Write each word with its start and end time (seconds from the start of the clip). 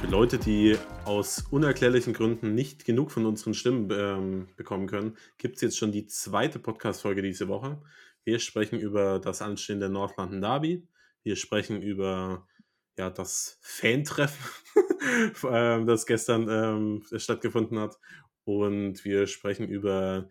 Für 0.00 0.06
Leute, 0.06 0.38
die 0.38 0.76
aus 1.04 1.44
unerklärlichen 1.50 2.12
Gründen 2.12 2.54
nicht 2.54 2.84
genug 2.84 3.10
von 3.10 3.26
unseren 3.26 3.54
Stimmen 3.54 3.90
ähm, 3.90 4.48
bekommen 4.56 4.86
können, 4.86 5.16
gibt 5.38 5.56
es 5.56 5.62
jetzt 5.62 5.76
schon 5.78 5.90
die 5.90 6.06
zweite 6.06 6.60
Podcast-Folge 6.60 7.22
diese 7.22 7.48
Woche. 7.48 7.78
Wir 8.26 8.40
sprechen 8.40 8.80
über 8.80 9.20
das 9.20 9.40
anstehende 9.40 9.88
North 9.88 10.16
London 10.16 10.40
Derby. 10.40 10.84
Wir 11.22 11.36
sprechen 11.36 11.80
über 11.80 12.48
ja, 12.98 13.08
das 13.08 13.56
Fan-Treffen, 13.62 14.44
ähm, 15.48 15.86
das 15.86 16.06
gestern 16.06 16.48
ähm, 16.48 17.04
stattgefunden 17.16 17.78
hat. 17.78 17.94
Und 18.42 19.04
wir 19.04 19.28
sprechen 19.28 19.68
über 19.68 20.28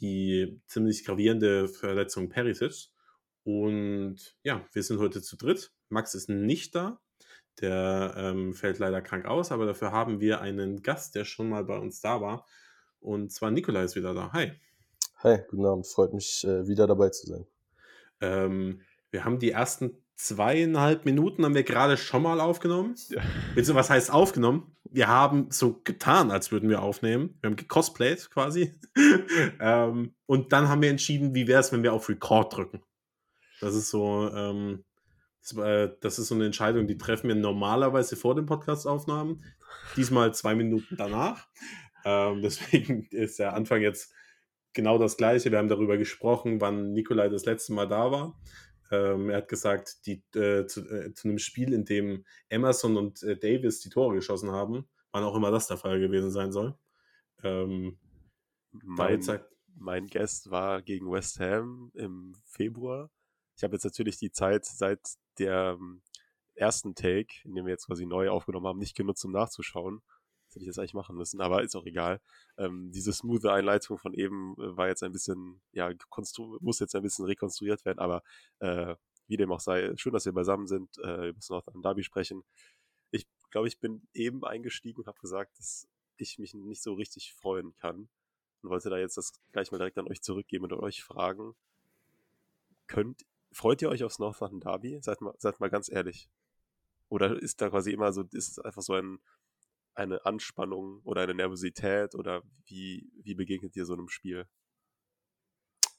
die 0.00 0.60
ziemlich 0.66 1.02
gravierende 1.02 1.66
Verletzung 1.66 2.28
Perisic. 2.28 2.90
Und 3.42 4.36
ja, 4.42 4.68
wir 4.74 4.82
sind 4.82 4.98
heute 4.98 5.22
zu 5.22 5.38
dritt. 5.38 5.72
Max 5.88 6.14
ist 6.14 6.28
nicht 6.28 6.74
da. 6.74 7.00
Der 7.62 8.12
ähm, 8.18 8.52
fällt 8.52 8.78
leider 8.78 9.00
krank 9.00 9.24
aus, 9.24 9.50
aber 9.50 9.64
dafür 9.64 9.92
haben 9.92 10.20
wir 10.20 10.42
einen 10.42 10.82
Gast, 10.82 11.14
der 11.14 11.24
schon 11.24 11.48
mal 11.48 11.64
bei 11.64 11.78
uns 11.78 12.02
da 12.02 12.20
war. 12.20 12.46
Und 12.98 13.32
zwar 13.32 13.50
Nikolai 13.50 13.84
ist 13.84 13.96
wieder 13.96 14.12
da. 14.12 14.30
Hi. 14.34 14.60
Hi, 15.22 15.36
guten 15.50 15.66
Abend. 15.66 15.86
Freut 15.86 16.14
mich, 16.14 16.46
äh, 16.46 16.66
wieder 16.66 16.86
dabei 16.86 17.10
zu 17.10 17.26
sein. 17.26 17.46
Ähm, 18.22 18.80
wir 19.10 19.22
haben 19.22 19.38
die 19.38 19.50
ersten 19.50 20.02
zweieinhalb 20.16 21.04
Minuten 21.04 21.44
haben 21.44 21.54
wir 21.54 21.62
gerade 21.62 21.98
schon 21.98 22.22
mal 22.22 22.40
aufgenommen. 22.40 22.94
Ja. 23.10 23.20
Beziehungsweise, 23.54 23.74
was 23.74 23.90
heißt 23.90 24.12
aufgenommen? 24.12 24.74
Wir 24.84 25.08
haben 25.08 25.50
so 25.50 25.78
getan, 25.84 26.30
als 26.30 26.52
würden 26.52 26.70
wir 26.70 26.80
aufnehmen. 26.80 27.36
Wir 27.40 27.50
haben 27.50 27.56
gecosplayt 27.56 28.30
quasi. 28.30 28.74
ähm, 29.60 30.14
und 30.24 30.52
dann 30.54 30.70
haben 30.70 30.80
wir 30.80 30.88
entschieden, 30.88 31.34
wie 31.34 31.46
wäre 31.46 31.60
es, 31.60 31.70
wenn 31.70 31.82
wir 31.82 31.92
auf 31.92 32.08
Record 32.08 32.56
drücken. 32.56 32.82
Das 33.60 33.74
ist 33.74 33.90
so, 33.90 34.30
ähm, 34.34 34.84
das, 35.42 35.56
äh, 35.58 35.90
das, 36.00 36.18
ist 36.18 36.28
so 36.28 36.34
eine 36.34 36.46
Entscheidung, 36.46 36.86
die 36.86 36.96
treffen 36.96 37.28
wir 37.28 37.34
normalerweise 37.34 38.16
vor 38.16 38.34
den 38.34 38.46
Podcast-Aufnahmen. 38.46 39.44
Diesmal 39.96 40.32
zwei 40.32 40.54
Minuten 40.54 40.96
danach. 40.96 41.46
Ähm, 42.06 42.40
deswegen 42.42 43.06
ist 43.10 43.38
der 43.38 43.52
Anfang 43.52 43.82
jetzt 43.82 44.14
genau 44.72 44.98
das 44.98 45.16
gleiche. 45.16 45.50
Wir 45.50 45.58
haben 45.58 45.68
darüber 45.68 45.96
gesprochen, 45.96 46.60
wann 46.60 46.92
Nikolai 46.92 47.28
das 47.28 47.44
letzte 47.44 47.72
Mal 47.72 47.86
da 47.86 48.10
war. 48.10 48.40
Ähm, 48.90 49.30
er 49.30 49.38
hat 49.38 49.48
gesagt, 49.48 50.06
die, 50.06 50.22
äh, 50.34 50.66
zu, 50.66 50.80
äh, 50.88 51.14
zu, 51.14 51.28
einem 51.28 51.38
Spiel, 51.38 51.72
in 51.72 51.84
dem 51.84 52.24
Emerson 52.48 52.96
und 52.96 53.22
äh, 53.22 53.36
Davis 53.36 53.80
die 53.80 53.88
Tore 53.88 54.16
geschossen 54.16 54.50
haben, 54.50 54.88
wann 55.12 55.24
auch 55.24 55.36
immer 55.36 55.50
das 55.50 55.68
der 55.68 55.76
Fall 55.76 56.00
gewesen 56.00 56.30
sein 56.30 56.50
soll. 56.50 56.76
Ähm, 57.42 57.98
mein, 58.72 59.20
mein 59.76 60.06
Guest 60.08 60.50
war 60.50 60.82
gegen 60.82 61.10
West 61.10 61.38
Ham 61.40 61.92
im 61.94 62.34
Februar. 62.44 63.10
Ich 63.56 63.62
habe 63.62 63.74
jetzt 63.74 63.84
natürlich 63.84 64.18
die 64.18 64.32
Zeit 64.32 64.64
seit 64.64 65.00
der 65.38 65.76
ähm, 65.78 66.02
ersten 66.54 66.94
Take, 66.94 67.34
in 67.44 67.54
dem 67.54 67.66
wir 67.66 67.72
jetzt 67.72 67.86
quasi 67.86 68.06
neu 68.06 68.30
aufgenommen 68.30 68.66
haben, 68.66 68.78
nicht 68.78 68.96
genutzt, 68.96 69.24
um 69.24 69.32
nachzuschauen. 69.32 70.02
Das 70.50 70.56
hätte 70.56 70.64
ich 70.64 70.66
jetzt 70.66 70.78
eigentlich 70.78 70.94
machen 70.94 71.16
müssen, 71.16 71.40
aber 71.40 71.62
ist 71.62 71.76
auch 71.76 71.86
egal. 71.86 72.20
Ähm, 72.58 72.90
diese 72.90 73.12
smooth 73.12 73.46
Einleitung 73.46 73.98
von 73.98 74.14
eben 74.14 74.54
äh, 74.58 74.76
war 74.76 74.88
jetzt 74.88 75.04
ein 75.04 75.12
bisschen, 75.12 75.60
ja, 75.72 75.90
muss 76.60 76.80
jetzt 76.80 76.96
ein 76.96 77.02
bisschen 77.02 77.24
rekonstruiert 77.24 77.84
werden, 77.84 78.00
aber 78.00 78.22
äh, 78.58 78.96
wie 79.28 79.36
dem 79.36 79.52
auch 79.52 79.60
sei, 79.60 79.96
schön, 79.96 80.12
dass 80.12 80.24
wir 80.24 80.32
beisammen 80.32 80.66
sind, 80.66 80.98
äh, 80.98 81.28
über 81.28 81.38
das 81.38 81.48
Northern 81.50 81.82
Derby 81.82 82.02
sprechen. 82.02 82.42
Ich 83.12 83.26
glaube, 83.50 83.68
ich 83.68 83.78
bin 83.78 84.08
eben 84.12 84.44
eingestiegen 84.44 85.00
und 85.00 85.06
habe 85.06 85.20
gesagt, 85.20 85.56
dass 85.56 85.88
ich 86.16 86.38
mich 86.38 86.52
nicht 86.52 86.82
so 86.82 86.94
richtig 86.94 87.32
freuen 87.34 87.74
kann 87.76 88.08
und 88.62 88.70
wollte 88.70 88.90
da 88.90 88.98
jetzt 88.98 89.16
das 89.16 89.32
gleich 89.52 89.70
mal 89.70 89.78
direkt 89.78 89.98
an 89.98 90.08
euch 90.08 90.20
zurückgeben 90.20 90.64
und 90.64 90.72
euch 90.72 91.04
fragen, 91.04 91.54
könnt, 92.88 93.24
freut 93.52 93.80
ihr 93.82 93.88
euch 93.88 94.02
aufs 94.02 94.18
Northern 94.18 94.58
Derby? 94.58 94.98
Seid 95.00 95.20
mal, 95.20 95.34
seid 95.38 95.60
mal 95.60 95.70
ganz 95.70 95.88
ehrlich. 95.88 96.28
Oder 97.08 97.40
ist 97.40 97.60
da 97.60 97.70
quasi 97.70 97.92
immer 97.92 98.12
so, 98.12 98.22
ist 98.32 98.50
es 98.50 98.58
einfach 98.58 98.82
so 98.82 98.94
ein 98.94 99.18
eine 99.94 100.24
Anspannung 100.24 101.00
oder 101.04 101.22
eine 101.22 101.34
Nervosität 101.34 102.14
oder 102.14 102.42
wie, 102.66 103.10
wie 103.22 103.34
begegnet 103.34 103.74
dir 103.74 103.84
so 103.84 103.94
einem 103.94 104.08
Spiel? 104.08 104.46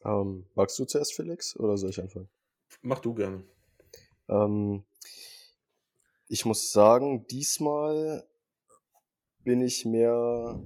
Ähm, 0.04 0.46
magst 0.56 0.80
du 0.80 0.86
zuerst, 0.86 1.14
Felix, 1.14 1.56
oder 1.58 1.78
soll 1.78 1.92
ich 1.92 2.02
anfangen? 2.02 2.30
Mach 2.82 3.00
du 3.00 3.14
gerne. 3.14 3.44
Ähm, 4.30 4.84
ich 6.28 6.46
muss 6.46 6.72
sagen, 6.72 7.28
diesmal 7.28 8.28
bin 9.44 9.62
ich 9.62 9.86
mehr, 9.86 10.64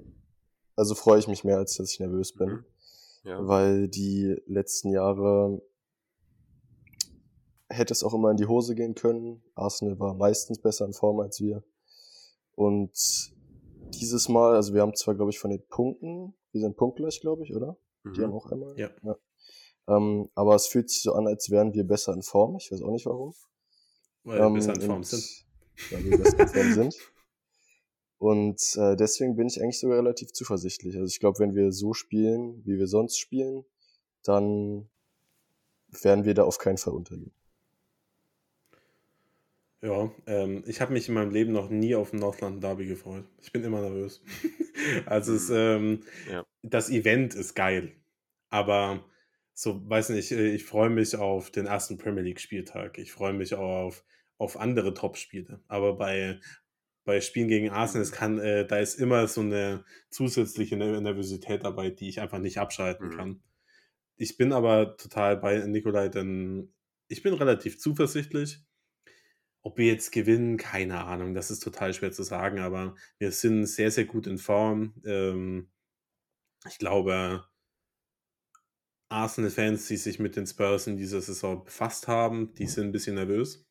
also 0.76 0.96
freue 0.96 1.20
ich 1.20 1.28
mich 1.28 1.44
mehr, 1.44 1.58
als 1.58 1.78
dass 1.78 1.92
ich 1.92 2.00
nervös 2.00 2.34
bin. 2.34 2.50
Mhm. 2.50 2.66
Ja. 3.24 3.48
Weil 3.48 3.88
die 3.88 4.40
letzten 4.46 4.92
Jahre 4.92 5.62
hätte 7.70 7.94
es 7.94 8.04
auch 8.04 8.14
immer 8.14 8.32
in 8.32 8.38
die 8.38 8.46
Hose 8.46 8.76
gehen 8.76 8.94
können. 8.94 9.42
Arsenal 9.56 10.00
war 10.00 10.14
meistens 10.14 10.60
besser 10.60 10.86
in 10.86 10.94
Form 10.94 11.20
als 11.20 11.42
wir. 11.42 11.64
Und 12.56 13.34
dieses 13.94 14.30
Mal, 14.30 14.56
also 14.56 14.74
wir 14.74 14.82
haben 14.82 14.96
zwar, 14.96 15.16
glaube 15.16 15.32
ich, 15.32 15.40
von 15.40 15.52
den 15.52 15.66
Punkten, 15.68 16.34
wir 16.52 16.62
sind 16.62 16.78
punktgleich, 16.78 17.22
glaube 17.22 17.44
ich, 17.44 17.54
oder? 17.54 17.78
Mhm. 18.04 18.14
Die 18.14 18.22
haben 18.22 18.34
auch 18.34 18.52
einmal. 18.52 18.78
Ja. 18.80 18.90
ja. 19.04 19.18
Ähm, 19.88 20.30
aber 20.36 20.56
es 20.56 20.68
fühlt 20.68 20.90
sich 20.90 21.02
so 21.04 21.14
an, 21.14 21.28
als 21.28 21.50
wären 21.50 21.74
wir 21.74 21.84
besser 21.84 22.14
in 22.14 22.24
Form. 22.24 22.56
Ich 22.56 22.72
weiß 22.72 22.82
auch 22.82 22.92
nicht 22.92 23.06
warum. 23.06 23.34
Weil 24.24 24.40
wir 24.40 24.46
ähm, 24.46 24.54
besser 24.54 24.74
in 24.74 24.82
Form 24.82 25.04
sind. 25.04 25.46
Weil 25.92 26.06
wir 26.06 26.18
besser 26.18 26.40
in 26.40 26.48
Form 26.48 26.74
sind. 26.74 26.96
Und 28.18 28.76
äh, 28.78 28.96
deswegen 28.96 29.36
bin 29.36 29.48
ich 29.48 29.62
eigentlich 29.62 29.80
sogar 29.80 29.98
relativ 29.98 30.32
zuversichtlich. 30.32 30.96
Also 30.96 31.08
ich 31.08 31.20
glaube, 31.20 31.40
wenn 31.40 31.54
wir 31.54 31.72
so 31.72 31.94
spielen, 31.94 32.66
wie 32.66 32.78
wir 32.78 32.88
sonst 32.88 33.18
spielen, 33.18 33.66
dann 34.24 34.90
werden 36.02 36.26
wir 36.26 36.34
da 36.34 36.44
auf 36.44 36.58
keinen 36.58 36.78
Fall 36.78 36.94
unterliegen. 36.94 37.35
Ja, 39.82 40.12
ähm, 40.26 40.64
ich 40.66 40.82
habe 40.82 40.94
mich 40.94 41.08
in 41.08 41.14
meinem 41.16 41.32
Leben 41.32 41.52
noch 41.52 41.70
nie 41.70 41.96
auf 41.96 42.14
ein 42.14 42.20
Northland 42.20 42.64
Derby 42.64 42.88
gefreut. 42.88 43.26
Ich 43.42 43.52
bin 43.52 43.64
immer 43.64 43.82
nervös. 43.82 44.24
also 45.06 45.34
es, 45.34 45.50
mhm. 45.50 45.56
ähm, 45.56 46.04
ja. 46.32 46.46
das 46.64 46.90
Event 46.90 47.36
ist 47.36 47.54
geil, 47.56 47.92
aber 48.50 49.06
so, 49.54 49.90
weiß 49.90 50.10
nicht, 50.10 50.32
äh, 50.32 50.54
ich 50.54 50.66
freue 50.66 50.90
mich 50.90 51.16
auf 51.16 51.50
den 51.50 51.66
ersten 51.66 51.98
Premier 51.98 52.24
League 52.24 52.42
Spieltag. 52.42 52.98
Ich 52.98 53.12
freue 53.12 53.34
mich 53.34 53.54
auch 53.56 53.86
auf, 53.86 54.06
auf 54.38 54.60
andere 54.60 54.94
Top-Spiele. 54.94 55.62
Aber 55.68 55.96
bei, 55.96 56.42
bei 57.06 57.22
Spielen 57.22 57.48
gegen 57.48 57.70
Arsenal, 57.70 58.04
es 58.04 58.12
mhm. 58.12 58.16
kann, 58.16 58.40
äh, 58.40 58.68
da 58.68 58.80
ist 58.80 59.00
immer 59.00 59.28
so 59.28 59.42
eine 59.42 59.86
zusätzliche 60.10 60.76
Nervosität 60.76 61.64
dabei, 61.64 61.90
die 61.90 62.10
ich 62.10 62.20
einfach 62.20 62.40
nicht 62.40 62.60
abschalten 62.60 63.08
mhm. 63.08 63.18
kann. 63.18 63.44
Ich 64.18 64.38
bin 64.38 64.52
aber 64.52 64.98
total 64.98 65.38
bei 65.38 65.60
Nikolai, 65.60 66.10
denn 66.10 66.74
ich 67.08 67.24
bin 67.24 67.34
relativ 67.34 67.80
zuversichtlich. 67.80 68.65
Ob 69.66 69.80
wir 69.80 69.88
jetzt 69.88 70.12
gewinnen, 70.12 70.58
keine 70.58 71.06
Ahnung. 71.06 71.34
Das 71.34 71.50
ist 71.50 71.62
total 71.62 71.92
schwer 71.92 72.12
zu 72.12 72.22
sagen, 72.22 72.60
aber 72.60 72.96
wir 73.18 73.32
sind 73.32 73.66
sehr, 73.66 73.90
sehr 73.90 74.06
gut 74.06 74.28
in 74.28 74.38
Form. 74.38 74.94
Ähm, 75.04 75.72
ich 76.68 76.78
glaube, 76.78 77.44
Arsenal-Fans, 79.10 79.88
die 79.88 79.98
sich 79.98 80.20
mit 80.20 80.36
den 80.36 80.46
Spurs 80.46 80.86
in 80.86 80.98
dieser 80.98 81.20
Saison 81.20 81.64
befasst 81.66 82.08
haben, 82.08 82.54
die 82.54 82.68
sind 82.68 82.86
ein 82.86 82.92
bisschen 82.92 83.16
nervös 83.16 83.68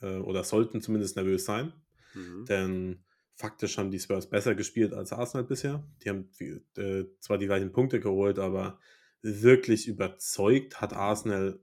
äh, 0.00 0.16
oder 0.16 0.44
sollten 0.44 0.80
zumindest 0.80 1.16
nervös 1.16 1.44
sein. 1.44 1.74
Mhm. 2.14 2.46
Denn 2.46 3.04
faktisch 3.34 3.76
haben 3.76 3.90
die 3.90 4.00
Spurs 4.00 4.30
besser 4.30 4.54
gespielt 4.54 4.94
als 4.94 5.12
Arsenal 5.12 5.44
bisher. 5.44 5.86
Die 6.02 6.08
haben 6.08 6.30
äh, 6.78 7.04
zwar 7.20 7.36
die 7.36 7.46
gleichen 7.46 7.70
Punkte 7.70 8.00
geholt, 8.00 8.38
aber 8.38 8.80
wirklich 9.20 9.88
überzeugt 9.88 10.80
hat 10.80 10.94
Arsenal 10.94 11.62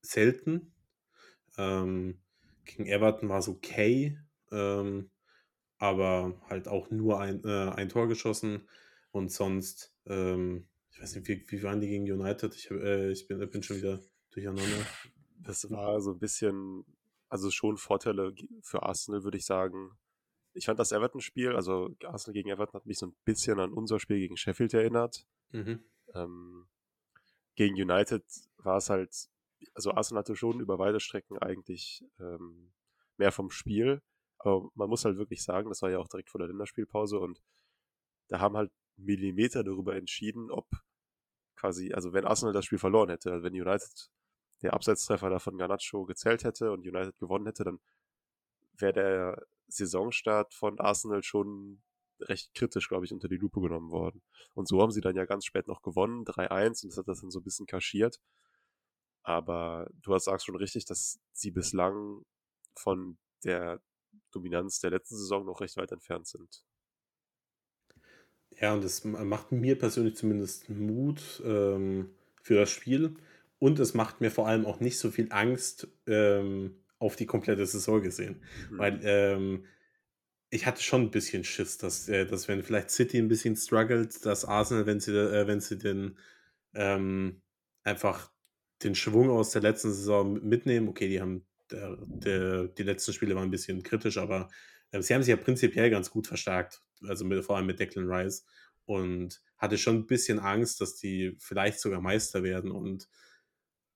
selten. 0.00 0.76
Ähm, 1.58 2.22
gegen 2.64 2.86
Everton 2.86 3.28
war 3.28 3.38
es 3.38 3.48
okay, 3.48 4.18
ähm, 4.50 5.10
aber 5.78 6.40
halt 6.48 6.68
auch 6.68 6.90
nur 6.90 7.20
ein, 7.20 7.42
äh, 7.44 7.70
ein 7.70 7.88
Tor 7.88 8.08
geschossen 8.08 8.68
und 9.10 9.32
sonst, 9.32 9.94
ähm, 10.06 10.68
ich 10.90 11.00
weiß 11.00 11.16
nicht, 11.16 11.28
wie, 11.28 11.44
wie 11.48 11.62
waren 11.62 11.80
die 11.80 11.88
gegen 11.88 12.10
United? 12.10 12.54
Ich, 12.54 12.70
äh, 12.70 13.10
ich 13.10 13.26
bin, 13.26 13.38
bin 13.50 13.62
schon 13.62 13.78
wieder 13.78 14.00
durcheinander. 14.30 14.86
Das 15.38 15.70
war 15.70 16.00
so 16.00 16.12
ein 16.12 16.18
bisschen, 16.18 16.84
also 17.28 17.50
schon 17.50 17.76
Vorteile 17.76 18.34
für 18.62 18.82
Arsenal, 18.82 19.24
würde 19.24 19.38
ich 19.38 19.46
sagen. 19.46 19.92
Ich 20.52 20.66
fand 20.66 20.78
das 20.78 20.92
Everton-Spiel, 20.92 21.54
also 21.54 21.94
Arsenal 22.04 22.34
gegen 22.34 22.50
Everton 22.50 22.74
hat 22.74 22.86
mich 22.86 22.98
so 22.98 23.06
ein 23.06 23.16
bisschen 23.24 23.58
an 23.58 23.72
unser 23.72 23.98
Spiel 24.00 24.18
gegen 24.18 24.36
Sheffield 24.36 24.74
erinnert. 24.74 25.24
Mhm. 25.52 25.82
Ähm, 26.14 26.66
gegen 27.54 27.74
United 27.74 28.24
war 28.58 28.76
es 28.76 28.90
halt 28.90 29.28
also 29.74 29.92
Arsenal 29.92 30.20
hatte 30.20 30.36
schon 30.36 30.60
über 30.60 30.78
weite 30.78 31.00
Strecken 31.00 31.38
eigentlich 31.38 32.04
ähm, 32.18 32.72
mehr 33.16 33.32
vom 33.32 33.50
Spiel. 33.50 34.02
Aber 34.38 34.70
man 34.74 34.88
muss 34.88 35.04
halt 35.04 35.18
wirklich 35.18 35.42
sagen, 35.42 35.68
das 35.68 35.82
war 35.82 35.90
ja 35.90 35.98
auch 35.98 36.08
direkt 36.08 36.30
vor 36.30 36.38
der 36.38 36.48
Länderspielpause 36.48 37.18
und 37.18 37.42
da 38.28 38.40
haben 38.40 38.56
halt 38.56 38.72
Millimeter 38.96 39.64
darüber 39.64 39.96
entschieden, 39.96 40.50
ob 40.50 40.66
quasi, 41.56 41.92
also 41.92 42.12
wenn 42.12 42.24
Arsenal 42.24 42.54
das 42.54 42.64
Spiel 42.64 42.78
verloren 42.78 43.10
hätte, 43.10 43.32
also 43.32 43.44
wenn 43.44 43.52
United 43.52 44.10
der 44.62 44.74
Abseitstreffer 44.74 45.30
da 45.30 45.38
von 45.38 45.56
Garnacho 45.58 46.04
gezählt 46.04 46.44
hätte 46.44 46.72
und 46.72 46.86
United 46.86 47.18
gewonnen 47.18 47.46
hätte, 47.46 47.64
dann 47.64 47.80
wäre 48.72 48.92
der 48.92 49.46
Saisonstart 49.68 50.54
von 50.54 50.78
Arsenal 50.80 51.22
schon 51.22 51.82
recht 52.20 52.54
kritisch, 52.54 52.88
glaube 52.88 53.04
ich, 53.04 53.12
unter 53.12 53.28
die 53.28 53.36
Lupe 53.36 53.60
genommen 53.60 53.90
worden. 53.90 54.22
Und 54.54 54.68
so 54.68 54.82
haben 54.82 54.90
sie 54.90 55.00
dann 55.00 55.16
ja 55.16 55.24
ganz 55.24 55.44
spät 55.44 55.68
noch 55.68 55.82
gewonnen, 55.82 56.24
3-1, 56.24 56.84
und 56.84 56.92
das 56.92 56.98
hat 56.98 57.08
das 57.08 57.20
dann 57.20 57.30
so 57.30 57.40
ein 57.40 57.44
bisschen 57.44 57.66
kaschiert. 57.66 58.20
Aber 59.22 59.88
du 60.02 60.14
hast 60.14 60.24
sagst 60.24 60.46
schon 60.46 60.56
richtig, 60.56 60.84
dass 60.86 61.20
sie 61.32 61.50
bislang 61.50 62.24
von 62.76 63.18
der 63.44 63.80
Dominanz 64.30 64.80
der 64.80 64.90
letzten 64.90 65.16
Saison 65.16 65.44
noch 65.44 65.60
recht 65.60 65.76
weit 65.76 65.92
entfernt 65.92 66.26
sind. 66.26 66.64
Ja, 68.60 68.74
und 68.74 68.84
das 68.84 69.04
macht 69.04 69.52
mir 69.52 69.78
persönlich 69.78 70.16
zumindest 70.16 70.68
Mut 70.68 71.42
ähm, 71.44 72.10
für 72.42 72.54
das 72.54 72.70
Spiel. 72.70 73.16
Und 73.58 73.78
es 73.78 73.94
macht 73.94 74.20
mir 74.20 74.30
vor 74.30 74.48
allem 74.48 74.66
auch 74.66 74.80
nicht 74.80 74.98
so 74.98 75.10
viel 75.10 75.28
Angst 75.30 75.88
ähm, 76.06 76.76
auf 76.98 77.16
die 77.16 77.26
komplette 77.26 77.66
Saison 77.66 78.02
gesehen. 78.02 78.42
Mhm. 78.70 78.78
Weil 78.78 79.00
ähm, 79.02 79.64
ich 80.50 80.66
hatte 80.66 80.82
schon 80.82 81.02
ein 81.02 81.10
bisschen 81.10 81.44
Schiss, 81.44 81.78
dass, 81.78 82.08
äh, 82.08 82.26
dass 82.26 82.48
wenn 82.48 82.62
vielleicht 82.62 82.90
City 82.90 83.18
ein 83.18 83.28
bisschen 83.28 83.56
struggelt, 83.56 84.24
dass 84.26 84.44
Arsenal, 84.44 84.86
wenn 84.86 85.00
sie, 85.00 85.12
äh, 85.12 85.46
wenn 85.46 85.60
sie 85.60 85.78
den 85.78 86.18
ähm, 86.74 87.42
einfach 87.84 88.30
den 88.82 88.94
Schwung 88.94 89.30
aus 89.30 89.50
der 89.50 89.62
letzten 89.62 89.92
Saison 89.92 90.34
mitnehmen, 90.42 90.88
okay, 90.88 91.08
die 91.08 91.20
haben 91.20 91.46
der, 91.70 91.98
der, 92.00 92.68
die 92.68 92.82
letzten 92.82 93.12
Spiele 93.12 93.34
waren 93.34 93.44
ein 93.44 93.50
bisschen 93.50 93.82
kritisch, 93.82 94.18
aber 94.18 94.48
äh, 94.90 95.02
sie 95.02 95.14
haben 95.14 95.22
sich 95.22 95.30
ja 95.30 95.36
prinzipiell 95.36 95.90
ganz 95.90 96.10
gut 96.10 96.26
verstärkt, 96.26 96.82
also 97.06 97.24
mit, 97.24 97.44
vor 97.44 97.56
allem 97.56 97.66
mit 97.66 97.78
Declan 97.78 98.10
Rice 98.10 98.44
und 98.86 99.40
hatte 99.56 99.78
schon 99.78 99.96
ein 99.96 100.06
bisschen 100.06 100.38
Angst, 100.38 100.80
dass 100.80 100.96
die 100.96 101.36
vielleicht 101.38 101.80
sogar 101.80 102.00
Meister 102.00 102.42
werden 102.42 102.70
und 102.70 103.08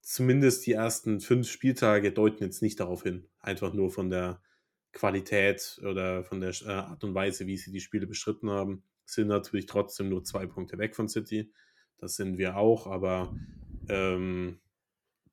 zumindest 0.01 0.67
die 0.67 0.73
ersten 0.73 1.21
fünf 1.21 1.51
Spieltage 1.51 2.13
deuten 2.13 2.45
jetzt 2.45 2.63
nicht 2.63 2.79
darauf 2.79 3.03
hin, 3.03 3.29
einfach 3.41 3.73
nur 3.73 3.91
von 3.91 4.11
der 4.11 4.41
Qualität 4.93 5.81
oder 5.83 6.23
von 6.23 6.41
der 6.41 6.55
äh, 6.63 6.71
Art 6.71 7.03
und 7.03 7.15
Weise, 7.15 7.47
wie 7.47 7.57
sie 7.57 7.73
die 7.73 7.81
Spiele 7.81 8.07
bestritten 8.07 8.51
haben, 8.51 8.85
sind 9.05 9.29
natürlich 9.29 9.67
trotzdem 9.67 10.09
nur 10.09 10.25
zwei 10.25 10.47
Punkte 10.47 10.79
weg 10.79 10.95
von 10.95 11.09
City. 11.09 11.53
Das 11.99 12.17
sind 12.17 12.39
wir 12.39 12.57
auch, 12.57 12.87
aber 12.87 13.35
ähm, 13.89 14.61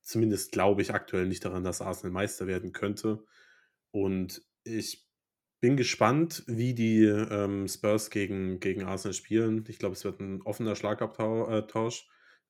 zumindest 0.01 0.51
glaube 0.51 0.81
ich 0.81 0.93
aktuell 0.93 1.27
nicht 1.27 1.45
daran, 1.45 1.63
dass 1.63 1.81
Arsenal 1.81 2.11
Meister 2.11 2.47
werden 2.47 2.71
könnte. 2.71 3.23
Und 3.91 4.41
ich 4.63 5.07
bin 5.61 5.77
gespannt, 5.77 6.43
wie 6.47 6.73
die 6.73 7.03
ähm, 7.05 7.67
Spurs 7.67 8.09
gegen, 8.09 8.59
gegen 8.59 8.83
Arsenal 8.83 9.13
spielen. 9.13 9.63
Ich 9.67 9.79
glaube, 9.79 9.93
es 9.93 10.03
wird 10.03 10.19
ein 10.19 10.41
offener 10.41 10.75
Schlagabtausch. 10.75 12.07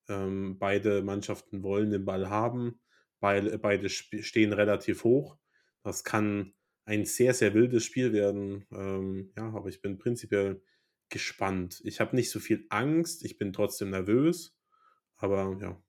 Ähm, 0.07 0.57
beide 0.57 1.01
Mannschaften 1.01 1.61
wollen 1.63 1.91
den 1.91 2.05
Ball 2.05 2.29
haben. 2.29 2.79
Beide, 3.19 3.59
beide 3.59 3.89
stehen 3.89 4.53
relativ 4.53 5.03
hoch. 5.03 5.37
Das 5.83 6.03
kann 6.03 6.53
ein 6.85 7.05
sehr, 7.05 7.33
sehr 7.33 7.53
wildes 7.53 7.83
Spiel 7.83 8.13
werden. 8.13 8.65
Ähm, 8.71 9.31
ja, 9.37 9.49
aber 9.49 9.69
ich 9.69 9.81
bin 9.81 9.97
prinzipiell 9.97 10.61
gespannt. 11.09 11.81
Ich 11.83 11.99
habe 11.99 12.15
nicht 12.15 12.31
so 12.31 12.39
viel 12.39 12.65
Angst, 12.69 13.23
ich 13.25 13.37
bin 13.37 13.53
trotzdem 13.53 13.89
nervös, 13.89 14.57
aber 15.17 15.57
ja, 15.61 15.83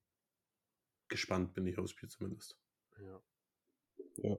gespannt 1.13 1.55
bin 1.55 1.67
ich 1.67 1.79
aufs 1.79 1.93
Spiel 1.93 2.09
zumindest. 2.09 2.59
Ja. 3.01 3.23
ja. 4.23 4.37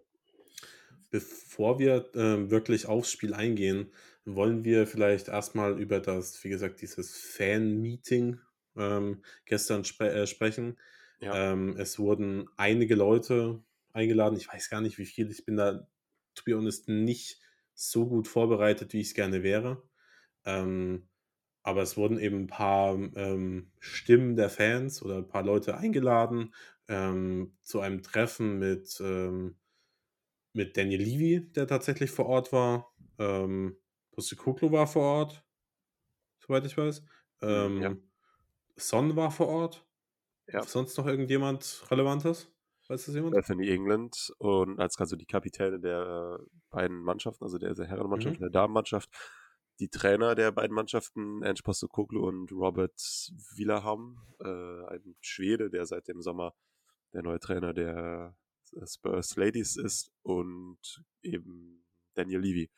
Bevor 1.10 1.80
wir 1.80 2.10
äh, 2.16 2.50
wirklich 2.50 2.88
aufs 2.88 3.12
Spiel 3.12 3.34
eingehen, 3.34 3.92
wollen 4.26 4.66
wir 4.66 4.88
vielleicht 4.88 5.28
erstmal 5.28 5.80
über 5.80 6.00
das, 6.00 6.44
wie 6.44 6.50
gesagt, 6.50 6.82
dieses 6.82 7.16
Fan-Meeting 7.18 8.40
ähm, 8.76 9.24
gestern 9.46 9.86
spre 9.86 10.12
äh, 10.12 10.28
sprechen. 10.28 10.78
Ja. 11.20 11.54
Ähm, 11.54 11.78
es 11.78 12.00
wurden 12.00 12.50
einige 12.58 12.96
Leute 12.96 13.64
eingeladen. 13.94 14.38
Ich 14.38 14.52
weiß 14.52 14.70
gar 14.70 14.82
nicht, 14.82 14.98
wie 14.98 15.06
viel. 15.06 15.30
Ich 15.32 15.46
bin 15.46 15.56
da 15.56 15.88
to 16.36 16.44
be 16.46 16.56
honest, 16.56 16.90
nicht 16.90 17.40
so 17.74 18.08
gut 18.08 18.28
vorbereitet, 18.28 18.94
wie 18.94 19.02
ich 19.02 19.08
es 19.08 19.14
gerne 19.14 19.44
wäre. 19.44 19.82
Ähm, 20.46 21.08
aber 21.64 21.82
es 21.82 21.98
wurden 21.98 22.20
eben 22.20 22.44
ein 22.44 22.48
paar 22.48 22.94
ähm, 22.94 23.72
Stimmen 23.80 24.36
der 24.36 24.50
Fans 24.50 25.02
oder 25.02 25.18
ein 25.18 25.28
paar 25.28 25.44
Leute 25.44 25.78
eingeladen 25.78 26.54
ähm, 26.90 27.56
zu 27.62 27.80
einem 27.80 28.04
Treffen 28.04 28.60
mit, 28.60 29.00
ähm, 29.00 29.56
mit 30.52 30.78
Daniel 30.78 31.02
Levy, 31.02 31.52
der 31.52 31.66
tatsächlich 31.66 32.12
vor 32.12 32.28
Ort 32.28 32.52
war. 32.52 32.94
Ähm, 33.18 33.78
Kuklo 34.38 34.72
war 34.72 34.88
vor 34.88 35.04
Ort, 35.04 35.44
soweit 36.40 36.66
ich 36.66 36.78
weiß. 36.78 37.04
Ähm, 37.42 37.82
ja. 37.82 37.96
Son 38.76 39.16
war 39.16 39.32
vor 39.32 39.48
Ort. 39.48 39.86
Ja. 40.48 40.64
Sonst 40.64 40.98
noch 40.98 41.08
irgendjemand 41.08 41.86
Relevantes? 41.90 42.52
Weiß 42.90 43.06
das 43.06 43.16
jemand? 43.16 43.34
Bethany 43.34 43.70
England 43.70 44.34
und 44.40 44.80
als 44.80 45.00
also 45.00 45.16
die 45.16 45.26
Kapitäne 45.26 45.80
der 45.80 46.40
beiden 46.70 47.02
Mannschaften, 47.02 47.46
also 47.46 47.58
der, 47.58 47.74
der 47.74 47.88
Herrenmannschaft 47.88 48.40
mhm. 48.40 48.44
und 48.44 48.54
der 48.54 48.62
Damenmannschaft, 48.62 49.10
die 49.80 49.90
Trainer 49.90 50.36
der 50.36 50.52
beiden 50.52 50.76
Mannschaften, 50.76 51.44
Ange 51.44 51.62
Postecoglou 51.64 52.28
und 52.28 52.52
Robert 52.52 53.00
Willerham, 53.56 54.22
äh, 54.40 54.94
ein 54.94 55.16
Schwede, 55.22 55.70
der 55.70 55.86
seit 55.86 56.08
dem 56.08 56.22
Sommer 56.22 56.54
der 57.14 57.24
neue 57.24 57.40
Trainer 57.40 57.74
der 57.74 58.36
Spurs 58.86 59.36
Ladies 59.36 59.76
ist 59.78 60.12
und 60.24 61.04
eben 61.22 61.86
Daniel 62.14 62.42
Levy. 62.42 62.72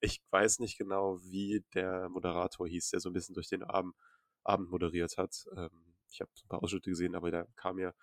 Ich 0.00 0.22
weiß 0.30 0.58
nicht 0.58 0.78
genau, 0.78 1.22
wie 1.22 1.64
der 1.74 2.08
Moderator 2.08 2.66
hieß, 2.66 2.90
der 2.90 3.00
so 3.00 3.10
ein 3.10 3.12
bisschen 3.12 3.34
durch 3.34 3.48
den 3.48 3.62
Abend, 3.62 3.94
Abend 4.42 4.70
moderiert 4.70 5.16
hat. 5.16 5.44
Ähm, 5.56 5.94
ich 6.10 6.20
habe 6.20 6.30
ein 6.44 6.48
paar 6.48 6.62
Ausschnitte 6.62 6.90
gesehen, 6.90 7.14
aber 7.14 7.30
der 7.30 7.46
kam 7.56 7.76
mir 7.76 7.94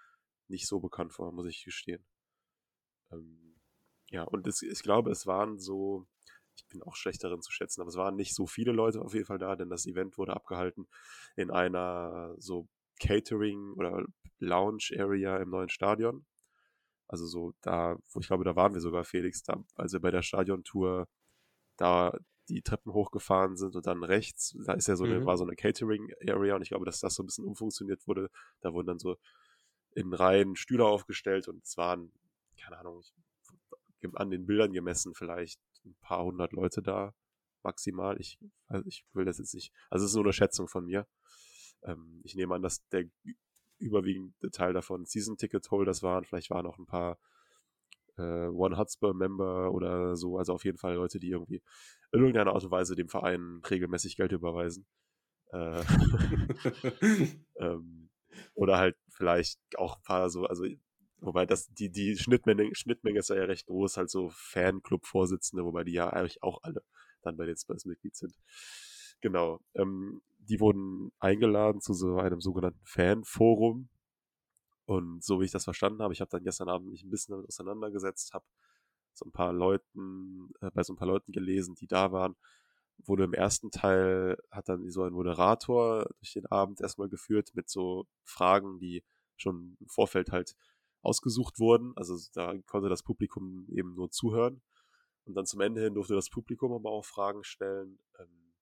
nicht 0.48 0.68
so 0.68 0.80
bekannt 0.80 1.13
vor, 1.13 1.31
muss 1.31 1.48
ich 1.48 1.63
gestehen. 1.63 2.06
Ähm, 3.12 3.56
ja, 4.10 4.24
und 4.24 4.48
es, 4.48 4.62
ich 4.62 4.81
glaube, 4.81 5.12
es 5.12 5.28
waren 5.28 5.60
so, 5.60 6.07
ich 6.60 6.68
bin 6.68 6.84
auch 6.84 6.96
schlecht 6.96 7.24
darin 7.24 7.42
zu 7.42 7.52
schätzen, 7.52 7.82
aber 7.82 7.90
es 7.90 7.96
waren 7.96 8.16
nicht 8.16 8.36
so 8.36 8.48
viele 8.48 8.72
Leute 8.72 9.02
auf 9.02 9.14
jeden 9.14 9.26
Fall 9.26 9.38
da, 9.38 9.56
denn 9.56 9.70
das 9.70 9.86
Event 9.86 10.18
wurde 10.18 10.34
abgehalten 10.34 10.88
in 11.36 11.52
einer 11.52 12.36
so 12.38 12.68
Catering 13.00 13.74
oder 13.74 14.06
Lounge 14.40 14.90
Area 14.98 15.38
im 15.38 15.50
neuen 15.50 15.70
Stadion. 15.70 16.26
Also 17.08 17.26
so 17.26 17.54
da, 17.62 17.98
wo 18.12 18.20
ich 18.20 18.28
glaube, 18.28 18.44
da 18.44 18.56
waren 18.56 18.74
wir 18.74 18.82
sogar, 18.82 19.04
Felix, 19.04 19.44
da, 19.44 19.64
als 19.76 19.94
wir 19.94 20.00
bei 20.00 20.12
der 20.12 20.22
Stadiontour 20.22 21.08
da 21.78 22.18
die 22.50 22.62
Treppen 22.62 22.94
hochgefahren 22.94 23.56
sind 23.56 23.76
und 23.76 23.86
dann 23.86 24.04
rechts, 24.04 24.56
da 24.66 24.74
ist 24.74 24.88
ja 24.88 24.96
so 24.96 25.06
eine, 25.06 25.22
mhm. 25.22 25.26
war 25.26 25.38
so 25.38 25.44
eine 25.44 25.56
Catering 25.56 26.12
Area 26.28 26.56
und 26.56 26.62
ich 26.62 26.70
glaube, 26.70 26.86
dass 26.86 27.00
das 27.00 27.16
so 27.16 27.24
ein 27.24 27.28
bisschen 27.28 27.46
umfunktioniert 27.46 28.08
wurde. 28.08 28.30
Da 28.62 28.74
wurden 28.74 28.88
dann 28.88 29.00
so 29.00 29.18
in 29.96 30.14
Reihen 30.14 30.56
Stühle 30.56 30.86
aufgestellt 30.86 31.48
und 31.48 31.63
es 31.63 31.78
waren, 31.78 32.12
keine 32.62 32.78
Ahnung, 32.78 33.04
an 34.13 34.30
den 34.30 34.46
Bildern 34.46 34.74
gemessen 34.74 35.13
vielleicht 35.13 35.60
ein 35.89 35.98
paar 36.01 36.24
hundert 36.24 36.53
Leute 36.53 36.81
da 36.81 37.13
maximal. 37.63 38.19
Ich, 38.19 38.39
also 38.67 38.86
ich 38.88 39.05
will 39.13 39.25
das 39.25 39.38
jetzt 39.38 39.53
nicht, 39.53 39.74
also 39.89 40.05
es 40.05 40.12
ist 40.12 40.15
nur 40.15 40.25
eine 40.25 40.34
Schätzung 40.34 40.67
von 40.67 40.86
mir. 40.86 41.08
Ähm, 41.84 42.22
ich 42.24 42.36
nehme 42.36 42.55
an, 42.55 42.62
dass 42.62 42.88
der 42.89 43.05
überwiegende 43.77 44.51
Teil 44.51 44.74
davon 44.74 45.05
Season-Ticket-Holders 45.05 46.03
waren. 46.03 46.25
Vielleicht 46.25 46.50
waren 46.50 46.65
auch 46.65 46.77
ein 46.77 46.86
paar 46.86 47.19
äh, 48.17 48.48
One-Hotspur-Member 48.48 49.72
oder 49.72 50.15
so. 50.15 50.38
Also 50.38 50.53
auf 50.53 50.65
jeden 50.65 50.77
Fall 50.77 50.96
Leute, 50.96 51.19
die 51.19 51.29
irgendwie 51.29 51.62
in 52.12 52.19
irgendeiner 52.19 52.53
Art 52.53 52.63
und 52.63 52.72
Weise 52.72 52.96
dem 52.96 53.10
Verein 53.10 53.62
regelmäßig 53.69 54.17
Geld 54.17 54.31
überweisen. 54.31 54.86
Äh, 55.51 55.84
ähm, 57.55 58.10
oder 58.53 58.77
halt 58.77 58.98
vielleicht 59.10 59.60
auch 59.77 59.98
ein 59.98 60.03
paar 60.03 60.29
so, 60.29 60.46
also 60.46 60.65
wobei 61.22 61.46
das, 61.46 61.74
die, 61.74 61.90
die 61.90 62.18
Schnittmenge, 62.18 62.74
Schnittmenge 62.76 63.20
ist 63.20 63.30
ja 63.30 63.36
recht 63.36 63.68
groß, 63.68 63.98
halt 63.98 64.10
so 64.10 64.30
Fanclub-Vorsitzende, 64.30 65.64
wobei 65.66 65.84
die 65.84 65.94
ja 65.94 66.10
eigentlich 66.10 66.44
auch 66.44 66.60
alle 66.64 66.84
dann 67.22 67.38
bei 67.38 67.46
den 67.46 67.58
Spurs 67.58 67.86
Mitglied 67.86 68.16
sind. 68.16 68.34
Genau. 69.22 69.60
Ähm, 69.74 70.22
die 70.38 70.60
wurden 70.60 71.12
eingeladen 71.20 71.82
zu 71.82 71.94
so 71.94 72.18
einem 72.18 72.42
sogenannten 72.42 72.86
Fanforum. 72.86 73.90
Und 74.86 75.24
so 75.24 75.40
wie 75.40 75.46
ich 75.46 75.52
das 75.52 75.66
verstanden 75.66 76.02
habe, 76.02 76.14
ich 76.14 76.22
habe 76.22 76.32
dann 76.32 76.44
gestern 76.44 76.70
Abend 76.70 76.90
mich 76.90 77.04
ein 77.04 77.12
bisschen 77.12 77.34
damit 77.34 77.48
auseinandergesetzt, 77.48 78.34
habe 78.34 78.46
so 79.14 79.26
ein 79.26 79.32
paar 79.32 79.54
Leuten, 79.54 80.50
äh, 80.62 80.72
bei 80.74 80.84
so 80.84 80.94
ein 80.94 80.96
paar 80.96 81.08
Leuten 81.08 81.32
gelesen, 81.32 81.76
die 81.76 81.88
da 81.88 82.12
waren 82.12 82.36
wurde 83.06 83.24
im 83.24 83.34
ersten 83.34 83.72
Teil, 83.72 84.38
hat 84.52 84.70
dann 84.70 84.90
so 84.90 85.04
ein 85.04 85.14
Moderator 85.14 86.08
durch 86.20 86.34
den 86.34 86.46
Abend 86.48 86.82
erstmal 86.82 87.10
geführt 87.10 87.52
mit 87.54 87.70
so 87.70 88.08
Fragen, 88.24 88.80
die 88.80 89.04
schon 89.38 89.78
im 89.80 89.88
Vorfeld 89.88 90.32
halt 90.32 90.56
ausgesucht 91.01 91.60
wurden. 91.60 91.94
Also 91.96 92.18
da 92.34 92.58
konnte 92.65 92.89
das 92.89 93.03
Publikum 93.03 93.68
eben 93.70 93.96
nur 93.96 94.12
zuhören. 94.12 94.62
Und 95.25 95.36
dann 95.36 95.46
zum 95.46 95.62
Ende 95.62 95.82
hin 95.82 95.94
durfte 95.94 96.15
das 96.15 96.29
Publikum 96.29 96.74
aber 96.74 96.89
auch 96.89 97.06
Fragen 97.06 97.44
stellen. 97.44 98.00
Ähm, 98.20 98.56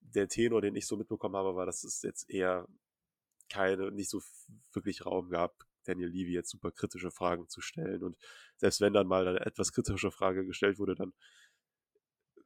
der 0.00 0.28
Tenor, 0.28 0.62
den 0.62 0.76
ich 0.76 0.86
so 0.86 0.96
mitbekommen 0.96 1.36
habe, 1.36 1.54
war, 1.54 1.66
dass 1.66 1.84
es 1.84 2.02
jetzt 2.02 2.30
eher 2.30 2.66
keine, 3.48 3.90
nicht 3.90 4.10
so 4.10 4.20
wirklich 4.72 5.04
Raum 5.04 5.28
gab, 5.28 5.66
Daniel 5.84 6.08
Levy 6.08 6.32
jetzt 6.32 6.50
super 6.50 6.72
kritische 6.72 7.10
Fragen 7.10 7.48
zu 7.48 7.60
stellen. 7.60 8.02
Und 8.02 8.16
selbst 8.56 8.80
wenn 8.80 8.92
dann 8.92 9.06
mal 9.06 9.26
eine 9.28 9.44
etwas 9.44 9.72
kritische 9.72 10.10
Frage 10.10 10.44
gestellt 10.44 10.78
wurde, 10.78 10.94
dann 10.94 11.12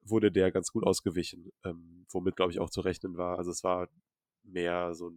wurde 0.02 0.32
der 0.32 0.50
ganz 0.50 0.72
gut 0.72 0.84
ausgewichen, 0.84 1.52
ähm, 1.64 2.06
womit, 2.10 2.36
glaube 2.36 2.52
ich, 2.52 2.60
auch 2.60 2.70
zu 2.70 2.80
rechnen 2.80 3.16
war. 3.16 3.38
Also 3.38 3.50
es 3.50 3.62
war 3.64 3.88
mehr 4.42 4.94
so, 4.94 5.12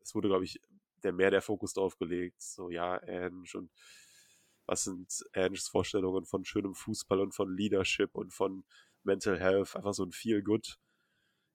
es 0.00 0.14
wurde, 0.14 0.28
glaube 0.28 0.44
ich, 0.44 0.60
der 1.04 1.12
mehr 1.12 1.30
der 1.30 1.42
Fokus 1.42 1.74
drauf 1.74 1.98
gelegt, 1.98 2.42
so 2.42 2.70
ja, 2.70 2.94
Ange 3.02 3.48
und 3.54 3.70
was 4.66 4.84
sind 4.84 5.24
Anges 5.32 5.68
Vorstellungen 5.68 6.26
von 6.26 6.44
schönem 6.44 6.74
Fußball 6.74 7.20
und 7.20 7.34
von 7.34 7.56
Leadership 7.56 8.14
und 8.14 8.34
von 8.34 8.64
Mental 9.02 9.38
Health, 9.38 9.76
einfach 9.76 9.94
so 9.94 10.04
ein 10.04 10.12
Feel-Good 10.12 10.78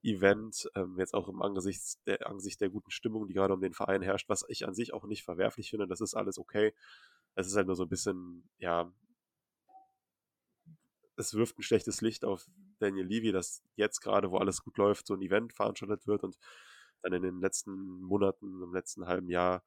Event, 0.04 0.70
ähm, 0.76 0.98
jetzt 0.98 1.14
auch 1.14 1.30
im 1.30 1.42
Angesicht 1.42 2.06
der, 2.08 2.28
Angesicht 2.28 2.60
der 2.60 2.70
guten 2.70 2.92
Stimmung, 2.92 3.28
die 3.28 3.34
gerade 3.34 3.54
um 3.54 3.62
den 3.62 3.74
Verein 3.74 4.02
herrscht, 4.02 4.28
was 4.28 4.44
ich 4.50 4.68
an 4.68 4.74
sich 4.74 4.94
auch 4.94 5.06
nicht 5.06 5.24
verwerflich 5.24 5.70
finde, 5.70 5.88
das 5.88 6.02
ist 6.02 6.14
alles 6.14 6.38
okay. 6.38 6.74
Es 7.36 7.48
ist 7.48 7.56
halt 7.56 7.68
nur 7.68 7.76
so 7.76 7.84
ein 7.84 7.90
bisschen, 7.90 8.50
ja, 8.58 8.92
es 11.16 11.34
wirft 11.36 11.58
ein 11.58 11.64
schlechtes 11.64 12.02
Licht 12.02 12.26
auf 12.26 12.48
Daniel 12.80 13.06
Levy, 13.06 13.32
dass 13.32 13.64
jetzt 13.76 14.02
gerade, 14.02 14.32
wo 14.32 14.38
alles 14.38 14.64
gut 14.64 14.78
läuft, 14.78 15.08
so 15.08 15.14
ein 15.14 15.22
Event 15.22 15.54
veranstaltet 15.54 16.08
wird 16.08 16.24
und 16.24 16.38
dann 17.04 17.14
in 17.14 17.22
den 17.22 17.40
letzten 17.42 18.02
Monaten, 18.02 18.62
im 18.62 18.74
letzten 18.74 19.06
halben 19.06 19.30
Jahr, 19.30 19.64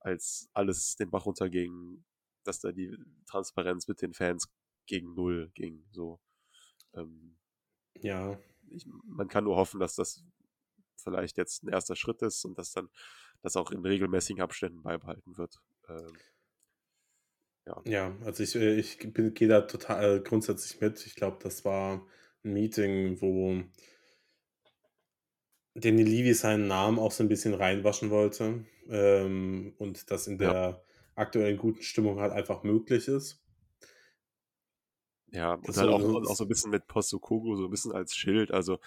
als 0.00 0.48
alles 0.52 0.96
den 0.96 1.10
Bach 1.10 1.26
runterging, 1.26 2.04
dass 2.44 2.60
da 2.60 2.72
die 2.72 2.96
Transparenz 3.26 3.86
mit 3.86 4.02
den 4.02 4.14
Fans 4.14 4.50
gegen 4.86 5.14
Null 5.14 5.50
ging. 5.54 5.84
So. 5.92 6.20
Ähm, 6.94 7.36
ja. 7.94 8.38
Ich, 8.70 8.86
man 9.04 9.28
kann 9.28 9.44
nur 9.44 9.56
hoffen, 9.56 9.80
dass 9.80 9.94
das 9.94 10.24
vielleicht 10.96 11.36
jetzt 11.36 11.62
ein 11.62 11.68
erster 11.68 11.96
Schritt 11.96 12.22
ist 12.22 12.44
und 12.44 12.58
dass 12.58 12.72
dann 12.72 12.88
das 13.42 13.56
auch 13.56 13.70
in 13.70 13.84
regelmäßigen 13.84 14.42
Abständen 14.42 14.82
beibehalten 14.82 15.36
wird. 15.36 15.60
Ähm, 15.88 16.12
ja. 17.66 17.82
ja, 17.84 18.16
also 18.24 18.42
ich, 18.42 18.56
äh, 18.56 18.76
ich 18.76 18.98
gehe 18.98 19.48
da 19.48 19.62
total 19.62 20.22
grundsätzlich 20.22 20.80
mit. 20.80 21.04
Ich 21.06 21.14
glaube, 21.14 21.38
das 21.42 21.64
war 21.64 22.06
ein 22.42 22.52
Meeting, 22.52 23.20
wo 23.20 23.62
Danny 25.74 26.02
Levy 26.02 26.34
seinen 26.34 26.66
Namen 26.66 26.98
auch 26.98 27.12
so 27.12 27.22
ein 27.22 27.28
bisschen 27.28 27.54
reinwaschen 27.54 28.10
wollte 28.10 28.64
ähm, 28.88 29.74
und 29.78 30.10
das 30.10 30.26
in 30.26 30.38
der 30.38 30.52
ja. 30.52 30.82
aktuellen 31.14 31.58
guten 31.58 31.82
Stimmung 31.82 32.20
halt 32.20 32.32
einfach 32.32 32.62
möglich 32.62 33.08
ist. 33.08 33.42
Ja, 35.32 35.54
und 35.54 35.76
halt 35.76 35.88
auch, 35.88 36.02
auch, 36.02 36.34
so 36.34 36.44
ein 36.44 36.48
bisschen 36.48 36.72
mit 36.72 36.88
Postokoglu, 36.88 37.54
so 37.56 37.64
ein 37.66 37.70
bisschen 37.70 37.92
als 37.92 38.14
Schild, 38.14 38.50
also 38.50 38.80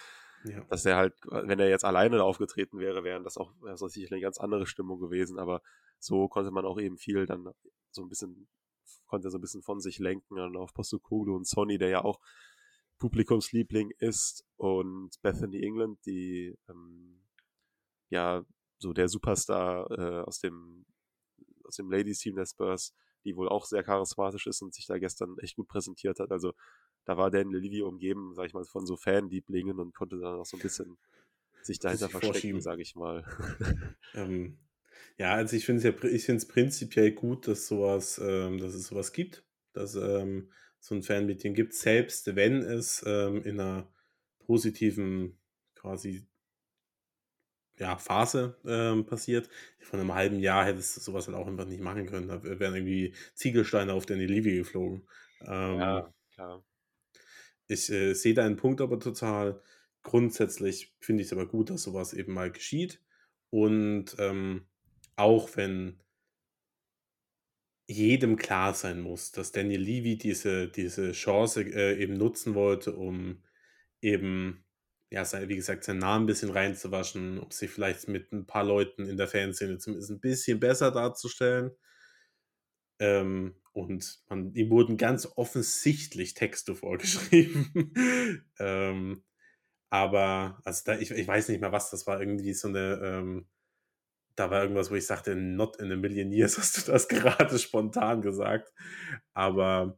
ja. 0.44 0.62
dass 0.66 0.86
er 0.86 0.98
halt, 0.98 1.13
wenn 1.30 1.60
er 1.60 1.70
jetzt 1.70 1.86
alleine 1.86 2.18
da 2.18 2.24
aufgetreten 2.24 2.80
wäre, 2.80 3.06
wären 3.06 3.24
das 3.24 3.38
auch 3.38 3.54
wäre 3.62 3.78
das 3.78 3.80
sicherlich 3.94 4.12
eine 4.12 4.22
ganz 4.22 4.40
andere 4.40 4.66
Stimmung 4.66 5.00
gewesen, 5.00 5.40
aber 5.40 5.62
so 6.00 6.28
konnte 6.28 6.52
man 6.52 6.66
auch 6.66 6.80
eben 6.80 6.98
viel 6.98 7.25
dann 7.25 7.50
so 7.92 8.02
ein 8.02 8.10
bisschen 8.10 8.50
konnte 9.06 9.28
er 9.28 9.32
so 9.32 9.38
ein 9.38 9.42
bisschen 9.42 9.62
von 9.62 9.80
sich 9.80 10.00
lenken 10.00 10.40
und 10.40 10.58
auf 10.58 10.74
Postokoglu 10.74 11.36
und 11.36 11.48
Sonny, 11.48 11.78
der 11.78 11.90
ja 11.90 12.04
auch 12.04 12.20
Publikumsliebling 13.04 13.92
ist 14.00 14.46
und 14.56 15.22
Bethany 15.22 15.62
England, 15.62 16.00
die 16.06 16.58
ähm, 16.70 17.20
ja 18.10 18.46
so 18.80 18.94
der 18.94 19.10
Superstar 19.10 19.92
äh, 19.92 20.22
aus 20.22 20.40
dem 20.40 20.86
aus 21.66 21.76
dem 21.76 21.92
Ladies 21.92 22.20
Team 22.20 22.38
der 22.38 22.46
Spurs, 22.46 22.94
die 23.26 23.36
wohl 23.36 23.50
auch 23.50 23.66
sehr 23.66 23.84
charismatisch 23.84 24.48
ist 24.48 24.62
und 24.62 24.74
sich 24.74 24.86
da 24.86 25.00
gestern 25.00 25.38
echt 25.40 25.58
gut 25.58 25.68
präsentiert 25.68 26.22
hat. 26.22 26.32
Also 26.32 26.54
da 27.04 27.18
war 27.18 27.30
Daniel 27.30 27.60
Levy 27.60 27.82
umgeben, 27.82 28.34
sag 28.36 28.46
ich 28.46 28.54
mal, 28.54 28.64
von 28.64 28.86
so 28.86 28.96
Fanlieblingen 28.96 29.82
und 29.82 29.94
konnte 29.94 30.18
dann 30.18 30.40
auch 30.40 30.46
so 30.46 30.56
ein 30.56 30.62
bisschen 30.62 30.98
sich 31.62 31.80
dahinter 31.80 32.08
verstecken, 32.08 32.62
sage 32.62 32.84
ich 32.84 32.96
mal. 32.96 33.26
ähm, 34.14 34.60
ja, 35.18 35.34
also 35.34 35.58
ich 35.58 35.66
finde 35.66 35.80
es 35.80 35.84
ja, 35.84 36.10
ich 36.10 36.26
finde 36.26 36.38
es 36.38 36.48
prinzipiell 36.48 37.12
gut, 37.12 37.50
dass 37.50 37.68
sowas, 37.68 38.18
ähm, 38.24 38.60
dass 38.60 38.74
es 38.74 38.88
sowas 38.88 39.12
gibt, 39.12 39.44
dass 39.74 39.96
ähm, 39.96 40.54
so 40.84 40.96
ein 40.96 41.02
Fanmeeting 41.02 41.54
gibt, 41.54 41.74
selbst 41.74 42.36
wenn 42.36 42.62
es 42.62 43.06
ähm, 43.08 43.42
in 43.44 43.58
einer 43.58 43.88
positiven 44.40 45.40
quasi 45.75 46.28
ja, 47.78 47.98
Phase 47.98 48.58
ähm, 48.66 49.06
passiert. 49.06 49.50
Von 49.80 50.02
einem 50.02 50.13
halben 50.13 50.40
Jahr 50.40 50.66
hättest 50.66 50.98
du 50.98 51.02
sowas 51.02 51.28
halt 51.28 51.38
auch 51.38 51.48
einfach 51.48 51.66
nicht 51.66 51.80
machen 51.80 52.06
können. 52.06 52.28
Da 52.28 52.44
wären 52.44 52.75
irgendwie 52.75 53.16
Ziegelsteine 53.34 53.94
auf 53.94 54.06
Danny 54.06 54.25
Levy 54.25 54.58
geflogen. 54.58 55.08
Ähm, 55.46 55.80
ja, 55.80 56.13
klar. 56.34 56.66
Ich 57.68 57.90
äh, 57.90 58.13
sehe 58.13 58.34
deinen 58.34 58.58
Punkt 58.58 58.82
aber 58.82 59.00
total. 59.00 59.62
Grundsätzlich 60.02 60.94
finde 61.00 61.22
ich 61.22 61.28
es 61.28 61.34
aber 61.34 61.48
gut, 61.48 61.70
dass 61.70 61.84
sowas 61.84 62.12
eben 62.12 62.34
mal 62.34 62.52
geschieht. 62.52 63.00
Und 63.52 64.18
ähm, 64.20 64.66
auch 65.16 65.56
wenn 65.56 66.02
jedem 67.88 68.38
klar 68.38 68.74
sein 68.74 69.02
muss, 69.02 69.32
dass 69.32 69.52
Daniel 69.52 69.82
Levy 69.82 70.18
diese, 70.18 70.68
diese 70.70 71.12
Chance 71.12 71.62
äh, 71.62 72.02
eben 72.02 72.13
nutzen 72.18 72.56
wollte, 72.56 72.96
um 72.96 73.44
eben, 74.02 74.66
ja, 75.12 75.24
wie 75.48 75.56
gesagt, 75.56 75.84
seinen 75.84 76.00
Namen 76.00 76.24
ein 76.24 76.28
bisschen 76.28 76.52
reinzuwaschen, 76.52 77.40
um 77.40 77.52
sich 77.52 77.70
vielleicht 77.70 78.08
mit 78.08 78.32
ein 78.32 78.46
paar 78.46 78.63
Leuten 78.63 79.06
in 79.06 79.18
der 79.18 79.28
Fanszene 79.28 79.78
zumindest 79.78 80.12
ein 80.12 80.20
bisschen 80.20 80.60
besser 80.60 80.92
darzustellen. 80.92 81.72
Ähm, 83.00 83.56
und 83.74 84.20
man, 84.30 84.54
ihm 84.54 84.70
wurden 84.70 84.98
ganz 84.98 85.28
offensichtlich 85.36 86.36
Texte 86.36 86.75
vorgeschrieben. 86.75 87.94
ähm, 88.60 89.24
aber, 89.90 90.60
also 90.63 90.82
da, 90.86 90.98
ich, 91.00 91.12
ich 91.12 91.28
weiß 91.28 91.50
nicht 91.50 91.62
mehr, 91.62 91.72
was 91.72 91.92
das 91.92 92.08
war, 92.08 92.20
irgendwie 92.20 92.54
so 92.54 92.68
eine, 92.68 93.00
ähm, 93.04 93.48
da 94.36 94.50
war 94.52 94.62
irgendwas, 94.62 94.92
wo 94.92 94.96
ich 94.96 95.06
sagte, 95.06 95.36
not 95.36 95.78
in 95.78 95.92
a 95.92 95.96
million 95.96 96.32
years 96.32 96.58
hast 96.58 96.78
du 96.88 96.92
das 96.92 97.08
gerade 97.08 97.58
spontan 97.60 98.22
gesagt. 98.22 98.74
Aber 99.34 99.98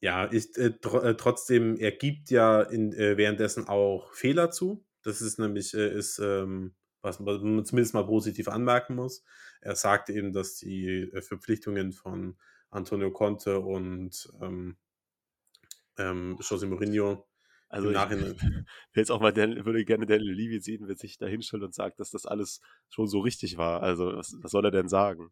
ja, 0.00 0.30
ich, 0.32 0.56
äh, 0.56 0.70
tr 0.80 1.04
äh, 1.04 1.16
trotzdem, 1.16 1.76
er 1.76 1.92
gibt 1.92 2.30
ja 2.30 2.62
in, 2.62 2.92
äh, 2.92 3.16
währenddessen 3.16 3.68
auch 3.68 4.12
Fehler 4.14 4.50
zu. 4.50 4.84
Das 5.02 5.20
ist 5.20 5.38
nämlich, 5.38 5.74
äh, 5.74 5.92
ist, 5.92 6.18
ähm, 6.20 6.74
was 7.02 7.20
man 7.20 7.64
zumindest 7.64 7.94
mal 7.94 8.06
positiv 8.06 8.48
anmerken 8.48 8.94
muss. 8.94 9.24
Er 9.60 9.74
sagt 9.76 10.10
eben, 10.10 10.32
dass 10.32 10.56
die 10.56 11.10
äh, 11.12 11.22
Verpflichtungen 11.22 11.92
von 11.92 12.36
Antonio 12.70 13.10
Conte 13.10 13.60
und 13.60 14.30
ähm, 14.40 14.76
ähm, 15.96 16.36
José 16.40 16.66
Mourinho 16.66 17.27
also 17.68 17.88
Im 17.88 17.94
Nachhinein. 17.94 18.36
Ich 18.92 18.96
jetzt 18.96 19.10
auch 19.10 19.20
mal, 19.20 19.32
Dan, 19.32 19.64
würde 19.64 19.84
gerne 19.84 20.06
Daniel 20.06 20.32
Levy 20.32 20.60
sehen, 20.60 20.88
wenn 20.88 20.96
sich 20.96 21.18
da 21.18 21.26
hinstellt 21.26 21.62
und 21.62 21.74
sagt, 21.74 22.00
dass 22.00 22.10
das 22.10 22.26
alles 22.26 22.60
schon 22.88 23.06
so 23.06 23.20
richtig 23.20 23.56
war. 23.58 23.82
Also 23.82 24.16
was, 24.16 24.34
was 24.40 24.50
soll 24.50 24.64
er 24.64 24.70
denn 24.70 24.88
sagen? 24.88 25.30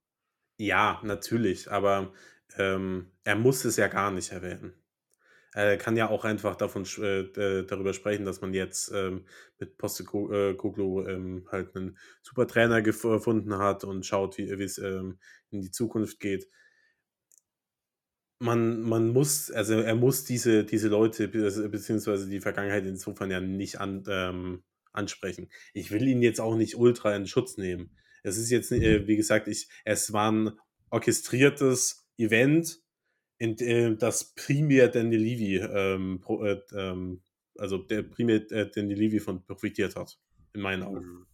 Ja, 0.58 1.00
natürlich, 1.02 1.70
aber 1.70 2.12
ähm, 2.56 3.12
er 3.24 3.36
muss 3.36 3.64
es 3.64 3.76
ja 3.76 3.88
gar 3.88 4.10
nicht 4.10 4.32
erwähnen. 4.32 4.74
Er 5.52 5.78
kann 5.78 5.96
ja 5.96 6.10
auch 6.10 6.24
einfach 6.24 6.54
davon 6.56 6.84
äh, 6.98 7.64
darüber 7.64 7.94
sprechen, 7.94 8.26
dass 8.26 8.42
man 8.42 8.52
jetzt 8.52 8.92
ähm, 8.92 9.24
mit 9.58 9.78
Postekoglu 9.78 11.02
äh, 11.02 11.12
ähm, 11.12 11.48
halt 11.50 11.74
einen 11.74 11.96
super 12.22 12.46
Trainer 12.46 12.82
gefunden 12.82 13.56
hat 13.56 13.82
und 13.84 14.04
schaut, 14.04 14.36
wie 14.36 14.50
es 14.50 14.76
ähm, 14.76 15.18
in 15.50 15.62
die 15.62 15.70
Zukunft 15.70 16.20
geht 16.20 16.46
man, 18.38 18.82
man 18.82 19.08
muss, 19.08 19.50
also 19.50 19.74
er 19.74 19.94
muss 19.94 20.24
diese, 20.24 20.64
diese 20.64 20.88
Leute 20.88 21.28
beziehungsweise 21.28 22.28
die 22.28 22.40
Vergangenheit 22.40 22.84
insofern 22.84 23.30
ja 23.30 23.40
nicht 23.40 23.80
an, 23.80 24.04
ähm, 24.08 24.62
ansprechen. 24.92 25.48
Ich 25.72 25.90
will 25.90 26.06
ihn 26.06 26.22
jetzt 26.22 26.40
auch 26.40 26.56
nicht 26.56 26.76
ultra 26.76 27.14
in 27.14 27.26
Schutz 27.26 27.56
nehmen. 27.56 27.90
Es 28.22 28.38
ist 28.38 28.50
jetzt, 28.50 28.72
äh, 28.72 29.06
wie 29.06 29.16
gesagt, 29.16 29.48
ich, 29.48 29.68
es 29.84 30.12
war 30.12 30.32
ein 30.32 30.52
orchestriertes 30.90 32.08
Event, 32.18 32.80
in 33.38 33.56
dem 33.56 33.98
das 33.98 34.34
primär 34.34 34.88
Danny 34.88 35.16
Levy, 35.16 35.58
ähm, 35.58 36.20
pro, 36.20 36.44
äh, 36.44 36.60
ähm, 36.74 37.22
also 37.56 37.78
der 37.78 38.02
primär 38.02 38.50
äh, 38.50 38.70
Danny 38.70 38.94
Levy 38.94 39.20
von 39.20 39.44
profitiert 39.44 39.96
hat, 39.96 40.18
in 40.54 40.60
meinen 40.60 40.82
Augen. 40.82 41.04
Mhm. 41.04 41.26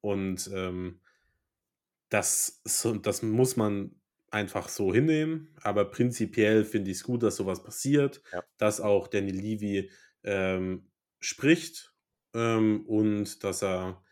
Und 0.00 0.50
ähm, 0.52 1.00
das, 2.08 2.60
so, 2.64 2.94
das 2.94 3.22
muss 3.22 3.56
man 3.56 3.94
einfach 4.30 4.68
so 4.68 4.92
hinnehmen. 4.92 5.48
Aber 5.62 5.84
prinzipiell 5.86 6.64
finde 6.64 6.90
ich 6.90 6.98
es 6.98 7.02
gut, 7.04 7.22
dass 7.22 7.36
sowas 7.36 7.62
passiert, 7.62 8.22
ja. 8.32 8.42
dass 8.56 8.80
auch 8.80 9.08
Danny 9.08 9.30
Levy 9.30 9.90
ähm, 10.24 10.86
spricht 11.20 11.94
ähm, 12.34 12.84
und 12.86 13.42
dass 13.44 13.62
er 13.62 14.02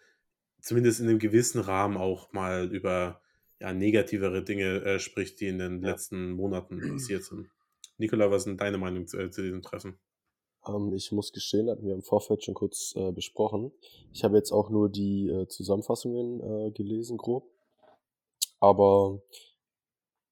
zumindest 0.61 1.01
in 1.01 1.09
einem 1.09 1.19
gewissen 1.19 1.61
Rahmen 1.61 1.97
auch 1.97 2.33
mal 2.33 2.73
über 2.73 3.21
ja, 3.61 3.73
negativere 3.73 4.43
Dinge 4.43 4.85
äh, 4.85 4.99
spricht, 4.99 5.41
die 5.41 5.49
in 5.49 5.59
den 5.59 5.83
ja. 5.83 5.91
letzten 5.91 6.33
Monaten 6.33 6.81
passiert 6.93 7.25
sind. 7.25 7.49
Nikola, 7.99 8.31
was 8.31 8.47
ist 8.47 8.61
deine 8.61 8.79
Meinung 8.79 9.07
zu, 9.07 9.19
äh, 9.19 9.31
zu 9.31 9.43
diesem 9.43 9.63
Treffen? 9.63 9.99
Ähm, 10.67 10.93
ich 10.93 11.13
muss 11.13 11.33
gestehen, 11.33 11.71
hatten 11.71 11.87
wir 11.87 11.95
im 11.95 12.03
Vorfeld 12.03 12.45
schon 12.45 12.55
kurz 12.55 12.95
äh, 12.97 13.13
besprochen. 13.13 13.73
Ich 14.13 14.25
habe 14.25 14.37
jetzt 14.37 14.53
auch 14.53 14.71
nur 14.71 14.91
die 14.91 15.29
äh, 15.29 15.47
Zusammenfassungen 15.49 16.41
äh, 16.41 16.71
gelesen, 16.73 17.17
grob. 17.17 17.49
Aber 18.61 19.23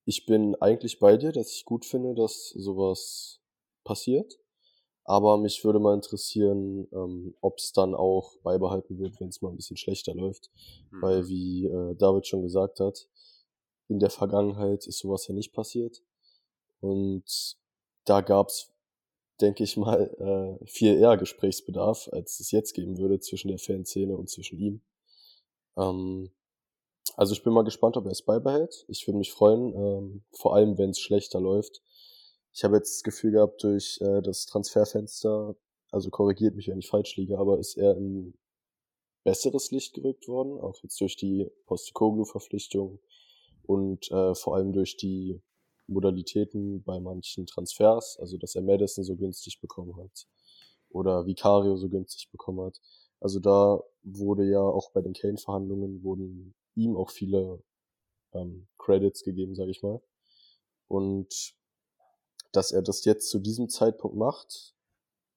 ich 0.04 0.26
bin 0.26 0.54
eigentlich 0.56 0.98
bei 0.98 1.16
dir, 1.16 1.32
dass 1.32 1.52
ich 1.52 1.64
gut 1.64 1.84
finde, 1.84 2.14
dass 2.14 2.50
sowas 2.50 3.40
passiert. 3.84 4.38
Aber 5.06 5.36
mich 5.36 5.62
würde 5.64 5.80
mal 5.80 5.94
interessieren, 5.94 6.88
ähm, 6.92 7.34
ob 7.42 7.58
es 7.58 7.72
dann 7.72 7.94
auch 7.94 8.36
beibehalten 8.38 8.98
wird, 8.98 9.20
wenn 9.20 9.28
es 9.28 9.42
mal 9.42 9.50
ein 9.50 9.56
bisschen 9.56 9.76
schlechter 9.76 10.14
läuft. 10.14 10.50
Mhm. 10.90 11.02
Weil, 11.02 11.28
wie 11.28 11.66
äh, 11.66 11.94
David 11.94 12.26
schon 12.26 12.42
gesagt 12.42 12.80
hat, 12.80 13.06
in 13.88 13.98
der 13.98 14.10
Vergangenheit 14.10 14.86
ist 14.86 14.98
sowas 14.98 15.26
ja 15.26 15.34
nicht 15.34 15.52
passiert. 15.52 16.02
Und 16.80 17.58
da 18.06 18.22
gab's, 18.22 18.72
denke 19.42 19.62
ich 19.64 19.76
mal, 19.76 20.58
äh, 20.62 20.66
viel 20.66 20.96
eher 20.96 21.18
Gesprächsbedarf, 21.18 22.08
als 22.12 22.40
es 22.40 22.50
jetzt 22.50 22.72
geben 22.72 22.96
würde 22.96 23.20
zwischen 23.20 23.48
der 23.48 23.58
Fanszene 23.58 24.16
und 24.16 24.30
zwischen 24.30 24.58
ihm. 24.58 24.80
Ähm, 25.76 26.30
Also 27.16 27.32
ich 27.32 27.42
bin 27.42 27.52
mal 27.52 27.62
gespannt, 27.64 27.96
ob 27.96 28.06
er 28.06 28.12
es 28.12 28.22
beibehält. 28.22 28.84
Ich 28.88 29.06
würde 29.06 29.18
mich 29.18 29.32
freuen, 29.32 29.74
ähm, 29.74 30.24
vor 30.32 30.54
allem 30.54 30.78
wenn 30.78 30.90
es 30.90 30.98
schlechter 30.98 31.40
läuft. 31.40 31.80
Ich 32.52 32.64
habe 32.64 32.76
jetzt 32.76 32.96
das 32.96 33.02
Gefühl 33.02 33.32
gehabt, 33.32 33.62
durch 33.62 33.98
äh, 34.00 34.22
das 34.22 34.46
Transferfenster, 34.46 35.56
also 35.90 36.10
korrigiert 36.10 36.54
mich, 36.56 36.68
wenn 36.68 36.78
ich 36.78 36.88
falsch 36.88 37.16
liege, 37.16 37.38
aber 37.38 37.58
ist 37.58 37.76
er 37.76 37.96
in 37.96 38.34
besseres 39.24 39.70
Licht 39.70 39.94
gerückt 39.94 40.28
worden, 40.28 40.60
auch 40.60 40.82
jetzt 40.82 41.00
durch 41.00 41.16
die 41.16 41.50
Postekoglu-Verpflichtung 41.66 43.00
und 43.62 44.10
äh, 44.10 44.34
vor 44.34 44.56
allem 44.56 44.72
durch 44.72 44.96
die 44.96 45.40
Modalitäten 45.86 46.82
bei 46.82 47.00
manchen 47.00 47.46
Transfers, 47.46 48.18
also 48.20 48.38
dass 48.38 48.54
er 48.54 48.62
Madison 48.62 49.04
so 49.04 49.16
günstig 49.16 49.60
bekommen 49.60 49.96
hat 49.96 50.26
oder 50.90 51.26
Vicario 51.26 51.76
so 51.76 51.88
günstig 51.88 52.30
bekommen 52.30 52.66
hat. 52.66 52.80
Also 53.20 53.40
da 53.40 53.82
wurde 54.02 54.48
ja 54.48 54.60
auch 54.60 54.90
bei 54.92 55.00
den 55.00 55.12
Kane-Verhandlungen 55.12 56.02
wurden 56.02 56.54
ihm 56.74 56.96
auch 56.96 57.10
viele 57.10 57.62
ähm, 58.32 58.66
Credits 58.78 59.22
gegeben, 59.22 59.54
sage 59.54 59.70
ich 59.70 59.82
mal. 59.82 60.00
Und 60.88 61.54
dass 62.52 62.72
er 62.72 62.82
das 62.82 63.04
jetzt 63.04 63.30
zu 63.30 63.38
diesem 63.38 63.68
Zeitpunkt 63.68 64.16
macht, 64.16 64.74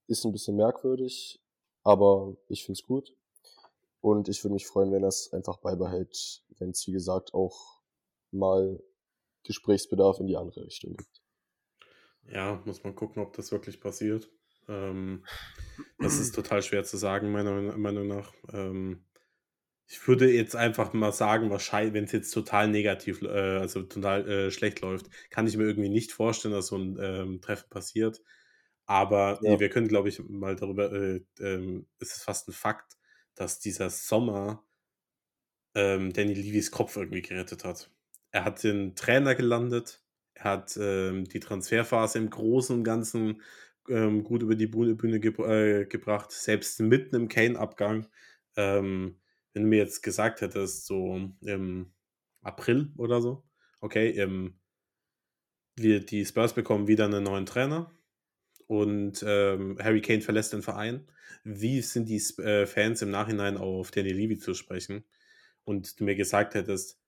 ist 0.08 0.26
ein 0.26 0.32
bisschen 0.32 0.56
merkwürdig, 0.56 1.42
aber 1.84 2.36
ich 2.48 2.64
find's 2.64 2.84
gut. 2.84 3.16
Und 4.02 4.30
ich 4.30 4.44
würde 4.44 4.54
mich 4.54 4.68
freuen, 4.68 4.92
wenn 4.92 5.04
er 5.04 5.10
es 5.10 5.34
einfach 5.34 5.58
beibehält, 5.58 6.44
wenn 6.60 6.70
es, 6.70 6.86
wie 6.88 6.92
gesagt, 6.92 7.34
auch 7.34 7.82
mal 8.32 8.82
Gesprächsbedarf 9.44 10.20
in 10.20 10.28
die 10.28 10.38
andere 10.38 10.66
Richtung 10.66 10.96
gibt. 10.96 11.22
Ja, 12.30 12.62
muss 12.66 12.84
man 12.84 12.96
gucken, 12.96 13.24
ob 13.24 13.34
das 13.36 13.52
wirklich 13.52 13.80
passiert. 13.80 14.30
Ähm, 14.68 15.26
das 15.98 16.20
ist 16.20 16.36
total 16.36 16.62
schwer 16.62 16.84
zu 16.84 16.98
sagen, 16.98 17.32
meiner 17.32 17.54
Meinung 17.78 18.08
nach. 18.08 18.34
Ähm, 18.52 19.06
ich 19.88 20.06
würde 20.08 20.30
jetzt 20.30 20.56
einfach 20.56 20.92
mal 20.94 21.14
sagen, 21.14 21.50
wahrscheinlich, 21.50 21.94
wenn 21.94 22.04
es 22.04 22.12
jetzt 22.12 22.32
total 22.32 22.68
negativ, 22.68 23.22
äh, 23.22 23.28
also 23.28 23.84
total 23.84 24.30
äh, 24.30 24.52
schlecht 24.52 24.82
läuft, 24.82 25.10
kann 25.30 25.48
ich 25.48 25.56
mir 25.56 25.64
irgendwie 25.64 25.90
nicht 25.90 26.12
vorstellen, 26.12 26.54
dass 26.54 26.68
so 26.68 26.78
ein 26.78 26.98
ähm, 27.00 27.42
Treffen 27.42 27.70
passiert. 27.70 28.22
Aber 28.86 29.40
ja. 29.42 29.60
wir 29.60 29.70
können, 29.70 29.88
glaube 29.88 30.10
ich, 30.10 30.22
mal 30.28 30.56
darüber, 30.56 30.92
äh, 30.92 31.22
ähm, 31.40 31.88
es 32.00 32.18
ist 32.18 32.24
fast 32.24 32.50
ein 32.50 32.54
Fakt, 32.54 32.98
dass 33.36 33.60
dieser 33.60 33.90
Sommer 33.90 34.64
ähm, 35.74 36.12
Danny 36.12 36.34
Levis 36.34 36.72
Kopf 36.72 36.98
irgendwie 36.98 37.22
gerettet 37.22 37.64
hat. 37.64 37.90
Er 38.32 38.44
hat 38.44 38.64
den 38.64 38.96
Trainer 38.96 39.36
gelandet, 39.36 40.04
er 40.34 40.44
hat 40.44 40.78
ähm, 40.82 41.26
die 41.26 41.40
Transferphase 41.40 42.18
im 42.18 42.30
Großen 42.30 42.76
und 42.76 42.84
Ganzen 42.84 43.42
ähm, 43.90 44.24
gut 44.24 44.42
über 44.44 44.56
die 44.56 44.68
Bühne, 44.68 44.96
Bühne 44.96 45.22
ge 45.22 45.32
äh, 45.44 45.86
gebracht, 45.86 46.32
selbst 46.32 46.80
mitten 46.82 47.16
im 47.16 47.30
Kane-Abgang. 47.30 48.08
Ähm, 48.58 49.20
wenn 49.58 49.64
du 49.64 49.70
mir 49.70 49.78
jetzt 49.78 50.04
gesagt 50.04 50.42
hättest, 50.42 50.86
so 50.86 51.20
im 51.42 51.92
April 52.44 52.92
oder 52.96 53.22
so, 53.22 53.44
okay, 53.82 54.12
ähm, 54.12 54.60
wir, 55.76 56.06
die 56.06 56.24
Spurs 56.26 56.54
bekommen 56.54 56.88
wieder 56.88 57.06
einen 57.06 57.24
neuen 57.24 57.48
Trainer 57.48 57.92
und 58.68 59.26
ähm, 59.28 59.80
Harry 59.82 60.02
Kane 60.02 60.22
verlässt 60.22 60.54
den 60.54 60.62
Verein. 60.62 61.08
Wie 61.44 61.82
sind 61.82 62.08
die 62.08 62.22
äh, 62.44 62.68
Fans 62.68 63.02
im 63.02 63.10
Nachhinein 63.10 63.58
auf 63.58 63.90
Danny 63.90 64.12
Levy 64.12 64.38
zu 64.38 64.54
sprechen? 64.54 65.04
Und 65.64 66.00
du 66.00 66.04
mir 66.04 66.16
gesagt 66.16 66.54
hättest, 66.54 67.00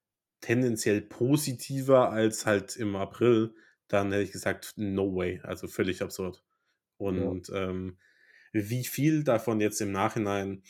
tendenziell 0.41 1.01
positiver 1.01 2.09
als 2.09 2.47
halt 2.47 2.77
im 2.77 2.95
April, 2.95 3.53
dann 3.87 4.11
hätte 4.11 4.23
ich 4.23 4.31
gesagt, 4.31 4.73
no 4.75 5.15
way. 5.15 5.39
Also 5.43 5.67
völlig 5.67 6.01
absurd. 6.01 6.43
Und 6.97 7.49
ja. 7.49 7.69
ähm, 7.69 7.99
wie 8.53 8.85
viel 8.85 9.23
davon 9.23 9.61
jetzt 9.61 9.81
im 9.81 9.91
Nachhinein 9.91 10.63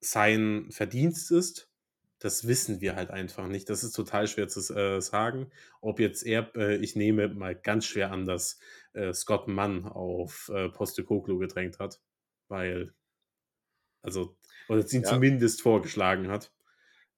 sein 0.00 0.68
Verdienst 0.70 1.30
ist, 1.30 1.70
das 2.18 2.48
wissen 2.48 2.80
wir 2.80 2.96
halt 2.96 3.10
einfach 3.10 3.46
nicht. 3.46 3.70
Das 3.70 3.84
ist 3.84 3.92
total 3.92 4.26
schwer 4.26 4.48
zu 4.48 4.74
äh, 4.74 5.00
sagen. 5.00 5.50
Ob 5.80 6.00
jetzt 6.00 6.24
er, 6.24 6.54
äh, 6.56 6.76
ich 6.76 6.96
nehme 6.96 7.28
mal 7.28 7.54
ganz 7.54 7.86
schwer 7.86 8.10
an, 8.10 8.26
dass 8.26 8.58
äh, 8.92 9.12
Scott 9.12 9.46
Mann 9.46 9.84
auf 9.84 10.50
äh, 10.52 10.68
Postecoglou 10.68 11.38
gedrängt 11.38 11.78
hat, 11.78 12.00
weil, 12.48 12.92
also, 14.02 14.36
oder 14.68 14.80
ihn 14.92 15.02
ja. 15.02 15.08
zumindest 15.08 15.62
vorgeschlagen 15.62 16.28
hat. 16.28 16.52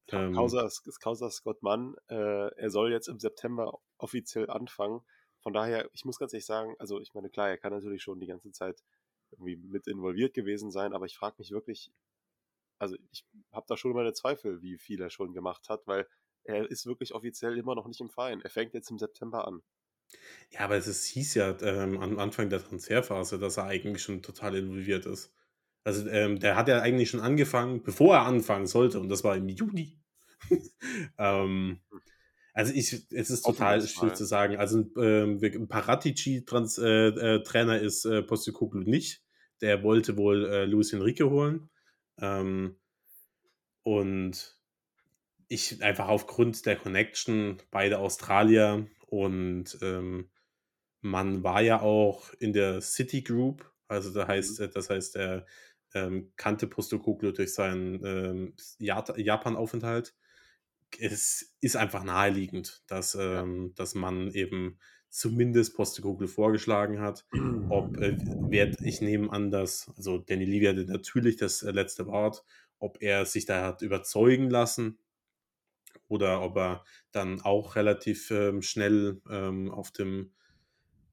Ähm, 0.08 0.34
Causa, 0.34 0.68
Causa 1.00 1.30
Scott 1.30 1.62
Mann, 1.62 1.94
äh, 2.08 2.54
er 2.54 2.70
soll 2.70 2.92
jetzt 2.92 3.08
im 3.08 3.18
September 3.18 3.78
offiziell 3.96 4.50
anfangen. 4.50 5.00
Von 5.40 5.54
daher, 5.54 5.88
ich 5.92 6.04
muss 6.04 6.18
ganz 6.18 6.34
ehrlich 6.34 6.46
sagen, 6.46 6.74
also 6.78 7.00
ich 7.00 7.14
meine, 7.14 7.30
klar, 7.30 7.48
er 7.48 7.56
kann 7.56 7.72
natürlich 7.72 8.02
schon 8.02 8.20
die 8.20 8.26
ganze 8.26 8.52
Zeit 8.52 8.82
irgendwie 9.30 9.56
mit 9.56 9.86
involviert 9.86 10.34
gewesen 10.34 10.70
sein, 10.70 10.92
aber 10.92 11.06
ich 11.06 11.16
frage 11.16 11.36
mich 11.38 11.50
wirklich, 11.52 11.90
also 12.80 12.96
ich 13.12 13.24
habe 13.52 13.66
da 13.68 13.76
schon 13.76 13.92
meine 13.92 14.12
Zweifel, 14.12 14.62
wie 14.62 14.78
viel 14.78 15.00
er 15.00 15.10
schon 15.10 15.32
gemacht 15.32 15.68
hat, 15.68 15.86
weil 15.86 16.06
er 16.44 16.70
ist 16.70 16.86
wirklich 16.86 17.14
offiziell 17.14 17.58
immer 17.58 17.74
noch 17.74 17.86
nicht 17.86 18.00
im 18.00 18.10
Verein. 18.10 18.40
Er 18.40 18.50
fängt 18.50 18.74
jetzt 18.74 18.90
im 18.90 18.98
September 18.98 19.46
an. 19.46 19.62
Ja, 20.50 20.60
aber 20.60 20.76
es 20.76 21.04
hieß 21.04 21.34
ja 21.34 21.56
ähm, 21.60 21.98
am 21.98 22.18
Anfang 22.18 22.48
der 22.48 22.64
Transferphase, 22.64 23.38
dass 23.38 23.58
er 23.58 23.66
eigentlich 23.66 24.02
schon 24.02 24.22
total 24.22 24.56
involviert 24.56 25.06
ist. 25.06 25.32
Also 25.84 26.08
ähm, 26.08 26.40
der 26.40 26.56
hat 26.56 26.68
ja 26.68 26.80
eigentlich 26.80 27.10
schon 27.10 27.20
angefangen, 27.20 27.82
bevor 27.82 28.16
er 28.16 28.26
anfangen 28.26 28.66
sollte, 28.66 28.98
und 28.98 29.08
das 29.08 29.24
war 29.24 29.36
im 29.36 29.48
Juni. 29.48 30.00
ähm, 31.18 31.80
hm. 31.90 32.00
Also 32.52 32.72
ich, 32.74 33.06
es 33.12 33.30
ist 33.30 33.42
total 33.42 33.80
schwierig 33.86 34.16
zu 34.16 34.24
sagen. 34.24 34.56
Also 34.56 34.84
ähm, 34.96 35.38
ein 35.42 35.68
Paratici-Trainer 35.68 37.74
äh, 37.74 37.78
äh, 37.78 37.86
ist 37.86 38.04
äh, 38.04 38.22
Postecoglou 38.22 38.82
nicht. 38.82 39.22
Der 39.60 39.84
wollte 39.84 40.16
wohl 40.16 40.46
äh, 40.46 40.64
Luis 40.64 40.92
Enrique 40.92 41.30
holen. 41.30 41.69
Ähm, 42.20 42.76
und 43.82 44.60
ich 45.48 45.82
einfach 45.82 46.08
aufgrund 46.08 46.64
der 46.66 46.76
Connection, 46.76 47.60
beide 47.70 47.98
Australier 47.98 48.86
und 49.06 49.78
ähm, 49.82 50.30
man 51.00 51.42
war 51.42 51.60
ja 51.60 51.80
auch 51.80 52.32
in 52.34 52.52
der 52.52 52.80
City 52.80 53.22
Group, 53.22 53.70
also 53.88 54.12
da 54.12 54.28
heißt, 54.28 54.60
mhm. 54.60 54.70
das 54.72 54.90
heißt, 54.90 55.16
er 55.16 55.46
ähm, 55.94 56.32
kannte 56.36 56.66
Postecoglou 56.66 57.32
durch 57.32 57.54
seinen 57.54 58.04
ähm, 58.04 58.54
Japan-Aufenthalt. 58.78 60.14
Es 60.98 61.56
ist 61.60 61.76
einfach 61.76 62.04
naheliegend, 62.04 62.82
dass, 62.86 63.16
ähm, 63.16 63.72
dass 63.74 63.94
man 63.94 64.30
eben 64.32 64.78
zumindest 65.10 65.76
Postekugel 65.76 66.28
vorgeschlagen 66.28 67.00
hat. 67.00 67.26
Ob, 67.68 67.96
äh, 67.98 68.16
wer, 68.48 68.70
ich 68.82 69.00
nehme 69.00 69.30
an, 69.32 69.50
dass, 69.50 69.92
also 69.96 70.18
Danny 70.18 70.44
Levy 70.44 70.66
hatte 70.66 70.84
natürlich 70.90 71.36
das 71.36 71.62
äh, 71.62 71.72
letzte 71.72 72.06
Wort, 72.06 72.44
ob 72.78 73.02
er 73.02 73.26
sich 73.26 73.44
da 73.44 73.66
hat 73.66 73.82
überzeugen 73.82 74.48
lassen 74.48 74.98
oder 76.08 76.42
ob 76.42 76.56
er 76.56 76.84
dann 77.12 77.40
auch 77.40 77.76
relativ 77.76 78.30
ähm, 78.30 78.62
schnell 78.62 79.20
ähm, 79.30 79.70
auf 79.70 79.90
dem 79.90 80.32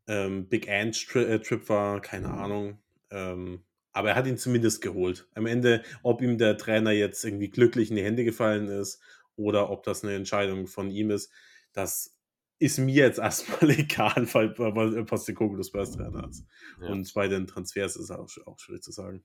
ähm, 0.08 0.48
Big 0.48 0.70
Ant 0.70 1.16
äh, 1.16 1.40
Trip 1.40 1.68
war, 1.70 2.02
keine 2.02 2.30
Ahnung. 2.30 2.80
Ähm, 3.10 3.64
aber 3.92 4.10
er 4.10 4.16
hat 4.16 4.28
ihn 4.28 4.38
zumindest 4.38 4.82
geholt. 4.82 5.28
Am 5.34 5.46
Ende, 5.48 5.84
ob 6.04 6.22
ihm 6.22 6.38
der 6.38 6.58
Trainer 6.58 6.92
jetzt 6.92 7.26
irgendwie 7.26 7.50
glücklich 7.50 7.90
in 7.90 7.96
die 7.96 8.04
Hände 8.04 8.24
gefallen 8.24 8.68
ist 8.68 9.02
oder 9.36 9.70
ob 9.70 9.84
das 9.84 10.04
eine 10.04 10.14
Entscheidung 10.14 10.68
von 10.68 10.92
ihm 10.92 11.10
ist, 11.10 11.32
das 11.74 12.17
ist 12.60 12.80
mir 12.80 12.94
jetzt 12.94 13.20
erstmal 13.20 13.70
egal, 13.72 14.28
weil 14.34 15.06
Postecoglou 15.06 15.64
Spurs 15.64 15.92
Trainer 15.92 16.28
ist. 16.28 16.46
Ja. 16.82 16.90
Und 16.90 17.12
bei 17.14 17.28
den 17.28 17.48
Transfers 17.48 17.96
ist 17.96 18.10
es 18.10 18.12
auch, 18.12 18.28
auch 18.46 18.60
schwierig 18.60 18.84
zu 18.84 18.92
sagen. 18.92 19.24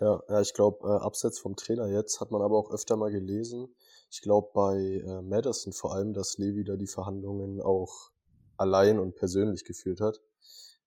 Ja, 0.00 0.22
ja 0.28 0.40
ich 0.40 0.54
glaube, 0.54 0.86
äh, 0.88 1.04
abseits 1.04 1.38
vom 1.38 1.56
Trainer 1.56 1.86
jetzt 1.88 2.20
hat 2.20 2.30
man 2.30 2.42
aber 2.42 2.56
auch 2.56 2.70
öfter 2.70 2.96
mal 2.96 3.10
gelesen, 3.10 3.74
ich 4.10 4.20
glaube 4.20 4.50
bei 4.54 4.76
äh, 4.76 5.22
Madison 5.22 5.72
vor 5.72 5.94
allem, 5.94 6.12
dass 6.12 6.38
Levi 6.38 6.64
da 6.64 6.76
die 6.76 6.86
Verhandlungen 6.86 7.60
auch 7.60 8.10
allein 8.56 8.98
und 8.98 9.16
persönlich 9.16 9.64
geführt 9.64 10.00
hat. 10.00 10.20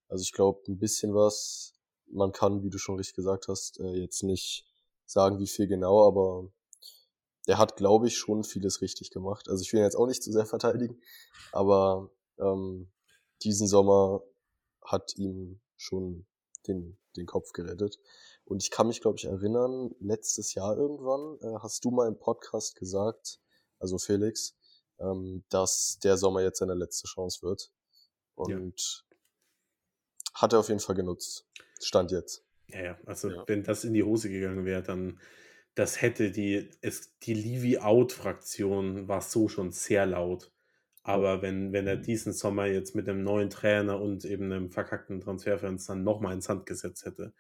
Also 0.08 0.22
ich 0.22 0.32
glaube, 0.32 0.62
ein 0.70 0.78
bisschen 0.78 1.14
was, 1.14 1.74
man 2.10 2.32
kann, 2.32 2.64
wie 2.64 2.70
du 2.70 2.78
schon 2.78 2.96
richtig 2.96 3.16
gesagt 3.16 3.48
hast, 3.48 3.80
äh, 3.80 4.00
jetzt 4.00 4.24
nicht 4.24 4.66
sagen, 5.06 5.40
wie 5.40 5.48
viel 5.48 5.68
genau, 5.68 6.08
aber 6.08 6.50
der 7.48 7.58
hat, 7.58 7.78
glaube 7.78 8.08
ich, 8.08 8.18
schon 8.18 8.44
vieles 8.44 8.82
richtig 8.82 9.12
gemacht. 9.12 9.50
Also 9.50 9.62
ich 9.62 9.72
will 9.72 9.80
ihn 9.80 9.86
jetzt 9.86 9.96
auch 9.96 10.08
nicht 10.08 10.22
zu 10.22 10.32
sehr 10.32 10.46
verteidigen, 10.46 11.02
aber 11.52 12.12
ähm, 12.38 12.92
diesen 13.44 13.68
Sommer 13.68 14.22
hat 14.84 15.16
ihm 15.18 15.60
schon 15.76 16.26
den, 16.68 16.98
den 17.16 17.26
Kopf 17.26 17.54
gerettet. 17.54 18.00
Und 18.46 18.64
ich 18.64 18.72
kann 18.72 18.88
mich, 18.88 19.02
glaube 19.02 19.18
ich, 19.18 19.26
erinnern, 19.26 19.94
letztes 20.00 20.54
Jahr 20.54 20.78
irgendwann 20.78 21.38
äh, 21.42 21.60
hast 21.60 21.84
du 21.86 21.92
mal 21.92 22.08
im 22.08 22.18
Podcast 22.18 22.76
gesagt, 22.76 23.40
also 23.80 23.98
Felix, 23.98 24.56
ähm, 25.00 25.44
dass 25.50 26.00
der 26.04 26.18
Sommer 26.18 26.42
jetzt 26.42 26.60
seine 26.60 26.74
letzte 26.74 27.08
Chance 27.08 27.42
wird. 27.44 27.72
Und 28.36 29.06
ja. 29.10 29.18
hat 30.34 30.54
er 30.54 30.60
auf 30.60 30.70
jeden 30.70 30.80
Fall 30.80 30.96
genutzt. 30.96 31.48
Stand 31.82 32.12
jetzt. 32.12 32.44
Ja, 32.68 32.84
ja, 32.84 33.00
also 33.06 33.30
ja. 33.30 33.44
wenn 33.48 33.64
das 33.64 33.84
in 33.84 33.94
die 33.94 34.04
Hose 34.04 34.30
gegangen 34.30 34.66
wäre, 34.66 34.84
dann 34.84 35.20
das 35.78 36.02
hätte 36.02 36.32
die, 36.32 36.72
es, 36.82 37.20
die 37.20 37.36
Leavy-Out-Fraktion 37.36 39.08
war 39.08 39.22
so 39.22 39.48
schon 39.48 39.72
sehr 39.72 40.08
laut. 40.08 40.52
Aber 41.04 41.44
wenn, 41.44 41.72
wenn 41.72 41.86
er 41.86 41.98
diesen 41.98 42.34
Sommer 42.34 42.66
jetzt 42.66 42.96
mit 42.96 43.08
einem 43.08 43.24
neuen 43.24 43.52
Trainer 43.52 44.02
und 44.02 44.26
eben 44.26 44.46
einem 44.46 44.72
verkackten 44.72 45.22
Transferfans 45.22 45.86
dann 45.86 46.04
nochmal 46.04 46.34
ins 46.34 46.46
Sand 46.46 46.66
gesetzt 46.66 47.06
hätte, 47.06 47.32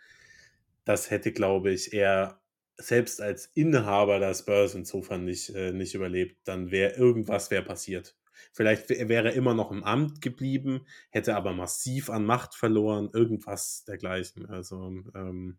das 0.85 1.09
hätte, 1.09 1.31
glaube 1.33 1.71
ich, 1.71 1.93
eher 1.93 2.39
selbst 2.77 3.21
als 3.21 3.47
Inhaber 3.55 4.19
der 4.19 4.35
Spurs 4.35 4.75
insofern 4.75 5.25
nicht, 5.25 5.49
äh, 5.55 5.73
nicht 5.73 5.95
überlebt, 5.95 6.37
dann 6.43 6.69
wäre 6.69 6.93
irgendwas 6.93 7.49
wäre 7.49 7.63
passiert. 7.63 8.15
Vielleicht 8.53 8.87
wäre 8.89 9.29
er 9.29 9.33
immer 9.33 9.55
noch 9.55 9.71
im 9.71 9.83
Amt 9.83 10.21
geblieben, 10.21 10.85
hätte 11.09 11.35
aber 11.35 11.53
massiv 11.53 12.11
an 12.11 12.23
Macht 12.23 12.53
verloren, 12.53 13.09
irgendwas 13.11 13.83
dergleichen. 13.85 14.45
Also, 14.45 14.91
ähm, 15.15 15.57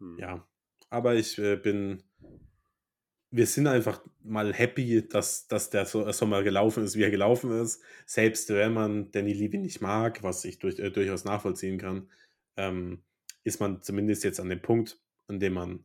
hm. 0.00 0.18
ja. 0.18 0.44
Aber 0.90 1.14
ich 1.14 1.38
äh, 1.38 1.56
bin, 1.56 2.02
wir 3.30 3.46
sind 3.46 3.66
einfach 3.66 4.04
mal 4.22 4.52
happy, 4.52 5.06
dass, 5.08 5.48
dass 5.48 5.70
der 5.70 5.86
Sommer 5.86 6.42
gelaufen 6.42 6.84
ist, 6.84 6.96
wie 6.96 7.02
er 7.02 7.10
gelaufen 7.10 7.50
ist. 7.50 7.82
Selbst 8.06 8.50
wenn 8.50 8.72
man 8.72 9.10
Danny 9.10 9.32
Levy 9.32 9.58
nicht 9.58 9.80
mag, 9.80 10.22
was 10.22 10.44
ich 10.44 10.58
durch, 10.58 10.78
äh, 10.78 10.90
durchaus 10.90 11.24
nachvollziehen 11.24 11.78
kann, 11.78 12.10
ähm, 12.56 13.02
ist 13.44 13.60
man 13.60 13.82
zumindest 13.82 14.24
jetzt 14.24 14.40
an 14.40 14.48
dem 14.48 14.62
Punkt, 14.62 15.00
an 15.28 15.40
dem 15.40 15.54
man 15.54 15.84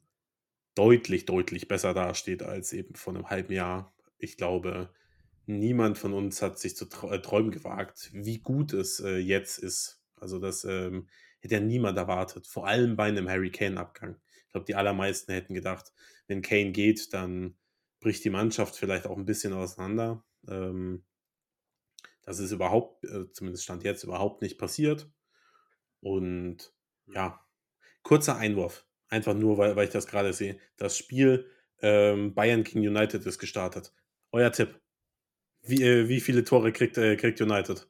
deutlich, 0.75 1.25
deutlich 1.25 1.67
besser 1.67 1.93
dasteht 1.93 2.43
als 2.43 2.73
eben 2.73 2.95
vor 2.95 3.13
einem 3.13 3.29
halben 3.29 3.53
Jahr. 3.53 3.93
Ich 4.17 4.37
glaube, 4.37 4.89
niemand 5.45 5.97
von 5.97 6.13
uns 6.13 6.41
hat 6.41 6.59
sich 6.59 6.75
zu 6.75 6.85
äh, 7.09 7.21
träumen 7.21 7.51
gewagt, 7.51 8.09
wie 8.13 8.39
gut 8.39 8.73
es 8.73 8.99
äh, 8.99 9.17
jetzt 9.17 9.57
ist. 9.57 10.01
Also 10.15 10.39
das 10.39 10.63
ähm, 10.63 11.07
hätte 11.39 11.55
ja 11.55 11.61
niemand 11.61 11.97
erwartet, 11.97 12.47
vor 12.47 12.67
allem 12.67 12.95
bei 12.95 13.05
einem 13.05 13.27
Harry 13.27 13.51
Kane-Abgang. 13.51 14.15
Ich 14.51 14.53
glaube, 14.53 14.65
die 14.65 14.75
allermeisten 14.75 15.31
hätten 15.31 15.53
gedacht, 15.53 15.93
wenn 16.27 16.41
Kane 16.41 16.73
geht, 16.73 17.13
dann 17.13 17.55
bricht 18.01 18.25
die 18.25 18.29
Mannschaft 18.29 18.75
vielleicht 18.75 19.07
auch 19.07 19.15
ein 19.15 19.23
bisschen 19.23 19.53
auseinander. 19.53 20.25
Ähm, 20.45 21.05
das 22.23 22.39
ist 22.39 22.51
überhaupt, 22.51 23.05
äh, 23.05 23.31
zumindest 23.31 23.63
stand 23.63 23.85
jetzt, 23.85 24.03
überhaupt 24.03 24.41
nicht 24.41 24.57
passiert. 24.57 25.09
Und 26.01 26.73
ja, 27.07 27.47
kurzer 28.03 28.35
Einwurf. 28.35 28.85
Einfach 29.07 29.35
nur, 29.35 29.57
weil, 29.57 29.77
weil 29.77 29.85
ich 29.85 29.93
das 29.93 30.05
gerade 30.05 30.33
sehe. 30.33 30.59
Das 30.75 30.97
Spiel 30.97 31.49
ähm, 31.81 32.33
Bayern 32.33 32.65
King 32.65 32.85
United 32.85 33.25
ist 33.25 33.39
gestartet. 33.39 33.93
Euer 34.33 34.51
Tipp. 34.51 34.81
Wie, 35.61 35.81
äh, 35.81 36.09
wie 36.09 36.19
viele 36.19 36.43
Tore 36.43 36.73
kriegt, 36.73 36.97
äh, 36.97 37.15
kriegt 37.15 37.39
United? 37.39 37.87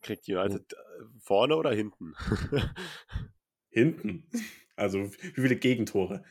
kriegt 0.00 0.26
United 0.28 0.72
äh, 0.72 0.76
vorne 1.20 1.56
oder 1.56 1.72
hinten? 1.72 2.14
hinten. 3.68 4.30
Also 4.78 5.10
wie 5.12 5.40
viele 5.40 5.56
Gegentore? 5.56 6.24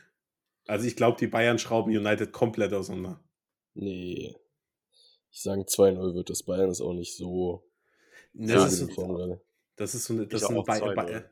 Also 0.66 0.86
ich 0.86 0.96
glaube, 0.96 1.18
die 1.18 1.26
Bayern 1.26 1.58
schrauben 1.58 1.94
United 1.94 2.32
komplett 2.32 2.72
auseinander. 2.72 3.22
Nee. 3.74 4.34
Ich 5.30 5.42
sage 5.42 5.62
2-0 5.62 6.14
wird 6.14 6.30
das 6.30 6.42
Bayern 6.42 6.70
ist 6.70 6.80
auch 6.80 6.94
nicht 6.94 7.14
so. 7.14 7.64
Ja, 8.34 8.56
das, 8.56 8.80
ist, 8.80 8.98
das 9.76 9.94
ist 9.94 10.04
so 10.04 10.14
eine, 10.14 10.26
das 10.26 10.42
ich, 10.42 10.48
ba 10.48 10.94
ba 10.94 11.24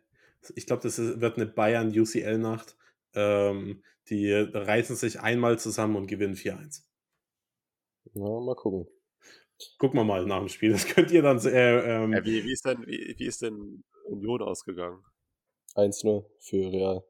ich 0.55 0.67
glaube, 0.67 0.83
das 0.83 0.99
ist, 0.99 1.21
wird 1.21 1.37
eine 1.37 1.47
Bayern-UCL-Nacht. 1.47 2.77
Ähm, 3.15 3.83
die 4.09 4.33
reißen 4.33 4.97
sich 4.97 5.21
einmal 5.21 5.59
zusammen 5.59 5.97
und 5.97 6.07
gewinnen 6.07 6.35
4-1. 6.35 6.83
Ja, 8.15 8.41
mal 8.41 8.55
gucken. 8.55 8.87
Gucken 9.79 9.99
wir 9.99 10.05
mal 10.05 10.25
nach 10.27 10.39
dem 10.39 10.49
Spiel. 10.49 10.73
Das 10.73 10.87
könnt 10.87 11.11
ihr 11.11 11.23
dann. 11.23 11.39
Äh, 11.39 12.05
ähm, 12.05 12.13
ja, 12.13 12.25
wie, 12.25 12.45
wie, 12.45 12.53
ist 12.53 12.65
denn, 12.65 12.87
wie, 12.87 13.15
wie 13.19 13.27
ist 13.27 13.43
denn 13.43 13.83
Union 14.05 14.43
ausgegangen? 14.43 15.03
1-0 15.77 16.25
für 16.39 16.73
Real. 16.73 17.05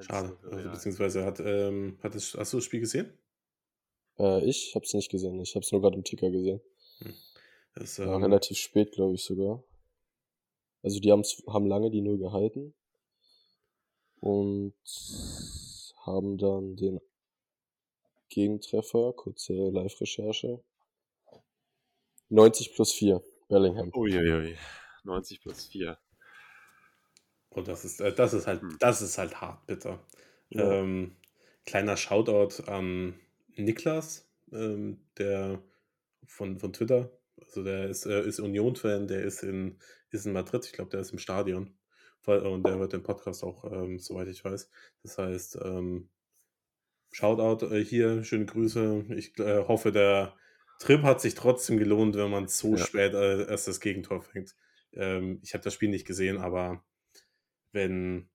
Schade. 0.00 0.36
Also, 0.50 0.70
beziehungsweise 0.70 1.24
hat, 1.24 1.40
ähm, 1.40 1.98
hat 2.02 2.14
das, 2.14 2.34
hast 2.34 2.52
du 2.52 2.58
das 2.58 2.64
Spiel 2.64 2.80
gesehen? 2.80 3.16
Äh, 4.18 4.44
ich 4.44 4.74
hab's 4.74 4.94
nicht 4.94 5.10
gesehen. 5.10 5.40
Ich 5.40 5.54
hab's 5.56 5.72
nur 5.72 5.80
gerade 5.80 5.96
im 5.96 6.04
Ticker 6.04 6.30
gesehen. 6.30 6.60
Hm. 6.98 7.14
Das, 7.74 7.98
ähm, 7.98 8.08
War 8.08 8.22
relativ 8.22 8.58
spät, 8.58 8.92
glaube 8.92 9.14
ich 9.14 9.24
sogar. 9.24 9.62
Also 10.82 11.00
die 11.00 11.10
haben 11.10 11.66
lange 11.66 11.90
die 11.90 12.02
Null 12.02 12.18
gehalten 12.18 12.74
und 14.20 14.74
haben 16.04 16.36
dann 16.36 16.76
den 16.76 17.00
Gegentreffer, 18.28 19.12
kurze 19.14 19.52
Live-Recherche. 19.52 20.62
90 22.28 22.74
plus 22.74 22.92
4, 22.92 23.22
Bellingham. 23.48 23.90
Uiuiui, 23.94 24.56
90 25.04 25.40
plus 25.40 25.66
4. 25.66 25.98
Und 27.54 27.68
das 27.68 27.84
ist, 27.84 28.00
äh, 28.00 28.12
das 28.12 28.34
ist 28.34 28.46
halt, 28.46 28.62
hm. 28.62 28.76
das 28.80 29.02
ist 29.02 29.18
halt 29.18 29.40
hart, 29.40 29.66
bitter. 29.66 30.00
Ja. 30.50 30.72
Ähm, 30.72 31.16
kleiner 31.64 31.96
Shoutout 31.96 32.64
an 32.70 33.14
Niklas, 33.56 34.28
ähm, 34.52 34.98
der 35.18 35.62
von, 36.26 36.58
von 36.58 36.72
Twitter, 36.72 37.10
also 37.40 37.62
der 37.62 37.88
ist, 37.88 38.06
äh, 38.06 38.26
ist 38.26 38.40
Union-Fan, 38.40 39.06
der 39.06 39.22
ist 39.22 39.42
in, 39.42 39.78
ist 40.10 40.26
in 40.26 40.32
Madrid, 40.32 40.64
ich 40.66 40.72
glaube, 40.72 40.90
der 40.90 41.00
ist 41.00 41.12
im 41.12 41.18
Stadion. 41.18 41.74
Und 42.26 42.66
der 42.66 42.78
hört 42.78 42.94
den 42.94 43.02
Podcast 43.02 43.44
auch, 43.44 43.70
ähm, 43.70 43.98
soweit 43.98 44.28
ich 44.28 44.42
weiß. 44.42 44.70
Das 45.02 45.18
heißt, 45.18 45.58
ähm, 45.62 46.08
Shoutout 47.12 47.66
äh, 47.66 47.84
hier, 47.84 48.24
schöne 48.24 48.46
Grüße. 48.46 49.04
Ich 49.10 49.38
äh, 49.38 49.64
hoffe, 49.68 49.92
der 49.92 50.34
Trip 50.78 51.02
hat 51.02 51.20
sich 51.20 51.34
trotzdem 51.34 51.78
gelohnt, 51.78 52.16
wenn 52.16 52.30
man 52.30 52.48
so 52.48 52.76
ja. 52.76 52.84
spät 52.84 53.12
äh, 53.12 53.46
erst 53.46 53.68
das 53.68 53.78
Gegentor 53.80 54.22
fängt. 54.22 54.56
Ähm, 54.94 55.38
ich 55.42 55.54
habe 55.54 55.62
das 55.62 55.74
Spiel 55.74 55.90
nicht 55.90 56.06
gesehen, 56.06 56.38
aber 56.38 56.82
wenn 57.74 58.28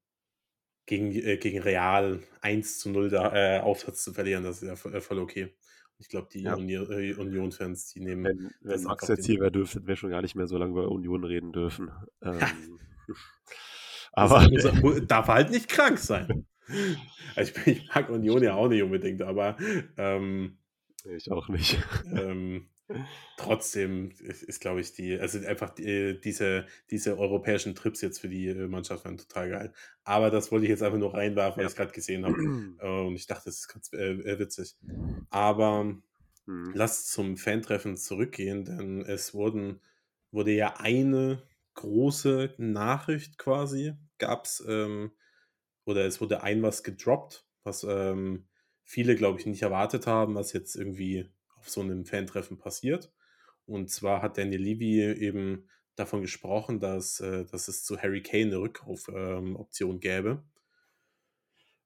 gegen, 0.86 1.12
äh, 1.12 1.38
gegen 1.38 1.60
Real 1.60 2.20
1 2.42 2.80
zu 2.80 2.90
0 2.90 3.10
da 3.10 3.34
äh, 3.34 3.60
Aufsatz 3.60 4.04
zu 4.04 4.14
verlieren, 4.14 4.44
das 4.44 4.62
ist 4.62 4.68
ja 4.68 4.76
voll, 4.76 4.96
äh, 4.96 5.02
voll 5.02 5.20
okay. 5.20 5.56
Ich 5.98 6.08
glaube, 6.08 6.30
die 6.32 6.44
ja. 6.44 6.56
äh, 6.56 7.14
Union-Fans, 7.14 7.90
die 7.90 8.00
nehmen. 8.00 8.24
Wenn, 8.24 8.52
wenn 8.62 8.84
Max 8.84 9.08
jetzt 9.08 9.26
hier 9.26 9.40
wäre, 9.40 9.52
dürften 9.52 9.86
wir 9.86 9.96
schon 9.98 10.10
gar 10.10 10.22
nicht 10.22 10.36
mehr 10.36 10.48
so 10.48 10.58
lange 10.58 10.72
über 10.72 10.90
Union 10.90 11.26
reden 11.26 11.52
dürfen. 11.52 11.92
Ähm, 12.22 12.40
aber 14.14 14.48
muss, 14.82 15.06
darf 15.08 15.28
halt 15.28 15.52
nicht 15.52 15.68
krank 15.68 15.98
sein. 15.98 16.46
Also 17.36 17.52
ich, 17.66 17.68
ich, 17.68 17.90
mag 17.94 18.10
Union 18.10 18.44
ja 18.44 18.54
auch 18.54 18.70
nicht 18.70 18.82
unbedingt, 18.82 19.22
aber 19.22 19.58
ähm, 19.98 20.58
ich 21.04 21.32
auch 21.32 21.50
nicht. 21.50 21.78
Ähm, 22.06 22.70
trotzdem 23.38 24.12
ist, 24.20 24.44
ist 24.44 24.60
glaube 24.60 24.82
ich, 24.82 24.94
die, 24.94 25.20
also 25.20 25.40
einfach 25.46 25.70
die, 25.70 26.20
diese, 26.20 26.66
diese 26.90 27.18
europäischen 27.18 27.76
Trips 27.76 28.02
jetzt 28.02 28.20
für 28.20 28.30
die 28.30 28.48
äh, 28.48 28.68
Mannschaft 28.68 29.06
waren 29.06 29.18
total 29.18 29.50
geil. 29.50 29.74
Aber 30.04 30.30
das 30.30 30.52
wollte 30.52 30.66
ich 30.66 30.70
jetzt 30.70 30.84
einfach 30.84 30.98
nur 30.98 31.14
reinwerfen, 31.14 31.58
weil 31.58 31.64
ja. 31.64 31.68
ich 31.68 31.74
es 31.74 31.78
gerade 31.78 31.92
gesehen 31.92 32.26
habe. 32.26 32.36
Äh, 32.80 32.88
und 32.88 33.16
ich 33.16 33.28
dachte, 33.28 33.46
das 33.46 33.60
ist 33.60 33.68
ganz 33.68 33.92
äh, 33.94 34.12
äh 34.12 34.40
witzig. 34.40 34.76
Aber 35.30 35.84
mhm. 35.84 36.72
lasst 36.74 37.12
zum 37.12 37.38
Fantreffen 37.38 37.98
zurückgehen, 37.98 38.66
denn 38.66 39.02
es 39.02 39.34
wurden, 39.34 39.82
wurde 40.32 40.52
ja 40.52 40.76
eine 40.78 41.44
große 41.74 42.56
Nachricht 42.58 43.38
quasi, 43.38 43.94
gab 44.18 44.46
es, 44.46 44.64
ähm, 44.68 45.12
oder 45.86 46.06
es 46.06 46.22
wurde 46.22 46.44
ein 46.44 46.62
was 46.62 46.84
gedroppt, 46.84 47.46
was 47.64 47.84
ähm, 47.84 48.48
viele, 48.84 49.16
glaube 49.16 49.40
ich, 49.40 49.46
nicht 49.46 49.62
erwartet 49.62 50.08
haben, 50.08 50.36
was 50.36 50.54
jetzt 50.54 50.76
irgendwie 50.76 51.30
auf 51.60 51.70
so 51.70 51.82
einem 51.82 52.06
Fantreffen 52.06 52.58
passiert. 52.58 53.12
Und 53.66 53.90
zwar 53.92 54.22
hat 54.22 54.38
Daniel 54.38 54.62
Levy 54.62 55.02
eben 55.02 55.70
davon 55.96 56.22
gesprochen, 56.22 56.80
dass, 56.80 57.20
äh, 57.20 57.46
dass 57.46 57.68
es 57.68 57.84
zu 57.84 58.02
Harry 58.02 58.24
Kane 58.24 58.46
eine 58.46 58.58
Rückkaufoption 58.58 59.92
ähm, 59.92 60.00
gäbe. 60.00 60.44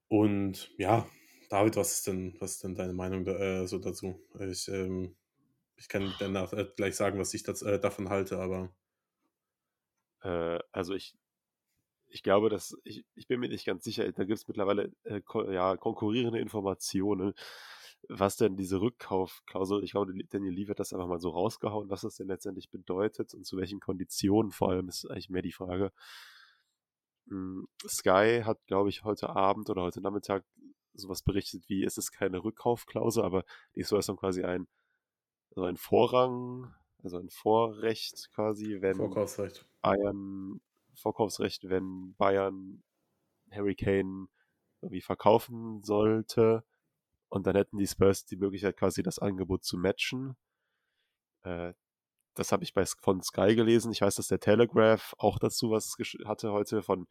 Und 0.08 0.72
ja, 0.78 1.08
David, 1.50 1.76
was 1.76 1.94
ist 1.94 2.08
denn, 2.08 2.36
was 2.40 2.52
ist 2.52 2.64
denn 2.64 2.76
deine 2.76 2.94
Meinung 2.94 3.26
da, 3.26 3.34
äh, 3.34 3.68
so 3.68 3.80
dazu? 3.80 4.20
Ich, 4.40 4.68
ähm, 4.68 5.16
ich 5.76 5.88
kann 5.90 6.14
danach 6.20 6.54
äh, 6.54 6.68
gleich 6.76 6.96
sagen, 6.96 7.20
was 7.20 7.34
ich 7.34 7.44
das, 7.44 7.62
äh, 7.64 7.80
davon 7.80 8.10
halte, 8.10 8.38
aber. 8.40 8.74
Äh, 10.22 10.60
also 10.72 10.94
ich, 10.94 11.16
ich 12.08 12.22
glaube, 12.22 12.50
dass 12.50 12.78
ich, 12.84 13.06
ich 13.16 13.28
bin 13.28 13.40
mir 13.40 13.50
nicht 13.50 13.66
ganz 13.66 13.84
sicher, 13.84 14.10
da 14.12 14.24
gibt 14.24 14.38
es 14.38 14.48
mittlerweile 14.48 14.92
ja, 15.52 15.76
konkurrierende 15.78 16.40
Informationen 16.40 17.34
was 18.10 18.36
denn 18.36 18.56
diese 18.56 18.82
Rückkaufklausel, 18.82 19.84
ich 19.84 19.92
glaube, 19.92 20.14
Daniel 20.30 20.54
Lee 20.54 20.68
wird 20.68 20.80
das 20.80 20.94
einfach 20.94 21.08
mal 21.08 21.20
so 21.20 21.30
rausgehauen, 21.30 21.90
was 21.90 22.02
das 22.02 22.16
denn 22.16 22.28
letztendlich 22.28 22.70
bedeutet 22.70 23.34
und 23.34 23.46
zu 23.46 23.58
welchen 23.58 23.80
Konditionen 23.80 24.52
vor 24.52 24.70
allem 24.70 24.90
ist 24.90 25.10
eigentlich 25.10 25.30
mehr 25.30 25.42
die 25.42 25.52
Frage. 25.52 25.92
Hm, 27.28 27.68
Sky 27.88 28.42
hat, 28.44 28.66
glaube 28.68 28.90
ich, 28.90 29.04
heute 29.04 29.30
Abend 29.30 29.70
oder 29.70 29.84
heute 29.84 30.02
Nachmittag 30.02 30.44
sowas 30.94 31.22
berichtet 31.22 31.68
wie, 31.70 31.84
es 31.84 31.98
ist 31.98 32.12
keine 32.12 32.44
Rückkaufklausel, 32.44 33.24
aber 33.24 33.46
die 33.76 33.82
ist 33.82 33.90
so 33.90 34.00
dann 34.00 34.18
quasi 34.18 34.44
ein, 34.44 34.68
also 35.56 35.64
ein 35.64 35.78
Vorrang, 35.78 36.74
also 37.02 37.18
ein 37.18 37.30
Vorrecht 37.30 38.30
quasi, 38.34 38.82
wenn 38.82 38.96
Vorkaufsrecht. 38.96 39.68
Bayern, 39.82 40.62
Vorkaufsrecht, 40.96 41.70
wenn 41.70 42.16
Bayern 42.16 42.84
Harry 43.50 43.76
Kane 43.76 44.28
irgendwie 44.82 45.02
verkaufen 45.02 45.82
sollte 45.82 46.64
und 47.34 47.48
dann 47.48 47.56
hätten 47.56 47.80
die 47.80 47.88
Spurs 47.88 48.26
die 48.26 48.36
Möglichkeit, 48.36 48.78
quasi 48.78 49.02
das 49.02 49.18
Angebot 49.18 49.64
zu 49.64 49.76
matchen. 49.76 50.38
Äh, 51.42 51.74
das 52.36 52.52
habe 52.52 52.64
ich 52.64 52.76
bei, 52.76 52.86
von 52.86 53.24
Sky 53.24 53.56
gelesen. 53.56 53.92
Ich 53.92 54.02
weiß, 54.02 54.14
dass 54.16 54.28
der 54.28 54.40
Telegraph 54.40 55.16
auch 55.18 55.40
dazu 55.40 55.72
was 55.72 55.98
hatte 56.26 56.52
heute 56.52 56.84
von 56.84 57.08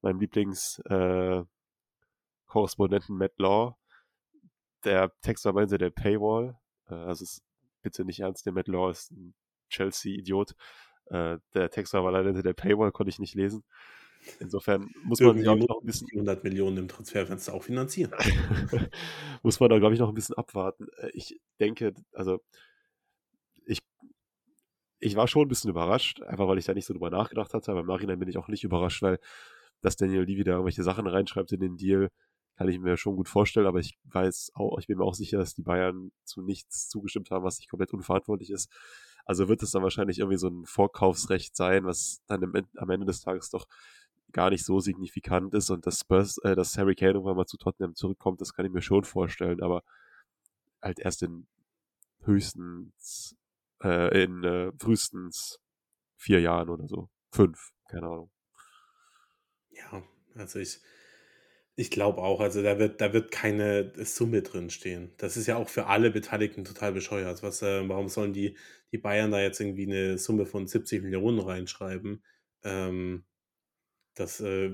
meinem 0.00 0.20
Lieblings-Korrespondenten 0.20 3.16
äh, 3.16 3.18
Matt 3.18 3.38
Law. 3.38 3.76
Der 4.84 5.12
Text 5.20 5.44
war 5.44 5.52
meinte 5.52 5.76
der 5.76 5.90
Paywall. 5.90 6.58
Äh, 6.88 6.94
also 6.94 7.24
ist 7.24 7.42
bitte 7.82 8.06
nicht 8.06 8.20
ernst, 8.20 8.46
der 8.46 8.54
Matt 8.54 8.68
Law 8.68 8.90
ist 8.90 9.10
ein 9.10 9.34
Chelsea-Idiot. 9.68 10.54
Äh, 11.10 11.40
der 11.52 11.68
Text 11.68 11.92
war 11.92 12.00
aber 12.00 12.12
leider 12.12 12.28
hinter 12.28 12.42
der 12.42 12.54
Paywall, 12.54 12.90
konnte 12.90 13.10
ich 13.10 13.18
nicht 13.18 13.34
lesen. 13.34 13.64
Insofern 14.40 14.90
muss 15.04 15.20
man, 15.20 15.40
glaube 15.40 15.60
ich, 15.60 15.68
noch 15.68 15.80
ein 15.80 15.86
bisschen 15.86 16.08
100 16.12 16.44
Millionen 16.44 16.76
im 16.78 16.88
Transferfenster 16.88 17.54
auch 17.54 17.62
finanzieren. 17.62 18.12
muss 19.42 19.60
man 19.60 19.70
da, 19.70 19.78
glaube 19.78 19.94
ich, 19.94 20.00
noch 20.00 20.08
ein 20.08 20.14
bisschen 20.14 20.36
abwarten. 20.36 20.86
Äh, 20.98 21.10
ich 21.14 21.40
denke, 21.60 21.94
also 22.12 22.40
ich, 23.66 23.80
ich 25.00 25.16
war 25.16 25.28
schon 25.28 25.42
ein 25.42 25.48
bisschen 25.48 25.70
überrascht, 25.70 26.22
einfach 26.22 26.48
weil 26.48 26.58
ich 26.58 26.64
da 26.64 26.74
nicht 26.74 26.86
so 26.86 26.94
drüber 26.94 27.10
nachgedacht 27.10 27.54
hatte, 27.54 27.70
aber 27.70 27.80
im 27.80 27.86
Nachhinein 27.86 28.18
bin 28.18 28.28
ich 28.28 28.38
auch 28.38 28.48
nicht 28.48 28.64
überrascht, 28.64 29.02
weil 29.02 29.18
dass 29.80 29.96
Daniel 29.96 30.22
Levy 30.22 30.44
da 30.44 30.52
irgendwelche 30.52 30.82
Sachen 30.82 31.06
reinschreibt 31.06 31.52
in 31.52 31.60
den 31.60 31.76
Deal, 31.76 32.10
kann 32.56 32.68
ich 32.68 32.80
mir 32.80 32.96
schon 32.96 33.14
gut 33.14 33.28
vorstellen, 33.28 33.66
aber 33.66 33.78
ich 33.78 33.96
weiß 34.04 34.52
auch, 34.54 34.78
ich 34.78 34.88
bin 34.88 34.98
mir 34.98 35.04
auch 35.04 35.14
sicher, 35.14 35.38
dass 35.38 35.54
die 35.54 35.62
Bayern 35.62 36.10
zu 36.24 36.42
nichts 36.42 36.88
zugestimmt 36.88 37.30
haben, 37.30 37.44
was 37.44 37.58
nicht 37.58 37.70
komplett 37.70 37.92
unverantwortlich 37.92 38.50
ist. 38.50 38.68
Also 39.24 39.48
wird 39.48 39.62
es 39.62 39.70
dann 39.70 39.84
wahrscheinlich 39.84 40.18
irgendwie 40.18 40.38
so 40.38 40.48
ein 40.48 40.64
Vorkaufsrecht 40.64 41.54
sein, 41.54 41.84
was 41.84 42.20
dann 42.26 42.42
im, 42.42 42.52
am 42.76 42.90
Ende 42.90 43.06
des 43.06 43.20
Tages 43.20 43.50
doch 43.50 43.66
gar 44.32 44.50
nicht 44.50 44.64
so 44.64 44.80
signifikant 44.80 45.54
ist 45.54 45.70
und 45.70 45.86
dass 45.86 46.00
Spurs, 46.00 46.38
äh, 46.38 46.54
dass 46.54 46.76
Harry 46.76 46.94
Kane 46.94 47.12
irgendwann 47.12 47.36
mal 47.36 47.46
zu 47.46 47.56
Tottenham 47.56 47.94
zurückkommt, 47.94 48.40
das 48.40 48.52
kann 48.52 48.66
ich 48.66 48.72
mir 48.72 48.82
schon 48.82 49.04
vorstellen, 49.04 49.62
aber 49.62 49.82
halt 50.82 50.98
erst 50.98 51.22
in 51.22 51.46
höchstens, 52.24 53.36
äh, 53.82 54.24
in 54.24 54.44
äh, 54.44 54.72
frühestens 54.78 55.60
vier 56.16 56.40
Jahren 56.40 56.68
oder 56.68 56.86
so. 56.88 57.08
Fünf, 57.32 57.72
keine 57.88 58.06
Ahnung. 58.06 58.30
Ja, 59.70 60.02
also 60.34 60.58
ich, 60.58 60.80
ich 61.76 61.90
glaube 61.90 62.22
auch, 62.22 62.40
also 62.40 62.62
da 62.62 62.78
wird, 62.78 63.00
da 63.00 63.12
wird 63.12 63.30
keine 63.30 63.92
Summe 64.04 64.42
drin 64.42 64.70
stehen. 64.70 65.12
Das 65.16 65.36
ist 65.36 65.46
ja 65.46 65.56
auch 65.56 65.68
für 65.68 65.86
alle 65.86 66.10
Beteiligten 66.10 66.64
total 66.64 66.92
bescheuert. 66.92 67.42
Was, 67.42 67.62
äh, 67.62 67.88
warum 67.88 68.08
sollen 68.08 68.32
die, 68.32 68.56
die 68.92 68.98
Bayern 68.98 69.30
da 69.30 69.40
jetzt 69.40 69.60
irgendwie 69.60 69.86
eine 69.86 70.18
Summe 70.18 70.46
von 70.46 70.66
70 70.66 71.02
Millionen 71.02 71.38
reinschreiben? 71.38 72.24
Ähm, 72.64 73.24
das, 74.20 74.40
äh, 74.40 74.70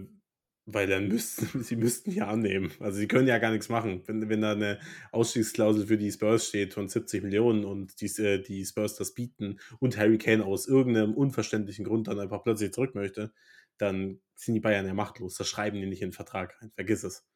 weil 0.66 0.86
dann 0.86 1.08
müssten, 1.08 1.62
sie 1.62 1.76
müssten 1.76 2.10
ja 2.10 2.28
annehmen. 2.28 2.72
Also 2.80 2.98
sie 2.98 3.08
können 3.08 3.28
ja 3.28 3.38
gar 3.38 3.50
nichts 3.50 3.68
machen. 3.68 4.02
Wenn, 4.06 4.28
wenn 4.28 4.40
da 4.40 4.52
eine 4.52 4.78
Ausstiegsklausel 5.12 5.86
für 5.86 5.98
die 5.98 6.10
Spurs 6.10 6.48
steht 6.48 6.74
von 6.74 6.88
70 6.88 7.22
Millionen 7.22 7.64
und 7.64 8.00
die, 8.00 8.06
äh, 8.22 8.42
die 8.42 8.64
Spurs 8.64 8.96
das 8.96 9.14
bieten 9.14 9.58
und 9.80 9.96
Harry 9.96 10.18
Kane 10.18 10.44
aus 10.44 10.66
irgendeinem 10.66 11.14
unverständlichen 11.14 11.84
Grund 11.84 12.08
dann 12.08 12.20
einfach 12.20 12.42
plötzlich 12.42 12.72
zurück 12.72 12.94
möchte, 12.94 13.32
dann 13.78 14.20
sind 14.34 14.54
die 14.54 14.60
Bayern 14.60 14.86
ja 14.86 14.94
machtlos. 14.94 15.36
Das 15.36 15.48
schreiben 15.48 15.80
die 15.80 15.86
nicht 15.86 16.02
in 16.02 16.08
den 16.08 16.14
Vertrag 16.14 16.60
rein. 16.60 16.70
Vergiss 16.74 17.04
es. 17.04 17.26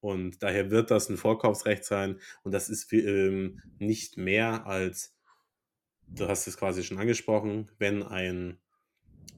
Und 0.00 0.42
daher 0.42 0.70
wird 0.70 0.90
das 0.90 1.08
ein 1.08 1.16
Vorkaufsrecht 1.16 1.84
sein. 1.84 2.20
Und 2.42 2.52
das 2.52 2.68
ist 2.68 2.92
ähm, 2.92 3.62
nicht 3.78 4.18
mehr 4.18 4.66
als, 4.66 5.16
du 6.06 6.28
hast 6.28 6.46
es 6.46 6.58
quasi 6.58 6.82
schon 6.82 6.98
angesprochen, 6.98 7.70
wenn 7.78 8.02
ein 8.02 8.58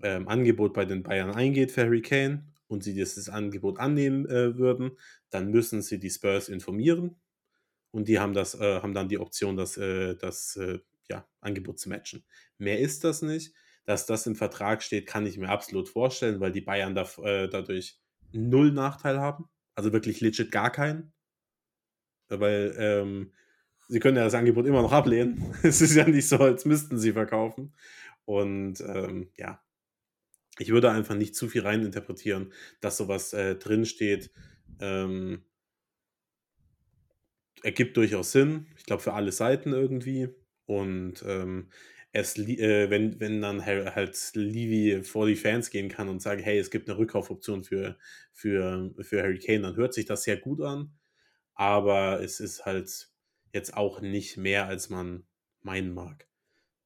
ähm, 0.03 0.29
Angebot 0.29 0.75
bei 0.75 0.85
den 0.85 1.03
Bayern 1.03 1.31
eingeht 1.31 1.73
für 1.73 1.83
Harry 1.83 2.03
Kane 2.03 2.45
und 2.69 2.85
sie 2.85 2.95
dieses 2.95 3.29
Angebot 3.29 3.79
annehmen 3.79 4.27
äh, 4.27 4.57
würden, 4.57 4.93
dann 5.31 5.51
müssen 5.51 5.83
sie 5.83 5.99
die 5.99 6.11
Spurs 6.11 6.49
informieren. 6.49 7.17
Und 7.91 8.09
die 8.09 8.19
haben, 8.19 8.35
das, 8.35 8.55
äh, 8.55 8.81
haben 8.83 8.95
dann 8.95 9.09
die 9.09 9.19
Option, 9.19 9.57
das, 9.57 9.77
äh, 9.77 10.17
das 10.17 10.57
äh, 10.57 10.81
ja, 11.09 11.27
Angebot 11.41 11.79
zu 11.79 11.89
matchen. 11.89 12.25
Mehr 12.59 12.79
ist 12.81 13.05
das 13.05 13.23
nicht. 13.23 13.55
Dass 13.85 14.05
das 14.05 14.27
im 14.27 14.35
Vertrag 14.35 14.83
steht, 14.83 15.07
kann 15.07 15.27
ich 15.27 15.39
mir 15.39 15.49
absolut 15.49 15.89
vorstellen, 15.89 16.41
weil 16.41 16.51
die 16.51 16.61
Bayern 16.61 16.95
da, 16.95 17.03
äh, 17.23 17.49
dadurch 17.49 18.01
null 18.33 18.73
Nachteil 18.73 19.21
haben. 19.21 19.49
Also 19.77 19.93
wirklich 19.93 20.21
legit 20.21 20.51
gar 20.51 20.73
keinen. 20.73 21.13
Weil 22.29 22.75
ähm, 22.77 23.33
sie 23.89 24.01
können 24.01 24.17
ja 24.17 24.25
das 24.25 24.35
Angebot 24.35 24.67
immer 24.67 24.83
noch 24.83 24.93
ablehnen. 24.93 25.55
es 25.63 25.81
ist 25.81 25.95
ja 25.95 26.07
nicht 26.07 26.29
so, 26.29 26.39
als 26.39 26.65
müssten 26.65 26.99
sie 26.99 27.13
verkaufen. 27.13 27.75
Und 28.25 28.81
ähm, 28.81 29.31
ja, 29.37 29.63
ich 30.59 30.71
würde 30.71 30.91
einfach 30.91 31.15
nicht 31.15 31.35
zu 31.35 31.49
viel 31.49 31.63
reininterpretieren, 31.63 32.53
dass 32.81 32.97
sowas 32.97 33.33
äh, 33.33 33.57
drinsteht. 33.57 34.31
Ähm, 34.81 35.43
ergibt 37.63 37.97
durchaus 37.97 38.33
Sinn. 38.33 38.67
Ich 38.77 38.85
glaube, 38.85 39.03
für 39.03 39.15
alle 39.15 39.33
Seiten 39.33 39.73
irgendwie. 39.73 40.29
Und 40.67 41.25
ähm, 41.27 41.71
es, 42.13 42.39
äh, 42.39 42.91
wenn, 42.91 43.21
wenn 43.21 43.43
dann 43.43 43.65
halt 43.67 44.31
Levy 44.35 45.03
vor 45.03 45.27
die 45.27 45.37
Fans 45.37 45.71
gehen 45.71 45.89
kann 45.89 46.09
und 46.09 46.23
sagen, 46.23 46.43
hey, 46.43 46.59
es 46.59 46.71
gibt 46.71 46.89
eine 46.89 46.99
Rückkaufoption 46.99 47.65
für, 47.65 47.99
für, 48.33 48.95
für 49.01 49.23
Harry 49.23 49.39
Kane, 49.39 49.63
dann 49.63 49.77
hört 49.77 49.95
sich 49.95 50.07
das 50.07 50.23
sehr 50.23 50.37
gut 50.39 50.61
an. 50.63 50.93
Aber 51.55 52.23
es 52.23 52.41
ist 52.41 52.65
halt 52.65 53.09
jetzt 53.53 53.75
auch 53.75 54.01
nicht 54.01 54.37
mehr, 54.37 54.67
als 54.67 54.91
man 54.91 55.27
meinen 55.63 55.93
mag. 55.95 56.29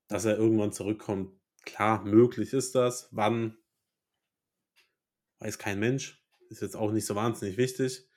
Dass 0.09 0.25
er 0.25 0.37
irgendwann 0.37 0.73
zurückkommt, 0.73 1.40
klar, 1.65 2.05
möglich 2.05 2.53
ist 2.53 2.75
das. 2.75 3.09
Wann, 3.13 3.57
weiß 5.39 5.59
kein 5.59 5.79
Mensch. 5.79 6.23
Ist 6.49 6.63
jetzt 6.63 6.77
auch 6.77 6.93
nicht 6.93 7.07
so 7.07 7.15
wahnsinnig 7.15 7.57
wichtig. 7.57 8.09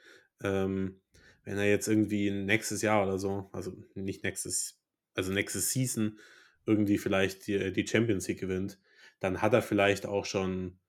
Ähm, 0.41 1.01
wenn 1.43 1.57
er 1.57 1.69
jetzt 1.69 1.87
irgendwie 1.87 2.31
nächstes 2.31 2.81
Jahr 2.81 3.03
oder 3.03 3.19
so, 3.19 3.49
also 3.51 3.77
nicht 3.95 4.23
nächstes, 4.23 4.81
also 5.13 5.31
nächstes 5.31 5.71
Season 5.71 6.19
irgendwie 6.65 6.97
vielleicht 6.97 7.47
die, 7.47 7.71
die 7.73 7.85
Champions 7.85 8.27
League 8.27 8.39
gewinnt, 8.39 8.79
dann 9.19 9.41
hat 9.41 9.53
er 9.53 9.61
vielleicht 9.61 10.05
auch 10.05 10.25
schon 10.25 10.79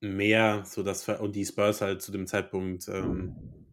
mehr, 0.00 0.64
so 0.66 0.82
dass 0.82 1.08
und 1.08 1.34
die 1.34 1.44
Spurs 1.44 1.80
halt 1.80 2.02
zu 2.02 2.12
dem 2.12 2.26
Zeitpunkt 2.26 2.88
ähm, 2.88 3.63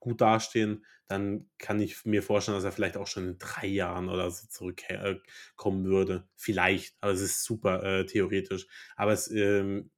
gut 0.00 0.20
dastehen, 0.20 0.84
dann 1.08 1.50
kann 1.58 1.80
ich 1.80 2.04
mir 2.04 2.22
vorstellen, 2.22 2.56
dass 2.56 2.64
er 2.64 2.72
vielleicht 2.72 2.96
auch 2.96 3.06
schon 3.06 3.28
in 3.28 3.38
drei 3.38 3.66
Jahren 3.66 4.08
oder 4.08 4.30
so 4.30 4.46
zurückkommen 4.48 5.84
würde. 5.84 6.28
Vielleicht, 6.36 6.96
aber 7.00 7.12
es 7.12 7.22
ist 7.22 7.44
super 7.44 7.82
äh, 7.82 8.06
theoretisch. 8.06 8.66
Aber 8.96 9.12
es, 9.12 9.30
ähm, 9.30 9.90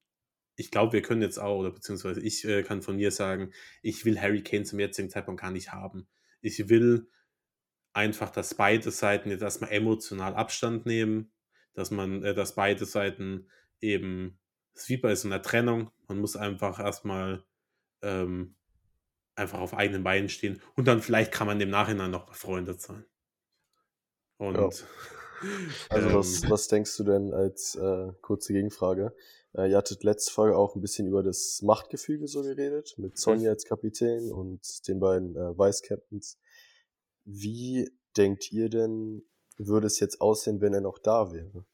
ich 0.56 0.70
glaube, 0.70 0.92
wir 0.92 1.02
können 1.02 1.22
jetzt 1.22 1.38
auch, 1.38 1.58
oder 1.58 1.72
beziehungsweise 1.72 2.20
ich 2.22 2.44
äh, 2.44 2.62
kann 2.62 2.82
von 2.82 2.96
mir 2.96 3.10
sagen, 3.10 3.52
ich 3.82 4.04
will 4.04 4.20
Harry 4.20 4.42
Kane 4.42 4.64
zum 4.64 4.78
jetzigen 4.78 5.10
Zeitpunkt 5.10 5.40
gar 5.40 5.50
nicht 5.50 5.72
haben. 5.72 6.08
Ich 6.42 6.68
will 6.68 7.08
einfach, 7.92 8.30
dass 8.30 8.54
beide 8.54 8.90
Seiten 8.90 9.30
jetzt 9.30 9.42
erstmal 9.42 9.72
emotional 9.72 10.34
Abstand 10.34 10.86
nehmen, 10.86 11.32
dass 11.74 11.90
man, 11.90 12.22
äh, 12.22 12.34
dass 12.34 12.54
beide 12.54 12.84
Seiten 12.84 13.48
eben, 13.80 14.38
es 14.74 14.82
ist 14.82 14.88
wie 14.90 14.96
bei 14.98 15.14
so 15.14 15.28
einer 15.28 15.42
Trennung, 15.42 15.90
man 16.06 16.18
muss 16.18 16.36
einfach 16.36 16.78
erstmal 16.78 17.44
ähm, 18.02 18.56
einfach 19.40 19.60
auf 19.60 19.74
eigenen 19.74 20.04
Beinen 20.04 20.28
stehen 20.28 20.60
und 20.76 20.86
dann 20.86 21.02
vielleicht 21.02 21.32
kann 21.32 21.46
man 21.46 21.60
im 21.60 21.70
Nachhinein 21.70 22.10
noch 22.10 22.26
befreundet 22.26 22.80
sein. 22.80 23.04
Und 24.38 24.56
ja. 24.56 24.68
Also 25.88 26.08
ähm, 26.08 26.14
was, 26.14 26.50
was 26.50 26.68
denkst 26.68 26.96
du 26.98 27.04
denn 27.04 27.32
als 27.32 27.74
äh, 27.74 28.12
kurze 28.20 28.52
Gegenfrage? 28.52 29.14
Äh, 29.54 29.70
ihr 29.70 29.76
hattet 29.76 30.04
letzte 30.04 30.32
Folge 30.32 30.56
auch 30.56 30.74
ein 30.74 30.80
bisschen 30.80 31.06
über 31.06 31.22
das 31.22 31.62
Machtgefüge 31.62 32.28
so 32.28 32.42
geredet, 32.42 32.94
mit 32.98 33.18
Sonja 33.18 33.50
als 33.50 33.64
Kapitän 33.64 34.30
und 34.30 34.86
den 34.86 35.00
beiden 35.00 35.36
äh, 35.36 35.58
Vice-Captains. 35.58 36.38
Wie 37.24 37.90
denkt 38.16 38.52
ihr 38.52 38.68
denn, 38.68 39.22
würde 39.56 39.86
es 39.86 40.00
jetzt 40.00 40.20
aussehen, 40.20 40.60
wenn 40.60 40.74
er 40.74 40.80
noch 40.80 40.98
da 40.98 41.32
wäre? 41.32 41.64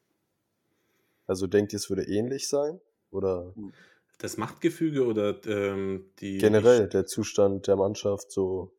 Also 1.26 1.46
denkt 1.46 1.72
ihr, 1.72 1.78
es 1.78 1.90
würde 1.90 2.04
ähnlich 2.04 2.48
sein? 2.48 2.80
Oder? 3.10 3.52
Das 4.18 4.36
Machtgefüge 4.36 5.04
oder 5.04 5.44
ähm, 5.46 6.10
die. 6.20 6.38
Generell 6.38 6.88
der 6.88 7.06
Zustand 7.06 7.66
der 7.66 7.76
Mannschaft 7.76 8.30
so. 8.30 8.72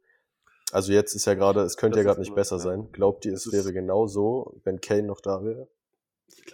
Also 0.72 0.92
jetzt 0.92 1.16
ist 1.16 1.26
ja 1.26 1.34
gerade, 1.34 1.62
es 1.62 1.78
könnte 1.78 1.98
das 1.98 2.04
ja 2.04 2.10
gerade 2.10 2.20
nicht 2.20 2.36
besser 2.36 2.60
sein. 2.60 2.92
Glaubt 2.92 3.26
ihr, 3.26 3.34
es 3.34 3.52
wäre 3.52 3.72
genau 3.72 4.08
so, 4.08 4.60
wenn 4.64 4.82
Kane 4.82 5.04
noch 5.04 5.22
da 5.22 5.44
wäre? 5.44 5.70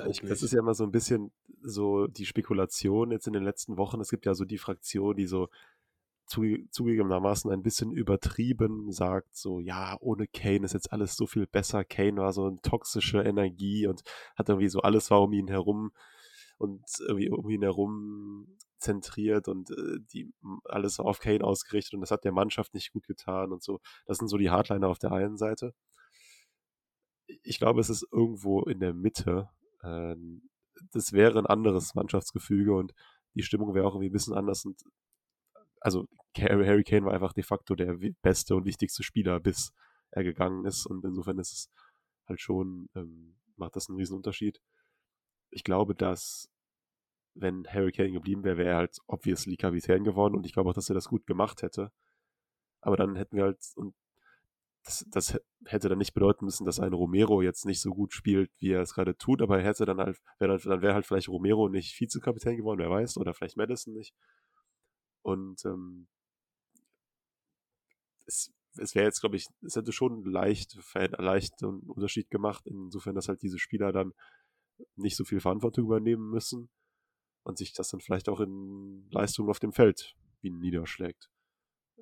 Ich 0.07 0.21
das 0.21 0.43
ist 0.43 0.53
ja 0.53 0.59
immer 0.59 0.75
so 0.75 0.83
ein 0.83 0.91
bisschen 0.91 1.31
so 1.63 2.05
die 2.07 2.25
Spekulation 2.25 3.11
jetzt 3.11 3.25
in 3.25 3.33
den 3.33 3.43
letzten 3.43 3.77
Wochen. 3.77 3.99
Es 4.01 4.09
gibt 4.09 4.25
ja 4.25 4.35
so 4.35 4.45
die 4.45 4.59
Fraktion, 4.59 5.15
die 5.15 5.25
so 5.25 5.49
zugegebenermaßen 6.25 7.51
ein 7.51 7.63
bisschen 7.63 7.91
übertrieben 7.91 8.91
sagt, 8.91 9.35
so, 9.35 9.59
ja, 9.59 9.97
ohne 9.99 10.27
Kane 10.27 10.65
ist 10.65 10.73
jetzt 10.73 10.91
alles 10.91 11.15
so 11.15 11.27
viel 11.27 11.47
besser. 11.47 11.83
Kane 11.83 12.21
war 12.21 12.33
so 12.33 12.45
eine 12.45 12.61
toxische 12.61 13.21
Energie 13.21 13.87
und 13.87 14.03
hat 14.35 14.49
irgendwie 14.49 14.69
so 14.69 14.79
alles 14.79 15.11
war 15.11 15.21
um 15.21 15.33
ihn 15.33 15.47
herum 15.47 15.91
und 16.63 16.83
irgendwie 16.99 17.29
um 17.29 17.49
ihn 17.49 17.61
herum 17.61 18.57
zentriert 18.79 19.47
und 19.47 19.71
äh, 19.71 19.99
die 20.13 20.33
alles 20.65 20.99
auf 20.99 21.19
Kane 21.19 21.43
ausgerichtet 21.43 21.93
und 21.93 22.01
das 22.01 22.11
hat 22.11 22.23
der 22.23 22.31
Mannschaft 22.33 22.73
nicht 22.73 22.91
gut 22.91 23.07
getan 23.07 23.51
und 23.51 23.63
so. 23.63 23.79
Das 24.05 24.17
sind 24.17 24.27
so 24.27 24.37
die 24.37 24.49
Hardliner 24.49 24.87
auf 24.89 24.99
der 24.99 25.11
einen 25.11 25.37
Seite. 25.37 25.73
Ich 27.43 27.59
glaube, 27.59 27.79
es 27.81 27.89
ist 27.89 28.05
irgendwo 28.11 28.61
in 28.63 28.79
der 28.79 28.93
Mitte. 28.93 29.49
Äh, 29.81 30.15
das 30.91 31.13
wäre 31.13 31.39
ein 31.39 31.45
anderes 31.45 31.95
Mannschaftsgefüge 31.95 32.73
und 32.73 32.93
die 33.35 33.43
Stimmung 33.43 33.73
wäre 33.73 33.87
auch 33.87 33.95
irgendwie 33.95 34.09
ein 34.09 34.13
bisschen 34.13 34.33
anders 34.33 34.65
und 34.65 34.81
also 35.83 36.07
Harry 36.37 36.83
Kane 36.83 37.05
war 37.05 37.13
einfach 37.13 37.33
de 37.33 37.43
facto 37.43 37.75
der 37.75 37.97
beste 38.21 38.55
und 38.55 38.65
wichtigste 38.65 39.03
Spieler, 39.03 39.39
bis 39.41 39.73
er 40.11 40.23
gegangen 40.23 40.65
ist. 40.65 40.85
Und 40.85 41.03
insofern 41.03 41.39
ist 41.39 41.51
es 41.51 41.69
halt 42.25 42.39
schon, 42.39 42.89
ähm, 42.95 43.35
macht 43.57 43.75
das 43.75 43.89
einen 43.89 43.97
riesen 43.97 44.15
Unterschied. 44.15 44.61
Ich 45.51 45.63
glaube, 45.63 45.93
dass 45.93 46.49
wenn 47.35 47.65
Harry 47.67 47.91
Kane 47.91 48.11
geblieben 48.11 48.43
wäre, 48.43 48.57
wäre 48.57 48.69
er 48.69 48.77
halt 48.77 48.97
obviously 49.07 49.57
Kapitän 49.57 50.03
geworden 50.03 50.35
und 50.35 50.45
ich 50.45 50.53
glaube 50.53 50.69
auch, 50.69 50.73
dass 50.73 50.89
er 50.89 50.95
das 50.95 51.07
gut 51.07 51.25
gemacht 51.25 51.61
hätte. 51.61 51.91
Aber 52.81 52.97
dann 52.97 53.15
hätten 53.15 53.37
wir 53.37 53.43
halt, 53.43 53.59
und 53.75 53.95
das, 54.83 55.05
das 55.09 55.39
hätte 55.65 55.89
dann 55.89 55.97
nicht 55.97 56.13
bedeuten 56.13 56.45
müssen, 56.45 56.65
dass 56.65 56.79
ein 56.79 56.93
Romero 56.93 57.41
jetzt 57.41 57.65
nicht 57.65 57.81
so 57.81 57.91
gut 57.91 58.13
spielt, 58.13 58.51
wie 58.59 58.71
er 58.71 58.81
es 58.81 58.93
gerade 58.93 59.17
tut, 59.17 59.41
aber 59.41 59.59
er 59.59 59.65
hätte 59.65 59.85
dann 59.85 59.99
halt, 59.99 60.19
wär 60.39 60.49
dann, 60.49 60.59
dann 60.59 60.81
wäre 60.81 60.93
halt 60.93 61.05
vielleicht 61.05 61.29
Romero 61.29 61.69
nicht 61.69 61.99
Vizekapitän 61.99 62.57
geworden, 62.57 62.79
wer 62.79 62.89
weiß, 62.89 63.17
oder 63.17 63.33
vielleicht 63.33 63.57
Madison 63.57 63.93
nicht. 63.93 64.13
Und 65.21 65.63
ähm, 65.65 66.07
es, 68.25 68.51
es 68.77 68.93
wäre 68.95 69.05
jetzt, 69.05 69.21
glaube 69.21 69.37
ich, 69.37 69.47
es 69.61 69.75
hätte 69.75 69.93
schon 69.93 70.25
leicht, 70.25 70.77
leicht 71.17 71.63
einen 71.63 71.79
Unterschied 71.89 72.29
gemacht, 72.29 72.67
insofern, 72.67 73.15
dass 73.15 73.29
halt 73.29 73.41
diese 73.41 73.59
Spieler 73.59 73.93
dann 73.93 74.13
nicht 74.95 75.15
so 75.15 75.23
viel 75.23 75.39
Verantwortung 75.39 75.85
übernehmen 75.85 76.29
müssen 76.29 76.69
und 77.43 77.57
sich 77.57 77.73
das 77.73 77.89
dann 77.89 77.99
vielleicht 77.99 78.29
auch 78.29 78.39
in 78.39 79.07
Leistungen 79.11 79.49
auf 79.49 79.59
dem 79.59 79.73
Feld 79.73 80.15
wie 80.41 80.49
niederschlägt. 80.49 81.29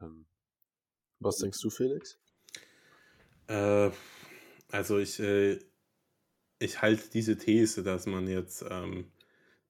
Ähm, 0.02 0.26
Was 1.20 1.38
denkst 1.38 1.62
du, 1.62 1.70
Felix? 1.70 2.20
Äh, 3.48 3.92
also 4.70 4.98
ich, 5.00 5.20
äh, 5.20 5.60
ich 6.60 6.82
halte 6.82 7.10
diese 7.10 7.38
These, 7.38 7.84
dass 7.84 8.06
man 8.06 8.28
jetzt, 8.28 8.64
ähm, 8.70 9.12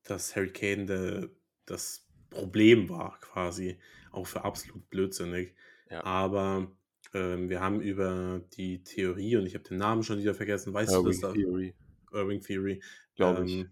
dass 0.03 0.36
Harry 0.36 0.51
Kane 0.51 0.86
de, 0.86 1.29
das 1.65 2.07
Problem 2.29 2.89
war, 2.89 3.19
quasi, 3.19 3.79
auch 4.12 4.27
für 4.27 4.43
absolut 4.43 4.89
blödsinnig. 4.89 5.55
Ja. 5.89 6.03
Aber 6.03 6.71
ähm, 7.13 7.49
wir 7.49 7.62
haben 7.62 7.81
über 7.81 8.41
die 8.53 8.84
Theorie, 8.84 9.38
und 9.38 9.45
ich 9.45 9.53
habe 9.55 9.63
den 9.63 9.77
Namen 9.77 10.03
schon 10.03 10.19
wieder 10.19 10.34
vergessen, 10.34 10.73
weißt 10.73 10.93
Irving 10.93 11.03
du 11.03 11.10
das? 11.12 11.19
Da? 11.21 11.34
Theory. 11.34 11.75
Irving 12.12 12.41
Theory. 12.41 12.84
Glaube 13.15 13.45
ich. 13.45 13.65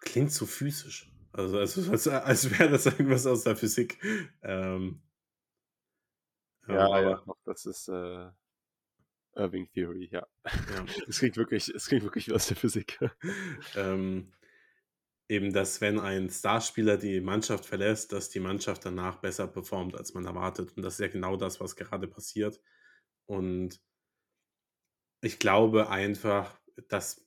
Ähm, 0.00 0.12
klingt 0.12 0.32
so 0.32 0.46
physisch. 0.46 1.10
Also, 1.32 1.58
als, 1.58 1.76
als 2.08 2.58
wäre 2.58 2.70
das 2.70 2.86
irgendwas 2.86 3.26
aus 3.26 3.44
der 3.44 3.56
Physik. 3.56 3.98
Ähm, 4.42 5.02
ja, 6.68 6.86
aber, 6.86 7.02
ja, 7.02 7.24
das 7.44 7.66
ist 7.66 7.88
äh, 7.88 8.30
Irving 9.34 9.68
Theory, 9.72 10.08
ja. 10.10 10.26
ja. 10.44 10.84
Es 11.08 11.18
klingt 11.18 11.36
wirklich, 11.36 11.68
es 11.68 11.86
klingt 11.86 12.04
wirklich 12.04 12.32
aus 12.32 12.48
der 12.48 12.56
Physik. 12.56 12.98
ähm, 13.76 14.32
eben, 15.28 15.52
dass 15.52 15.80
wenn 15.80 15.98
ein 15.98 16.28
Starspieler 16.28 16.96
die 16.96 17.20
Mannschaft 17.20 17.64
verlässt, 17.64 18.12
dass 18.12 18.28
die 18.28 18.40
Mannschaft 18.40 18.84
danach 18.84 19.16
besser 19.16 19.46
performt, 19.46 19.96
als 19.96 20.14
man 20.14 20.26
erwartet. 20.26 20.76
Und 20.76 20.82
das 20.82 20.94
ist 20.94 21.00
ja 21.00 21.08
genau 21.08 21.36
das, 21.36 21.60
was 21.60 21.76
gerade 21.76 22.08
passiert. 22.08 22.60
Und 23.26 23.80
ich 25.22 25.38
glaube 25.38 25.88
einfach, 25.88 26.58
dass 26.88 27.24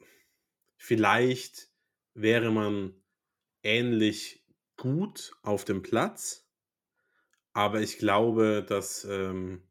vielleicht 0.77 1.72
wäre 2.13 2.51
man 2.51 2.93
ähnlich 3.63 4.45
gut 4.77 5.33
auf 5.41 5.65
dem 5.65 5.81
Platz, 5.81 6.47
aber 7.53 7.81
ich 7.81 7.97
glaube, 7.97 8.65
dass, 8.67 9.05
ähm, 9.05 9.63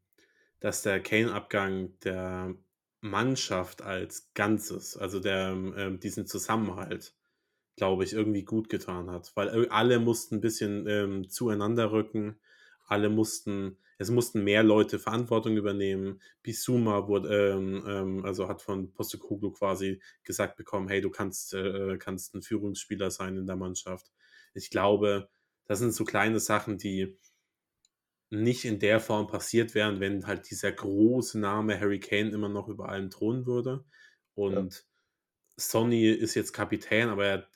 dass 0.60 0.82
der 0.82 1.00
Kane-Abgang 1.02 1.98
der 2.00 2.54
Mannschaft 3.00 3.82
als 3.82 4.32
Ganzes, 4.34 4.96
also 4.96 5.18
der, 5.18 5.48
ähm, 5.50 5.98
diesen 5.98 6.26
Zusammenhalt, 6.26 7.16
glaube 7.76 8.04
ich, 8.04 8.12
irgendwie 8.12 8.44
gut 8.44 8.68
getan 8.68 9.10
hat, 9.10 9.32
weil 9.34 9.68
alle 9.70 9.98
mussten 9.98 10.36
ein 10.36 10.40
bisschen 10.40 10.86
ähm, 10.86 11.28
zueinander 11.28 11.90
rücken, 11.90 12.38
alle 12.92 13.08
mussten, 13.08 13.78
es 13.98 14.10
mussten 14.10 14.44
mehr 14.44 14.62
Leute 14.62 14.98
Verantwortung 14.98 15.56
übernehmen. 15.56 16.20
Bisuma 16.42 17.08
wurde, 17.08 17.52
ähm, 17.52 17.84
ähm, 17.86 18.24
also 18.24 18.48
hat 18.48 18.62
von 18.62 18.92
Postekoglu 18.92 19.50
quasi 19.52 20.00
gesagt 20.22 20.56
bekommen, 20.56 20.88
hey, 20.88 21.00
du 21.00 21.10
kannst, 21.10 21.54
äh, 21.54 21.96
kannst 21.98 22.34
ein 22.34 22.42
Führungsspieler 22.42 23.10
sein 23.10 23.36
in 23.36 23.46
der 23.46 23.56
Mannschaft. 23.56 24.12
Ich 24.54 24.70
glaube, 24.70 25.30
das 25.64 25.78
sind 25.78 25.94
so 25.94 26.04
kleine 26.04 26.38
Sachen, 26.38 26.78
die 26.78 27.16
nicht 28.30 28.64
in 28.64 28.78
der 28.78 29.00
Form 29.00 29.26
passiert 29.26 29.74
wären, 29.74 30.00
wenn 30.00 30.26
halt 30.26 30.50
dieser 30.50 30.72
große 30.72 31.38
Name 31.38 31.78
Harry 31.78 32.00
Kane 32.00 32.30
immer 32.30 32.48
noch 32.48 32.68
über 32.68 32.88
allem 32.88 33.10
thronen 33.10 33.46
würde. 33.46 33.84
Und 34.34 34.74
ja. 34.74 34.80
Sonny 35.56 36.08
ist 36.08 36.34
jetzt 36.34 36.52
Kapitän, 36.52 37.08
aber 37.08 37.26
er 37.26 37.48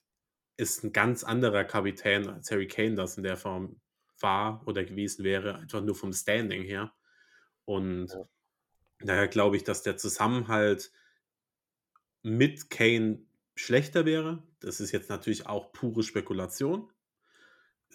ist 0.57 0.85
ein 0.85 0.92
ganz 0.92 1.25
anderer 1.25 1.64
Kapitän, 1.64 2.29
als 2.29 2.51
Harry 2.51 2.68
Kane 2.68 2.94
das 2.94 3.16
in 3.16 3.22
der 3.22 3.37
Form 3.37 3.81
war 4.27 4.67
oder 4.67 4.85
gewesen 4.85 5.25
wäre, 5.25 5.55
einfach 5.55 5.81
nur 5.81 5.95
vom 5.95 6.12
Standing 6.12 6.65
her. 6.65 6.93
Und 7.65 8.09
ja. 8.11 8.29
daher 8.99 9.29
glaube 9.29 9.57
ich, 9.57 9.62
dass 9.62 9.85
der 9.85 9.97
Zusammenhalt 9.97 10.91
mit 12.23 12.69
Kane 12.71 13.21
schlechter 13.55 14.05
wäre. 14.05 14.43
Das 14.59 14.81
ist 14.81 14.91
jetzt 14.91 15.09
natürlich 15.09 15.47
auch 15.47 15.73
pure 15.73 16.03
Spekulation. 16.03 16.91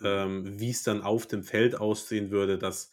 Ähm, 0.02 0.58
Wie 0.58 0.70
es 0.70 0.84
dann 0.84 1.02
auf 1.02 1.28
dem 1.28 1.44
Feld 1.44 1.76
aussehen 1.76 2.32
würde, 2.32 2.58
das 2.58 2.91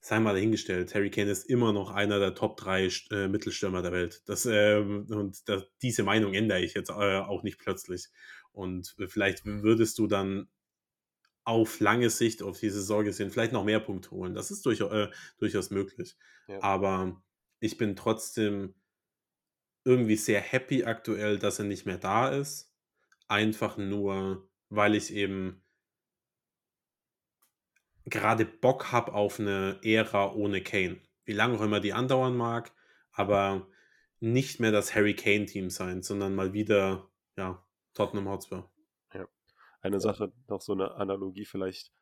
sei 0.00 0.20
mal 0.20 0.34
dahingestellt. 0.34 0.94
Harry 0.94 1.10
Kane 1.10 1.30
ist 1.30 1.48
immer 1.48 1.72
noch 1.72 1.90
einer 1.90 2.18
der 2.18 2.34
Top 2.34 2.58
3 2.58 2.90
äh, 3.10 3.28
Mittelstürmer 3.28 3.80
der 3.80 3.92
Welt. 3.92 4.22
Das, 4.26 4.44
ähm, 4.44 5.06
und 5.08 5.48
das, 5.48 5.64
diese 5.80 6.02
Meinung 6.02 6.34
ändere 6.34 6.60
ich 6.60 6.74
jetzt 6.74 6.90
äh, 6.90 7.20
auch 7.20 7.42
nicht 7.42 7.58
plötzlich. 7.58 8.08
Und 8.52 8.94
vielleicht 9.08 9.46
würdest 9.46 9.98
du 9.98 10.06
dann 10.06 10.48
auf 11.44 11.80
lange 11.80 12.10
Sicht 12.10 12.42
auf 12.42 12.58
diese 12.58 12.82
Sorge 12.82 13.12
sehen, 13.12 13.30
vielleicht 13.30 13.52
noch 13.52 13.64
mehr 13.64 13.80
Punkte 13.80 14.10
holen. 14.12 14.34
Das 14.34 14.50
ist 14.50 14.64
durch, 14.64 14.80
äh, 14.80 15.10
durchaus 15.38 15.70
möglich. 15.70 16.16
Ja. 16.48 16.62
Aber 16.62 17.22
ich 17.60 17.76
bin 17.76 17.96
trotzdem 17.96 18.74
irgendwie 19.84 20.16
sehr 20.16 20.40
happy 20.40 20.84
aktuell, 20.84 21.38
dass 21.38 21.58
er 21.58 21.66
nicht 21.66 21.84
mehr 21.86 21.98
da 21.98 22.28
ist. 22.28 22.74
Einfach 23.28 23.76
nur, 23.76 24.48
weil 24.70 24.94
ich 24.94 25.12
eben 25.12 25.62
gerade 28.06 28.44
Bock 28.44 28.92
habe 28.92 29.12
auf 29.12 29.38
eine 29.40 29.78
Ära 29.82 30.32
ohne 30.32 30.62
Kane. 30.62 31.00
Wie 31.24 31.32
lange 31.32 31.58
auch 31.58 31.62
immer 31.62 31.80
die 31.80 31.92
andauern 31.92 32.36
mag, 32.36 32.72
aber 33.12 33.66
nicht 34.20 34.60
mehr 34.60 34.72
das 34.72 34.94
Harry 34.94 35.14
Kane-Team 35.14 35.70
sein, 35.70 36.02
sondern 36.02 36.34
mal 36.34 36.52
wieder, 36.52 37.10
ja, 37.36 37.64
Tottenham 37.94 38.28
Hotspur. 38.28 38.70
Eine 39.84 40.00
Sache, 40.00 40.32
noch 40.48 40.62
so 40.62 40.72
eine 40.72 40.92
Analogie 40.92 41.44
vielleicht. 41.44 41.92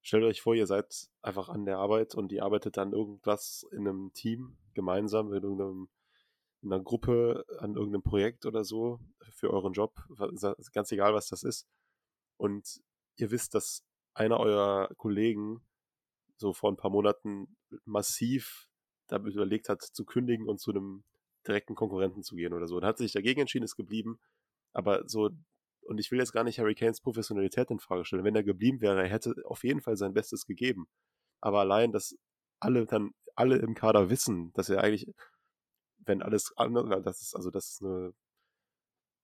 Stellt 0.00 0.22
euch 0.22 0.40
vor, 0.40 0.54
ihr 0.54 0.68
seid 0.68 1.10
einfach 1.22 1.48
an 1.48 1.64
der 1.64 1.78
Arbeit 1.78 2.14
und 2.14 2.30
ihr 2.30 2.44
arbeitet 2.44 2.76
dann 2.76 2.92
irgendwas 2.92 3.66
in 3.72 3.80
einem 3.80 4.12
Team 4.12 4.56
gemeinsam, 4.74 5.32
in, 5.32 5.42
irgendeinem, 5.42 5.88
in 6.60 6.72
einer 6.72 6.84
Gruppe, 6.84 7.44
an 7.58 7.74
irgendeinem 7.74 8.04
Projekt 8.04 8.46
oder 8.46 8.62
so 8.62 9.00
für 9.32 9.50
euren 9.50 9.72
Job, 9.72 9.92
ganz 10.72 10.92
egal, 10.92 11.14
was 11.14 11.26
das 11.26 11.42
ist. 11.42 11.66
Und 12.36 12.80
ihr 13.16 13.32
wisst, 13.32 13.56
dass 13.56 13.84
einer 14.14 14.38
eurer 14.38 14.94
Kollegen 14.94 15.66
so 16.36 16.52
vor 16.52 16.70
ein 16.70 16.76
paar 16.76 16.92
Monaten 16.92 17.56
massiv 17.84 18.68
damit 19.08 19.34
überlegt 19.34 19.68
hat, 19.68 19.82
zu 19.82 20.04
kündigen 20.04 20.48
und 20.48 20.60
zu 20.60 20.70
einem 20.70 21.02
direkten 21.44 21.74
Konkurrenten 21.74 22.22
zu 22.22 22.36
gehen 22.36 22.52
oder 22.52 22.68
so. 22.68 22.76
Und 22.76 22.84
hat 22.84 22.98
sich 22.98 23.10
dagegen 23.10 23.40
entschieden, 23.40 23.64
ist 23.64 23.74
geblieben 23.74 24.20
aber 24.72 25.08
so, 25.08 25.30
und 25.84 25.98
ich 25.98 26.10
will 26.10 26.18
jetzt 26.18 26.32
gar 26.32 26.44
nicht 26.44 26.58
Harry 26.58 26.74
Kanes 26.74 27.00
Professionalität 27.00 27.70
in 27.70 27.78
Frage 27.78 28.04
stellen. 28.04 28.24
Wenn 28.24 28.36
er 28.36 28.44
geblieben 28.44 28.80
wäre, 28.80 29.02
er 29.02 29.08
hätte 29.08 29.34
auf 29.44 29.64
jeden 29.64 29.80
Fall 29.80 29.96
sein 29.96 30.14
Bestes 30.14 30.46
gegeben. 30.46 30.86
Aber 31.40 31.60
allein, 31.60 31.92
dass 31.92 32.16
alle 32.60 32.86
dann, 32.86 33.12
alle 33.34 33.56
im 33.56 33.74
Kader 33.74 34.10
wissen, 34.10 34.52
dass 34.52 34.68
er 34.68 34.82
eigentlich, 34.82 35.12
wenn 35.98 36.22
alles 36.22 36.52
andere, 36.56 37.02
dass 37.02 37.20
es, 37.20 37.34
also, 37.34 37.50
dass 37.50 37.72
es 37.72 37.82
eine 37.82 38.14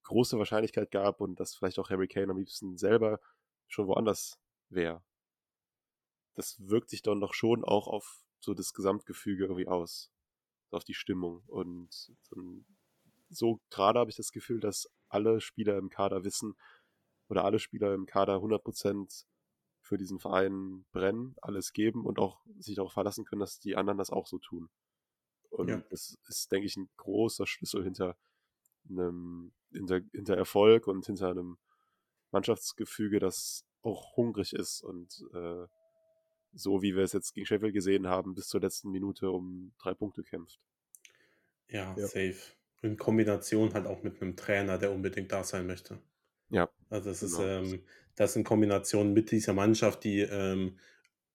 große 0.05 0.39
Wahrscheinlichkeit 0.39 0.91
gab 0.91 1.21
und 1.21 1.39
dass 1.39 1.55
vielleicht 1.55 1.79
auch 1.79 1.91
Harry 1.91 2.09
Kane 2.09 2.31
am 2.31 2.39
liebsten 2.39 2.77
selber 2.77 3.21
schon 3.69 3.87
woanders 3.87 4.39
wäre. 4.71 5.03
Das 6.35 6.57
wirkt 6.61 6.91
sich 6.91 7.03
dann 7.03 7.21
doch 7.21 7.35
schon 7.35 7.65
auch 7.65 7.89
auf 7.89 8.23
so 8.41 8.55
das 8.55 8.73
Gesamtgefüge 8.73 9.45
irgendwie 9.45 9.69
aus. 9.69 10.11
Auf 10.71 10.85
die 10.85 10.95
Stimmung. 10.95 11.43
Und 11.47 11.91
so, 12.23 12.37
so 13.31 13.61
gerade 13.71 13.99
habe 13.99 14.11
ich 14.11 14.17
das 14.17 14.33
Gefühl, 14.33 14.61
dass 14.61 14.89
alle 15.09 15.41
Spieler 15.41 15.79
im 15.79 15.89
Kader 15.89 16.25
wissen 16.25 16.55
oder 17.29 17.45
alle 17.45 17.59
Spieler 17.59 17.95
im 17.95 18.07
Kader 18.07 18.37
100% 18.37 19.25
für 19.81 19.97
diesen 19.97 20.19
Verein 20.19 20.85
brennen, 20.93 21.35
alles 21.41 21.73
geben 21.73 22.05
und 22.05 22.19
auch 22.19 22.41
sich 22.59 22.77
darauf 22.77 22.93
verlassen 22.93 23.25
können, 23.25 23.41
dass 23.41 23.59
die 23.59 23.77
anderen 23.77 23.99
das 23.99 24.11
auch 24.11 24.27
so 24.27 24.39
tun. 24.39 24.69
Und 25.51 25.69
ja. 25.69 25.83
das 25.91 26.19
ist, 26.29 26.53
denke 26.53 26.67
ich, 26.67 26.77
ein 26.77 26.91
großer 26.97 27.47
Schlüssel 27.47 27.83
hinter 27.83 28.17
einem 28.89 29.53
hinter, 29.71 30.01
hinter 30.13 30.37
Erfolg 30.37 30.87
und 30.87 31.07
hinter 31.07 31.31
einem 31.31 31.59
Mannschaftsgefüge, 32.31 33.19
das 33.19 33.65
auch 33.83 34.17
hungrig 34.17 34.53
ist 34.53 34.83
und 34.83 35.25
äh, 35.33 35.67
so 36.53 36.83
wie 36.83 36.95
wir 36.95 37.03
es 37.03 37.13
jetzt 37.13 37.33
gegen 37.35 37.47
Sheffield 37.47 37.75
gesehen 37.75 38.07
haben, 38.07 38.35
bis 38.35 38.49
zur 38.49 38.61
letzten 38.61 38.91
Minute 38.91 39.31
um 39.31 39.75
drei 39.79 39.95
Punkte 39.95 40.23
kämpft. 40.23 40.59
Ja, 41.69 41.95
ja. 41.97 42.07
safe 42.07 42.58
in 42.83 42.97
Kombination 42.97 43.75
halt 43.75 43.87
auch 43.87 44.03
mit 44.03 44.21
einem 44.21 44.37
Trainer, 44.37 44.79
der 44.79 44.93
unbedingt 44.93 45.33
da 45.33 45.45
sein 45.45 45.67
möchte. 45.67 45.99
Ja. 46.51 46.69
Also 46.91 47.11
das 47.11 47.21
genau. 47.21 47.33
ist 47.33 47.73
ähm, 47.73 47.83
das 48.15 48.37
in 48.37 48.45
Kombination 48.45 49.13
mit 49.13 49.31
dieser 49.31 49.53
Mannschaft, 49.53 50.05
die 50.05 50.21
ähm, 50.21 50.79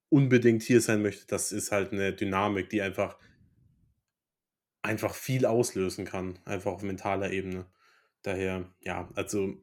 unbedingt 0.09 0.63
hier 0.63 0.81
sein 0.81 1.01
möchte, 1.01 1.25
das 1.27 1.51
ist 1.51 1.71
halt 1.71 1.91
eine 1.91 2.13
Dynamik, 2.13 2.69
die 2.69 2.81
einfach 2.81 3.17
einfach 4.83 5.15
viel 5.15 5.45
auslösen 5.45 6.05
kann, 6.05 6.37
einfach 6.45 6.73
auf 6.73 6.83
mentaler 6.83 7.31
Ebene. 7.31 7.65
Daher, 8.21 8.69
ja, 8.81 9.09
also 9.15 9.55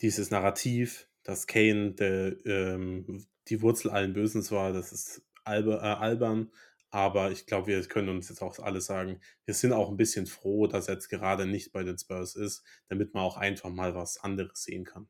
dieses 0.00 0.30
Narrativ, 0.30 1.08
dass 1.22 1.46
Kane 1.46 1.92
der, 1.92 2.36
ähm, 2.46 3.26
die 3.48 3.62
Wurzel 3.62 3.90
allen 3.90 4.14
Bösens 4.14 4.50
war, 4.50 4.72
das 4.72 4.92
ist 4.92 5.22
alber, 5.44 5.82
äh, 5.82 6.02
albern, 6.02 6.50
Aber 6.96 7.30
ich 7.30 7.44
glaube, 7.44 7.66
wir 7.66 7.82
können 7.82 8.08
uns 8.08 8.30
jetzt 8.30 8.40
auch 8.40 8.58
alle 8.58 8.80
sagen, 8.80 9.20
wir 9.44 9.52
sind 9.52 9.74
auch 9.74 9.90
ein 9.90 9.98
bisschen 9.98 10.24
froh, 10.26 10.66
dass 10.66 10.88
er 10.88 10.94
jetzt 10.94 11.10
gerade 11.10 11.44
nicht 11.44 11.70
bei 11.70 11.84
den 11.84 11.98
Spurs 11.98 12.36
ist, 12.36 12.64
damit 12.88 13.12
man 13.12 13.22
auch 13.22 13.36
einfach 13.36 13.68
mal 13.68 13.94
was 13.94 14.16
anderes 14.16 14.62
sehen 14.62 14.84
kann. 14.84 15.06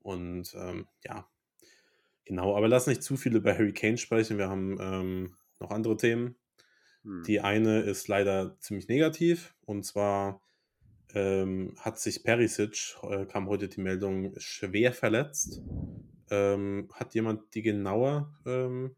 Und 0.00 0.52
ähm, 0.56 0.88
ja, 1.04 1.30
genau. 2.24 2.56
Aber 2.56 2.66
lass 2.66 2.88
nicht 2.88 3.04
zu 3.04 3.16
viel 3.16 3.36
über 3.36 3.54
Harry 3.54 3.72
Kane 3.72 3.96
sprechen. 3.96 4.38
Wir 4.38 4.48
haben 4.48 4.76
ähm, 4.80 5.36
noch 5.60 5.70
andere 5.70 5.96
Themen. 5.96 6.34
Hm. 7.04 7.22
Die 7.22 7.40
eine 7.40 7.82
ist 7.82 8.08
leider 8.08 8.58
ziemlich 8.58 8.88
negativ. 8.88 9.54
Und 9.60 9.84
zwar 9.84 10.42
ähm, 11.14 11.76
hat 11.78 12.00
sich 12.00 12.24
Perisic, 12.24 12.96
äh, 13.04 13.24
kam 13.26 13.48
heute 13.48 13.68
die 13.68 13.82
Meldung, 13.82 14.34
schwer 14.36 14.92
verletzt. 14.92 15.62
Ähm, 16.28 16.88
hat 16.92 17.14
jemand 17.14 17.54
die 17.54 17.62
genaue 17.62 18.34
ähm, 18.44 18.96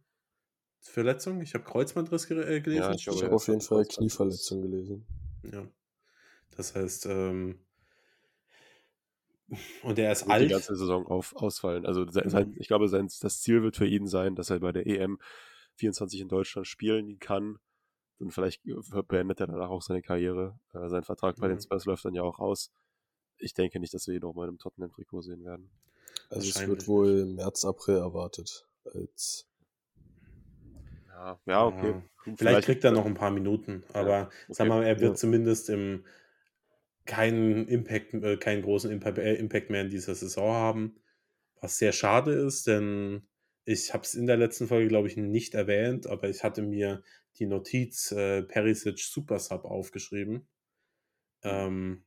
Verletzung? 0.91 1.41
Ich 1.41 1.55
habe 1.55 1.65
Kreuzbandriss 1.65 2.31
äh, 2.31 2.61
gelesen. 2.61 2.83
Ja, 2.83 2.93
ich, 2.93 3.07
ich 3.07 3.23
habe 3.23 3.35
auf 3.35 3.47
jeden 3.47 3.61
Fall 3.61 3.85
Knieverletzung 3.85 4.63
gelesen. 4.63 5.07
Ja. 5.45 5.67
Das 6.57 6.75
heißt, 6.75 7.07
ähm, 7.07 7.59
und 9.83 9.99
er 9.99 10.13
ist 10.13 10.29
alt. 10.29 10.45
Die 10.45 10.53
ganze 10.53 10.77
Saison 10.77 11.07
auf, 11.07 11.35
ausfallen. 11.37 11.87
Also 11.87 12.09
sein, 12.11 12.49
mhm. 12.49 12.57
ich 12.59 12.69
glaube, 12.69 12.89
sein, 12.89 13.09
das 13.21 13.41
Ziel 13.41 13.63
wird 13.63 13.77
für 13.77 13.87
ihn 13.87 14.07
sein, 14.07 14.35
dass 14.35 14.51
er 14.51 14.61
bei 14.61 14.73
der 14.73 14.87
EM 14.87 15.19
24 15.77 16.21
in 16.21 16.29
Deutschland 16.29 16.67
spielen 16.67 17.19
kann. 17.19 17.59
Und 18.19 18.33
vielleicht 18.33 18.63
beendet 19.09 19.41
er 19.41 19.49
danach 19.49 19.71
auch 19.71 19.83
seine 19.83 20.03
Karriere. 20.03 20.59
Äh, 20.73 20.89
sein 20.89 21.03
Vertrag 21.03 21.37
bei 21.37 21.49
mhm. 21.49 21.53
den 21.53 21.61
Spurs 21.61 21.85
läuft 21.85 22.05
dann 22.05 22.15
ja 22.15 22.23
auch 22.23 22.39
aus. 22.39 22.71
Ich 23.39 23.55
denke 23.55 23.81
nicht, 23.81 23.93
dass 23.95 24.07
wir 24.07 24.15
ihn 24.15 24.21
noch 24.21 24.35
mal 24.35 24.49
im 24.49 24.59
Tottenham-Trikot 24.59 25.23
sehen 25.23 25.45
werden. 25.45 25.71
Also 26.29 26.49
es 26.49 26.67
wird 26.67 26.87
wohl 26.87 27.27
März, 27.27 27.65
April 27.65 27.97
erwartet. 27.97 28.69
Als 28.85 29.47
ja, 31.23 31.41
ja, 31.47 31.67
okay. 31.67 31.91
Ja. 31.91 32.03
Vielleicht, 32.23 32.39
Vielleicht, 32.39 32.67
kriegt 32.67 32.85
er 32.85 32.93
noch 32.93 33.07
ein 33.07 33.15
paar 33.15 33.31
Minuten, 33.31 33.85
aber 33.93 34.09
ja, 34.09 34.23
okay. 34.27 34.35
sag 34.49 34.69
mal, 34.69 34.85
er 34.85 35.01
wird 35.01 35.13
ja. 35.13 35.17
zumindest 35.17 35.71
im 35.71 36.05
keinen 37.05 37.67
Impact, 37.69 38.15
äh, 38.15 38.37
keinen 38.37 38.63
großen 38.63 38.91
Impact, 38.91 39.19
äh, 39.19 39.35
Impact 39.35 39.71
mehr 39.71 39.83
in 39.83 39.91
dieser 39.91 40.15
Saison 40.15 40.53
haben. 40.53 40.97
Was 41.61 41.79
sehr 41.79 41.93
schade 41.93 42.33
ist, 42.33 42.67
denn 42.67 43.27
ich 43.65 43.93
habe 43.93 44.05
es 44.05 44.15
in 44.15 44.27
der 44.27 44.37
letzten 44.37 44.67
Folge, 44.67 44.89
glaube 44.89 45.09
ich, 45.09 45.17
nicht 45.17 45.55
erwähnt, 45.55 46.07
aber 46.07 46.29
ich 46.29 46.43
hatte 46.43 46.63
mir 46.63 47.03
die 47.39 47.47
Notiz 47.47 48.13
äh, 48.13 48.43
Perisic 48.43 48.99
Super 48.99 49.39
Sub 49.39 49.65
aufgeschrieben. 49.65 50.49
Mhm. 51.45 51.51
Ähm, 51.51 52.05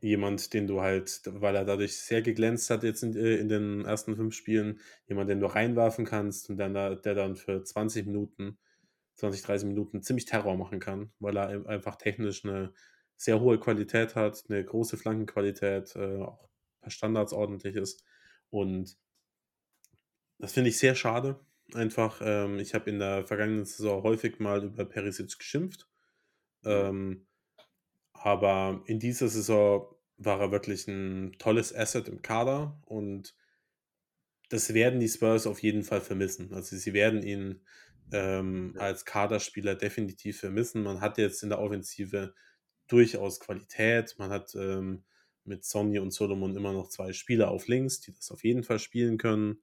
jemand, 0.00 0.52
den 0.52 0.66
du 0.66 0.80
halt, 0.80 1.22
weil 1.26 1.56
er 1.56 1.64
dadurch 1.64 1.98
sehr 1.98 2.22
geglänzt 2.22 2.70
hat 2.70 2.82
jetzt 2.82 3.02
in, 3.02 3.16
äh, 3.16 3.36
in, 3.36 3.48
den 3.48 3.84
ersten 3.84 4.16
fünf 4.16 4.34
Spielen, 4.34 4.80
jemand, 5.06 5.30
den 5.30 5.40
du 5.40 5.46
reinwerfen 5.46 6.04
kannst 6.04 6.50
und 6.50 6.58
dann, 6.58 6.74
der 6.74 7.14
dann 7.14 7.36
für 7.36 7.62
20 7.62 8.06
Minuten, 8.06 8.58
20, 9.14 9.42
30 9.42 9.68
Minuten 9.68 10.02
ziemlich 10.02 10.26
Terror 10.26 10.56
machen 10.56 10.80
kann, 10.80 11.10
weil 11.18 11.36
er 11.36 11.66
einfach 11.66 11.96
technisch 11.96 12.44
eine 12.44 12.72
sehr 13.16 13.40
hohe 13.40 13.58
Qualität 13.58 14.14
hat, 14.14 14.44
eine 14.48 14.62
große 14.64 14.96
Flankenqualität, 14.98 15.96
äh, 15.96 16.22
auch 16.22 16.48
per 16.82 16.90
Standards 16.90 17.32
ordentlich 17.32 17.76
ist. 17.76 18.04
Und 18.50 18.98
das 20.38 20.52
finde 20.52 20.70
ich 20.70 20.78
sehr 20.78 20.94
schade. 20.94 21.40
Einfach, 21.72 22.20
ähm, 22.22 22.58
ich 22.58 22.74
habe 22.74 22.90
in 22.90 22.98
der 22.98 23.26
vergangenen 23.26 23.64
Saison 23.64 24.02
häufig 24.02 24.38
mal 24.38 24.64
über 24.64 24.84
Perisic 24.84 25.38
geschimpft. 25.38 25.88
Mhm. 26.62 26.70
Ähm, 26.70 27.26
aber 28.26 28.82
in 28.86 28.98
dieser 28.98 29.28
Saison 29.28 29.86
war 30.16 30.40
er 30.40 30.50
wirklich 30.50 30.88
ein 30.88 31.36
tolles 31.38 31.72
Asset 31.72 32.08
im 32.08 32.22
Kader 32.22 32.76
und 32.84 33.36
das 34.48 34.74
werden 34.74 34.98
die 34.98 35.08
Spurs 35.08 35.46
auf 35.46 35.62
jeden 35.62 35.84
Fall 35.84 36.00
vermissen. 36.00 36.52
Also 36.52 36.76
sie 36.76 36.92
werden 36.92 37.22
ihn 37.22 37.60
ähm, 38.10 38.74
als 38.78 39.04
Kaderspieler 39.04 39.76
definitiv 39.76 40.40
vermissen. 40.40 40.82
Man 40.82 41.00
hat 41.00 41.18
jetzt 41.18 41.44
in 41.44 41.50
der 41.50 41.60
Offensive 41.60 42.34
durchaus 42.88 43.38
Qualität. 43.38 44.16
Man 44.18 44.30
hat 44.30 44.56
ähm, 44.56 45.04
mit 45.44 45.64
Sonny 45.64 46.00
und 46.00 46.10
Solomon 46.10 46.56
immer 46.56 46.72
noch 46.72 46.88
zwei 46.88 47.12
Spieler 47.12 47.52
auf 47.52 47.68
links, 47.68 48.00
die 48.00 48.12
das 48.12 48.32
auf 48.32 48.42
jeden 48.42 48.64
Fall 48.64 48.80
spielen 48.80 49.18
können. 49.18 49.62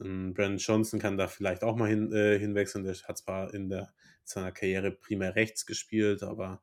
Ähm, 0.00 0.32
Brandon 0.32 0.56
Johnson 0.56 1.00
kann 1.00 1.18
da 1.18 1.28
vielleicht 1.28 1.62
auch 1.62 1.76
mal 1.76 1.90
hin, 1.90 2.10
äh, 2.14 2.38
hinwechseln. 2.38 2.84
Der 2.84 2.94
hat 2.94 3.18
zwar 3.18 3.52
in 3.52 3.68
der, 3.68 3.92
seiner 4.24 4.52
Karriere 4.52 4.90
primär 4.90 5.36
rechts 5.36 5.66
gespielt, 5.66 6.22
aber 6.22 6.62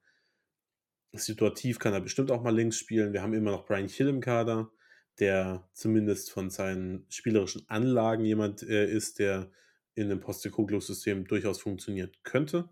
situativ 1.17 1.79
kann 1.79 1.93
er 1.93 2.01
bestimmt 2.01 2.31
auch 2.31 2.43
mal 2.43 2.55
links 2.55 2.77
spielen. 2.77 3.13
Wir 3.13 3.21
haben 3.21 3.33
immer 3.33 3.51
noch 3.51 3.65
Brian 3.65 3.87
Hill 3.87 4.09
im 4.09 4.21
Kader, 4.21 4.71
der 5.19 5.67
zumindest 5.73 6.31
von 6.31 6.49
seinen 6.49 7.05
spielerischen 7.09 7.67
Anlagen 7.67 8.25
jemand 8.25 8.63
äh, 8.63 8.89
ist, 8.89 9.19
der 9.19 9.51
in 9.95 10.09
dem 10.09 10.19
Postecoglou-System 10.19 11.25
durchaus 11.25 11.59
funktionieren 11.59 12.11
könnte. 12.23 12.69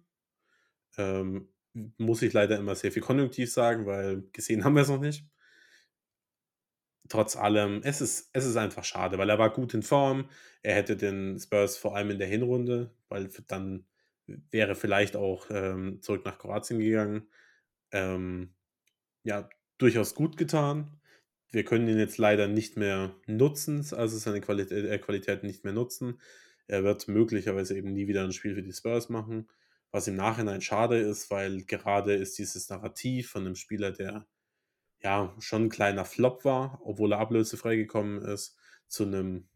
Ähm, 0.97 1.49
muss 1.97 2.21
ich 2.21 2.33
leider 2.33 2.57
immer 2.57 2.75
sehr 2.75 2.91
viel 2.91 3.01
konjunktiv 3.01 3.51
sagen, 3.51 3.85
weil 3.85 4.23
gesehen 4.31 4.63
haben 4.63 4.75
wir 4.75 4.83
es 4.83 4.89
noch 4.89 5.01
nicht. 5.01 5.25
Trotz 7.09 7.35
allem, 7.35 7.81
es 7.83 8.01
ist, 8.01 8.29
es 8.33 8.45
ist 8.45 8.55
einfach 8.55 8.83
schade, 8.83 9.17
weil 9.17 9.29
er 9.29 9.37
war 9.37 9.51
gut 9.51 9.73
in 9.73 9.83
Form. 9.83 10.29
Er 10.63 10.75
hätte 10.75 10.95
den 10.97 11.37
Spurs 11.39 11.77
vor 11.77 11.95
allem 11.95 12.11
in 12.11 12.19
der 12.19 12.27
Hinrunde, 12.27 12.91
weil 13.09 13.29
dann 13.47 13.85
wäre 14.27 14.75
vielleicht 14.75 15.15
auch 15.15 15.47
ähm, 15.51 16.01
zurück 16.01 16.25
nach 16.25 16.39
Kroatien 16.39 16.79
gegangen. 16.79 17.27
Ähm, 17.95 18.53
ja, 19.23 19.49
durchaus 19.77 20.15
gut 20.15 20.35
getan. 20.35 20.99
Wir 21.49 21.63
können 21.63 21.87
ihn 21.87 21.97
jetzt 21.97 22.17
leider 22.17 22.49
nicht 22.49 22.75
mehr 22.75 23.15
nutzen, 23.25 23.85
also 23.93 24.17
seine 24.17 24.41
Qualität, 24.41 24.85
äh, 24.85 24.99
Qualität 24.99 25.43
nicht 25.43 25.63
mehr 25.63 25.71
nutzen. 25.71 26.19
Er 26.67 26.83
wird 26.83 27.07
möglicherweise 27.07 27.77
eben 27.77 27.93
nie 27.93 28.07
wieder 28.07 28.25
ein 28.25 28.33
Spiel 28.33 28.53
für 28.55 28.63
die 28.63 28.73
Spurs 28.73 29.07
machen. 29.07 29.47
Was 29.91 30.09
im 30.09 30.17
Nachhinein 30.17 30.59
schade 30.59 30.97
ist, 30.97 31.31
weil 31.31 31.63
gerade 31.63 32.15
ist 32.15 32.37
dieses 32.37 32.67
Narrativ 32.69 33.29
von 33.29 33.45
einem 33.45 33.55
Spieler, 33.55 33.91
der 33.91 34.27
ja 35.01 35.33
schon 35.39 35.65
ein 35.65 35.69
kleiner 35.69 36.03
Flop 36.03 36.43
war, 36.43 36.81
obwohl 36.83 37.13
er 37.13 37.19
ablösefrei 37.19 37.77
gekommen 37.77 38.21
ist, 38.23 38.57
zu 38.87 39.03
einem 39.03 39.47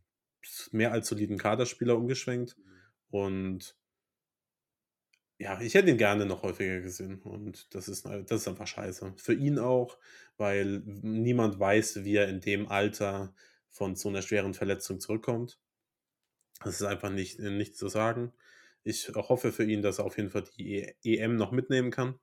mehr 0.72 0.94
als 0.94 1.10
soliden 1.10 1.38
Kaderspieler 1.38 1.98
umgeschwenkt. 1.98 2.58
Mhm. 2.58 2.64
Und 3.10 3.79
ja, 5.40 5.60
ich 5.62 5.74
hätte 5.74 5.90
ihn 5.90 5.98
gerne 5.98 6.26
noch 6.26 6.44
häufiger 6.44 6.82
gesehen. 6.82 7.22
Und 7.22 7.74
das 7.74 7.88
ist, 7.88 8.06
das 8.06 8.42
ist 8.42 8.48
einfach 8.48 8.68
scheiße. 8.68 9.14
Für 9.18 9.34
ihn 9.34 9.58
auch, 9.58 9.98
weil 10.38 10.82
niemand 10.86 11.60
weiß, 11.60 12.04
wie 12.04 12.16
er 12.16 12.28
in 12.28 12.42
dem 12.42 12.68
Alter 12.68 13.34
von 13.70 13.96
so 13.96 14.10
einer 14.10 14.22
schweren 14.22 14.54
Verletzung 14.54 15.00
zurückkommt. 15.00 15.58
Das 16.62 16.76
ist 16.76 16.84
einfach 16.84 17.10
nicht, 17.10 17.40
nicht 17.40 17.78
zu 17.78 17.88
sagen. 17.88 18.34
Ich 18.84 19.10
hoffe 19.16 19.54
für 19.54 19.64
ihn, 19.64 19.82
dass 19.82 20.00
er 20.00 20.06
auf 20.06 20.18
jeden 20.18 20.30
Fall 20.30 20.44
die 20.58 20.94
EM 21.04 21.38
noch 21.38 21.52
mitnehmen 21.52 21.92
kann. 21.92 22.20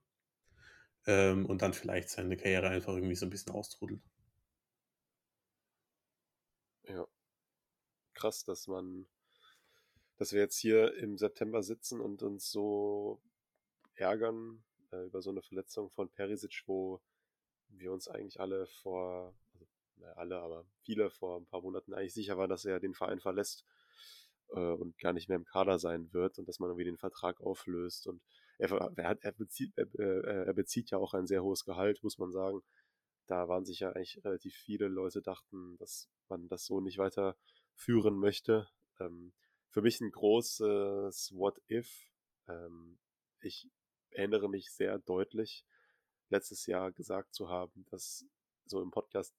Ähm, 1.07 1.47
und 1.47 1.63
dann 1.63 1.73
vielleicht 1.73 2.09
seine 2.09 2.37
Karriere 2.37 2.69
einfach 2.69 2.93
irgendwie 2.93 3.15
so 3.15 3.25
ein 3.25 3.31
bisschen 3.31 3.53
austrudelt. 3.53 4.01
Ja. 6.83 7.07
Krass, 8.13 8.43
dass 8.43 8.67
man, 8.67 9.07
dass 10.17 10.33
wir 10.33 10.41
jetzt 10.41 10.57
hier 10.57 10.95
im 10.95 11.17
September 11.17 11.63
sitzen 11.63 12.01
und 12.01 12.23
uns 12.23 12.51
so 12.51 13.21
ärgern 13.95 14.63
äh, 14.91 15.05
über 15.05 15.21
so 15.21 15.29
eine 15.29 15.41
Verletzung 15.41 15.89
von 15.91 16.09
Perisic, 16.09 16.63
wo 16.65 17.01
wir 17.69 17.91
uns 17.91 18.07
eigentlich 18.07 18.39
alle 18.39 18.67
vor, 18.67 19.33
also, 19.53 19.67
naja, 19.97 20.13
alle, 20.13 20.39
aber 20.39 20.65
viele 20.81 21.09
vor 21.09 21.39
ein 21.39 21.45
paar 21.45 21.61
Monaten 21.61 21.93
eigentlich 21.93 22.13
sicher 22.13 22.37
waren, 22.37 22.49
dass 22.49 22.65
er 22.65 22.79
den 22.79 22.93
Verein 22.93 23.19
verlässt 23.19 23.65
äh, 24.49 24.59
und 24.59 24.97
gar 24.97 25.13
nicht 25.13 25.29
mehr 25.29 25.37
im 25.37 25.45
Kader 25.45 25.79
sein 25.79 26.11
wird 26.13 26.39
und 26.39 26.47
dass 26.47 26.59
man 26.59 26.69
irgendwie 26.69 26.85
den 26.85 26.97
Vertrag 26.97 27.41
auflöst. 27.41 28.07
Und 28.07 28.21
er, 28.57 28.71
er, 28.71 29.09
hat, 29.09 29.19
er, 29.21 29.31
bezieht, 29.33 29.73
er, 29.75 29.87
äh, 29.99 30.45
er 30.45 30.53
bezieht 30.53 30.89
ja 30.89 30.97
auch 30.97 31.13
ein 31.13 31.27
sehr 31.27 31.43
hohes 31.43 31.65
Gehalt, 31.65 32.03
muss 32.03 32.17
man 32.17 32.31
sagen. 32.31 32.61
Da 33.27 33.47
waren 33.49 33.65
sich 33.65 33.79
ja 33.81 33.91
eigentlich 33.91 34.23
relativ 34.23 34.55
viele 34.55 34.87
Leute 34.87 35.21
dachten, 35.21 35.77
dass 35.77 36.09
man 36.29 36.47
das 36.47 36.65
so 36.65 36.79
nicht 36.79 36.97
weiterführen 36.97 38.17
möchte. 38.17 38.69
Ähm, 38.99 39.33
für 39.69 39.81
mich 39.81 40.01
ein 40.01 40.11
großes 40.11 41.33
What 41.35 41.61
If. 41.69 41.89
Ähm, 42.47 42.97
ich 43.41 43.69
erinnere 44.11 44.49
mich 44.49 44.71
sehr 44.71 44.99
deutlich, 44.99 45.65
letztes 46.29 46.65
Jahr 46.65 46.91
gesagt 46.91 47.33
zu 47.33 47.49
haben, 47.49 47.85
dass 47.89 48.25
so 48.65 48.81
im 48.81 48.91
Podcast 48.91 49.35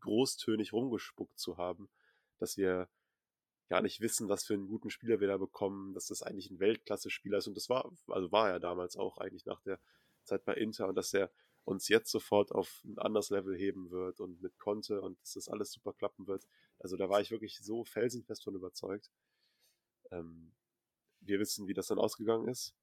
großtönig 0.00 0.72
rumgespuckt 0.72 1.38
zu 1.38 1.56
haben, 1.56 1.90
dass 2.38 2.56
wir 2.56 2.88
gar 3.68 3.82
nicht 3.82 4.00
wissen, 4.00 4.28
was 4.28 4.44
für 4.44 4.54
einen 4.54 4.68
guten 4.68 4.90
Spieler 4.90 5.20
wir 5.20 5.28
da 5.28 5.36
bekommen, 5.36 5.94
dass 5.94 6.06
das 6.06 6.22
eigentlich 6.22 6.50
ein 6.50 6.58
Weltklasse-Spieler 6.58 7.38
ist. 7.38 7.46
Und 7.46 7.56
das 7.56 7.68
war, 7.68 7.90
also 8.08 8.32
war 8.32 8.50
er 8.50 8.58
damals 8.58 8.96
auch 8.96 9.18
eigentlich 9.18 9.46
nach 9.46 9.60
der 9.62 9.78
Zeit 10.24 10.44
bei 10.44 10.54
Inter 10.54 10.88
und 10.88 10.96
dass 10.96 11.14
er 11.14 11.30
uns 11.64 11.88
jetzt 11.88 12.10
sofort 12.10 12.50
auf 12.52 12.82
ein 12.84 12.98
anderes 12.98 13.30
Level 13.30 13.56
heben 13.56 13.90
wird 13.90 14.18
und 14.20 14.42
mit 14.42 14.58
Conte 14.58 15.00
und 15.00 15.20
dass 15.20 15.34
das 15.34 15.48
alles 15.48 15.70
super 15.70 15.92
klappen 15.92 16.26
wird. 16.26 16.46
Also 16.78 16.96
da 16.96 17.08
war 17.08 17.20
ich 17.20 17.30
wirklich 17.30 17.60
so 17.60 17.84
felsenfest 17.84 18.42
von 18.42 18.54
überzeugt. 18.54 19.10
Ähm, 20.10 20.52
wir 21.20 21.38
wissen, 21.38 21.66
wie 21.66 21.74
das 21.74 21.88
dann 21.88 21.98
ausgegangen 21.98 22.48
ist. 22.48 22.74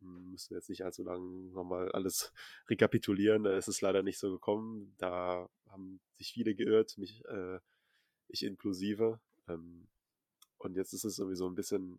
Müssen 0.00 0.54
jetzt 0.54 0.68
nicht 0.68 0.84
allzu 0.84 1.04
lange 1.04 1.52
nochmal 1.52 1.92
alles 1.92 2.32
rekapitulieren. 2.68 3.44
Da 3.44 3.56
ist 3.56 3.68
es 3.68 3.80
leider 3.80 4.02
nicht 4.02 4.18
so 4.18 4.30
gekommen. 4.30 4.94
Da 4.98 5.48
haben 5.68 6.00
sich 6.14 6.32
viele 6.32 6.54
geirrt, 6.54 6.98
mich, 6.98 7.24
äh, 7.26 7.60
ich 8.28 8.44
inklusive. 8.44 9.20
Ähm, 9.48 9.88
und 10.58 10.76
jetzt 10.76 10.92
ist 10.92 11.04
es 11.04 11.16
sowieso 11.16 11.48
ein 11.48 11.54
bisschen 11.54 11.98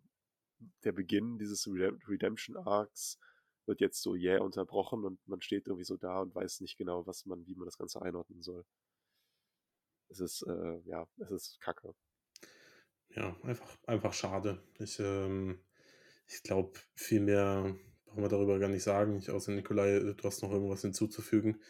der 0.84 0.92
Beginn 0.92 1.38
dieses 1.38 1.66
Redemption 1.66 2.56
Arcs 2.56 3.18
wird 3.66 3.80
jetzt 3.80 4.02
so 4.02 4.14
jäh 4.14 4.32
yeah 4.32 4.42
unterbrochen 4.42 5.04
und 5.04 5.18
man 5.26 5.40
steht 5.40 5.66
irgendwie 5.66 5.84
so 5.84 5.96
da 5.96 6.20
und 6.20 6.34
weiß 6.34 6.60
nicht 6.60 6.76
genau, 6.76 7.06
was 7.06 7.24
man, 7.26 7.46
wie 7.46 7.54
man 7.54 7.66
das 7.66 7.78
Ganze 7.78 8.02
einordnen 8.02 8.42
soll. 8.42 8.64
Es 10.08 10.20
ist, 10.20 10.42
äh, 10.46 10.80
ja, 10.84 11.06
es 11.18 11.30
ist 11.30 11.60
kacke. 11.60 11.94
Ja, 13.16 13.36
einfach, 13.42 13.78
einfach 13.86 14.12
schade. 14.12 14.62
Ich, 14.78 14.98
ähm, 14.98 15.58
ich 16.28 16.42
glaube, 16.42 16.72
viel 16.94 17.20
mehr 17.20 17.74
brauchen 18.06 18.22
wir 18.22 18.28
darüber 18.28 18.58
gar 18.58 18.68
nicht 18.68 18.82
sagen. 18.82 19.18
Ich, 19.18 19.30
außer 19.30 19.52
Nikolai, 19.52 20.00
du 20.00 20.24
hast 20.24 20.42
noch 20.42 20.50
irgendwas 20.50 20.82
hinzuzufügen. 20.82 21.60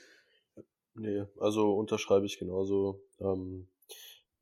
Nee, 0.95 1.25
also 1.39 1.75
unterschreibe 1.75 2.27
ich 2.27 2.39
genauso. 2.39 3.03
Ähm, 3.19 3.69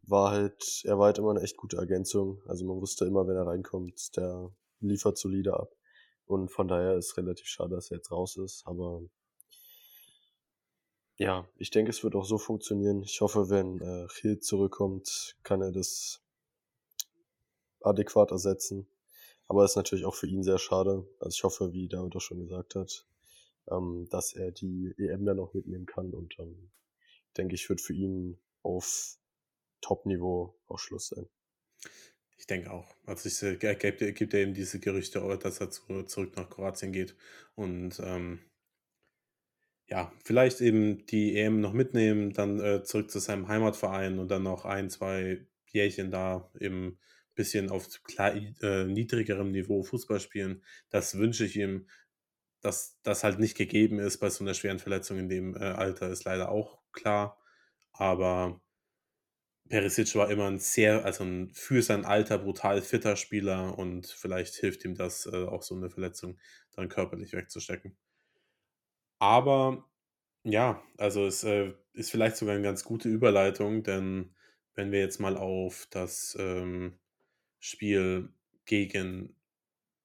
war 0.03 0.31
halt, 0.31 0.83
er 0.85 0.99
war 0.99 1.07
halt 1.07 1.19
immer 1.19 1.31
eine 1.31 1.41
echt 1.41 1.57
gute 1.57 1.77
Ergänzung. 1.77 2.43
Also 2.47 2.65
man 2.65 2.81
wusste 2.81 3.05
immer, 3.05 3.27
wenn 3.27 3.37
er 3.37 3.47
reinkommt, 3.47 4.17
der 4.17 4.51
liefert 4.81 5.19
solide 5.19 5.55
ab. 5.55 5.75
Und 6.27 6.51
von 6.51 6.69
daher 6.69 6.97
ist 6.97 7.17
relativ 7.17 7.47
schade, 7.47 7.75
dass 7.75 7.91
er 7.91 7.99
jetzt 7.99 8.11
raus 8.11 8.37
ist. 8.37 8.63
Aber 8.67 9.03
ja, 11.17 11.49
ich 11.57 11.71
denke, 11.71 11.91
es 11.91 12.03
wird 12.05 12.15
auch 12.15 12.25
so 12.25 12.39
funktionieren. 12.39 13.03
Ich 13.03 13.21
hoffe, 13.21 13.51
wenn 13.51 13.81
äh, 13.81 14.09
Hill 14.21 14.41
zurückkommt, 14.41 15.37
kann 15.43 15.63
er 15.63 15.73
das 15.73 16.22
adäquat 17.85 18.31
ersetzen. 18.31 18.87
Aber 19.49 19.65
ist 19.65 19.77
natürlich 19.77 20.05
auch 20.05 20.15
für 20.15 20.27
ihn 20.27 20.43
sehr 20.43 20.59
schade. 20.59 21.07
Also 21.19 21.35
ich 21.35 21.45
hoffe, 21.45 21.73
wie 21.73 21.89
David 21.89 22.17
auch 22.17 22.21
schon 22.21 22.41
gesagt 22.41 22.75
hat, 22.75 23.07
ähm, 23.71 24.09
dass 24.11 24.33
er 24.33 24.51
die 24.51 24.95
EM 24.97 25.25
dann 25.25 25.37
noch 25.37 25.55
mitnehmen 25.55 25.87
kann. 25.87 26.13
Und 26.13 26.39
ähm, 26.39 26.71
denke 27.37 27.55
ich, 27.55 27.69
wird 27.69 27.81
für 27.81 27.93
ihn 27.93 28.39
auf 28.63 29.19
Top-Niveau 29.81 30.55
auch 30.69 30.79
Schluss 30.79 31.09
sein. 31.09 31.29
Ich 32.39 32.47
denke 32.47 32.71
auch. 32.73 32.97
Also 33.05 33.29
es 33.29 33.43
äh, 33.43 33.57
gibt, 33.57 34.17
gibt 34.17 34.33
ja 34.33 34.41
eben 34.41 34.55
diese 34.55 34.81
Gerüchte, 34.81 35.21
dass 35.43 35.61
er 35.61 35.71
zu, 35.71 36.05
zurück 36.05 36.37
nach 36.37 36.49
Kroatien 36.49 36.93
geht. 36.93 37.15
Und 37.55 38.01
ähm, 38.03 38.41
ja, 39.87 40.13
vielleicht 40.25 40.61
eben 40.61 41.05
die 41.07 41.37
EM 41.37 41.61
noch 41.61 41.73
mitnehmen, 41.73 42.33
dann 42.33 42.59
äh, 42.61 42.83
zurück 42.83 43.11
zu 43.11 43.19
seinem 43.19 43.49
Heimatverein 43.49 44.19
und 44.19 44.31
dann 44.31 44.43
noch 44.43 44.65
ein, 44.65 44.89
zwei 44.89 45.47
Jährchen 45.67 46.11
da 46.11 46.51
eben 46.59 46.99
bisschen 47.35 47.71
auf 47.71 47.89
klar, 48.05 48.35
äh, 48.35 48.85
niedrigerem 48.85 49.53
Niveau 49.53 49.83
Fußball 49.83 50.21
spielen. 50.21 50.63
Das 50.91 51.19
wünsche 51.19 51.45
ich 51.45 51.57
ihm. 51.57 51.87
Dass 52.63 53.01
das 53.03 53.25
halt 53.25 53.41
nicht 53.41 53.57
gegeben 53.57 53.99
ist 53.99 54.19
bei 54.19 54.31
so 54.31 54.45
einer 54.45 54.55
schweren 54.55 54.79
Verletzung 54.79 55.19
in 55.19 55.29
dem 55.29 55.57
äh, 55.57 55.61
Alter, 55.61 56.11
ist 56.11 56.25
leider 56.25 56.51
auch 56.51 56.81
klar. 56.93 57.41
Aber 57.93 58.63
Perisic 59.69 60.15
war 60.17 60.31
immer 60.31 60.47
ein 60.49 60.59
sehr, 60.59 61.05
also 61.05 61.25
ein 61.25 61.51
für 61.55 61.83
sein 61.83 62.05
Alter 62.05 62.39
brutal 62.39 62.83
fitter 62.83 63.17
Spieler 63.17 63.79
und 63.79 64.07
vielleicht 64.07 64.55
hilft 64.57 64.85
ihm 64.85 64.95
das, 64.95 65.27
äh, 65.27 65.47
auch 65.47 65.63
so 65.63 65.75
eine 65.75 65.91
Verletzung 65.91 66.39
dann 66.77 66.89
körperlich 66.89 67.33
wegzustecken. 67.33 67.97
Aber 69.19 69.89
ja, 70.45 70.83
also 70.99 71.27
es 71.27 71.45
äh, 71.45 71.75
ist 71.95 72.11
vielleicht 72.11 72.37
sogar 72.37 72.55
eine 72.55 72.65
ganz 72.65 72.85
gute 72.85 73.09
Überleitung, 73.09 73.83
denn 73.85 74.35
wenn 74.75 74.93
wir 74.93 75.01
jetzt 75.01 75.21
mal 75.21 75.37
auf 75.37 75.87
das 75.91 76.37
ähm, 76.39 76.99
Spiel 77.63 78.29
gegen 78.65 79.37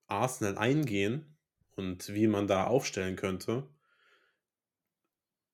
Arsenal 0.05 0.59
eingehen 0.59 1.37
und 1.75 2.13
wie 2.13 2.27
man 2.27 2.45
da 2.45 2.65
aufstellen 2.65 3.15
könnte, 3.15 3.67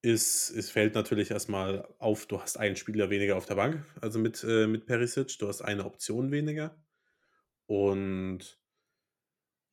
ist, 0.02 0.50
es 0.50 0.70
fällt 0.70 0.96
natürlich 0.96 1.32
erstmal 1.32 1.88
auf, 2.00 2.26
du 2.26 2.42
hast 2.42 2.58
einen 2.58 2.76
Spieler 2.76 3.10
weniger 3.10 3.38
auf 3.38 3.46
der 3.46 3.56
Bank, 3.56 3.86
also 4.02 4.20
mit, 4.20 4.44
äh, 4.44 4.68
mit 4.68 4.86
Perisic, 4.86 5.40
du 5.40 5.48
hast 5.48 5.62
eine 5.62 5.86
Option 5.86 6.30
weniger. 6.30 6.76
Und 7.68 8.60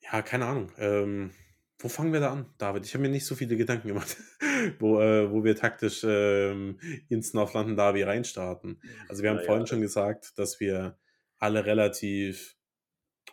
ja, 0.01 0.23
keine 0.23 0.47
Ahnung. 0.47 0.71
Ähm, 0.79 1.33
wo 1.81 1.89
fangen 1.89 2.13
wir 2.13 2.21
da 2.21 2.31
an, 2.33 2.47
David? 2.59 2.87
Ich 2.87 2.95
habe 2.95 3.03
mir 3.03 3.09
nicht 3.09 3.27
so 3.27 3.35
viele 3.35 3.57
Gedanken 3.57 3.89
gemacht, 3.89 4.17
wo, 4.79 5.01
äh, 5.01 5.33
wo 5.33 5.43
wir 5.43 5.57
taktisch 5.57 6.05
ähm, 6.05 6.79
ins 7.09 7.35
North 7.35 7.55
London 7.55 7.75
Derby 7.75 8.05
reinstarten. 8.05 8.81
Also 9.09 9.25
wir 9.25 9.31
haben 9.31 9.39
ja, 9.39 9.45
vorhin 9.45 9.65
ja. 9.65 9.67
schon 9.67 9.81
gesagt, 9.81 10.39
dass 10.39 10.61
wir 10.61 10.97
alle 11.41 11.67
relativ 11.67 12.57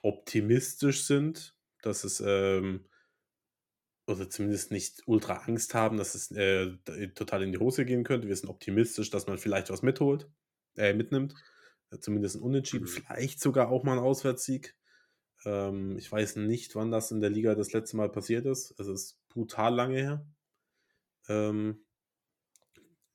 optimistisch 0.02 1.06
sind, 1.06 1.56
dass 1.82 2.04
es 2.04 2.22
ähm, 2.26 2.86
oder 4.08 4.30
zumindest 4.30 4.72
nicht 4.72 5.04
ultra 5.06 5.34
Angst 5.34 5.74
haben, 5.74 5.98
dass 5.98 6.16
es 6.16 6.32
äh, 6.32 6.78
total 7.14 7.44
in 7.44 7.52
die 7.52 7.58
Hose 7.58 7.86
gehen 7.86 8.06
könnte. 8.06 8.28
Wir 8.28 8.36
sind 8.36 8.50
optimistisch, 8.50 9.10
dass 9.10 9.28
man 9.28 9.38
vielleicht 9.38 9.70
was 9.70 9.82
mitholt, 9.82 10.30
äh, 10.78 10.94
mitnimmt. 10.94 11.36
Äh, 11.92 12.00
zumindest 12.00 12.38
ein 12.38 12.42
Unentschieden, 12.42 12.86
mhm. 12.86 12.90
vielleicht 12.90 13.42
sogar 13.42 13.70
auch 13.70 13.84
mal 13.84 13.98
ein 13.98 14.04
Auswärtssieg. 14.04 14.76
Ähm, 15.46 15.98
ich 15.98 16.12
weiß 16.12 16.38
nicht, 16.38 16.76
wann 16.76 16.90
das 16.90 17.12
in 17.12 17.20
der 17.20 17.30
Liga 17.30 17.54
das 17.54 17.74
letzte 17.74 17.98
Mal 17.98 18.10
passiert 18.10 18.46
ist. 18.46 18.80
Es 18.80 18.88
ist 18.88 19.20
brutal 19.28 19.76
lange 19.76 19.98
her. 19.98 20.26
Ähm, 21.28 21.86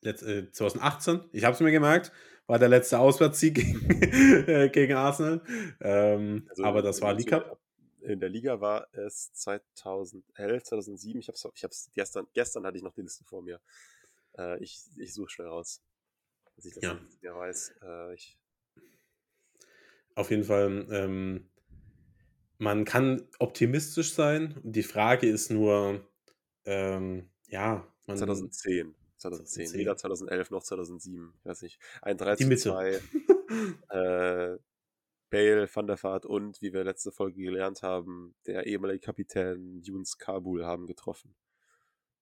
letzt, 0.02 0.22
äh, 0.22 0.50
2018, 0.50 1.20
ich 1.32 1.44
habe 1.44 1.54
es 1.54 1.60
mir 1.60 1.72
gemerkt, 1.72 2.12
war 2.46 2.58
der 2.58 2.68
letzte 2.68 2.98
Auswärtssieg 2.98 3.54
gegen, 3.54 4.48
äh, 4.48 4.68
gegen 4.70 4.94
Arsenal. 4.94 5.42
Ähm, 5.80 6.46
also, 6.50 6.64
aber 6.64 6.82
das 6.82 7.00
war 7.00 7.14
League 7.14 7.28
Cup 7.28 7.58
in 8.02 8.20
der 8.20 8.28
Liga 8.28 8.60
war 8.60 8.88
es 8.92 9.32
2011, 9.32 10.64
2007. 10.64 11.20
Ich 11.20 11.28
habe 11.28 11.36
es 11.36 11.48
ich 11.54 11.64
hab's 11.64 11.90
gestern, 11.94 12.26
gestern 12.34 12.66
hatte 12.66 12.76
ich 12.76 12.82
noch 12.82 12.94
die 12.94 13.02
Liste 13.02 13.24
vor 13.24 13.42
mir. 13.42 13.60
Äh, 14.36 14.62
ich 14.62 14.80
ich 14.96 15.14
suche 15.14 15.30
schnell 15.30 15.48
raus, 15.48 15.82
dass 16.56 16.64
ich 16.64 16.74
das 16.74 16.82
ja. 16.82 16.94
nicht 16.94 17.22
mehr 17.22 17.34
weiß. 17.34 17.74
Äh, 17.82 18.14
ich 18.14 18.38
Auf 20.14 20.30
jeden 20.30 20.44
Fall, 20.44 20.86
ähm, 20.90 21.48
man 22.58 22.84
kann 22.84 23.28
optimistisch 23.38 24.12
sein. 24.12 24.60
Die 24.62 24.82
Frage 24.82 25.28
ist 25.28 25.50
nur, 25.50 26.06
ähm, 26.64 27.30
ja, 27.46 27.86
man, 28.06 28.16
2010. 28.16 28.94
2010, 29.22 29.66
2010. 29.66 29.80
weder 29.80 29.96
2011 29.96 30.50
noch 30.50 30.62
2007. 30.62 31.34
Ich 31.38 31.44
weiß 31.44 31.62
nicht. 31.62 31.78
Ein 32.02 32.16
3 32.16 32.36
zu 32.36 32.56
2. 32.56 33.00
äh, 33.90 34.58
Bale, 35.30 35.68
Van 35.74 35.86
der 35.86 36.02
Vaart 36.02 36.26
und, 36.26 36.60
wie 36.60 36.72
wir 36.74 36.84
letzte 36.84 37.10
Folge 37.10 37.42
gelernt 37.42 37.82
haben, 37.82 38.34
der 38.46 38.66
ehemalige 38.66 39.00
Kapitän 39.00 39.80
Younes 39.82 40.18
Kabul 40.18 40.66
haben 40.66 40.86
getroffen. 40.86 41.34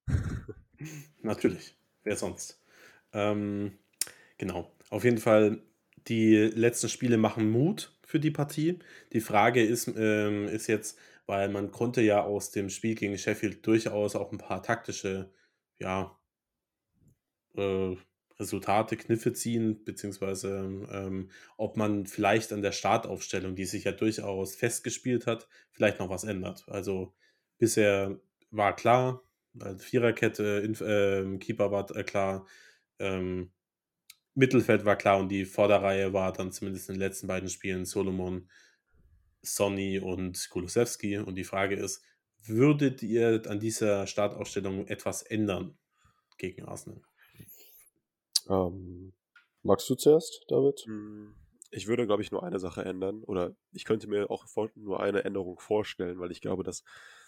Natürlich. 1.22 1.76
Wer 2.04 2.16
sonst? 2.16 2.62
Ähm, 3.12 3.78
genau. 4.38 4.72
Auf 4.90 5.02
jeden 5.02 5.18
Fall, 5.18 5.60
die 6.08 6.36
letzten 6.36 6.88
Spiele 6.88 7.16
machen 7.16 7.50
Mut 7.50 7.98
für 8.04 8.20
die 8.20 8.30
Partie. 8.30 8.78
Die 9.12 9.20
Frage 9.20 9.64
ist, 9.64 9.88
ähm, 9.96 10.46
ist 10.46 10.68
jetzt, 10.68 10.96
weil 11.26 11.48
man 11.48 11.72
konnte 11.72 12.00
ja 12.02 12.22
aus 12.22 12.52
dem 12.52 12.70
Spiel 12.70 12.94
gegen 12.94 13.18
Sheffield 13.18 13.66
durchaus 13.66 14.14
auch 14.14 14.30
ein 14.30 14.38
paar 14.38 14.62
taktische, 14.62 15.32
ja, 15.78 16.16
äh, 17.56 17.96
Resultate, 18.38 18.96
Kniffe 18.96 19.32
ziehen, 19.34 19.84
beziehungsweise 19.84 20.48
ähm, 20.90 21.30
ob 21.56 21.76
man 21.76 22.06
vielleicht 22.06 22.52
an 22.52 22.62
der 22.62 22.72
Startaufstellung, 22.72 23.54
die 23.54 23.66
sich 23.66 23.84
ja 23.84 23.92
durchaus 23.92 24.56
festgespielt 24.56 25.26
hat, 25.26 25.46
vielleicht 25.72 25.98
noch 25.98 26.08
was 26.08 26.24
ändert. 26.24 26.64
Also 26.68 27.12
bisher 27.58 28.18
war 28.50 28.74
klar, 28.74 29.22
also 29.58 29.78
Viererkette, 29.78 30.62
Inf 30.64 30.80
äh, 30.80 31.38
Keeper 31.38 31.70
war 31.70 31.94
äh, 31.94 32.02
klar, 32.02 32.46
ähm, 32.98 33.52
Mittelfeld 34.34 34.84
war 34.84 34.96
klar 34.96 35.18
und 35.18 35.28
die 35.28 35.44
Vorderreihe 35.44 36.12
war 36.12 36.32
dann 36.32 36.52
zumindest 36.52 36.88
in 36.88 36.94
den 36.94 37.00
letzten 37.00 37.26
beiden 37.26 37.48
Spielen 37.48 37.84
Solomon, 37.84 38.48
Sonny 39.42 39.98
und 39.98 40.48
Kulusewski. 40.50 41.18
Und 41.18 41.34
die 41.34 41.44
Frage 41.44 41.74
ist, 41.74 42.02
würdet 42.44 43.02
ihr 43.02 43.42
an 43.46 43.60
dieser 43.60 44.06
Startaufstellung 44.06 44.86
etwas 44.86 45.22
ändern 45.22 45.76
gegen 46.38 46.64
Arsenal? 46.64 47.02
Ähm, 48.50 49.12
magst 49.62 49.88
du 49.88 49.94
zuerst, 49.94 50.44
David? 50.48 50.80
Hm, 50.80 51.34
ich 51.70 51.86
würde, 51.86 52.06
glaube 52.06 52.22
ich, 52.22 52.32
nur 52.32 52.42
eine 52.42 52.58
Sache 52.58 52.84
ändern. 52.84 53.22
Oder 53.24 53.54
ich 53.72 53.84
könnte 53.84 54.08
mir 54.08 54.30
auch 54.30 54.44
nur 54.74 55.00
eine 55.00 55.24
Änderung 55.24 55.58
vorstellen, 55.60 56.18
weil 56.18 56.32
ich 56.32 56.40
glaube, 56.40 56.64
dass 56.64 56.82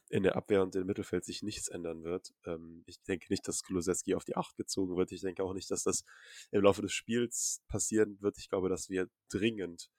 in 0.08 0.24
der 0.24 0.36
Abwehr 0.36 0.62
und 0.62 0.74
im 0.74 0.86
Mittelfeld 0.86 1.24
sich 1.24 1.42
nichts 1.42 1.68
ändern 1.68 2.02
wird. 2.02 2.34
Ähm, 2.44 2.82
ich 2.86 3.00
denke 3.02 3.26
nicht, 3.30 3.46
dass 3.46 3.62
Kulusewski 3.62 4.14
auf 4.14 4.24
die 4.24 4.36
Acht 4.36 4.56
gezogen 4.56 4.96
wird. 4.96 5.12
Ich 5.12 5.22
denke 5.22 5.44
auch 5.44 5.54
nicht, 5.54 5.70
dass 5.70 5.84
das 5.84 6.04
im 6.50 6.62
Laufe 6.62 6.82
des 6.82 6.92
Spiels 6.92 7.62
passieren 7.68 8.20
wird. 8.20 8.36
Ich 8.38 8.48
glaube, 8.48 8.68
dass 8.68 8.90
wir 8.90 9.08
dringend 9.30 9.90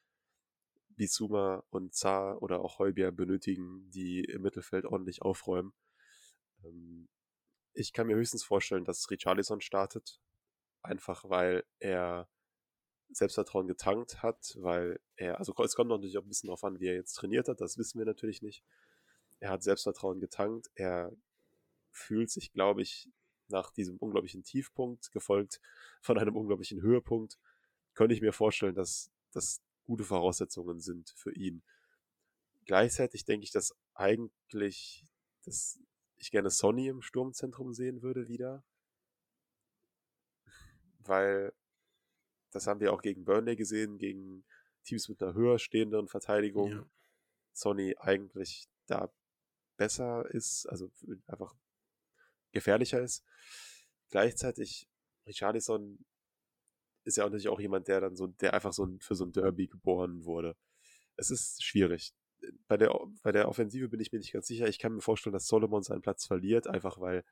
Bisuma 0.90 1.64
und 1.70 1.96
Zar 1.96 2.42
oder 2.44 2.60
auch 2.60 2.80
Heubier 2.80 3.12
benötigen, 3.12 3.90
die 3.90 4.24
im 4.26 4.42
Mittelfeld 4.42 4.86
ordentlich 4.86 5.22
aufräumen. 5.22 5.74
Ähm, 6.64 7.08
ich 7.74 7.94
kann 7.94 8.08
mir 8.08 8.16
höchstens 8.16 8.44
vorstellen, 8.44 8.86
dass 8.86 9.10
Richarlison 9.10 9.62
startet, 9.62 10.20
einfach 10.84 11.30
weil 11.30 11.64
er 11.80 12.28
Selbstvertrauen 13.10 13.68
getankt 13.68 14.24
hat, 14.24 14.56
weil 14.60 15.00
er, 15.16 15.40
also 15.40 15.54
es 15.64 15.76
kommt 15.76 15.90
natürlich 15.90 16.18
auch 16.18 16.24
ein 16.24 16.30
bisschen 16.30 16.48
darauf 16.48 16.64
an, 16.64 16.80
wie 16.80 16.88
er 16.88 16.96
jetzt 16.96 17.14
trainiert 17.14 17.48
hat, 17.48 17.62
das 17.62 17.78
wissen 17.78 18.00
wir 18.00 18.06
natürlich 18.06 18.42
nicht. 18.42 18.64
Er 19.40 19.50
hat 19.50 19.64
Selbstvertrauen 19.64 20.20
getankt, 20.20 20.72
er 20.76 21.12
fühlt 21.92 22.30
sich, 22.30 22.52
glaube 22.54 22.82
ich, 22.82 23.10
nach 23.50 23.72
diesem 23.72 23.98
unglaublichen 23.98 24.44
Tiefpunkt, 24.44 25.12
gefolgt 25.12 25.62
von 26.02 26.18
einem 26.18 26.36
unglaublichen 26.36 26.82
Höhepunkt, 26.82 27.40
könnte 27.94 28.16
ich 28.16 28.22
mir 28.22 28.34
vorstellen, 28.34 28.76
dass 28.76 29.12
das 29.32 29.62
gute 29.86 30.04
Voraussetzungen 30.04 30.80
sind 30.80 31.14
für 31.16 31.34
ihn. 31.34 31.64
gleichzeitig 32.66 33.26
denke 33.26 33.44
ich, 33.44 33.52
dass 33.52 33.76
eigentlich 33.94 35.06
dass 35.46 35.80
ich 36.18 36.32
gerne 36.32 36.50
Sonny 36.50 36.88
im 36.88 37.02
Sturmzentrum 37.02 37.74
sehen 37.74 38.02
würde 38.02 38.28
wieder. 38.28 38.64
Weil 41.06 41.54
das 42.52 42.68
haben 42.68 42.80
wir 42.80 42.94
auch 42.94 43.02
gegen 43.02 43.26
Burnley 43.26 43.56
gesehen, 43.56 43.98
gegen 43.98 44.46
Teams 44.84 45.10
mit 45.10 45.22
einer 45.22 45.34
höher 45.34 45.60
stehenden 45.60 46.08
Verteidigung. 46.08 46.72
Ja. 46.72 46.90
Sonny 47.54 47.96
eigentlich 48.00 48.68
da 48.88 49.12
besser 49.78 50.26
ist, 50.32 50.66
also 50.68 50.92
einfach 51.28 51.56
gefährlicher 52.52 53.02
ist. 53.02 53.24
Gleichzeitig, 54.10 54.90
Richarlison 55.28 56.06
ist 57.04 57.18
ja 57.18 57.24
auch 57.24 57.30
natürlich 57.30 57.50
auch 57.50 57.60
jemand, 57.60 57.88
der 57.88 58.02
dann 58.02 58.16
so, 58.16 58.28
der 58.28 58.54
einfach 58.54 58.74
so 58.74 58.88
für 59.00 59.16
so 59.16 59.26
ein 59.26 59.32
Derby 59.32 59.68
geboren 59.68 60.26
wurde. 60.26 60.56
Es 61.16 61.32
ist 61.32 61.64
schwierig. 61.64 62.14
Bei 62.68 62.78
der, 62.78 62.94
bei 63.22 63.32
der 63.32 63.48
Offensive 63.48 63.90
bin 63.90 64.00
ich 64.00 64.12
mir 64.12 64.20
nicht 64.20 64.34
ganz 64.34 64.48
sicher. 64.48 64.68
Ich 64.68 64.80
kann 64.80 64.94
mir 64.94 65.02
vorstellen, 65.02 65.34
dass 65.34 65.48
Solomon 65.48 65.84
seinen 65.84 66.02
Platz 66.02 66.26
verliert, 66.26 66.68
einfach 66.68 67.00
weil 67.00 67.24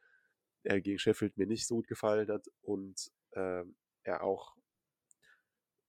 er 0.64 0.82
gegen 0.82 1.00
Sheffield 1.00 1.38
mir 1.38 1.48
nicht 1.48 1.68
so 1.68 1.76
gut 1.76 1.88
gefallen 1.88 2.30
hat 2.30 2.48
und 2.62 3.12
ähm, 3.34 3.76
er 4.04 4.24
auch, 4.24 4.56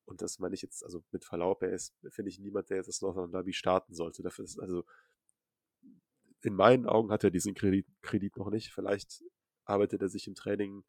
und 0.05 0.20
das 0.22 0.38
meine 0.38 0.55
ich 0.55 0.62
jetzt, 0.62 0.84
also 0.84 1.03
mit 1.11 1.24
Verlaub, 1.24 1.62
er 1.62 1.72
ist, 1.72 1.95
finde 2.11 2.30
ich, 2.30 2.38
niemand, 2.38 2.70
der 2.70 2.78
jetzt 2.78 2.88
das 2.88 3.01
Northern 3.01 3.30
Derby 3.30 3.53
starten 3.53 3.95
sollte. 3.95 4.22
Dafür 4.22 4.45
ist, 4.45 4.59
also, 4.59 4.84
in 6.43 6.55
meinen 6.55 6.86
Augen 6.86 7.12
hat 7.12 7.24
er 7.24 7.30
diesen 7.30 7.55
Kredit, 7.55 7.86
Kredit 8.03 8.36
noch 8.36 8.51
nicht. 8.51 8.72
Vielleicht 8.72 9.22
arbeitet 9.64 10.03
er 10.03 10.09
sich 10.09 10.26
im 10.26 10.34
Training 10.34 10.84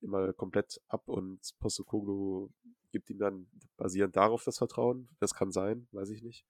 immer 0.00 0.32
komplett 0.32 0.80
ab 0.88 1.08
und 1.08 1.40
Postokoglu 1.58 2.50
gibt 2.90 3.10
ihm 3.10 3.18
dann 3.18 3.50
basierend 3.76 4.16
darauf 4.16 4.44
das 4.44 4.58
Vertrauen. 4.58 5.08
Das 5.20 5.34
kann 5.34 5.52
sein, 5.52 5.88
weiß 5.92 6.10
ich 6.10 6.22
nicht. 6.22 6.46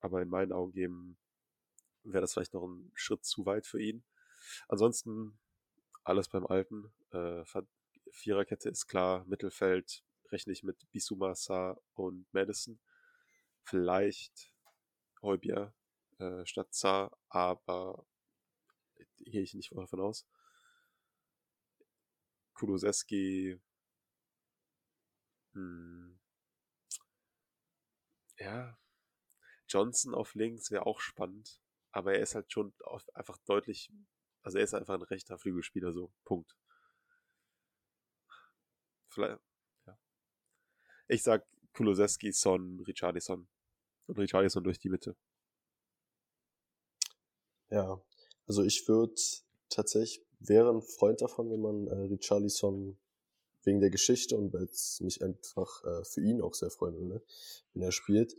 Aber 0.00 0.22
in 0.22 0.28
meinen 0.28 0.52
Augen 0.52 0.72
geben 0.72 1.18
wäre 2.02 2.22
das 2.22 2.32
vielleicht 2.32 2.54
noch 2.54 2.66
ein 2.66 2.90
Schritt 2.94 3.24
zu 3.24 3.46
weit 3.46 3.66
für 3.66 3.80
ihn. 3.80 4.02
Ansonsten 4.68 5.38
alles 6.02 6.28
beim 6.28 6.46
Alten. 6.46 6.92
Äh, 7.12 7.44
Viererkette 8.12 8.68
ist 8.68 8.86
klar, 8.86 9.24
Mittelfeld 9.26 10.04
rechne 10.30 10.52
ich 10.52 10.62
mit 10.62 10.90
Bisuma, 10.90 11.34
Sa 11.34 11.80
und 11.94 12.26
Madison. 12.32 12.80
Vielleicht 13.62 14.52
Heubier 15.22 15.74
äh, 16.18 16.44
statt 16.46 16.72
Sa, 16.74 17.16
aber 17.28 18.06
gehe 19.18 19.42
ich 19.42 19.54
nicht 19.54 19.72
davon 19.72 20.00
aus. 20.00 20.26
Kulusewski. 22.54 23.60
Hm. 25.54 26.18
Ja. 28.38 28.78
Johnson 29.68 30.14
auf 30.14 30.34
links 30.34 30.70
wäre 30.70 30.86
auch 30.86 31.00
spannend. 31.00 31.60
Aber 31.92 32.14
er 32.14 32.20
ist 32.20 32.34
halt 32.34 32.52
schon 32.52 32.72
einfach 33.14 33.38
deutlich. 33.46 33.90
Also 34.42 34.58
er 34.58 34.64
ist 34.64 34.74
einfach 34.74 34.94
ein 34.94 35.02
rechter 35.02 35.38
Flügelspieler, 35.38 35.92
so. 35.92 36.12
Punkt. 36.24 36.56
Vielleicht. 39.10 39.40
Ja. 39.86 39.98
Ich 41.08 41.22
sag 41.22 41.46
Kulusewski, 41.74 42.32
Son, 42.32 42.80
Richardison. 42.80 43.48
Und 44.06 44.18
Richardison 44.18 44.64
durch 44.64 44.78
die 44.78 44.88
Mitte. 44.88 45.16
Ja, 47.68 48.02
also 48.46 48.64
ich 48.64 48.88
würde 48.88 49.14
tatsächlich 49.68 50.26
wäre 50.40 50.70
ein 50.70 50.82
Freund 50.82 51.20
davon, 51.20 51.50
wenn 51.50 51.60
man 51.60 51.86
äh, 51.86 52.06
Richarlison 52.06 52.98
wegen 53.62 53.80
der 53.80 53.90
Geschichte 53.90 54.36
und 54.36 54.52
weil 54.52 54.64
es 54.64 55.00
mich 55.00 55.22
einfach 55.22 55.84
äh, 55.84 56.04
für 56.04 56.22
ihn 56.22 56.40
auch 56.40 56.54
sehr 56.54 56.70
freuen 56.70 56.96
würde, 56.96 57.22
wenn 57.74 57.82
er 57.82 57.92
spielt. 57.92 58.34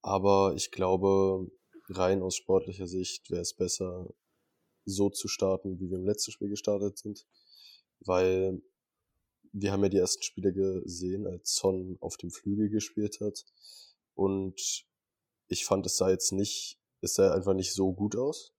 Aber 0.00 0.54
ich 0.56 0.70
glaube, 0.70 1.50
rein 1.88 2.22
aus 2.22 2.36
sportlicher 2.36 2.86
Sicht 2.86 3.30
wäre 3.30 3.42
es 3.42 3.54
besser, 3.54 4.08
so 4.86 5.10
zu 5.10 5.28
starten, 5.28 5.78
wie 5.78 5.90
wir 5.90 5.98
im 5.98 6.06
letzten 6.06 6.32
Spiel 6.32 6.48
gestartet 6.48 6.98
sind. 6.98 7.26
Weil 8.00 8.62
wir 9.52 9.72
haben 9.72 9.82
ja 9.82 9.88
die 9.88 9.98
ersten 9.98 10.22
Spiele 10.22 10.52
gesehen, 10.52 11.26
als 11.26 11.54
Son 11.54 11.96
auf 12.00 12.16
dem 12.16 12.30
Flügel 12.30 12.68
gespielt 12.68 13.20
hat. 13.20 13.44
Und 14.14 14.84
ich 15.48 15.64
fand, 15.64 15.86
es 15.86 15.96
sah 15.96 16.10
jetzt 16.10 16.32
nicht, 16.32 16.78
es 17.00 17.14
sah 17.14 17.32
einfach 17.34 17.54
nicht 17.54 17.72
so 17.72 17.92
gut 17.92 18.16
aus. 18.16 18.52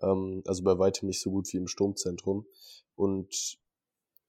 Ähm, 0.00 0.42
also 0.46 0.62
bei 0.62 0.78
weitem 0.78 1.08
nicht 1.08 1.20
so 1.20 1.30
gut 1.30 1.52
wie 1.52 1.56
im 1.56 1.66
Sturmzentrum. 1.66 2.46
Und 2.94 3.58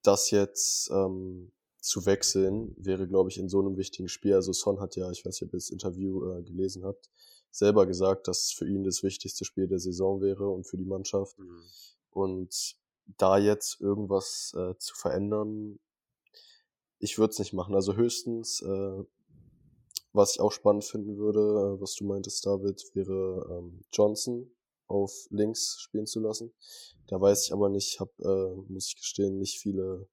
das 0.02 0.32
jetzt 0.32 0.90
ähm, 0.92 1.52
zu 1.80 2.06
wechseln, 2.06 2.74
wäre, 2.78 3.08
glaube 3.08 3.30
ich, 3.30 3.38
in 3.38 3.50
so 3.50 3.60
einem 3.60 3.78
wichtigen 3.78 4.08
Spiel. 4.08 4.34
Also 4.34 4.54
Son 4.54 4.80
hat 4.80 4.96
ja, 4.96 5.12
ich 5.12 5.26
weiß 5.26 5.42
nicht, 5.42 5.50
ob 5.50 5.54
ihr 5.54 5.58
das 5.58 5.70
Interview 5.70 6.32
äh, 6.32 6.44
gelesen 6.44 6.84
habt, 6.86 7.10
selber 7.52 7.86
gesagt, 7.86 8.28
dass 8.28 8.52
für 8.52 8.68
ihn 8.68 8.84
das 8.84 9.04
wichtigste 9.04 9.46
Spiel 9.46 9.68
der 9.68 9.80
Saison 9.80 10.22
wäre 10.22 10.50
und 10.50 10.66
für 10.66 10.78
die 10.78 10.86
Mannschaft. 10.86 11.38
Mhm. 11.38 11.62
Und 12.10 12.78
da 13.06 13.38
jetzt 13.38 13.82
irgendwas 13.82 14.54
äh, 14.58 14.78
zu 14.78 14.96
verändern, 14.96 15.80
ich 17.00 17.18
würde 17.18 17.32
es 17.32 17.40
nicht 17.40 17.54
machen. 17.54 17.76
Also 17.76 17.96
höchstens, 17.96 18.62
äh, 18.62 19.04
was 20.14 20.36
ich 20.36 20.40
auch 20.40 20.52
spannend 20.52 20.86
finden 20.86 21.18
würde, 21.18 21.40
äh, 21.40 21.82
was 21.82 21.96
du 21.96 22.06
meintest, 22.06 22.46
David, 22.46 22.82
wäre 22.94 23.46
ähm, 23.50 23.82
Johnson, 23.92 24.50
auf 24.88 25.28
links 25.30 25.80
spielen 25.80 26.06
zu 26.06 26.20
lassen. 26.20 26.54
Da 27.08 27.20
weiß 27.20 27.46
ich 27.46 27.54
aber 27.54 27.70
nicht, 27.70 28.00
habe, 28.00 28.12
äh, 28.20 28.72
muss 28.72 28.88
ich 28.88 28.96
gestehen, 28.96 29.40
nicht 29.40 29.60
viele 29.60 30.08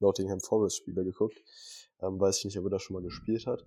Nottingham 0.00 0.40
Forest 0.40 0.76
Spieler 0.76 1.04
geguckt. 1.04 1.42
Ähm, 2.00 2.20
weiß 2.20 2.38
ich 2.38 2.44
nicht, 2.46 2.58
ob 2.58 2.64
er 2.64 2.70
da 2.70 2.78
schon 2.78 2.94
mal 2.94 3.02
gespielt 3.02 3.46
hat. 3.46 3.66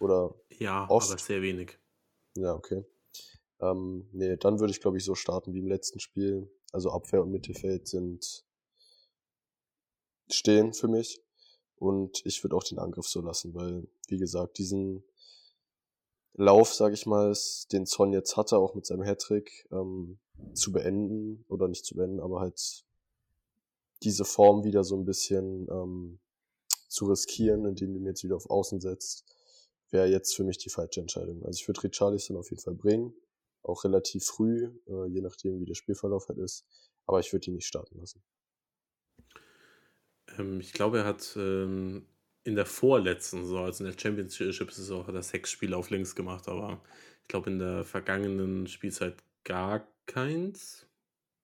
Oder 0.00 0.34
ja, 0.50 0.88
oft. 0.88 1.10
aber 1.10 1.18
sehr 1.18 1.42
wenig. 1.42 1.78
Ja, 2.36 2.54
okay. 2.54 2.84
Ähm, 3.60 4.08
nee, 4.12 4.36
dann 4.36 4.60
würde 4.60 4.70
ich, 4.70 4.80
glaube 4.80 4.98
ich, 4.98 5.04
so 5.04 5.14
starten 5.14 5.54
wie 5.54 5.60
im 5.60 5.68
letzten 5.68 6.00
Spiel. 6.00 6.50
Also 6.76 6.90
Abwehr 6.90 7.22
und 7.22 7.30
Mittelfeld 7.30 7.88
sind 7.88 8.44
stehen 10.28 10.74
für 10.74 10.88
mich. 10.88 11.22
Und 11.78 12.20
ich 12.26 12.44
würde 12.44 12.54
auch 12.54 12.64
den 12.64 12.78
Angriff 12.78 13.08
so 13.08 13.22
lassen, 13.22 13.54
weil, 13.54 13.88
wie 14.08 14.18
gesagt, 14.18 14.58
diesen 14.58 15.02
Lauf, 16.34 16.74
sage 16.74 16.92
ich 16.92 17.06
mal, 17.06 17.34
den 17.72 17.86
Son 17.86 18.12
jetzt 18.12 18.36
hatte, 18.36 18.58
auch 18.58 18.74
mit 18.74 18.84
seinem 18.84 19.04
Hattrick, 19.04 19.66
ähm, 19.72 20.18
zu 20.52 20.70
beenden 20.70 21.46
oder 21.48 21.66
nicht 21.66 21.86
zu 21.86 21.94
beenden, 21.94 22.20
aber 22.20 22.40
halt 22.40 22.84
diese 24.02 24.26
Form 24.26 24.62
wieder 24.62 24.84
so 24.84 24.98
ein 24.98 25.06
bisschen 25.06 25.66
ähm, 25.70 26.18
zu 26.88 27.06
riskieren, 27.06 27.64
indem 27.64 27.94
du 27.94 28.00
mir 28.00 28.10
jetzt 28.10 28.22
wieder 28.22 28.36
auf 28.36 28.50
Außen 28.50 28.82
setzt, 28.82 29.24
wäre 29.88 30.08
jetzt 30.08 30.36
für 30.36 30.44
mich 30.44 30.58
die 30.58 30.68
falsche 30.68 31.00
Entscheidung. 31.00 31.42
Also 31.42 31.56
ich 31.58 31.66
würde 31.66 31.84
Richarlison 31.84 32.36
auf 32.36 32.50
jeden 32.50 32.62
Fall 32.62 32.74
bringen, 32.74 33.14
auch 33.68 33.84
relativ 33.84 34.24
früh, 34.24 34.70
äh, 34.86 35.06
je 35.08 35.20
nachdem 35.20 35.60
wie 35.60 35.66
der 35.66 35.74
Spielverlauf 35.74 36.28
halt 36.28 36.38
ist, 36.38 36.66
aber 37.06 37.20
ich 37.20 37.32
würde 37.32 37.46
ihn 37.46 37.54
nicht 37.54 37.66
starten 37.66 37.98
lassen. 37.98 38.22
Ähm, 40.38 40.60
ich 40.60 40.72
glaube, 40.72 40.98
er 40.98 41.04
hat 41.04 41.34
ähm, 41.36 42.06
in 42.44 42.54
der 42.54 42.66
vorletzten 42.66 43.42
Saison, 43.44 43.64
also 43.64 43.84
in 43.84 43.90
der 43.90 43.98
Championship-Saison, 43.98 45.06
hat 45.06 45.14
er 45.14 45.22
sechs 45.22 45.50
Spiele 45.50 45.76
auf 45.76 45.90
links 45.90 46.14
gemacht, 46.14 46.48
aber 46.48 46.82
ich 47.22 47.28
glaube 47.28 47.50
in 47.50 47.58
der 47.58 47.84
vergangenen 47.84 48.66
Spielzeit 48.66 49.16
gar 49.44 49.86
keins. 50.06 50.86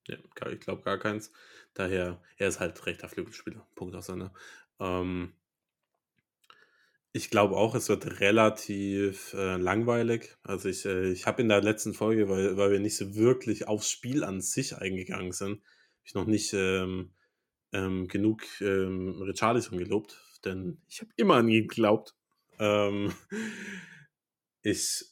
Ja, 0.08 0.16
ich 0.50 0.60
glaube 0.60 0.82
gar 0.82 0.98
keins. 0.98 1.32
Daher, 1.74 2.20
er 2.36 2.48
ist 2.48 2.60
halt 2.60 2.84
rechter 2.86 3.08
Flügelspieler. 3.08 3.66
Punkt 3.74 3.94
aus 3.94 4.06
seiner. 4.06 4.32
Ähm, 4.80 5.32
ich 7.12 7.30
glaube 7.30 7.56
auch, 7.56 7.74
es 7.74 7.88
wird 7.88 8.20
relativ 8.20 9.34
äh, 9.34 9.56
langweilig. 9.56 10.36
Also 10.42 10.68
ich, 10.68 10.84
äh, 10.86 11.10
ich 11.10 11.26
habe 11.26 11.42
in 11.42 11.48
der 11.48 11.62
letzten 11.62 11.94
Folge, 11.94 12.28
weil, 12.28 12.56
weil 12.56 12.72
wir 12.72 12.80
nicht 12.80 12.96
so 12.96 13.14
wirklich 13.14 13.68
aufs 13.68 13.90
Spiel 13.90 14.24
an 14.24 14.40
sich 14.40 14.76
eingegangen 14.76 15.32
sind, 15.32 15.60
ich 16.04 16.14
noch 16.14 16.26
nicht 16.26 16.52
ähm, 16.54 17.12
ähm, 17.72 18.08
genug 18.08 18.42
ähm, 18.60 19.20
Richarlison 19.22 19.78
gelobt 19.78 20.18
denn 20.44 20.78
ich 20.88 21.00
habe 21.00 21.10
immer 21.16 21.36
an 21.36 21.48
ihn 21.48 21.68
geglaubt. 21.68 22.14
Ähm, 22.58 23.12
ich 24.62 25.04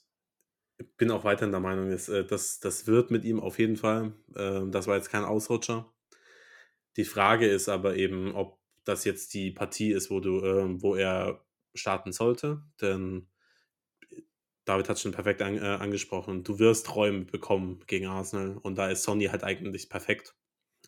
bin 0.97 1.11
auch 1.11 1.25
weiterhin 1.25 1.53
der 1.53 1.61
Meinung, 1.61 1.91
dass, 1.91 2.09
äh, 2.09 2.25
das, 2.25 2.61
das 2.61 2.87
wird 2.87 3.11
mit 3.11 3.25
ihm 3.25 3.41
auf 3.41 3.59
jeden 3.59 3.77
Fall. 3.77 4.13
Ähm, 4.37 4.73
das 4.73 4.87
war 4.87 4.97
jetzt 4.97 5.11
kein 5.11 5.25
Ausrutscher. 5.25 5.93
Die 6.97 7.05
Frage 7.05 7.47
ist 7.47 7.69
aber 7.69 7.97
eben, 7.97 8.35
ob 8.35 8.59
das 8.85 9.05
jetzt 9.05 9.35
die 9.35 9.51
Partie 9.51 9.93
ist, 9.93 10.11
wo 10.11 10.21
du, 10.21 10.45
ähm, 10.45 10.83
wo 10.83 10.95
er 10.95 11.45
starten 11.75 12.13
sollte. 12.13 12.63
Denn 12.81 13.29
David 14.65 14.89
hat 14.89 15.01
schon 15.01 15.13
perfekt 15.13 15.43
an, 15.43 15.57
äh, 15.57 15.61
angesprochen. 15.61 16.45
Du 16.45 16.59
wirst 16.59 16.95
Räume 16.95 17.25
bekommen 17.25 17.81
gegen 17.87 18.07
Arsenal 18.07 18.57
und 18.59 18.77
da 18.77 18.89
ist 18.89 19.03
Sonny 19.03 19.27
halt 19.27 19.43
eigentlich 19.45 19.89
perfekt 19.89 20.37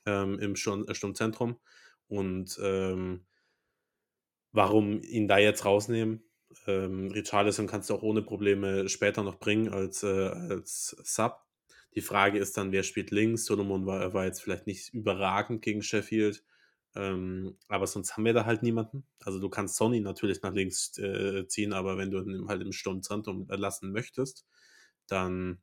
ähm, 0.06 0.38
im 0.38 0.56
Sturmzentrum. 0.56 1.58
Und 2.06 2.58
ähm, 2.62 3.26
warum 4.52 5.02
ihn 5.02 5.28
da 5.28 5.38
jetzt 5.38 5.64
rausnehmen? 5.64 6.22
Ähm, 6.66 7.10
Richarlison 7.10 7.66
kannst 7.66 7.88
du 7.90 7.94
auch 7.94 8.02
ohne 8.02 8.22
Probleme 8.22 8.88
später 8.88 9.22
noch 9.22 9.38
bringen 9.38 9.68
als, 9.72 10.02
äh, 10.02 10.28
als 10.28 10.96
Sub. 11.02 11.40
Die 11.94 12.02
Frage 12.02 12.38
ist 12.38 12.56
dann, 12.56 12.72
wer 12.72 12.82
spielt 12.82 13.10
links? 13.10 13.46
Solomon 13.46 13.86
war, 13.86 14.14
war 14.14 14.24
jetzt 14.26 14.42
vielleicht 14.42 14.66
nicht 14.66 14.92
überragend 14.94 15.62
gegen 15.62 15.82
Sheffield, 15.82 16.44
ähm, 16.94 17.56
aber 17.68 17.86
sonst 17.86 18.16
haben 18.16 18.24
wir 18.24 18.34
da 18.34 18.44
halt 18.44 18.62
niemanden. 18.62 19.06
Also 19.20 19.38
du 19.38 19.48
kannst 19.48 19.76
Sony 19.76 20.00
natürlich 20.00 20.42
nach 20.42 20.52
links 20.52 20.96
äh, 20.98 21.46
ziehen, 21.48 21.72
aber 21.72 21.96
wenn 21.96 22.10
du 22.10 22.20
ihn 22.20 22.48
halt 22.48 22.60
im 22.62 22.72
Sturmzentrum 22.72 23.46
lassen 23.48 23.92
möchtest, 23.92 24.46
dann, 25.06 25.62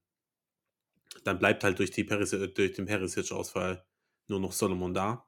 dann 1.23 1.37
bleibt 1.37 1.63
halt 1.63 1.77
durch, 1.79 1.91
die 1.91 2.03
Peris, 2.03 2.31
durch 2.31 2.73
den 2.73 2.85
Perisic-Ausfall 2.85 3.85
nur 4.27 4.39
noch 4.39 4.53
Solomon 4.53 4.93
da. 4.93 5.27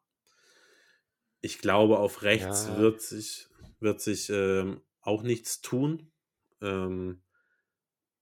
Ich 1.41 1.59
glaube, 1.59 1.99
auf 1.99 2.23
rechts 2.23 2.67
ja. 2.67 2.77
wird 2.77 3.01
sich, 3.01 3.47
wird 3.79 4.01
sich 4.01 4.29
ähm, 4.29 4.81
auch 5.01 5.23
nichts 5.23 5.61
tun. 5.61 6.11
Ähm, 6.61 7.23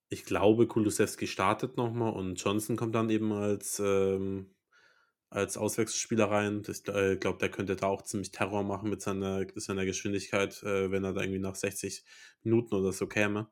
ich 0.09 0.25
glaube, 0.25 0.67
Kulusewski 0.67 1.27
startet 1.27 1.77
nochmal 1.77 2.13
und 2.13 2.36
Johnson 2.36 2.75
kommt 2.75 2.95
dann 2.95 3.09
eben 3.09 3.32
als, 3.32 3.80
ähm, 3.80 4.53
als 5.30 5.57
Auswechselspieler 5.57 6.30
rein. 6.30 6.63
Ich 6.67 6.88
äh, 6.88 7.17
glaube, 7.17 7.38
der 7.39 7.49
könnte 7.49 7.75
da 7.75 7.88
auch 7.88 8.01
ziemlich 8.01 8.32
Terror 8.32 8.63
machen 8.63 8.89
mit 8.89 9.01
seiner, 9.01 9.45
seiner 9.55 9.86
Geschwindigkeit, 9.86 10.61
äh, 10.63 10.91
wenn 10.91 11.03
er 11.03 11.13
da 11.13 11.21
irgendwie 11.21 11.39
nach 11.39 11.55
60 11.55 12.03
Minuten 12.43 12.75
oder 12.75 12.91
so 12.91 13.07
käme. 13.07 13.49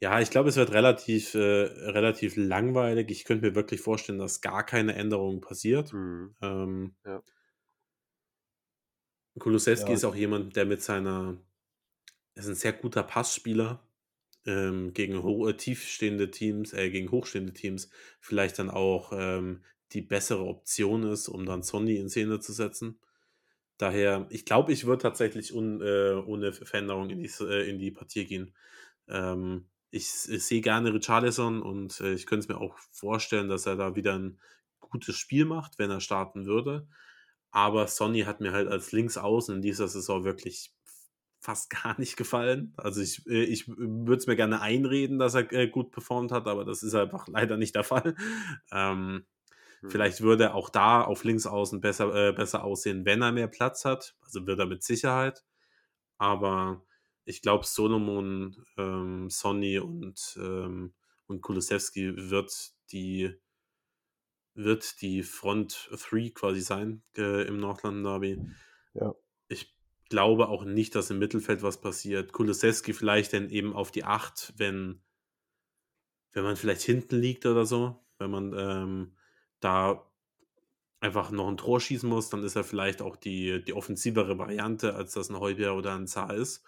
Ja, 0.00 0.20
ich 0.20 0.30
glaube, 0.30 0.48
es 0.48 0.56
wird 0.56 0.72
relativ, 0.72 1.34
äh, 1.34 1.38
relativ 1.38 2.34
langweilig. 2.36 3.10
Ich 3.10 3.24
könnte 3.24 3.46
mir 3.46 3.54
wirklich 3.54 3.80
vorstellen, 3.80 4.18
dass 4.18 4.40
gar 4.40 4.66
keine 4.66 4.94
Änderung 4.94 5.40
passiert. 5.40 5.92
Mhm. 5.92 6.34
Ähm, 6.40 6.96
ja. 7.04 7.22
Kulusewski 9.38 9.90
ja. 9.90 9.94
ist 9.94 10.04
auch 10.04 10.16
jemand, 10.16 10.56
der 10.56 10.66
mit 10.66 10.82
seiner, 10.82 11.38
er 12.34 12.42
ist 12.42 12.48
ein 12.48 12.54
sehr 12.54 12.72
guter 12.72 13.02
Passspieler 13.02 13.86
ähm, 14.44 14.92
gegen 14.92 15.22
hohe, 15.22 15.56
tiefstehende 15.56 16.30
Teams, 16.30 16.72
äh, 16.72 16.90
gegen 16.90 17.10
hochstehende 17.10 17.52
Teams 17.52 17.88
vielleicht 18.20 18.58
dann 18.58 18.70
auch 18.70 19.12
ähm, 19.14 19.62
die 19.94 20.02
bessere 20.02 20.44
Option 20.44 21.04
ist, 21.04 21.28
um 21.28 21.46
dann 21.46 21.62
Sonny 21.62 21.96
in 21.96 22.08
Szene 22.08 22.40
zu 22.40 22.52
setzen. 22.52 23.00
Daher, 23.78 24.26
ich 24.30 24.44
glaube, 24.44 24.72
ich 24.72 24.86
würde 24.86 25.02
tatsächlich 25.02 25.54
un, 25.54 25.80
äh, 25.82 26.14
ohne 26.26 26.52
Veränderung 26.52 27.10
in 27.10 27.18
die, 27.18 27.30
äh, 27.40 27.68
in 27.68 27.78
die 27.78 27.90
Partie 27.90 28.26
gehen. 28.26 28.54
Ähm, 29.08 29.68
ich, 29.90 30.06
ich 30.28 30.44
sehe 30.44 30.60
gerne 30.60 30.94
Richarlison 30.94 31.62
und 31.62 32.00
äh, 32.00 32.14
ich 32.14 32.26
könnte 32.26 32.44
es 32.44 32.48
mir 32.48 32.60
auch 32.60 32.78
vorstellen, 32.92 33.48
dass 33.48 33.66
er 33.66 33.76
da 33.76 33.96
wieder 33.96 34.18
ein 34.18 34.40
gutes 34.80 35.16
Spiel 35.16 35.44
macht, 35.44 35.78
wenn 35.78 35.90
er 35.90 36.00
starten 36.00 36.46
würde. 36.46 36.86
Aber 37.50 37.86
Sonny 37.88 38.22
hat 38.22 38.40
mir 38.40 38.52
halt 38.52 38.68
als 38.68 38.92
Linksaußen 38.92 39.56
in 39.56 39.62
dieser 39.62 39.88
Saison 39.88 40.24
wirklich 40.24 40.72
fast 41.40 41.70
gar 41.84 41.98
nicht 41.98 42.16
gefallen. 42.16 42.72
Also 42.76 43.00
ich, 43.00 43.26
äh, 43.26 43.44
ich 43.44 43.68
würde 43.68 44.16
es 44.16 44.26
mir 44.26 44.36
gerne 44.36 44.60
einreden, 44.60 45.18
dass 45.18 45.34
er 45.34 45.50
äh, 45.52 45.68
gut 45.68 45.90
performt 45.92 46.32
hat, 46.32 46.46
aber 46.46 46.64
das 46.64 46.82
ist 46.82 46.94
einfach 46.94 47.28
leider 47.28 47.56
nicht 47.56 47.74
der 47.74 47.84
Fall. 47.84 48.14
Ähm, 48.72 49.26
hm. 49.82 49.90
Vielleicht 49.90 50.20
würde 50.20 50.44
er 50.44 50.54
auch 50.54 50.70
da 50.70 51.02
auf 51.02 51.24
Linksaußen 51.24 51.80
besser, 51.80 52.28
äh, 52.28 52.32
besser 52.32 52.64
aussehen, 52.64 53.04
wenn 53.04 53.22
er 53.22 53.32
mehr 53.32 53.48
Platz 53.48 53.84
hat. 53.84 54.16
Also 54.22 54.46
wird 54.46 54.58
er 54.58 54.66
mit 54.66 54.82
Sicherheit. 54.82 55.44
Aber 56.18 56.84
ich 57.24 57.42
glaube, 57.42 57.66
Solomon, 57.66 58.64
ähm, 58.78 59.28
Sonny 59.28 59.78
und, 59.78 60.38
ähm, 60.40 60.94
und 61.26 61.40
Kulusewski 61.40 62.30
wird 62.30 62.52
die, 62.92 63.34
wird 64.54 65.00
die 65.02 65.22
Front 65.22 65.90
3 65.90 66.30
quasi 66.30 66.60
sein 66.60 67.02
äh, 67.16 67.46
im 67.46 67.58
Nordland 67.58 68.04
Derby. 68.04 68.40
Ja. 68.94 69.14
Ich 69.48 69.74
glaube 70.10 70.48
auch 70.48 70.64
nicht, 70.64 70.94
dass 70.94 71.10
im 71.10 71.18
Mittelfeld 71.18 71.62
was 71.62 71.80
passiert. 71.80 72.32
Kulusewski 72.32 72.92
vielleicht 72.92 73.32
dann 73.32 73.50
eben 73.50 73.72
auf 73.72 73.90
die 73.90 74.04
8, 74.04 74.54
wenn, 74.58 75.02
wenn 76.32 76.44
man 76.44 76.56
vielleicht 76.56 76.82
hinten 76.82 77.16
liegt 77.16 77.46
oder 77.46 77.66
so. 77.66 77.98
Wenn 78.18 78.30
man 78.30 78.52
ähm, 78.56 79.16
da 79.64 80.06
einfach 81.00 81.30
noch 81.30 81.48
ein 81.48 81.56
Tor 81.56 81.80
schießen 81.80 82.08
muss, 82.08 82.30
dann 82.30 82.44
ist 82.44 82.56
er 82.56 82.64
vielleicht 82.64 83.02
auch 83.02 83.16
die, 83.16 83.64
die 83.64 83.74
offensivere 83.74 84.38
Variante, 84.38 84.94
als 84.94 85.12
das 85.14 85.30
ein 85.30 85.40
Heubier 85.40 85.74
oder 85.74 85.94
ein 85.94 86.06
Zar 86.06 86.34
ist. 86.34 86.64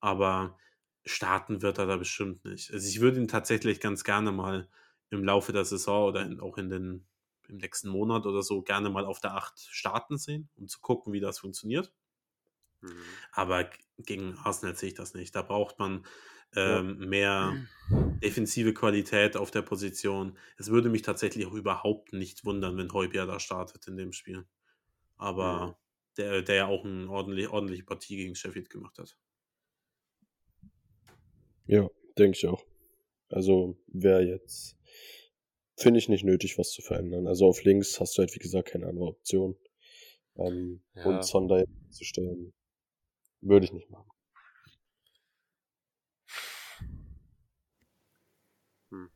Aber 0.00 0.58
starten 1.06 1.62
wird 1.62 1.78
er 1.78 1.86
da 1.86 1.96
bestimmt 1.96 2.44
nicht. 2.44 2.72
Also 2.72 2.86
ich 2.88 3.00
würde 3.00 3.18
ihn 3.20 3.28
tatsächlich 3.28 3.80
ganz 3.80 4.04
gerne 4.04 4.32
mal 4.32 4.68
im 5.10 5.24
Laufe 5.24 5.52
der 5.52 5.64
Saison 5.64 6.08
oder 6.08 6.22
in, 6.22 6.40
auch 6.40 6.58
in 6.58 6.68
den, 6.70 7.06
im 7.48 7.56
nächsten 7.58 7.88
Monat 7.88 8.26
oder 8.26 8.42
so 8.42 8.62
gerne 8.62 8.90
mal 8.90 9.06
auf 9.06 9.20
der 9.20 9.34
8 9.34 9.58
starten 9.58 10.18
sehen, 10.18 10.50
um 10.56 10.68
zu 10.68 10.80
gucken, 10.80 11.12
wie 11.14 11.20
das 11.20 11.38
funktioniert. 11.38 11.92
Mhm. 12.82 13.18
Aber 13.32 13.70
gegen 13.98 14.36
Arsenal 14.38 14.76
sehe 14.76 14.90
ich 14.90 14.94
das 14.94 15.14
nicht. 15.14 15.34
Da 15.34 15.42
braucht 15.42 15.78
man 15.78 16.06
ähm, 16.56 16.98
ja. 17.00 17.06
mehr 17.06 17.66
defensive 18.22 18.74
Qualität 18.74 19.36
auf 19.36 19.50
der 19.50 19.62
Position. 19.62 20.36
Es 20.56 20.70
würde 20.70 20.88
mich 20.88 21.02
tatsächlich 21.02 21.46
auch 21.46 21.54
überhaupt 21.54 22.12
nicht 22.12 22.44
wundern, 22.44 22.76
wenn 22.76 22.92
Heubier 22.92 23.26
da 23.26 23.38
startet 23.40 23.86
in 23.86 23.96
dem 23.96 24.12
Spiel. 24.12 24.46
Aber 25.16 25.66
mhm. 25.66 25.74
der, 26.16 26.42
der 26.42 26.54
ja 26.54 26.66
auch 26.66 26.84
eine 26.84 27.08
ordentlich, 27.08 27.48
ordentliche 27.48 27.84
Partie 27.84 28.16
gegen 28.16 28.34
Sheffield 28.34 28.70
gemacht 28.70 28.98
hat. 28.98 29.16
Ja, 31.66 31.88
denke 32.16 32.36
ich 32.36 32.46
auch. 32.46 32.64
Also 33.30 33.76
wäre 33.88 34.22
jetzt, 34.22 34.76
finde 35.76 35.98
ich 35.98 36.08
nicht 36.08 36.24
nötig, 36.24 36.58
was 36.58 36.72
zu 36.72 36.82
verändern. 36.82 37.26
Also 37.26 37.46
auf 37.46 37.62
links 37.62 38.00
hast 38.00 38.16
du 38.16 38.22
halt, 38.22 38.34
wie 38.34 38.38
gesagt, 38.38 38.68
keine 38.68 38.86
andere 38.86 39.06
Option. 39.06 39.56
Ähm, 40.36 40.82
ja. 40.94 41.04
Und 41.04 41.24
Sonder 41.24 41.64
zu 41.90 42.04
stellen, 42.04 42.54
würde 43.40 43.66
ich 43.66 43.72
nicht 43.72 43.90
machen. 43.90 44.10
Hm. 48.90 49.10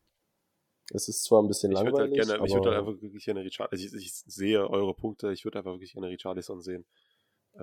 Es 0.91 1.07
ist 1.07 1.23
zwar 1.23 1.41
ein 1.41 1.47
bisschen 1.47 1.71
ich 1.71 1.77
langweilig, 1.77 2.17
halt 2.19 2.27
gerne, 2.27 2.33
aber... 2.35 2.47
Ich 2.47 2.53
würde 2.53 2.69
halt 2.69 2.79
einfach 2.79 3.01
wirklich 3.01 3.25
gerne 3.25 3.43
Richard... 3.43 3.71
Also 3.71 3.85
ich, 3.85 3.93
ich, 3.93 4.13
sehe 4.13 4.69
eure 4.69 4.93
Punkte, 4.93 5.31
ich 5.31 5.45
würde 5.45 5.59
einfach 5.59 5.71
wirklich 5.71 5.93
gerne 5.93 6.09
Richarlison 6.09 6.61
sehen. 6.61 6.85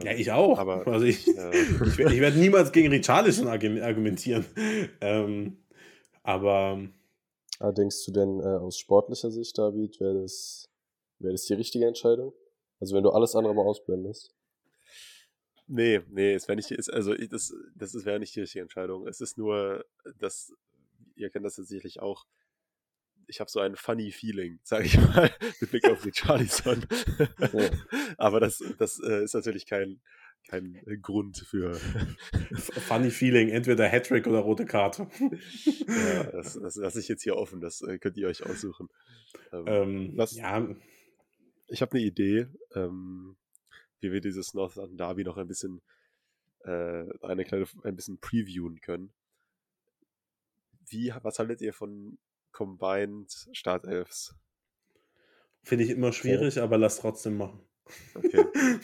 Ja, 0.03 0.13
ähm, 0.13 0.19
ich 0.19 0.31
auch. 0.33 0.59
Aber 0.59 0.87
also 0.87 1.05
ich, 1.05 1.29
äh, 1.29 1.51
ich, 1.87 1.99
ich 1.99 2.21
werde 2.21 2.39
niemals 2.39 2.73
gegen 2.73 2.89
Richarlison 2.89 3.49
argumentieren. 3.49 4.45
Ähm, 5.01 5.59
aber... 6.23 6.89
Ah, 7.61 7.73
denkst 7.73 8.07
du 8.07 8.13
denn 8.13 8.41
äh, 8.41 8.57
aus 8.57 8.79
sportlicher 8.79 9.31
Sicht, 9.31 9.59
David, 9.59 10.01
wäre 10.01 10.23
das, 10.23 10.71
wär 11.19 11.31
das 11.31 11.45
die 11.45 11.53
richtige 11.53 11.87
Entscheidung? 11.87 12.33
Also 12.81 12.97
wenn 12.97 13.03
du 13.03 13.11
alles 13.11 13.35
andere 13.35 13.55
mal 13.55 13.67
ausblendest? 13.67 14.35
Nee, 15.67 16.01
nee, 16.09 16.33
es 16.33 16.49
wäre 16.49 16.57
nicht, 16.57 16.71
ist, 16.71 16.89
also 16.91 17.15
das, 17.15 17.55
das 17.77 18.05
wäre 18.07 18.19
nicht 18.19 18.35
die 18.35 18.41
richtige 18.41 18.63
Entscheidung. 18.63 19.07
Es 19.07 19.21
ist 19.21 19.37
nur, 19.37 19.85
dass, 20.19 20.55
ihr 21.17 21.29
kennt 21.29 21.45
das 21.45 21.59
ja 21.59 21.65
sicherlich 21.65 22.01
auch, 22.01 22.27
ich 23.31 23.41
habe 23.41 23.51
so 23.51 23.61
ein 23.61 23.77
funny 23.77 24.11
Feeling, 24.11 24.61
sage 24.65 24.85
ich 24.85 24.99
mal, 24.99 25.31
mit 25.61 25.71
Blick 25.71 25.89
auf 25.89 26.05
Richarlison. 26.05 26.85
Ja. 27.53 27.71
Aber 28.19 28.41
das, 28.41 28.63
das 28.79 29.01
äh, 29.01 29.25
ist 29.25 29.35
natürlich 29.35 29.67
kein, 29.67 30.01
kein 30.49 30.81
Grund 31.01 31.39
für. 31.39 31.75
funny 32.89 33.11
Feeling, 33.11 33.49
entweder 33.49 33.89
Hattrick 33.89 34.27
oder 34.27 34.41
rote 34.41 34.67
Karte. 34.67 35.09
ja, 35.87 36.25
das, 36.25 36.55
das 36.61 36.77
lasse 36.77 37.01
ich 37.01 37.09
jetzt 37.09 37.23
hier 37.23 37.37
offen, 37.37 37.61
das 37.61 37.81
äh, 37.83 37.99
könnt 37.99 38.17
ihr 38.17 38.29
euch 38.29 38.45
aussuchen. 38.45 38.89
Ähm, 39.53 39.65
ähm, 39.67 40.13
was, 40.17 40.35
ja. 40.35 40.69
Ich 41.69 41.83
habe 41.83 41.93
eine 41.93 42.03
Idee. 42.05 42.49
Ähm, 42.75 43.37
wie 44.01 44.13
wir 44.13 44.21
dieses 44.21 44.55
North 44.55 44.77
London 44.77 44.97
Derby 44.97 45.25
noch 45.25 45.37
ein 45.37 45.47
bisschen 45.47 45.83
äh, 46.65 47.05
eine 47.23 47.45
kleine, 47.45 47.67
ein 47.85 47.97
bisschen 47.97 48.19
previewen 48.19 48.81
können. 48.81 49.13
Wie, 50.87 51.13
was 51.23 51.39
haltet 51.39 51.61
ihr 51.61 51.73
von 51.73 52.19
Combined 52.53 53.49
Startelfs? 53.53 54.35
Finde 55.63 55.85
ich 55.85 55.91
immer 55.91 56.13
schwierig, 56.13 56.57
okay. 56.57 56.61
aber 56.61 56.79
lass 56.79 57.01
trotzdem 57.01 57.37
machen. 57.37 57.61
Okay. 58.15 58.45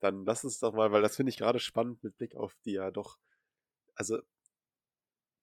Dann 0.00 0.24
lass 0.24 0.44
uns 0.44 0.60
doch 0.60 0.72
mal, 0.74 0.92
weil 0.92 1.02
das 1.02 1.16
finde 1.16 1.30
ich 1.30 1.38
gerade 1.38 1.58
spannend 1.58 2.02
mit 2.02 2.16
Blick 2.16 2.36
auf 2.36 2.54
die 2.64 2.72
ja 2.72 2.90
doch, 2.90 3.18
also 3.94 4.20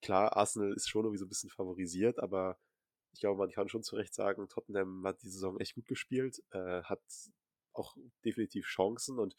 klar, 0.00 0.36
Arsenal 0.36 0.72
ist 0.72 0.88
schon 0.88 1.04
irgendwie 1.04 1.18
so 1.18 1.26
ein 1.26 1.28
bisschen 1.28 1.50
favorisiert, 1.50 2.18
aber 2.18 2.58
ich 3.12 3.20
glaube, 3.20 3.38
man 3.38 3.50
kann 3.50 3.68
schon 3.68 3.82
zu 3.82 3.96
Recht 3.96 4.14
sagen, 4.14 4.48
Tottenham 4.48 5.06
hat 5.06 5.22
die 5.22 5.28
Saison 5.28 5.58
echt 5.58 5.74
gut 5.74 5.86
gespielt, 5.86 6.42
äh, 6.50 6.82
hat 6.82 7.02
auch 7.72 7.96
definitiv 8.24 8.66
Chancen 8.66 9.18
und 9.18 9.36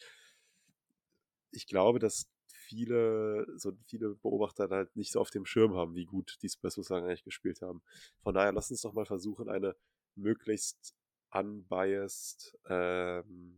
ich 1.52 1.68
glaube, 1.68 2.00
dass 2.00 2.30
viele, 2.68 3.48
so 3.56 3.72
viele 3.86 4.16
Beobachter 4.16 4.70
halt 4.70 4.96
nicht 4.96 5.12
so 5.12 5.22
auf 5.22 5.30
dem 5.30 5.46
Schirm 5.46 5.76
haben, 5.76 5.96
wie 5.96 6.06
gut 6.06 6.38
die 6.42 6.50
Spurs 6.50 6.76
sozusagen 6.76 7.06
eigentlich 7.06 7.24
gespielt 7.24 7.62
haben. 7.62 7.82
Von 8.22 8.34
daher, 8.34 8.52
lass 8.52 8.70
uns 8.70 8.82
doch 8.82 8.94
mal 8.94 9.06
versuchen, 9.06 9.50
eine 9.50 9.76
möglichst 10.16 10.96
unbiased 11.32 12.58
ähm, 12.68 13.58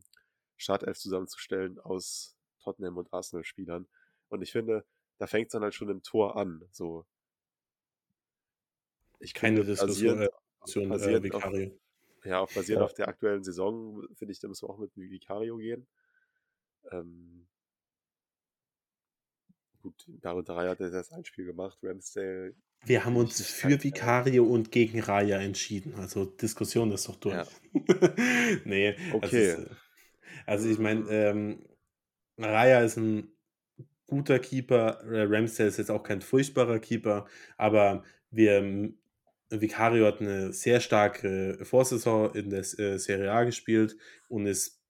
Startelf 0.57 0.97
zusammenzustellen 0.99 1.79
aus 1.79 2.37
Tottenham 2.59 2.97
und 2.97 3.11
Arsenal-Spielern. 3.11 3.87
Und 4.29 4.41
ich 4.41 4.51
finde, 4.51 4.85
da 5.17 5.27
fängt 5.27 5.47
es 5.47 5.53
dann 5.53 5.63
halt 5.63 5.73
schon 5.73 5.89
im 5.89 6.03
Tor 6.03 6.35
an. 6.35 6.63
So. 6.71 7.05
Ich 9.19 9.33
Keine 9.33 9.63
Diskussion, 9.63 10.21
äh, 10.21 10.29
basierend, 10.89 11.25
äh, 11.25 11.31
auf, 11.31 12.25
ja, 12.25 12.39
auch 12.39 12.53
basierend 12.53 12.81
ja. 12.81 12.85
auf 12.85 12.93
der 12.93 13.07
aktuellen 13.07 13.43
Saison, 13.43 14.05
finde 14.13 14.31
ich, 14.33 14.39
da 14.39 14.47
müssen 14.47 14.67
wir 14.67 14.69
auch 14.69 14.77
mit 14.77 14.95
Vicario 14.95 15.57
gehen. 15.57 15.87
Ähm, 16.91 17.47
gut, 19.81 20.05
Dario 20.21 20.41
Raya 20.41 20.71
hat 20.71 20.79
jetzt 20.79 21.11
ein 21.11 21.25
Spiel 21.25 21.45
gemacht, 21.45 21.77
Ramsdale. 21.81 22.55
Wir 22.85 23.03
haben 23.03 23.17
uns 23.17 23.41
für 23.41 23.83
Vicario 23.83 24.45
und 24.45 24.71
gegen 24.71 25.01
Raya 25.01 25.39
entschieden. 25.39 25.95
Also 25.95 26.25
Diskussion 26.25 26.91
ist 26.91 27.09
doch 27.09 27.17
durch. 27.17 27.35
Ja. 27.35 27.45
nee, 28.65 28.95
okay. 29.11 29.51
Also, 29.51 29.69
also 30.45 30.69
ich 30.69 30.79
meine, 30.79 31.09
ähm, 31.09 31.65
Raya 32.37 32.81
ist 32.81 32.97
ein 32.97 33.31
guter 34.07 34.39
Keeper, 34.39 35.01
Ramsdale 35.03 35.69
ist 35.69 35.77
jetzt 35.77 35.91
auch 35.91 36.03
kein 36.03 36.21
furchtbarer 36.21 36.79
Keeper, 36.79 37.27
aber 37.57 38.03
wir 38.31 38.93
Vicario 39.49 40.05
hat 40.05 40.21
eine 40.21 40.53
sehr 40.53 40.79
starke 40.79 41.57
Vorsaison 41.63 42.33
in 42.35 42.49
der 42.49 42.59
äh, 42.59 42.97
Serie 42.97 43.31
A 43.31 43.43
gespielt 43.43 43.97
und 44.27 44.45
ist 44.45 44.81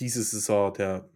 diese 0.00 0.22
Saison 0.22 0.72
der 0.74 1.10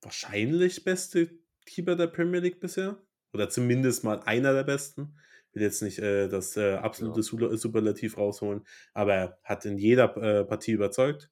wahrscheinlich 0.00 0.84
beste 0.84 1.30
Keeper 1.68 1.96
der 1.96 2.08
Premier 2.08 2.40
League 2.40 2.60
bisher. 2.60 3.00
Oder 3.32 3.48
zumindest 3.50 4.04
mal 4.04 4.20
einer 4.20 4.52
der 4.52 4.64
besten. 4.64 5.16
Ich 5.48 5.54
will 5.54 5.62
jetzt 5.62 5.82
nicht 5.82 5.98
äh, 5.98 6.28
das 6.28 6.56
äh, 6.56 6.74
absolute 6.74 7.20
ja. 7.20 7.56
Superlativ 7.56 8.16
rausholen, 8.16 8.66
aber 8.94 9.14
er 9.14 9.38
hat 9.44 9.64
in 9.64 9.78
jeder 9.78 10.16
äh, 10.16 10.44
Partie 10.44 10.72
überzeugt. 10.72 11.30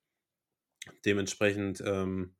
Dementsprechend 1.04 1.82
ähm, 1.84 2.34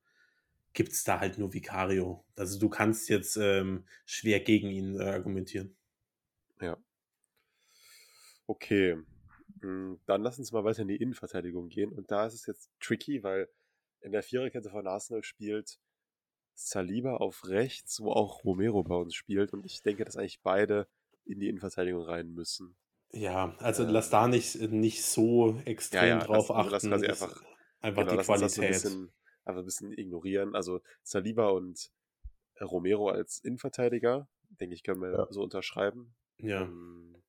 gibt 0.73 0.93
es 0.93 1.05
da 1.05 1.21
halt 1.21 1.39
nur 1.39 1.53
Vicario. 1.53 2.25
Also 2.37 2.59
du 2.59 2.69
kannst 2.69 3.09
jetzt 3.09 3.37
ähm, 3.37 3.85
schwer 4.05 4.41
gegen 4.41 4.71
ihn 4.71 5.01
äh, 5.01 5.05
argumentieren. 5.05 5.77
Ja. 6.61 6.77
Okay. 8.47 8.99
Hm, 9.61 10.01
dann 10.07 10.23
lass 10.23 10.39
uns 10.39 10.53
mal 10.53 10.65
weiter 10.65 10.83
in 10.83 10.89
die 10.89 10.97
Innenverteidigung 10.97 11.69
gehen. 11.69 11.93
Und 11.93 12.11
da 12.11 12.27
ist 12.27 12.35
es 12.35 12.47
jetzt 12.47 12.71
tricky, 12.81 13.23
weil 13.23 13.49
in 14.01 14.13
der 14.13 14.23
Viererkette 14.23 14.71
von 14.71 14.87
Arsenal 14.87 15.25
spielt 15.25 15.79
Saliba 16.57 17.17
auf 17.17 17.47
rechts, 17.47 18.01
wo 18.01 18.11
auch 18.11 18.43
Romero 18.45 18.83
bei 18.83 18.97
uns 18.97 19.15
spielt. 19.15 19.53
Und 19.53 19.65
ich 19.65 19.83
denke, 19.83 20.05
dass 20.05 20.17
eigentlich 20.17 20.41
beide 20.43 20.89
in 21.25 21.39
die 21.39 21.49
Innenverteidigung 21.49 22.03
rein 22.03 22.33
müssen. 22.33 22.77
Ja, 23.13 23.55
also 23.59 23.85
ähm, 23.85 23.91
lass 23.91 24.11
da 24.11 24.27
nicht, 24.27 24.61
nicht 24.71 25.05
so 25.05 25.61
extrem 25.65 26.01
ja, 26.01 26.19
ja, 26.19 26.25
drauf 26.25 26.49
lass, 26.49 26.57
achten. 26.57 26.93
Also 26.93 27.07
lass 27.07 27.23
einfach, 27.23 27.43
einfach 27.81 28.03
genau, 28.03 28.21
die 28.21 28.25
Qualität. 28.25 28.51
So 28.51 28.63
ein 28.63 28.69
bisschen, 28.69 29.13
einfach 29.45 29.61
ein 29.61 29.65
bisschen 29.67 29.93
ignorieren. 29.93 30.55
Also 30.55 30.81
Saliba 31.03 31.49
und 31.51 31.91
Romero 32.61 33.11
als 33.11 33.39
Innenverteidiger, 33.39 34.29
denke 34.49 34.75
ich, 34.75 34.83
können 34.83 35.03
wir 35.03 35.13
ja. 35.13 35.27
so 35.31 35.43
unterschreiben. 35.43 36.15
Ja. 36.39 36.63
Ähm, 36.63 37.23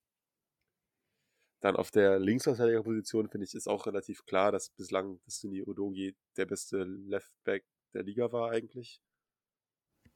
dann 1.59 1.75
auf 1.75 1.91
der 1.91 2.19
Linksverteidigerposition 2.19 3.29
finde 3.29 3.45
ich 3.45 3.55
ist 3.55 3.67
auch 3.67 3.87
relativ 3.87 4.25
klar, 4.25 4.51
dass 4.51 4.69
bislang 4.69 5.19
Destiny 5.25 5.63
Odogi 5.63 6.15
der 6.37 6.45
beste 6.45 6.83
Leftback 6.83 7.65
der 7.93 8.03
Liga 8.03 8.31
war 8.31 8.51
eigentlich. 8.51 9.01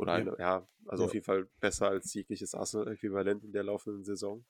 Oder 0.01 0.13
eine, 0.13 0.35
ja, 0.39 0.67
also 0.87 1.03
ja. 1.03 1.07
auf 1.07 1.13
jeden 1.13 1.25
Fall 1.25 1.47
besser 1.59 1.89
als 1.89 2.13
jegliches 2.13 2.55
Arsenal-Äquivalent 2.55 3.43
in 3.43 3.51
der 3.51 3.63
laufenden 3.63 4.03
Saison. 4.03 4.43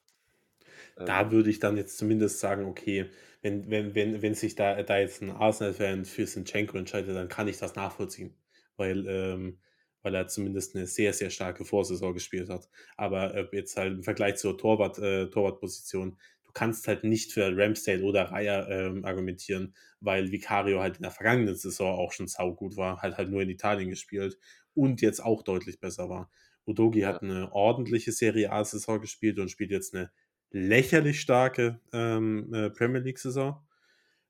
Da 0.96 1.22
ähm, 1.22 1.32
würde 1.32 1.50
ich 1.50 1.60
dann 1.60 1.78
jetzt 1.78 1.98
zumindest 1.98 2.40
sagen, 2.40 2.66
okay, 2.66 3.10
wenn, 3.42 3.70
wenn, 3.70 3.96
wenn, 3.96 4.22
wenn 4.22 4.36
sich 4.36 4.56
da, 4.56 4.82
da 4.84 5.00
jetzt 5.00 5.22
ein 5.22 5.32
Arsenal-Fan 5.32 6.06
für 6.06 6.28
Sinchenko 6.28 6.78
entscheidet, 6.78 7.16
dann 7.16 7.28
kann 7.28 7.48
ich 7.48 7.58
das 7.58 7.76
nachvollziehen. 7.76 8.36
Weil, 8.78 9.06
ähm, 9.08 9.60
weil 10.02 10.16
er 10.16 10.28
zumindest 10.28 10.76
eine 10.76 10.88
sehr, 10.88 11.14
sehr 11.14 11.30
starke 11.30 11.66
Vorsaison 11.66 12.14
gespielt 12.14 12.50
hat. 12.50 12.70
Aber 12.98 13.36
äh, 13.36 13.48
jetzt 13.52 13.78
halt 13.78 13.94
im 13.94 14.04
Vergleich 14.04 14.38
zur 14.38 14.58
Torwart, 14.58 15.00
äh, 15.00 15.30
Torwartposition, 15.30 16.18
du 16.44 16.52
kannst 16.54 16.88
halt 16.88 17.04
nicht 17.04 17.32
für 17.32 17.56
Ramsdale 17.56 18.04
oder 18.04 18.24
Raya 18.32 18.68
ähm, 18.68 19.06
argumentieren, 19.06 19.76
weil 20.00 20.32
Vicario 20.32 20.82
halt 20.82 20.98
in 20.98 21.04
der 21.04 21.12
vergangenen 21.12 21.56
Saison 21.56 21.98
auch 21.98 22.12
schon 22.12 22.28
saugut 22.28 22.78
war, 22.78 23.02
halt 23.02 23.18
halt 23.18 23.30
nur 23.30 23.42
in 23.42 23.50
Italien 23.50 23.90
gespielt 23.90 24.38
und 24.74 25.02
jetzt 25.02 25.24
auch 25.24 25.44
deutlich 25.44 25.80
besser 25.80 26.10
war. 26.10 26.30
Udogi 26.66 27.00
ja. 27.02 27.10
hat 27.10 27.22
eine 27.22 27.52
ordentliche 27.54 28.12
Serie 28.12 28.52
A-Saison 28.52 29.02
gespielt 29.02 29.40
und 29.40 29.50
spielt 29.50 29.72
jetzt 29.72 29.96
eine 29.96 30.12
lächerlich 30.52 31.20
starke 31.22 31.80
ähm, 31.94 32.54
äh, 32.54 32.70
Premier 32.70 33.00
League-Saison. 33.00 33.66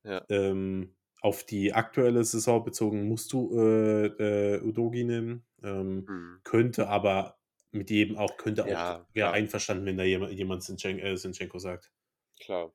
Ja. 0.03 0.25
Ähm, 0.29 0.95
auf 1.21 1.45
die 1.45 1.73
aktuelle 1.73 2.23
Saison 2.23 2.63
bezogen 2.63 3.07
musst 3.07 3.31
du 3.33 3.55
äh, 3.55 4.05
äh, 4.07 4.61
Udogi 4.61 5.03
nehmen. 5.03 5.45
Ähm, 5.61 6.05
mhm. 6.07 6.39
Könnte 6.43 6.87
aber 6.87 7.37
mit 7.71 7.89
jedem 7.89 8.17
auch, 8.17 8.37
könnte 8.37 8.65
ja, 8.67 8.97
auch 8.97 9.05
ja, 9.13 9.31
einverstanden, 9.31 9.85
wenn 9.85 9.97
da 9.97 10.03
jemand, 10.03 10.33
jemand 10.33 10.63
Sinchenko, 10.63 11.05
äh, 11.05 11.15
Sinchenko 11.15 11.59
sagt. 11.59 11.91
Klar. 12.39 12.73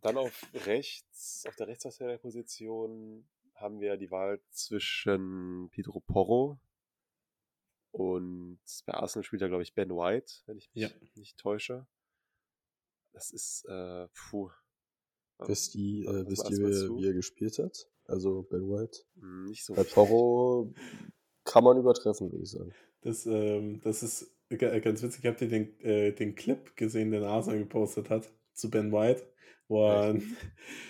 Dann 0.00 0.16
auf 0.16 0.46
rechts, 0.66 1.44
auf 1.46 1.56
der 1.56 1.68
Rechtsverteidigerposition 1.68 3.24
haben 3.60 3.80
wir 3.80 3.96
die 3.96 4.10
Wahl 4.10 4.40
zwischen 4.50 5.68
Pedro 5.70 6.00
Porro 6.00 6.60
und 7.92 8.60
bei 8.86 8.94
Arsenal 8.94 9.24
spielt 9.24 9.42
er, 9.42 9.48
glaube 9.48 9.62
ich, 9.62 9.74
Ben 9.74 9.90
White, 9.90 10.32
wenn 10.46 10.58
ich 10.58 10.70
mich 10.72 10.82
ja. 10.82 10.90
nicht 11.14 11.38
täusche. 11.38 11.86
Das 13.12 13.30
ist, 13.30 13.64
äh, 13.68 14.06
puh. 14.14 14.50
Wisst 15.38 15.74
ihr, 15.74 16.08
äh, 16.08 16.28
wisst 16.28 16.50
ihr 16.50 16.58
wie, 16.58 16.98
wie 16.98 17.06
er 17.06 17.14
gespielt 17.14 17.58
hat? 17.58 17.88
Also 18.04 18.42
Ben 18.42 18.68
White? 18.68 18.98
Hm, 19.18 19.44
nicht 19.46 19.64
so. 19.64 19.74
Bei 19.74 19.84
Porro 19.84 20.72
kann 21.44 21.64
man 21.64 21.78
übertreffen, 21.78 22.30
würde 22.30 22.44
ich 22.44 22.50
sagen. 22.50 22.72
Das, 23.00 23.26
ähm, 23.26 23.80
das 23.80 24.02
ist 24.02 24.36
ganz 24.50 25.02
witzig. 25.02 25.24
Habt 25.24 25.40
ihr 25.40 25.48
den, 25.48 25.80
äh, 25.80 26.12
den 26.12 26.34
Clip 26.34 26.76
gesehen, 26.76 27.10
den 27.10 27.24
Arsenal 27.24 27.60
gepostet 27.60 28.10
hat 28.10 28.30
zu 28.52 28.70
Ben 28.70 28.92
White? 28.92 29.26
Wo 29.66 29.88
er, 29.88 30.14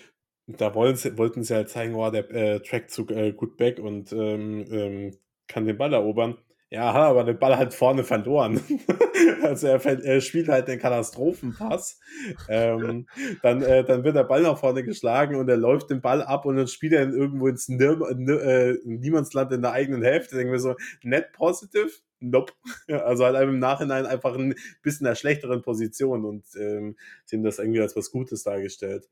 da 0.57 0.95
sie, 0.95 1.17
wollten 1.17 1.43
sie 1.43 1.55
halt 1.55 1.69
zeigen, 1.69 1.95
oh, 1.95 2.09
der 2.09 2.29
äh, 2.31 2.59
trackt 2.61 2.91
zu 2.91 3.07
äh, 3.09 3.31
gut 3.31 3.57
back 3.57 3.79
und 3.79 4.11
ähm, 4.11 4.65
ähm, 4.71 5.17
kann 5.47 5.65
den 5.65 5.77
Ball 5.77 5.93
erobern. 5.93 6.37
Ja, 6.73 6.93
hat 6.93 7.01
aber 7.01 7.25
den 7.25 7.37
Ball 7.37 7.57
halt 7.57 7.73
vorne 7.73 8.05
verloren. 8.05 8.61
also 9.43 9.67
er, 9.67 9.85
er, 9.85 10.21
spielt 10.21 10.47
halt 10.47 10.69
den 10.69 10.79
Katastrophenpass. 10.79 11.99
ähm, 12.47 13.07
dann, 13.43 13.61
äh, 13.61 13.83
dann 13.83 14.05
wird 14.05 14.15
der 14.15 14.23
Ball 14.23 14.41
nach 14.41 14.57
vorne 14.57 14.81
geschlagen 14.81 15.35
und 15.35 15.49
er 15.49 15.57
läuft 15.57 15.89
den 15.89 15.99
Ball 15.99 16.21
ab 16.21 16.45
und 16.45 16.55
dann 16.55 16.67
spielt 16.67 16.93
er 16.93 17.03
ihn 17.03 17.13
irgendwo 17.13 17.47
ins 17.47 17.67
Nir 17.67 17.99
äh, 18.09 18.77
Niemandsland 18.85 19.51
in 19.51 19.61
der 19.61 19.73
eigenen 19.73 20.01
Hälfte. 20.01 20.37
Denken 20.37 20.53
wir 20.53 20.59
so, 20.59 20.75
net 21.03 21.33
positive? 21.33 21.91
Nope. 22.21 22.53
Also 22.87 23.25
halt 23.25 23.35
im 23.41 23.59
Nachhinein 23.59 24.05
einfach 24.05 24.37
ein 24.37 24.55
bisschen 24.81 25.05
in 25.05 25.09
der 25.09 25.15
schlechteren 25.15 25.61
Position 25.61 26.23
und 26.23 26.45
ähm, 26.55 26.95
sie 27.25 27.35
haben 27.35 27.43
das 27.43 27.59
irgendwie 27.59 27.81
als 27.81 27.97
was 27.97 28.11
Gutes 28.11 28.43
dargestellt. 28.43 29.09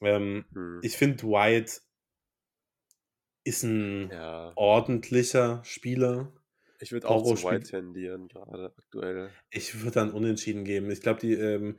Ähm, 0.00 0.44
hm. 0.52 0.80
Ich 0.82 0.96
finde, 0.96 1.24
White 1.24 1.80
ist 3.44 3.62
ein 3.62 4.10
ja. 4.10 4.52
ordentlicher 4.56 5.62
Spieler. 5.64 6.32
Ich 6.80 6.92
würde 6.92 7.08
auch 7.08 7.22
zu 7.24 7.44
White 7.44 7.70
tendieren, 7.70 8.28
gerade 8.28 8.74
aktuell. 8.76 9.30
Ich 9.50 9.80
würde 9.80 9.92
dann 9.92 10.12
unentschieden 10.12 10.64
geben. 10.64 10.90
Ich 10.90 11.00
glaube, 11.00 11.20
die 11.20 11.34
ähm, 11.34 11.78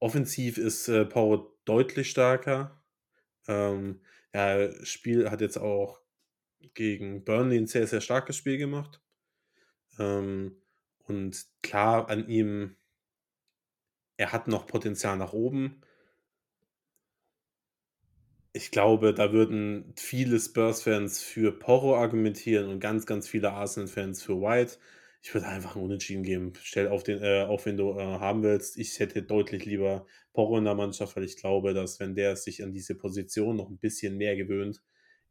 offensiv 0.00 0.58
ist 0.58 0.88
äh, 0.88 1.04
Poro 1.04 1.56
deutlich 1.64 2.10
stärker. 2.10 2.82
Ähm, 3.46 4.00
ja, 4.32 4.72
Spiel 4.84 5.30
hat 5.30 5.40
jetzt 5.40 5.58
auch 5.58 6.00
gegen 6.72 7.24
Burnley 7.24 7.58
ein 7.58 7.66
sehr, 7.66 7.86
sehr 7.86 8.00
starkes 8.00 8.36
Spiel 8.36 8.58
gemacht. 8.58 9.00
Ähm, 9.98 10.60
und 11.04 11.46
klar, 11.62 12.08
an 12.08 12.28
ihm, 12.28 12.76
er 14.16 14.32
hat 14.32 14.48
noch 14.48 14.66
Potenzial 14.66 15.16
nach 15.16 15.32
oben 15.32 15.82
ich 18.56 18.70
glaube, 18.70 19.12
da 19.12 19.32
würden 19.32 19.92
viele 19.96 20.38
Spurs-Fans 20.38 21.20
für 21.20 21.50
Porro 21.58 21.96
argumentieren 21.96 22.68
und 22.68 22.78
ganz, 22.78 23.04
ganz 23.04 23.28
viele 23.28 23.50
Arsenal-Fans 23.52 24.22
für 24.22 24.40
White. 24.40 24.78
Ich 25.22 25.34
würde 25.34 25.48
einfach 25.48 25.74
einen 25.74 25.84
Unentschieden 25.86 26.22
geben. 26.22 26.52
Stell 26.62 26.86
auf, 26.86 27.02
den, 27.02 27.20
äh, 27.20 27.42
auf 27.42 27.66
wenn 27.66 27.76
du 27.76 27.98
äh, 27.98 28.02
haben 28.02 28.44
willst. 28.44 28.78
Ich 28.78 29.00
hätte 29.00 29.24
deutlich 29.24 29.64
lieber 29.64 30.06
Porro 30.32 30.56
in 30.56 30.64
der 30.64 30.76
Mannschaft, 30.76 31.16
weil 31.16 31.24
ich 31.24 31.36
glaube, 31.36 31.74
dass 31.74 31.98
wenn 31.98 32.14
der 32.14 32.36
sich 32.36 32.62
an 32.62 32.72
diese 32.72 32.94
Position 32.94 33.56
noch 33.56 33.68
ein 33.68 33.78
bisschen 33.78 34.16
mehr 34.16 34.36
gewöhnt, 34.36 34.84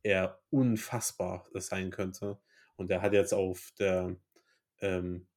er 0.04 0.42
unfassbar 0.50 1.48
sein 1.54 1.92
könnte. 1.92 2.40
Und 2.76 2.92
er 2.92 3.02
hat 3.02 3.14
jetzt 3.14 3.34
auf 3.34 3.72
der 3.80 4.18
ähm, 4.82 5.28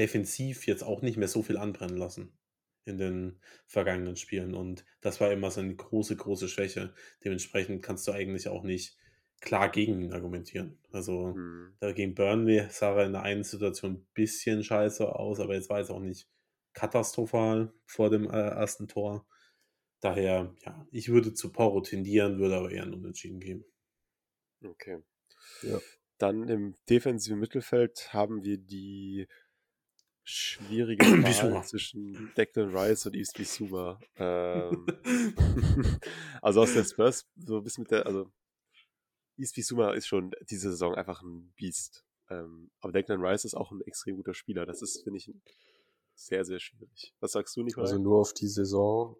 Defensiv 0.00 0.66
jetzt 0.66 0.82
auch 0.82 1.00
nicht 1.00 1.16
mehr 1.16 1.28
so 1.28 1.44
viel 1.44 1.58
anbrennen 1.58 1.96
lassen 1.96 2.36
in 2.84 2.98
den 2.98 3.40
vergangenen 3.66 4.16
Spielen. 4.16 4.54
Und 4.54 4.84
das 5.00 5.20
war 5.20 5.32
immer 5.32 5.50
seine 5.50 5.74
große, 5.74 6.16
große 6.16 6.48
Schwäche. 6.48 6.94
Dementsprechend 7.24 7.82
kannst 7.82 8.06
du 8.06 8.12
eigentlich 8.12 8.48
auch 8.48 8.62
nicht 8.62 8.96
klar 9.40 9.70
gegen 9.70 10.00
ihn 10.00 10.12
argumentieren. 10.12 10.78
Also 10.92 11.34
mhm. 11.34 11.74
gegen 11.94 12.14
Burnley 12.14 12.66
sah 12.70 12.96
er 12.96 13.06
in 13.06 13.12
der 13.12 13.22
einen 13.22 13.44
Situation 13.44 13.94
ein 13.94 14.06
bisschen 14.14 14.62
scheiße 14.62 15.14
aus, 15.14 15.40
aber 15.40 15.54
jetzt 15.54 15.68
war 15.68 15.80
es 15.80 15.90
auch 15.90 16.00
nicht 16.00 16.28
katastrophal 16.74 17.72
vor 17.84 18.08
dem 18.08 18.30
äh, 18.30 18.36
ersten 18.36 18.88
Tor. 18.88 19.26
Daher, 20.00 20.54
ja, 20.64 20.86
ich 20.90 21.10
würde 21.10 21.34
zu 21.34 21.52
Porro 21.52 21.80
tendieren, 21.80 22.38
würde 22.38 22.56
aber 22.56 22.70
eher 22.70 22.82
einen 22.84 22.94
Unentschieden 22.94 23.40
geben. 23.40 23.64
Okay. 24.64 25.02
Ja. 25.62 25.80
Dann 26.18 26.48
im 26.48 26.76
defensiven 26.88 27.38
Mittelfeld 27.38 28.12
haben 28.12 28.44
wir 28.44 28.58
die 28.58 29.26
schwierige 30.24 31.04
Wahl 31.52 31.64
zwischen 31.64 32.32
Declan 32.36 32.74
Rice 32.76 33.06
und 33.06 33.14
East 33.14 33.34
Bisuma. 33.34 33.98
Ähm, 34.16 34.86
also 36.42 36.62
aus 36.62 36.74
der 36.74 36.84
Spurs, 36.84 37.26
so 37.36 37.60
bis 37.60 37.78
mit 37.78 37.90
der, 37.90 38.06
also 38.06 38.30
East 39.36 39.54
Bisuma 39.54 39.92
ist 39.92 40.06
schon 40.06 40.32
diese 40.48 40.70
Saison 40.70 40.94
einfach 40.94 41.22
ein 41.22 41.52
Biest. 41.56 42.04
Ähm, 42.30 42.70
aber 42.80 42.92
Declan 42.92 43.24
Rice 43.24 43.44
ist 43.44 43.54
auch 43.54 43.72
ein 43.72 43.80
extrem 43.82 44.16
guter 44.16 44.34
Spieler. 44.34 44.66
Das 44.66 44.82
ist, 44.82 45.02
finde 45.02 45.18
ich, 45.18 45.32
sehr, 46.14 46.44
sehr 46.44 46.60
schwierig. 46.60 47.14
Was 47.20 47.32
sagst 47.32 47.56
du, 47.56 47.62
Nikolai? 47.62 47.88
Also 47.88 47.98
nur 47.98 48.20
auf 48.20 48.32
die 48.32 48.48
Saison 48.48 49.16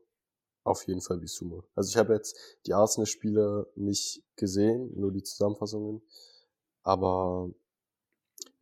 auf 0.65 0.87
jeden 0.87 1.01
Fall 1.01 1.19
Bisuma. 1.19 1.65
Also 1.75 1.91
ich 1.91 1.97
habe 1.97 2.15
jetzt 2.15 2.37
die 2.67 2.75
Arsenal-Spiele 2.75 3.71
nicht 3.75 4.23
gesehen, 4.37 4.93
nur 4.99 5.13
die 5.13 5.23
Zusammenfassungen. 5.23 6.03
Aber 6.85 7.51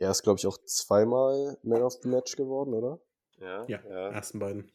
er 0.01 0.11
ist, 0.11 0.23
glaube 0.23 0.39
ich, 0.39 0.47
auch 0.47 0.59
zweimal 0.65 1.59
Man 1.63 1.83
of 1.83 1.93
the 2.03 2.09
Match 2.09 2.35
geworden, 2.35 2.75
oder? 2.75 3.01
Ja, 3.39 3.67
ja, 3.69 3.81
ja. 3.89 4.11
ersten 4.11 4.39
beiden. 4.39 4.73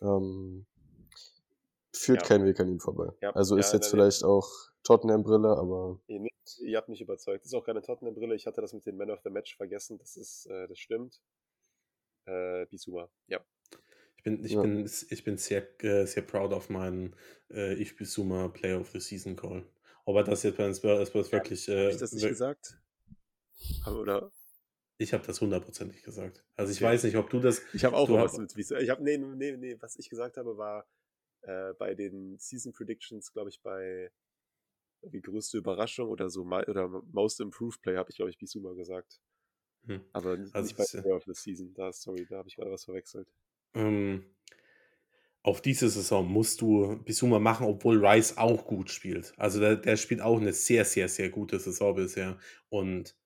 Ähm, 0.00 0.66
führt 1.94 2.22
ja. 2.22 2.28
kein 2.28 2.44
Weg 2.44 2.58
an 2.58 2.68
ihm 2.68 2.80
vorbei. 2.80 3.12
Ja, 3.20 3.30
also 3.30 3.56
ist 3.56 3.72
jetzt 3.72 3.88
vielleicht 3.88 4.24
auch 4.24 4.48
Tottenham-Brille, 4.82 5.56
aber. 5.56 6.00
Ihr, 6.06 6.26
ihr, 6.60 6.76
habt 6.78 6.88
mich 6.88 7.02
überzeugt. 7.02 7.44
Das 7.44 7.52
ist 7.52 7.54
auch 7.54 7.64
keine 7.64 7.82
Tottenham-Brille. 7.82 8.34
Ich 8.34 8.46
hatte 8.46 8.62
das 8.62 8.72
mit 8.72 8.86
den 8.86 8.96
Man 8.96 9.10
of 9.10 9.20
the 9.22 9.30
Match 9.30 9.56
vergessen. 9.56 9.98
Das 9.98 10.16
ist, 10.16 10.46
äh, 10.46 10.66
das 10.66 10.78
stimmt. 10.78 11.20
Äh, 12.24 12.66
Bisuma, 12.66 13.10
ja. 13.26 13.40
Ich 14.16 14.22
bin, 14.22 14.44
ich 14.44 14.54
bin, 14.54 14.90
ich 15.10 15.24
bin 15.24 15.36
sehr, 15.36 15.84
äh, 15.84 16.06
sehr 16.06 16.22
proud 16.22 16.52
auf 16.52 16.70
meinen 16.70 17.14
äh, 17.50 17.74
Ich 17.74 17.96
Bisuma 17.96 18.48
Player 18.48 18.80
of 18.80 18.90
the 18.90 19.00
Season 19.00 19.36
Call. 19.36 19.66
Aber 20.06 20.24
das 20.24 20.44
jetzt 20.44 20.56
bei 20.56 20.64
den 20.64 20.74
Spurs 20.74 21.30
wirklich. 21.30 21.68
Äh, 21.68 21.76
Habe 21.76 21.90
ich 21.90 21.98
das 21.98 22.12
nicht 22.12 22.26
gesagt? 22.26 22.78
Oder? 23.86 24.32
Ich 24.98 25.12
habe 25.12 25.26
das 25.26 25.40
hundertprozentig 25.40 26.02
gesagt. 26.02 26.44
Also 26.54 26.72
ich 26.72 26.78
okay. 26.78 26.86
weiß 26.86 27.04
nicht, 27.04 27.16
ob 27.16 27.30
du 27.30 27.40
das. 27.40 27.62
Ich 27.72 27.84
habe 27.84 27.96
auch 27.96 28.08
was 28.10 28.38
mit 28.38 28.54
Visa. 28.56 28.78
Ich 28.78 28.90
habe 28.90 29.02
nee, 29.02 29.18
nee, 29.18 29.56
nee, 29.56 29.76
was 29.80 29.96
ich 29.96 30.08
gesagt 30.08 30.36
habe, 30.36 30.56
war 30.56 30.86
äh, 31.42 31.72
bei 31.74 31.94
den 31.94 32.38
Season 32.38 32.72
Predictions, 32.72 33.32
glaube 33.32 33.50
ich, 33.50 33.60
bei 33.62 34.10
die 35.02 35.20
größte 35.20 35.58
Überraschung 35.58 36.08
oder 36.08 36.30
so 36.30 36.42
oder 36.42 36.88
Most 37.10 37.40
Improved 37.40 37.82
Play 37.82 37.96
habe 37.96 38.10
ich, 38.10 38.16
glaube 38.16 38.30
ich, 38.30 38.38
Bisuma 38.38 38.72
gesagt. 38.74 39.20
Hm. 39.86 40.00
Aber 40.12 40.30
also 40.30 40.60
nicht 40.60 40.76
bei 40.76 40.84
Player 40.84 41.16
of 41.16 41.24
the 41.24 41.34
Season. 41.34 41.74
Da, 41.74 41.92
sorry, 41.92 42.24
da 42.28 42.38
habe 42.38 42.48
ich 42.48 42.56
gerade 42.56 42.70
was 42.70 42.84
verwechselt. 42.84 43.28
Ähm, 43.74 44.24
auf 45.42 45.60
diese 45.60 45.88
Saison 45.88 46.28
musst 46.28 46.60
du 46.60 47.02
Bisuma 47.02 47.40
machen, 47.40 47.66
obwohl 47.66 48.04
Rice 48.04 48.36
auch 48.36 48.64
gut 48.64 48.90
spielt. 48.90 49.34
Also 49.36 49.58
der, 49.58 49.76
der 49.76 49.96
spielt 49.96 50.20
auch 50.20 50.40
eine 50.40 50.52
sehr, 50.52 50.84
sehr, 50.84 51.08
sehr 51.08 51.30
gute 51.30 51.58
Saison 51.58 51.96
bisher. 51.96 52.38
Und 52.68 53.16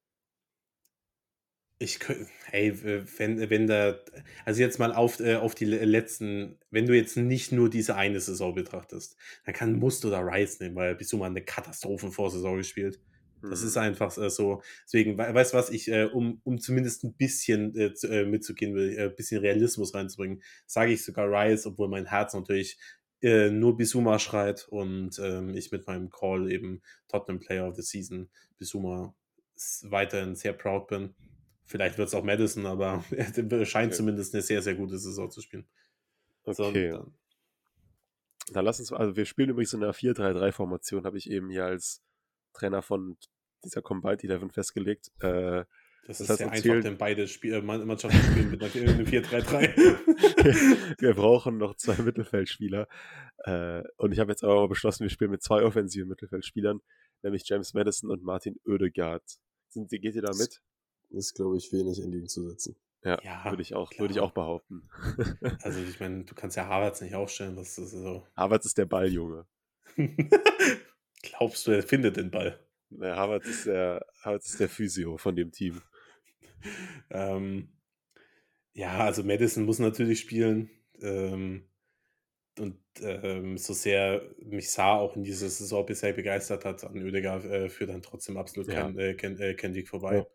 ich 1.79 2.01
könnte, 2.01 2.27
ey, 2.53 2.73
wenn, 2.83 3.51
wenn 3.51 3.67
da, 3.67 3.99
also 4.45 4.61
jetzt 4.63 4.79
mal 4.79 4.95
auf, 4.95 5.21
äh, 5.21 5.37
auf 5.37 5.55
die 5.55 5.67
letzten, 5.67 6.59
wenn 6.71 6.87
du 6.87 6.97
jetzt 6.97 7.17
nicht 7.17 7.53
nur 7.53 7.69
diese 7.69 7.97
eine 7.97 8.21
Saison 8.21 8.55
betrachtest, 8.55 9.17
dann 9.45 9.55
kann, 9.55 9.79
musst 9.79 10.03
du 10.03 10.11
da 10.11 10.21
Rice 10.21 10.61
nehmen, 10.61 10.75
weil 10.75 10.95
Bisuma 10.95 11.27
eine 11.27 11.43
Katastrophenvorsaison 11.43 12.57
gespielt. 12.57 13.01
Das 13.43 13.63
ist 13.63 13.77
mhm. 13.77 13.83
einfach 13.83 14.17
äh, 14.17 14.31
so. 14.31 14.63
Deswegen, 14.85 15.19
weißt 15.19 15.53
du 15.53 15.59
was, 15.59 15.71
ich, 15.71 15.89
äh, 15.89 16.05
um, 16.05 16.41
um 16.45 16.59
zumindest 16.59 17.05
ein 17.05 17.15
bisschen 17.15 17.75
äh, 17.77 17.93
äh, 18.07 18.25
mitzugehen 18.25 18.75
will, 18.75 18.99
ein 18.99 19.11
äh, 19.11 19.11
bisschen 19.11 19.41
Realismus 19.43 19.95
reinzubringen, 19.95 20.43
sage 20.67 20.93
ich 20.93 21.05
sogar 21.05 21.31
Rice, 21.31 21.67
obwohl 21.67 21.89
mein 21.89 22.07
Herz 22.07 22.35
natürlich 22.35 22.79
nur 23.23 23.79
Bisuma 23.79 24.19
schreit 24.19 24.69
und 24.69 25.19
ähm, 25.19 25.55
ich 25.57 25.73
mit 25.73 25.87
meinem 25.87 26.11
Call 26.11 26.53
eben 26.53 26.83
Tottenham 27.09 27.41
Player 27.41 27.67
of 27.67 27.75
the 27.75 27.83
Season 27.83 28.29
Bisuma 28.59 29.17
weiterhin 29.85 30.37
sehr 30.37 30.53
proud 30.53 30.87
bin. 30.87 31.15
Vielleicht 31.67 31.99
wird 31.99 32.09
es 32.09 32.15
auch 32.15 32.23
Madison, 32.23 32.65
aber 32.65 33.05
er 33.11 33.67
scheint 33.67 33.89
okay. 33.89 33.97
zumindest 33.97 34.35
eine 34.35 34.43
sehr, 34.43 34.63
sehr 34.63 34.77
gute 34.77 34.99
Saison 34.99 35.31
zu 35.31 35.41
spielen. 35.41 35.67
Okay. 36.45 36.93
So, 36.93 36.99
dann. 36.99 37.15
dann 38.53 38.65
lass 38.65 38.79
uns, 38.79 38.93
also 38.93 39.17
wir 39.17 39.27
spielen 39.27 39.51
übrigens 39.51 39.75
in 39.75 39.83
einer 39.83 39.93
4-3-3-Formation, 39.93 41.05
habe 41.05 41.19
ich 41.19 41.29
eben 41.29 41.51
hier 41.51 41.65
als 41.65 42.05
Trainer 42.53 42.83
von 42.83 43.19
dieser 43.65 43.83
Combined 43.83 44.23
11 44.23 44.53
festgelegt. 44.53 45.11
Äh, 45.19 45.65
das, 46.07 46.19
das 46.19 46.31
ist 46.31 46.39
sehr 46.39 46.53
einfach, 46.53 46.83
denn 46.83 46.99
beide 46.99 47.27
Spiel, 47.27 47.55
äh, 47.55 47.61
Mannschaften 47.61 48.19
spielen 48.19 48.53
mit 48.53 48.63
einer 48.63 48.71
4-3-3. 48.71 50.97
wir 51.01 51.15
brauchen 51.15 51.59
noch 51.59 51.75
zwei 51.75 52.01
Mittelfeldspieler. 52.01 52.87
Äh, 53.39 53.83
und 53.97 54.13
ich 54.13 54.21
habe 54.21 54.31
jetzt 54.31 54.45
aber 54.45 54.69
beschlossen, 54.69 55.03
wir 55.03 55.11
spielen 55.11 55.33
mit 55.33 55.43
zwei 55.43 55.65
offensiven 55.65 56.09
Mittelfeldspielern, 56.09 56.81
nämlich 57.23 57.43
James 57.49 57.75
Madison 57.75 58.13
und 58.13 58.23
Martin 58.23 58.55
Oedegaard. 58.69 59.25
Sind, 59.69 59.91
geht 59.91 60.15
ihr 60.15 60.23
da 60.23 60.31
mit? 60.39 60.61
Ist, 61.17 61.35
glaube 61.35 61.57
ich, 61.57 61.73
wenig 61.73 62.03
entgegenzusetzen. 62.03 62.77
Ja, 63.03 63.19
ja 63.23 63.45
würde 63.51 63.63
ich 63.63 63.75
auch, 63.75 63.91
würde 63.99 64.13
ich 64.13 64.21
auch 64.21 64.33
behaupten. 64.33 64.89
also 65.63 65.81
ich 65.81 65.99
meine, 66.01 66.25
du 66.25 66.35
kannst 66.35 66.57
ja 66.57 66.67
Harvards 66.67 67.01
nicht 67.01 67.15
aufstellen, 67.15 67.57
das 67.57 67.79
ist 67.79 67.93
so. 67.93 68.27
Harvards 68.37 68.67
ist 68.67 68.79
der 68.79 68.87
Balljunge. 68.87 69.47
Glaubst 71.23 71.67
du, 71.67 71.71
er 71.71 71.83
findet 71.83 72.17
den 72.17 72.31
Ball? 72.31 72.59
Na, 72.91 73.17
Harvard 73.17 73.45
ist 73.47 73.67
der, 73.67 74.05
Harvard 74.21 74.45
ist 74.45 74.61
der 74.61 74.69
Physio 74.69 75.17
von 75.17 75.35
dem 75.35 75.53
Team. 75.53 75.81
ähm, 77.11 77.69
ja, 78.73 78.99
also 78.99 79.23
Madison 79.25 79.65
muss 79.65 79.79
natürlich 79.79 80.21
spielen. 80.21 80.71
Ähm, 81.01 81.69
und 82.59 82.79
ähm, 83.03 83.59
so 83.59 83.75
sehr 83.75 84.23
mich 84.39 84.71
Saar 84.71 85.01
auch 85.01 85.17
in 85.17 85.25
dieser 85.25 85.49
Saison 85.49 85.85
bisher 85.85 86.13
begeistert 86.13 86.65
hat, 86.65 86.85
an 86.85 87.03
Oedegaard 87.03 87.45
äh, 87.45 87.69
führt 87.69 87.91
dann 87.91 88.03
trotzdem 88.03 88.37
absolut 88.37 88.69
ja. 88.69 88.83
kein, 88.83 88.99
äh, 88.99 89.15
kein, 89.15 89.39
äh, 89.39 89.55
kein 89.55 89.75
Weg 89.75 89.89
vorbei. 89.89 90.17
Ja. 90.17 90.27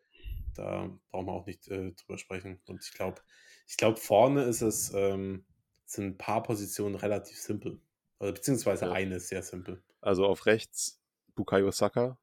Da 0.56 0.89
brauchen 1.10 1.28
wir 1.28 1.34
auch 1.34 1.45
nicht 1.45 1.68
äh, 1.68 1.91
drüber 1.91 2.18
sprechen. 2.18 2.62
Und 2.68 2.84
ich 2.84 2.93
glaube, 2.93 3.22
ich 3.68 3.78
glaube, 3.78 3.97
vorne 3.97 4.43
ist 4.43 4.62
es, 4.62 4.93
ähm, 4.93 5.45
sind 5.86 6.06
ein 6.06 6.18
paar 6.18 6.43
Positionen 6.43 6.95
relativ 6.95 7.38
simpel. 7.38 7.82
Also, 8.20 8.34
beziehungsweise 8.34 8.86
ja. 8.86 8.91
eine 8.91 9.16
ist 9.16 9.30
sehr 9.30 9.43
simpel. 9.43 9.84
Also 10.02 10.26
auf 10.26 10.45
rechts 10.45 11.02
Bukayo 11.36 11.72
Saka. 11.72 12.18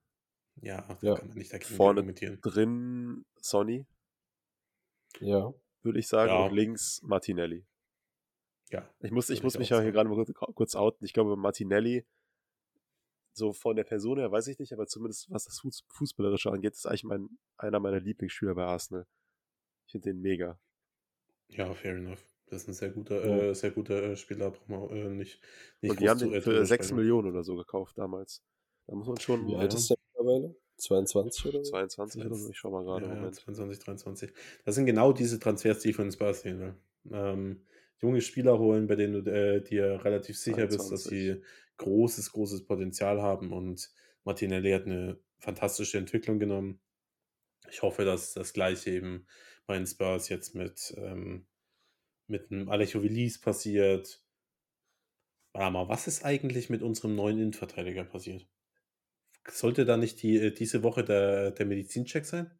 Ja, 0.61 0.99
ja. 1.03 1.14
kann 1.14 1.29
man 1.29 1.39
nicht 1.39 1.53
dagegen 1.53 1.74
Vorne 1.74 2.14
drin 2.41 3.24
Sonny. 3.41 3.87
Ja. 5.20 5.55
Würde 5.83 5.99
ich 5.99 6.09
sagen. 6.09 6.31
Ja. 6.31 6.47
Und 6.47 6.55
links 6.55 7.01
Martinelli. 7.03 7.64
Ja. 8.70 8.89
Ich 9.01 9.11
muss, 9.11 9.31
ich 9.31 9.43
muss 9.43 9.59
mich 9.59 9.70
ja 9.70 9.81
hier 9.81 9.93
gerade 9.93 10.11
mal 10.11 10.24
kurz 10.55 10.74
outen. 10.74 11.05
Ich 11.05 11.12
glaube, 11.12 11.37
Martinelli, 11.37 12.05
so 13.39 13.53
von 13.53 13.76
der 13.76 13.84
Person 13.84 14.18
her 14.18 14.30
weiß 14.30 14.49
ich 14.49 14.59
nicht, 14.59 14.72
aber 14.72 14.86
zumindest 14.86 15.30
was 15.30 15.45
das 15.45 15.62
Fußballerische 15.89 16.51
angeht, 16.51 16.74
ist 16.74 16.86
eigentlich 16.86 17.05
mein, 17.05 17.28
einer 17.57 17.80
meiner 17.80 18.01
Lieblingsspieler 18.01 18.55
bei 18.55 18.64
Arsenal. 18.64 19.07
Ich 19.86 19.93
finde 19.93 20.11
den 20.11 20.20
mega. 20.20 20.61
Ja, 21.49 21.72
fair 21.72 21.97
enough. 21.97 22.22
Das 22.51 22.62
ist 22.62 22.68
ein 22.68 22.74
sehr 22.74 22.91
guter, 22.91 23.24
äh, 23.24 23.55
sehr 23.55 23.70
guter 23.70 24.03
äh, 24.03 24.16
Spieler, 24.16 24.51
braucht 24.51 24.68
man 24.68 24.91
äh, 24.91 25.09
nicht, 25.11 25.41
nicht 25.80 25.91
Und 25.91 26.01
die 26.01 26.09
haben 26.09 26.18
den 26.18 26.41
für 26.41 26.64
6 26.64 26.93
Millionen 26.93 27.30
oder 27.30 27.45
so 27.45 27.57
gekauft 27.57 27.97
damals. 27.97 28.43
Da 28.86 28.95
muss 28.95 29.07
man 29.07 29.18
schon. 29.18 29.47
Wie 29.47 29.57
alt 29.57 29.74
ist 29.74 29.91
der 29.91 29.97
mittlerweile? 30.14 30.57
22 30.78 31.47
oder 31.47 31.64
so? 31.64 31.70
22 31.72 32.24
oder 32.24 32.34
so, 32.34 32.51
ich 32.51 32.57
schau 32.57 32.70
mal 32.70 32.84
gerade. 32.84 33.07
Ja, 33.07 33.14
Moment. 33.14 33.34
22, 33.34 33.84
23. 33.84 34.32
Das 34.64 34.74
sind 34.74 34.86
genau 34.86 35.12
diese 35.12 35.39
Transfers, 35.39 35.80
die 35.80 35.91
ich 35.91 35.97
von 35.97 36.11
Spurs 36.11 36.43
sehen 36.43 36.61
will. 36.61 36.74
Ähm, 37.11 37.62
junge 38.01 38.20
Spieler 38.20 38.59
holen, 38.59 38.86
bei 38.86 38.95
denen 38.95 39.24
du 39.24 39.30
äh, 39.30 39.61
dir 39.61 40.05
relativ 40.05 40.39
sicher 40.39 40.66
23. 40.66 40.78
bist, 40.78 40.93
dass 40.93 41.05
sie 41.05 41.43
großes, 41.79 42.33
großes 42.33 42.64
Potenzial 42.66 43.22
haben. 43.22 43.53
Und 43.53 43.91
Martinelli 44.24 44.72
hat 44.72 44.85
eine 44.87 45.18
fantastische 45.39 45.99
Entwicklung 45.99 46.39
genommen. 46.39 46.81
Ich 47.70 47.83
hoffe, 47.83 48.05
dass 48.05 48.35
das 48.35 48.53
gleiche 48.53 48.91
eben 48.91 49.26
bei 49.66 49.76
den 49.76 49.87
Spurs 49.87 50.29
jetzt 50.29 50.55
mit 50.55 50.95
ähm, 50.97 51.47
mit 52.29 52.53
einem 52.53 52.68
Alejo 52.68 53.03
Willis 53.03 53.41
passiert. 53.41 54.22
Warte 55.53 55.72
mal, 55.72 55.89
was 55.89 56.07
ist 56.07 56.24
eigentlich 56.24 56.70
mit 56.70 56.83
unserem 56.83 57.16
neuen 57.16 57.39
Innenverteidiger 57.39 58.05
passiert? 58.05 58.47
Sollte 59.49 59.87
da 59.87 59.97
nicht 59.97 60.22
die, 60.22 60.37
äh, 60.37 60.53
diese 60.53 60.83
Woche 60.83 61.03
der, 61.03 61.51
der 61.53 61.66
Medizincheck 61.66 62.26
sein? 62.26 62.51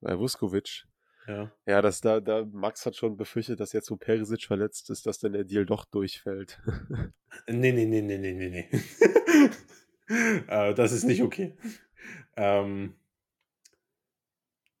Bei 0.00 0.18
Vuskovic. 0.18 0.86
Ja. 1.26 1.52
Ja, 1.66 1.82
das, 1.82 2.00
da, 2.00 2.20
da, 2.20 2.44
Max 2.44 2.86
hat 2.86 2.96
schon 2.96 3.16
befürchtet, 3.16 3.60
dass 3.60 3.72
jetzt, 3.72 3.90
wo 3.90 3.96
Perisic 3.96 4.44
verletzt 4.44 4.90
ist, 4.90 5.06
dass 5.06 5.18
dann 5.18 5.32
der 5.32 5.44
Deal 5.44 5.66
doch 5.66 5.84
durchfällt. 5.84 6.60
nee, 7.48 7.72
nee, 7.72 7.86
nee, 7.86 8.02
nee, 8.02 8.18
nee, 8.18 8.32
nee, 8.32 8.48
nee. 8.48 8.68
äh, 10.48 10.74
das 10.74 10.92
ist 10.92 11.04
nicht 11.04 11.22
okay. 11.22 11.56
Ähm, 12.36 12.94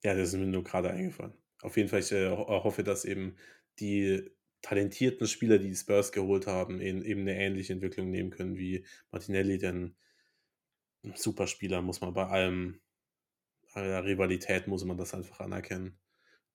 ja, 0.02 0.14
das 0.14 0.28
ist 0.28 0.40
mir 0.40 0.46
nur 0.46 0.64
gerade 0.64 0.90
eingefallen. 0.90 1.34
Auf 1.62 1.76
jeden 1.76 1.88
Fall, 1.88 2.00
ich 2.00 2.12
äh, 2.12 2.30
hoffe, 2.30 2.82
dass 2.82 3.04
eben 3.04 3.36
die 3.80 4.30
talentierten 4.62 5.26
Spieler, 5.26 5.58
die 5.58 5.68
die 5.68 5.76
Spurs 5.76 6.12
geholt 6.12 6.46
haben, 6.46 6.80
in, 6.80 7.02
eben 7.02 7.22
eine 7.22 7.36
ähnliche 7.36 7.72
Entwicklung 7.72 8.10
nehmen 8.10 8.30
können 8.30 8.56
wie 8.56 8.84
Martinelli, 9.10 9.58
denn 9.58 9.94
ein 11.04 11.14
super 11.16 11.46
Spieler 11.46 11.82
muss 11.82 12.00
man 12.00 12.12
bei 12.12 12.26
allem, 12.26 12.80
aller 13.72 14.04
Rivalität 14.04 14.66
muss 14.66 14.84
man 14.84 14.96
das 14.96 15.14
einfach 15.14 15.40
anerkennen. 15.40 15.98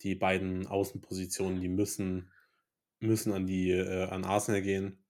Die 0.02 0.16
beiden 0.16 0.68
Außenpositionen, 0.68 1.62
die 1.62 1.70
müssen, 1.70 2.32
müssen 3.00 3.34
an 3.34 3.46
die, 3.48 3.72
äh, 3.72 4.04
an 4.06 4.24
Arsenal 4.24 4.62
gehen. 4.62 5.04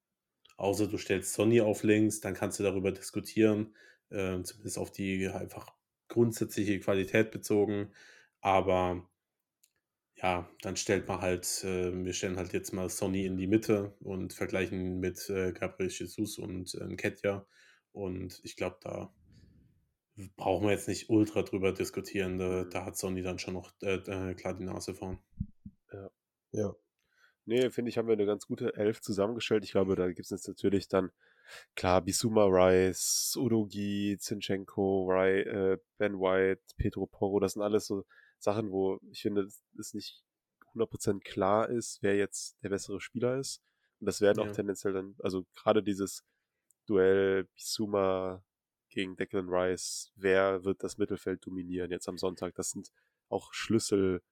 Außer 0.58 0.88
du 0.88 0.98
stellst 0.98 1.34
Sonny 1.34 1.62
auf 1.62 1.84
links, 1.84 2.22
dann 2.22 2.34
kannst 2.34 2.60
du 2.60 2.64
darüber 2.64 2.92
diskutieren, 2.92 3.76
äh, 4.10 4.42
zumindest 4.44 4.78
auf 4.78 4.92
die 4.92 5.28
einfach 5.28 5.74
grundsätzliche 6.08 6.80
Qualität 6.80 7.32
bezogen. 7.32 7.92
Aber 8.42 9.10
ja, 10.16 10.50
dann 10.62 10.78
stellt 10.78 11.08
man 11.08 11.22
halt, 11.22 11.64
äh, 11.64 11.92
wir 12.06 12.14
stellen 12.14 12.38
halt 12.38 12.54
jetzt 12.54 12.74
mal 12.74 12.90
Sonny 12.90 13.26
in 13.26 13.38
die 13.38 13.48
Mitte 13.48 13.96
und 14.00 14.34
vergleichen 14.34 15.00
mit 15.00 15.30
äh, 15.30 15.52
Gabriel 15.52 15.90
Jesus 15.90 16.38
und 16.38 16.74
äh, 16.76 16.96
Ketja. 16.96 17.46
Und 17.92 18.40
ich 18.44 18.56
glaube, 18.56 18.78
da 18.82 19.14
brauchen 20.38 20.66
wir 20.66 20.72
jetzt 20.72 20.88
nicht 20.88 21.10
ultra 21.10 21.44
drüber 21.44 21.72
diskutieren. 21.72 22.38
Da, 22.38 22.64
da 22.64 22.86
hat 22.86 22.98
Sonny 22.98 23.22
dann 23.22 23.40
schon 23.40 23.56
noch 23.56 23.72
äh, 23.82 23.96
äh, 23.96 24.34
klar 24.34 24.54
die 24.54 24.64
Nase 24.64 24.94
vorn. 24.94 25.20
Ja. 25.92 26.10
Ja. 26.52 26.76
Nee, 27.46 27.70
finde 27.70 27.90
ich, 27.90 27.98
haben 27.98 28.08
wir 28.08 28.14
eine 28.14 28.26
ganz 28.26 28.48
gute 28.48 28.76
Elf 28.76 29.02
zusammengestellt. 29.02 29.64
Ich 29.66 29.72
glaube, 29.72 29.96
da 29.96 30.08
gibt 30.08 30.22
es 30.22 30.32
jetzt 30.32 30.48
natürlich 30.48 30.88
dann, 30.88 31.12
klar, 31.76 32.02
Bisuma 32.02 32.46
Rice, 32.46 33.38
Udogi, 33.38 34.18
Zinchenko, 34.20 35.08
Rai, 35.08 35.42
äh, 35.42 35.78
Ben 35.98 36.14
White, 36.20 36.64
Pedro 36.78 37.06
Porro, 37.06 37.40
das 37.40 37.54
sind 37.54 37.62
alles 37.62 37.86
so 37.86 38.04
Sachen, 38.40 38.72
wo 38.72 39.00
ich 39.12 39.22
finde, 39.22 39.48
es 39.78 39.94
nicht 39.94 40.24
100% 40.74 41.24
klar 41.24 41.70
ist, 41.70 42.00
wer 42.02 42.16
jetzt 42.16 42.58
der 42.64 42.70
bessere 42.70 43.00
Spieler 43.00 43.38
ist. 43.38 43.62
Und 44.00 44.08
das 44.08 44.22
werden 44.22 44.44
ja. 44.44 44.50
auch 44.50 44.56
tendenziell 44.56 44.94
dann, 44.94 45.16
also 45.20 45.46
gerade 45.54 45.84
dieses 45.84 46.24
Duell 46.88 47.46
Bisuma 47.56 48.44
gegen 48.96 49.16
Declan 49.16 49.50
Rice, 49.50 50.12
wer 50.16 50.64
wird 50.64 50.82
das 50.82 50.98
Mittelfeld 50.98 51.46
dominieren 51.46 51.92
jetzt 51.92 52.08
am 52.08 52.18
Sonntag? 52.18 52.56
Das 52.56 52.72
sind 52.72 52.92
auch 53.30 53.54
Schlüssel, 53.54 54.24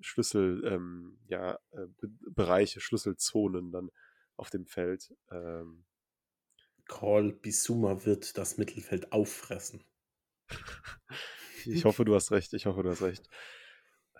Schlüssel, 0.00 0.62
ähm, 0.64 1.18
ja, 1.26 1.58
äh, 1.72 1.86
Bereiche, 2.30 2.80
Schlüsselzonen 2.80 3.72
dann 3.72 3.90
auf 4.36 4.50
dem 4.50 4.66
Feld. 4.66 5.14
Ähm, 5.30 5.86
Call 6.86 7.32
Bisuma 7.32 8.04
wird 8.04 8.38
das 8.38 8.58
Mittelfeld 8.58 9.12
auffressen. 9.12 9.82
ich 11.64 11.84
hoffe, 11.84 12.04
du 12.04 12.14
hast 12.14 12.30
recht. 12.30 12.52
Ich 12.52 12.66
hoffe, 12.66 12.82
du 12.82 12.90
hast 12.90 13.02
recht. 13.02 13.28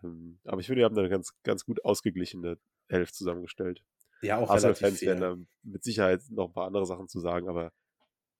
Ähm, 0.02 0.40
aber 0.44 0.60
ich 0.60 0.66
finde, 0.66 0.80
wir 0.80 0.86
haben 0.86 0.94
da 0.94 1.02
eine 1.02 1.10
ganz, 1.10 1.34
ganz 1.42 1.64
gut 1.64 1.84
ausgeglichene 1.84 2.58
Elf 2.88 3.12
zusammengestellt. 3.12 3.84
Ja, 4.22 4.38
auch 4.38 4.48
Arsenal-Fans 4.48 5.02
werden 5.02 5.20
da 5.20 5.36
mit 5.62 5.84
Sicherheit 5.84 6.22
noch 6.30 6.48
ein 6.48 6.54
paar 6.54 6.66
andere 6.66 6.86
Sachen 6.86 7.08
zu 7.08 7.20
sagen, 7.20 7.48
aber 7.48 7.72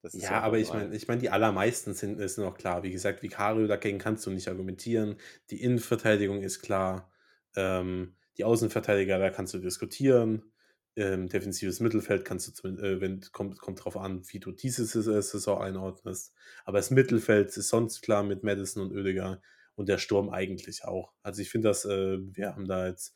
ja, 0.03 0.21
ja 0.21 0.41
aber 0.41 0.59
ich 0.59 0.73
meine, 0.73 0.95
ich 0.95 1.09
meine, 1.09 1.21
die 1.21 1.31
allermeisten 1.31 1.95
sind 1.95 2.21
ist 2.21 2.39
noch 2.39 2.57
klar. 2.57 2.83
Wie 2.83 2.93
gesagt, 2.93 3.23
Vicario 3.23 3.67
dagegen 3.67 3.99
kannst 3.99 4.27
du 4.27 4.31
nicht 4.31 4.49
argumentieren. 4.49 5.17
Die 5.51 5.63
Innenverteidigung 5.63 6.43
ist 6.43 6.63
klar. 6.63 7.11
Ähm, 7.57 8.17
die 8.39 8.45
Außenverteidiger, 8.45 9.19
da 9.19 9.31
kannst 9.31 9.55
du 9.55 9.59
diskutieren. 9.59 10.53
Ähm, 10.99 11.29
defensives 11.29 11.81
Mittelfeld 11.81 12.25
kannst 12.25 12.65
du, 12.65 12.69
äh, 12.69 13.01
wenn 13.01 13.21
kommt, 13.33 13.59
kommt 13.59 13.85
drauf 13.85 13.97
an, 13.97 14.23
wie 14.29 14.41
du 14.41 14.51
diese 14.51 14.85
äh, 14.85 15.23
Saison 15.23 15.61
einordnest. 15.61 16.33
Aber 16.65 16.79
das 16.79 16.91
Mittelfeld 16.91 17.55
ist 17.57 17.69
sonst 17.69 18.01
klar 18.03 18.23
mit 18.23 18.43
Madison 18.45 18.83
und 18.83 18.97
Oedegaard 18.97 19.43
und 19.75 19.89
der 19.89 19.99
Sturm 19.99 20.31
eigentlich 20.31 20.85
auch. 20.85 21.13
Also 21.23 21.43
ich 21.43 21.51
finde, 21.51 21.69
dass 21.69 21.85
äh, 21.85 22.19
wir 22.21 22.55
haben 22.55 22.67
da 22.67 22.87
jetzt 22.89 23.15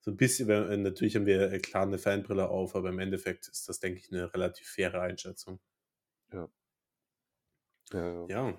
so 0.00 0.10
ein 0.10 0.16
bisschen, 0.16 0.82
natürlich 0.82 1.14
haben 1.14 1.26
wir 1.26 1.52
äh, 1.52 1.58
klar 1.58 1.84
eine 1.84 1.98
Fanbrille 1.98 2.48
auf, 2.48 2.74
aber 2.74 2.88
im 2.88 2.98
Endeffekt 2.98 3.48
ist 3.48 3.68
das, 3.68 3.80
denke 3.80 4.00
ich, 4.00 4.10
eine 4.10 4.32
relativ 4.34 4.66
faire 4.66 5.00
Einschätzung. 5.00 5.60
Ja. 6.32 6.48
Ja. 7.92 8.26
ja. 8.28 8.58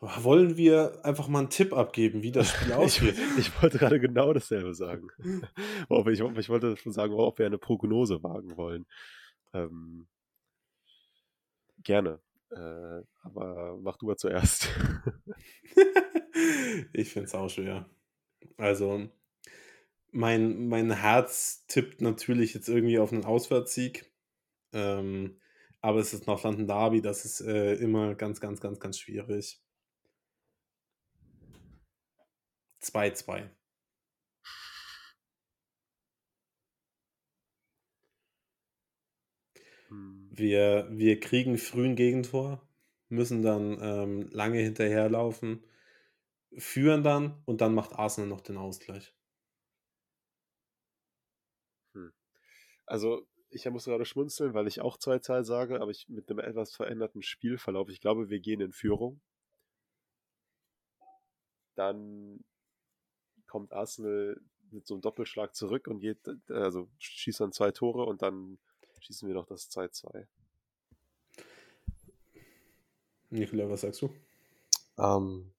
Wollen 0.00 0.56
wir 0.56 1.04
einfach 1.04 1.28
mal 1.28 1.38
einen 1.38 1.50
Tipp 1.50 1.72
abgeben, 1.72 2.24
wie 2.24 2.32
das 2.32 2.50
Spiel 2.50 2.72
aussieht? 2.72 3.14
ich, 3.38 3.46
ich, 3.46 3.62
wollte 3.62 3.78
gerade 3.78 4.00
genau 4.00 4.32
dasselbe 4.32 4.74
sagen. 4.74 5.08
ich, 6.10 6.20
ich, 6.20 6.48
wollte 6.48 6.76
schon 6.76 6.92
sagen, 6.92 7.14
ob 7.14 7.38
wir 7.38 7.46
eine 7.46 7.58
Prognose 7.58 8.20
wagen 8.24 8.56
wollen. 8.56 8.84
Ähm, 9.54 10.08
gerne. 11.84 12.18
Äh, 12.50 13.02
aber 13.22 13.78
mach 13.80 13.96
du 13.96 14.06
mal 14.06 14.16
zuerst. 14.16 14.68
ich 16.92 17.12
finde 17.12 17.28
es 17.28 17.34
auch 17.36 17.48
schwer. 17.48 17.88
Also, 18.56 19.08
mein, 20.10 20.66
mein 20.66 20.90
Herz 20.90 21.64
tippt 21.68 22.00
natürlich 22.00 22.54
jetzt 22.54 22.68
irgendwie 22.68 22.98
auf 22.98 23.12
einen 23.12 23.24
Auswärtssieg. 23.24 24.11
Ähm, 24.72 25.38
aber 25.80 26.00
es 26.00 26.12
ist 26.14 26.26
noch 26.26 26.42
London 26.44 26.66
Derby, 26.66 27.02
das 27.02 27.24
ist 27.24 27.40
äh, 27.40 27.74
immer 27.74 28.14
ganz, 28.14 28.40
ganz, 28.40 28.60
ganz, 28.60 28.78
ganz 28.80 28.98
schwierig. 28.98 29.60
2-2. 32.80 33.50
Hm. 39.88 40.28
Wir, 40.32 40.88
wir 40.90 41.20
kriegen 41.20 41.58
frühen 41.58 41.96
Gegentor, 41.96 42.66
müssen 43.08 43.42
dann 43.42 43.78
ähm, 43.82 44.28
lange 44.30 44.58
hinterherlaufen, 44.58 45.64
führen 46.58 47.02
dann 47.04 47.42
und 47.46 47.60
dann 47.60 47.74
macht 47.74 47.92
Arsenal 47.94 48.28
noch 48.28 48.40
den 48.40 48.56
Ausgleich. 48.56 49.14
Hm. 51.94 52.12
Also 52.86 53.26
ich 53.52 53.68
muss 53.70 53.84
gerade 53.84 54.04
schmunzeln, 54.04 54.54
weil 54.54 54.66
ich 54.66 54.80
auch 54.80 54.96
zwei 54.96 55.18
Teil 55.18 55.44
sage, 55.44 55.80
aber 55.80 55.90
ich 55.90 56.08
mit 56.08 56.30
einem 56.30 56.40
etwas 56.40 56.74
veränderten 56.74 57.22
Spielverlauf. 57.22 57.88
Ich 57.88 58.00
glaube, 58.00 58.30
wir 58.30 58.40
gehen 58.40 58.60
in 58.60 58.72
Führung. 58.72 59.20
Dann 61.74 62.44
kommt 63.46 63.72
Arsenal 63.72 64.40
mit 64.70 64.86
so 64.86 64.94
einem 64.94 65.02
Doppelschlag 65.02 65.54
zurück 65.54 65.86
und 65.86 66.00
geht, 66.00 66.18
also 66.48 66.88
schießt 66.98 67.40
dann 67.40 67.52
zwei 67.52 67.70
Tore 67.70 68.04
und 68.04 68.22
dann 68.22 68.58
schießen 69.00 69.28
wir 69.28 69.34
noch 69.34 69.46
das 69.46 69.70
2-2. 69.70 70.26
Nikola, 73.30 73.68
was 73.68 73.82
sagst 73.82 74.02
du? 74.02 74.10
Ähm, 74.98 75.52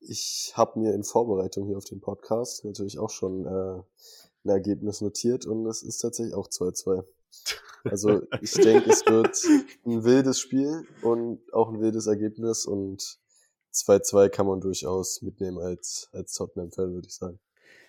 ich 0.00 0.52
habe 0.56 0.78
mir 0.78 0.94
in 0.94 1.04
Vorbereitung 1.04 1.66
hier 1.66 1.76
auf 1.76 1.84
den 1.84 2.00
Podcast 2.00 2.64
natürlich 2.64 2.98
auch 2.98 3.10
schon 3.10 3.46
äh, 3.46 3.82
ein 4.44 4.48
Ergebnis 4.48 5.00
notiert 5.00 5.46
und 5.46 5.66
es 5.66 5.82
ist 5.82 5.98
tatsächlich 5.98 6.34
auch 6.34 6.48
2-2. 6.48 7.04
Also 7.84 8.22
ich 8.40 8.52
denke, 8.52 8.90
es 8.90 9.06
wird 9.06 9.38
ein 9.84 10.04
wildes 10.04 10.40
Spiel 10.40 10.86
und 11.02 11.40
auch 11.52 11.68
ein 11.68 11.80
wildes 11.80 12.06
Ergebnis 12.06 12.66
und 12.66 13.18
2-2 13.72 14.28
kann 14.28 14.46
man 14.46 14.60
durchaus 14.60 15.22
mitnehmen 15.22 15.58
als, 15.58 16.08
als 16.12 16.32
Tottenham-Fan, 16.32 16.94
würde 16.94 17.06
ich 17.06 17.14
sagen. 17.14 17.38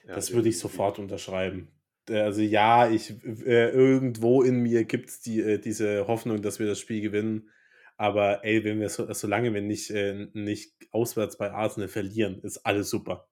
Das 0.05 0.31
würde 0.33 0.49
ich 0.49 0.59
sofort 0.59 0.99
unterschreiben. 0.99 1.69
Also 2.09 2.41
ja, 2.41 2.89
ich 2.89 3.15
äh, 3.25 3.69
irgendwo 3.69 4.41
in 4.41 4.61
mir 4.61 4.85
gibt 4.85 5.09
es 5.09 5.19
die, 5.19 5.41
äh, 5.41 5.59
diese 5.59 6.07
Hoffnung, 6.07 6.41
dass 6.41 6.59
wir 6.59 6.67
das 6.67 6.79
Spiel 6.79 7.01
gewinnen. 7.01 7.49
Aber 7.97 8.45
ey, 8.45 8.63
wenn 8.63 8.79
wir 8.79 8.89
so, 8.89 9.11
solange 9.11 9.53
wir 9.53 9.61
nicht, 9.61 9.89
äh, 9.89 10.27
nicht 10.33 10.73
auswärts 10.91 11.37
bei 11.37 11.51
Arsenal 11.51 11.89
verlieren, 11.89 12.39
ist 12.43 12.59
alles 12.59 12.89
super. 12.89 13.27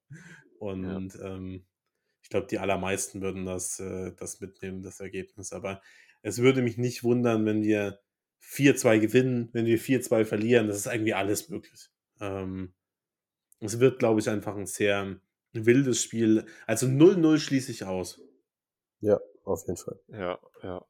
Und 0.59 1.13
ja. 1.13 1.36
ähm, 1.36 1.66
ich 2.22 2.30
glaube, 2.30 2.47
die 2.47 2.59
allermeisten 2.59 3.22
würden 3.22 3.45
das, 3.45 3.80
äh, 3.80 4.11
das 4.18 4.41
mitnehmen, 4.41 4.82
das 4.82 4.99
Ergebnis. 4.99 5.53
Aber 5.53 5.82
es 6.26 6.39
würde 6.39 6.63
mich 6.63 6.80
nicht 6.80 7.03
wundern, 7.03 7.45
wenn 7.45 7.61
wir 7.61 7.99
4-2 8.41 8.99
gewinnen, 8.99 9.49
wenn 9.53 9.67
wir 9.67 9.80
4-2 9.80 10.26
verlieren. 10.26 10.67
Das 10.67 10.78
ist 10.78 10.88
irgendwie 10.88 11.13
alles 11.13 11.49
möglich. 11.49 11.91
Ähm, 12.19 12.73
es 13.59 13.80
wird, 13.80 13.99
glaube 13.99 14.19
ich, 14.19 14.28
einfach 14.28 14.57
ein 14.57 14.65
sehr 14.65 15.19
wildes 15.53 16.01
Spiel. 16.01 16.47
Also 16.65 16.88
0-0 16.88 17.38
schließe 17.38 17.71
ich 17.71 17.84
aus. 17.84 18.19
Ja, 19.01 19.19
auf 19.43 19.67
jeden 19.67 19.78
Fall. 19.78 19.99
Ja, 20.07 20.39
ja. 20.63 20.84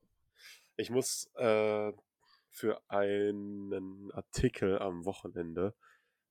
Ich 0.77 0.89
muss 0.89 1.29
äh, 1.35 1.91
für 2.49 2.81
einen 2.87 4.11
Artikel 4.13 4.79
am 4.79 5.03
Wochenende 5.03 5.75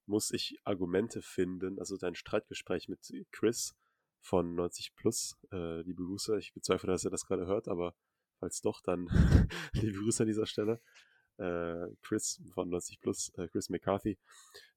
muss 0.06 0.30
ich 0.30 0.58
Argumente 0.64 1.20
finden, 1.20 1.78
also 1.78 1.98
dein 1.98 2.14
Streitgespräch 2.14 2.88
mit 2.88 3.00
Chris 3.32 3.74
von 4.22 4.54
90 4.54 4.96
Plus, 4.96 5.38
äh, 5.52 5.82
liebe 5.82 6.02
Grüße, 6.02 6.38
ich 6.38 6.54
bezweifle, 6.54 6.90
dass 6.90 7.04
er 7.04 7.10
das 7.10 7.26
gerade 7.26 7.46
hört, 7.46 7.68
aber 7.68 7.94
falls 8.38 8.60
doch, 8.60 8.80
dann 8.82 9.06
liebe 9.72 9.98
Grüße 9.98 10.22
an 10.22 10.28
dieser 10.28 10.46
Stelle. 10.46 10.80
Äh, 11.36 11.88
Chris 12.02 12.40
von 12.52 12.68
90 12.68 13.00
Plus, 13.00 13.32
äh, 13.36 13.48
Chris 13.48 13.68
McCarthy, 13.68 14.18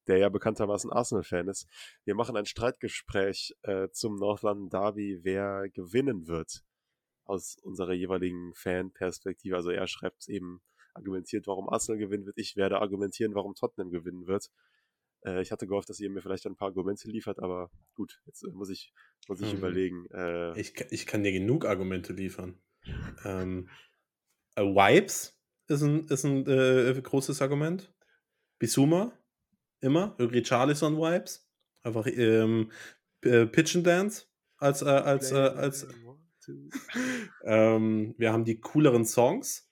der 0.07 0.17
ja 0.17 0.29
bekanntermaßen 0.29 0.91
Arsenal-Fan 0.91 1.47
ist. 1.47 1.67
Wir 2.03 2.15
machen 2.15 2.35
ein 2.35 2.45
Streitgespräch 2.45 3.55
äh, 3.61 3.89
zum 3.91 4.15
North 4.15 4.41
London 4.41 4.69
Derby, 4.69 5.19
wer 5.21 5.69
gewinnen 5.69 6.27
wird 6.27 6.63
aus 7.25 7.57
unserer 7.61 7.93
jeweiligen 7.93 8.53
Fan-Perspektive. 8.55 9.55
Also 9.55 9.69
er 9.69 9.85
schreibt 9.87 10.27
eben, 10.29 10.61
argumentiert, 10.97 11.47
warum 11.47 11.69
Arsenal 11.69 11.99
gewinnen 11.99 12.25
wird. 12.25 12.37
Ich 12.37 12.55
werde 12.55 12.81
argumentieren, 12.81 13.35
warum 13.35 13.55
Tottenham 13.55 13.91
gewinnen 13.91 14.27
wird. 14.27 14.49
Äh, 15.25 15.41
ich 15.41 15.51
hatte 15.51 15.67
gehofft, 15.67 15.89
dass 15.89 15.99
ihr 15.99 16.09
mir 16.09 16.21
vielleicht 16.21 16.45
ein 16.45 16.55
paar 16.55 16.69
Argumente 16.69 17.09
liefert, 17.09 17.39
aber 17.39 17.69
gut, 17.93 18.19
jetzt 18.25 18.43
muss 18.53 18.69
ich, 18.69 18.91
muss 19.27 19.41
ich 19.41 19.51
hm. 19.51 19.57
überlegen. 19.59 20.05
Äh, 20.11 20.59
ich, 20.59 20.73
ich 20.91 21.05
kann 21.05 21.23
dir 21.23 21.31
genug 21.31 21.65
Argumente 21.65 22.13
liefern. 22.13 22.59
Ähm, 23.25 23.69
äh, 24.55 24.61
Vibes 24.61 25.39
ist 25.67 25.81
ein, 25.81 26.07
ist 26.07 26.23
ein 26.23 26.47
äh, 26.47 27.01
großes 27.01 27.41
Argument. 27.41 27.93
Bisuma, 28.59 29.13
immer. 29.81 30.15
Richarlison 30.19 30.97
Vibes. 30.97 31.47
Einfach 31.83 32.07
ähm, 32.07 32.71
Pitch 33.21 33.75
and 33.75 33.87
Dance 33.87 34.25
als, 34.57 34.81
äh, 34.81 34.85
als, 34.85 35.31
äh, 35.31 35.35
als 35.35 35.87
ähm, 37.43 38.15
wir 38.17 38.31
haben 38.31 38.45
die 38.45 38.59
cooleren 38.59 39.05
Songs. 39.05 39.69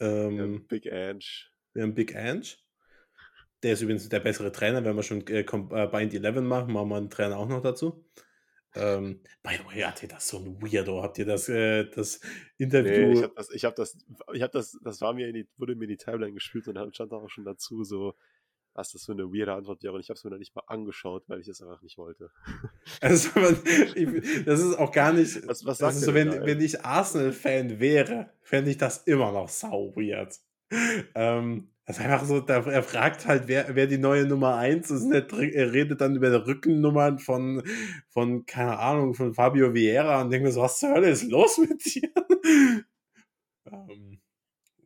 Ähm, 0.00 0.66
Big 0.66 0.90
Ange. 0.92 1.24
Wir 1.72 1.84
haben 1.84 1.94
Big 1.94 2.14
Ange. 2.16 2.56
Der 3.62 3.74
ist 3.74 3.82
übrigens 3.82 4.08
der 4.08 4.20
bessere 4.20 4.50
Trainer, 4.50 4.84
wenn 4.84 4.96
wir 4.96 5.04
schon 5.04 5.24
äh, 5.28 5.40
äh 5.40 5.44
Bind 5.44 6.14
11 6.14 6.40
machen, 6.42 6.72
machen 6.72 6.88
wir 6.88 6.96
einen 6.96 7.10
Trainer 7.10 7.38
auch 7.38 7.48
noch 7.48 7.62
dazu. 7.62 8.04
Ähm, 8.74 9.20
by 9.42 9.56
the 9.58 9.64
way, 9.66 9.82
hat 9.82 10.02
ihr 10.02 10.08
das 10.08 10.28
so 10.28 10.38
ein 10.38 10.60
Weirdo? 10.62 11.02
Habt 11.02 11.18
ihr 11.18 11.26
das, 11.26 11.48
äh, 11.48 11.84
das 11.90 12.20
Interview? 12.56 12.90
Nee, 12.90 13.12
ich 13.12 13.22
habe 13.22 13.34
das, 13.34 13.50
ich 13.50 13.64
habe 13.64 13.74
das, 13.76 13.98
ich 14.32 14.42
habe 14.42 14.52
das, 14.52 14.78
das 14.82 15.00
war 15.00 15.12
mir 15.12 15.28
in 15.28 15.34
die, 15.34 15.48
wurde 15.58 15.74
mir 15.74 15.84
in 15.84 15.90
die 15.90 15.96
Timeline 15.96 16.32
gespielt 16.32 16.68
und 16.68 16.76
dann 16.76 16.92
stand 16.92 17.12
da 17.12 17.16
auch 17.16 17.28
schon 17.28 17.44
dazu 17.44 17.84
so, 17.84 18.14
was 18.74 18.92
das 18.92 19.04
für 19.04 19.12
eine 19.12 19.24
weirde 19.24 19.52
Antwort 19.52 19.82
wäre 19.82 19.92
und 19.92 20.00
ich 20.00 20.08
habe 20.08 20.16
es 20.16 20.24
mir 20.24 20.30
dann 20.30 20.38
nicht 20.38 20.54
mal 20.54 20.64
angeschaut, 20.66 21.24
weil 21.28 21.40
ich 21.40 21.48
es 21.48 21.60
einfach 21.60 21.82
nicht 21.82 21.98
wollte. 21.98 22.30
Also, 23.00 23.30
ich, 23.94 24.44
das 24.44 24.60
ist 24.60 24.78
auch 24.78 24.92
gar 24.92 25.12
nicht, 25.12 25.46
was, 25.46 25.64
was 25.64 25.78
das 25.78 25.96
ist 25.96 26.04
so, 26.04 26.14
wenn, 26.14 26.30
wenn 26.44 26.60
ich 26.60 26.84
Arsenal-Fan 26.84 27.80
wäre, 27.80 28.32
fände 28.42 28.70
ich 28.70 28.78
das 28.78 29.04
immer 29.04 29.32
noch 29.32 29.48
sau 29.48 29.94
weird. 29.96 30.38
ähm, 31.14 31.71
das 31.84 31.98
ist 31.98 32.04
einfach 32.04 32.24
so, 32.24 32.40
da, 32.40 32.60
er 32.64 32.82
fragt 32.84 33.26
halt, 33.26 33.48
wer, 33.48 33.74
wer 33.74 33.88
die 33.88 33.98
neue 33.98 34.24
Nummer 34.24 34.56
1 34.56 34.90
ist. 34.90 35.02
Und 35.02 35.12
er, 35.12 35.72
redet 35.72 36.00
dann 36.00 36.14
über 36.14 36.30
die 36.30 36.36
Rückennummern 36.36 37.18
von, 37.18 37.62
von, 38.08 38.46
keine 38.46 38.78
Ahnung, 38.78 39.14
von 39.14 39.34
Fabio 39.34 39.74
Vieira 39.74 40.22
und 40.22 40.30
denkt 40.30 40.44
mir 40.44 40.52
so, 40.52 40.62
was 40.62 40.78
zur 40.78 40.90
Hölle 40.90 41.10
ist 41.10 41.24
los 41.24 41.58
mit 41.58 41.84
dir? 41.84 42.12
ähm, 43.66 44.20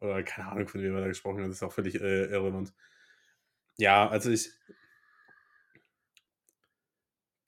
oder 0.01 0.23
keine 0.23 0.49
Ahnung, 0.49 0.69
von 0.69 0.81
wem 0.83 0.95
er 0.95 1.03
da 1.03 1.09
gesprochen 1.09 1.43
hat, 1.43 1.51
das 1.51 1.57
ist 1.57 1.63
auch 1.63 1.73
völlig 1.73 1.97
äh, 1.97 2.25
irrelevant. 2.27 2.73
Ja, 3.77 4.09
also 4.09 4.31
ich. 4.31 4.51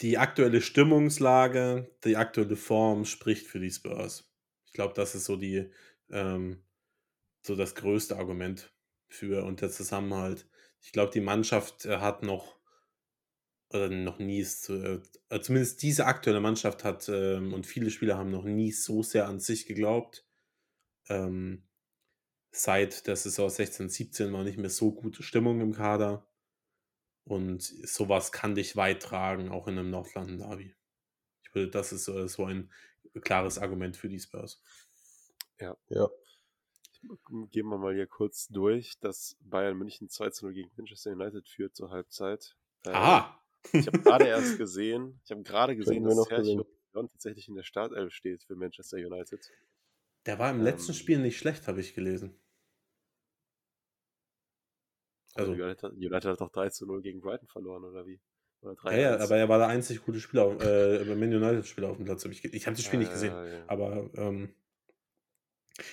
Die 0.02 0.18
aktuelle 0.18 0.60
Stimmungslage, 0.60 1.90
die 2.04 2.16
aktuelle 2.16 2.54
Form 2.54 3.04
spricht 3.04 3.46
für 3.46 3.58
die 3.58 3.70
Spurs. 3.70 4.30
Ich 4.66 4.72
glaube, 4.72 4.94
das 4.94 5.14
ist 5.14 5.24
so 5.24 5.36
die, 5.36 5.70
ähm, 6.10 6.62
so 7.42 7.56
das 7.56 7.74
größte 7.74 8.16
Argument 8.16 8.72
für 9.08 9.44
und 9.44 9.60
der 9.60 9.70
Zusammenhalt. 9.70 10.46
Ich 10.82 10.92
glaube, 10.92 11.12
die 11.12 11.20
Mannschaft 11.20 11.86
äh, 11.86 11.98
hat 11.98 12.22
noch 12.22 12.58
oder 13.70 13.90
noch 13.90 14.18
nie, 14.18 14.40
äh, 14.40 15.00
äh, 15.28 15.40
zumindest 15.40 15.82
diese 15.82 16.06
aktuelle 16.06 16.40
Mannschaft 16.40 16.84
hat 16.84 17.08
ähm, 17.08 17.52
und 17.52 17.66
viele 17.66 17.90
Spieler 17.90 18.16
haben 18.16 18.30
noch 18.30 18.44
nie 18.44 18.72
so 18.72 19.02
sehr 19.02 19.28
an 19.28 19.40
sich 19.40 19.66
geglaubt. 19.66 20.24
Ähm, 21.08 21.64
seit 22.50 23.06
der 23.06 23.16
Saison 23.16 23.50
16, 23.50 23.88
17 23.88 24.32
war 24.32 24.44
nicht 24.44 24.58
mehr 24.58 24.70
so 24.70 24.92
gute 24.92 25.22
Stimmung 25.22 25.60
im 25.60 25.74
Kader. 25.74 26.26
Und 27.24 27.62
sowas 27.62 28.32
kann 28.32 28.54
dich 28.54 28.74
weit 28.76 29.02
tragen, 29.02 29.50
auch 29.50 29.68
in 29.68 29.78
einem 29.78 29.90
Nordlanden-Derby. 29.90 30.74
Ich 31.42 31.54
würde, 31.54 31.70
das 31.70 31.92
ist 31.92 32.08
äh, 32.08 32.26
so 32.26 32.46
ein 32.46 32.72
klares 33.20 33.58
Argument 33.58 33.98
für 33.98 34.08
die 34.08 34.18
Spurs. 34.18 34.62
Ja. 35.60 35.76
Ja. 35.90 36.08
Gehen 37.50 37.68
wir 37.68 37.78
mal 37.78 37.94
hier 37.94 38.06
kurz 38.06 38.48
durch, 38.48 38.98
dass 38.98 39.36
Bayern 39.40 39.78
München 39.78 40.08
2 40.08 40.30
0 40.42 40.52
gegen 40.52 40.70
Manchester 40.76 41.12
United 41.12 41.48
führt 41.48 41.76
zur 41.76 41.90
Halbzeit. 41.90 42.56
Äh, 42.84 42.90
Aha! 42.90 43.40
Ich 43.72 43.86
habe 43.86 44.00
gerade 44.00 44.26
erst 44.26 44.58
gesehen, 44.58 45.20
ich 45.24 45.30
habe 45.30 45.42
gerade 45.42 45.76
gesehen, 45.76 46.04
dass 46.04 46.24
Sergio 46.24 46.66
tatsächlich 46.92 47.48
in 47.48 47.54
der 47.54 47.62
Startelf 47.62 48.12
steht 48.12 48.42
für 48.42 48.56
Manchester 48.56 48.96
United. 48.96 49.40
Der 50.26 50.38
war 50.38 50.50
im 50.50 50.58
ähm, 50.58 50.64
letzten 50.64 50.94
Spiel 50.94 51.18
nicht 51.18 51.38
schlecht, 51.38 51.68
habe 51.68 51.80
ich 51.80 51.94
gelesen. 51.94 52.38
Also, 55.34 55.52
United, 55.52 55.92
United 55.92 56.24
hat 56.24 56.40
doch 56.40 56.50
3 56.50 56.70
zu 56.70 56.86
0 56.86 57.02
gegen 57.02 57.20
Brighton 57.20 57.46
verloren, 57.46 57.84
oder 57.84 58.06
wie? 58.06 58.20
Oder 58.60 58.74
3 58.74 59.00
ja, 59.00 59.16
ja, 59.16 59.20
aber 59.20 59.36
er 59.36 59.48
war 59.48 59.58
der 59.58 59.68
einzig 59.68 60.04
gute 60.04 60.18
Spieler, 60.18 60.60
äh, 60.60 61.04
Man 61.04 61.32
United-Spieler 61.32 61.90
auf 61.90 61.96
dem 61.96 62.06
Platz. 62.06 62.24
Ich, 62.24 62.44
ich 62.44 62.66
habe 62.66 62.74
das 62.74 62.84
Spiel 62.84 63.00
ja, 63.00 63.04
nicht 63.04 63.12
gesehen, 63.12 63.32
ja, 63.32 63.46
ja. 63.46 63.64
aber 63.68 64.10
ähm, 64.14 64.52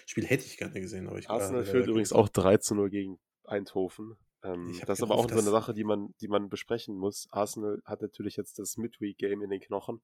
Spiel 0.06 0.26
hätte 0.26 0.45
ich 0.45 0.57
gerne 0.57 0.80
gesehen. 0.80 1.07
Aber 1.07 1.18
ich 1.18 1.30
Arsenal 1.30 1.66
führt 1.66 1.88
übrigens 1.88 2.14
auch 2.14 2.30
3 2.30 2.57
zu 2.57 2.76
0 2.76 2.90
gegen 2.90 3.20
Eindhoven. 3.44 4.16
Ähm, 4.44 4.80
das 4.86 4.99
ist 4.99 5.03
aber 5.03 5.16
auch 5.16 5.30
so 5.30 5.40
eine 5.40 5.49
Sache, 5.49 5.74
die 5.74 5.84
man, 5.84 6.14
die 6.22 6.28
man 6.28 6.49
besprechen 6.49 6.95
muss. 6.95 7.28
Arsenal 7.32 7.82
hat 7.86 8.02
natürlich 8.02 8.36
jetzt 8.36 8.60
das 8.60 8.78
Midweek-Game 8.78 9.41
in 9.41 9.49
den 9.49 9.60
Knochen 9.60 10.02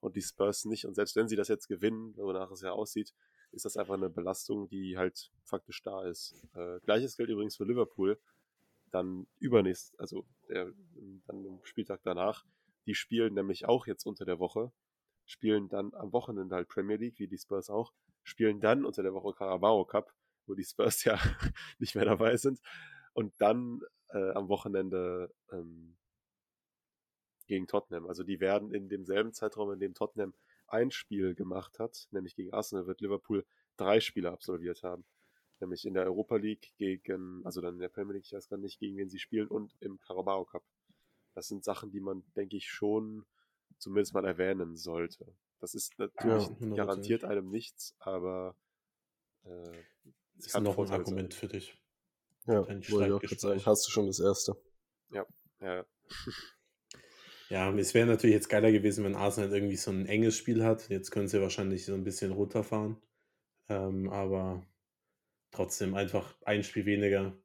und 0.00 0.16
die 0.16 0.22
Spurs 0.22 0.64
nicht. 0.64 0.84
Und 0.84 0.94
selbst 0.94 1.16
wenn 1.16 1.28
sie 1.28 1.36
das 1.36 1.48
jetzt 1.48 1.66
gewinnen, 1.66 2.14
wonach 2.16 2.50
es 2.50 2.62
ja 2.62 2.72
aussieht, 2.72 3.12
ist 3.52 3.64
das 3.64 3.76
einfach 3.76 3.94
eine 3.94 4.10
Belastung, 4.10 4.68
die 4.68 4.96
halt 4.96 5.30
faktisch 5.44 5.82
da 5.82 6.04
ist. 6.04 6.34
Äh, 6.54 6.78
Gleiches 6.84 7.16
gilt 7.16 7.30
übrigens 7.30 7.56
für 7.56 7.64
Liverpool. 7.64 8.18
Dann 8.92 9.26
übernächst, 9.38 9.98
also 10.00 10.24
der, 10.48 10.72
dann 11.26 11.44
im 11.44 11.60
Spieltag 11.64 12.00
danach. 12.02 12.44
Die 12.86 12.94
spielen 12.94 13.34
nämlich 13.34 13.66
auch 13.66 13.86
jetzt 13.86 14.04
unter 14.04 14.24
der 14.24 14.38
Woche, 14.38 14.72
spielen 15.26 15.68
dann 15.68 15.94
am 15.94 16.12
Wochenende 16.12 16.56
halt 16.56 16.68
Premier 16.68 16.96
League, 16.96 17.18
wie 17.18 17.28
die 17.28 17.38
Spurs 17.38 17.70
auch, 17.70 17.92
spielen 18.30 18.60
dann 18.60 18.84
unter 18.84 19.02
der 19.02 19.12
Woche 19.12 19.34
Carabao 19.34 19.84
Cup, 19.84 20.14
wo 20.46 20.54
die 20.54 20.64
Spurs 20.64 21.04
ja 21.04 21.18
nicht 21.78 21.94
mehr 21.94 22.04
dabei 22.04 22.36
sind. 22.36 22.60
Und 23.12 23.34
dann 23.38 23.80
äh, 24.10 24.30
am 24.32 24.48
Wochenende 24.48 25.34
ähm, 25.52 25.96
gegen 27.46 27.66
Tottenham. 27.66 28.06
Also 28.06 28.22
die 28.22 28.40
werden 28.40 28.72
in 28.72 28.88
demselben 28.88 29.32
Zeitraum, 29.32 29.72
in 29.72 29.80
dem 29.80 29.94
Tottenham 29.94 30.32
ein 30.68 30.92
Spiel 30.92 31.34
gemacht 31.34 31.80
hat, 31.80 32.06
nämlich 32.12 32.36
gegen 32.36 32.52
Arsenal, 32.52 32.86
wird 32.86 33.00
Liverpool 33.00 33.44
drei 33.76 33.98
Spiele 33.98 34.30
absolviert 34.30 34.84
haben. 34.84 35.04
Nämlich 35.58 35.84
in 35.84 35.94
der 35.94 36.04
Europa 36.04 36.36
League 36.36 36.72
gegen, 36.78 37.44
also 37.44 37.60
dann 37.60 37.74
in 37.74 37.80
der 37.80 37.88
Premier 37.88 38.14
League, 38.14 38.26
ich 38.26 38.32
weiß 38.32 38.48
gar 38.48 38.56
nicht, 38.56 38.78
gegen 38.78 38.96
wen 38.96 39.10
sie 39.10 39.18
spielen 39.18 39.48
und 39.48 39.74
im 39.80 39.98
Carabao 39.98 40.44
Cup. 40.44 40.62
Das 41.34 41.48
sind 41.48 41.64
Sachen, 41.64 41.90
die 41.90 42.00
man, 42.00 42.22
denke 42.36 42.56
ich, 42.56 42.70
schon 42.70 43.26
zumindest 43.78 44.14
mal 44.14 44.24
erwähnen 44.24 44.76
sollte. 44.76 45.34
Das 45.60 45.74
ist 45.74 45.98
natürlich 45.98 46.48
ja, 46.60 46.74
garantiert 46.74 47.24
einem 47.24 47.50
nichts, 47.50 47.94
aber 47.98 48.56
äh, 49.44 49.72
das 50.36 50.46
ist 50.46 50.60
noch 50.60 50.78
ein 50.78 50.90
Argument 50.90 51.32
sein. 51.32 51.40
für 51.40 51.48
dich. 51.48 51.76
Ja, 52.46 52.66
wollte 52.66 53.26
ich 53.26 53.32
auch 53.32 53.38
sagen, 53.38 53.66
hast 53.66 53.86
du 53.86 53.90
schon 53.90 54.06
das 54.06 54.20
erste. 54.20 54.56
Ja, 55.12 55.26
ja. 55.60 55.84
Ja, 57.50 57.76
es 57.76 57.94
wäre 57.94 58.06
natürlich 58.06 58.34
jetzt 58.34 58.48
geiler 58.48 58.70
gewesen, 58.70 59.04
wenn 59.04 59.16
Arsenal 59.16 59.52
irgendwie 59.52 59.76
so 59.76 59.90
ein 59.90 60.06
enges 60.06 60.36
Spiel 60.36 60.64
hat. 60.64 60.88
Jetzt 60.88 61.10
können 61.10 61.26
sie 61.26 61.42
wahrscheinlich 61.42 61.84
so 61.84 61.94
ein 61.94 62.04
bisschen 62.04 62.30
runterfahren. 62.30 62.96
Ähm, 63.68 64.08
aber 64.08 64.64
trotzdem 65.50 65.94
einfach 65.94 66.36
ein 66.44 66.62
Spiel 66.62 66.86
weniger. 66.86 67.36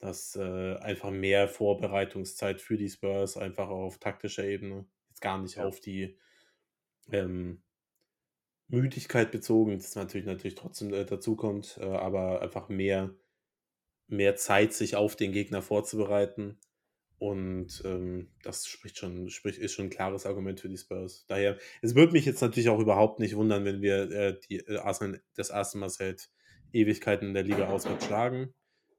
Das 0.00 0.34
äh, 0.34 0.74
einfach 0.78 1.10
mehr 1.10 1.46
Vorbereitungszeit 1.46 2.60
für 2.60 2.76
die 2.76 2.88
Spurs, 2.88 3.36
einfach 3.36 3.68
auf 3.68 3.98
taktischer 3.98 4.44
Ebene. 4.44 4.84
Jetzt 5.10 5.20
gar 5.20 5.40
nicht 5.40 5.54
ja. 5.54 5.64
auf 5.64 5.78
die 5.78 6.18
ähm, 7.10 7.62
Müdigkeit 8.68 9.30
bezogen, 9.30 9.78
das 9.78 9.94
natürlich 9.94 10.26
natürlich 10.26 10.54
trotzdem 10.54 10.94
äh, 10.94 11.04
dazu 11.04 11.36
kommt, 11.36 11.78
äh, 11.78 11.84
aber 11.84 12.40
einfach 12.40 12.68
mehr, 12.68 13.14
mehr 14.08 14.36
Zeit, 14.36 14.72
sich 14.72 14.96
auf 14.96 15.14
den 15.14 15.32
Gegner 15.32 15.62
vorzubereiten. 15.62 16.58
Und 17.18 17.82
ähm, 17.84 18.32
das 18.42 18.66
spricht 18.66 18.98
schon, 18.98 19.28
spricht, 19.30 19.58
ist 19.58 19.74
schon 19.74 19.86
ein 19.86 19.90
klares 19.90 20.26
Argument 20.26 20.58
für 20.58 20.68
die 20.68 20.76
Spurs. 20.76 21.24
Daher, 21.28 21.56
es 21.80 21.94
würde 21.94 22.12
mich 22.12 22.24
jetzt 22.24 22.40
natürlich 22.40 22.68
auch 22.68 22.80
überhaupt 22.80 23.20
nicht 23.20 23.36
wundern, 23.36 23.64
wenn 23.64 23.80
wir 23.80 24.10
äh, 24.10 24.40
die 24.48 24.56
äh, 24.56 24.78
Arsenal 24.78 25.22
das 25.34 25.50
erste 25.50 25.78
Mal 25.78 25.90
seit 25.90 26.30
Ewigkeiten 26.72 27.28
in 27.28 27.34
der 27.34 27.44
Liga 27.44 27.68
auswärts 27.68 28.06
schlagen. 28.06 28.52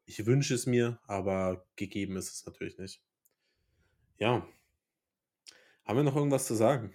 Ich 0.05 0.25
wünsche 0.25 0.53
es 0.53 0.67
mir, 0.67 0.99
aber 1.05 1.65
gegeben 1.75 2.15
ist 2.15 2.31
es 2.31 2.45
natürlich 2.45 2.77
nicht. 2.77 3.01
Ja. 4.17 4.47
Haben 5.84 5.97
wir 5.97 6.03
noch 6.03 6.15
irgendwas 6.15 6.45
zu 6.45 6.53
sagen? 6.53 6.93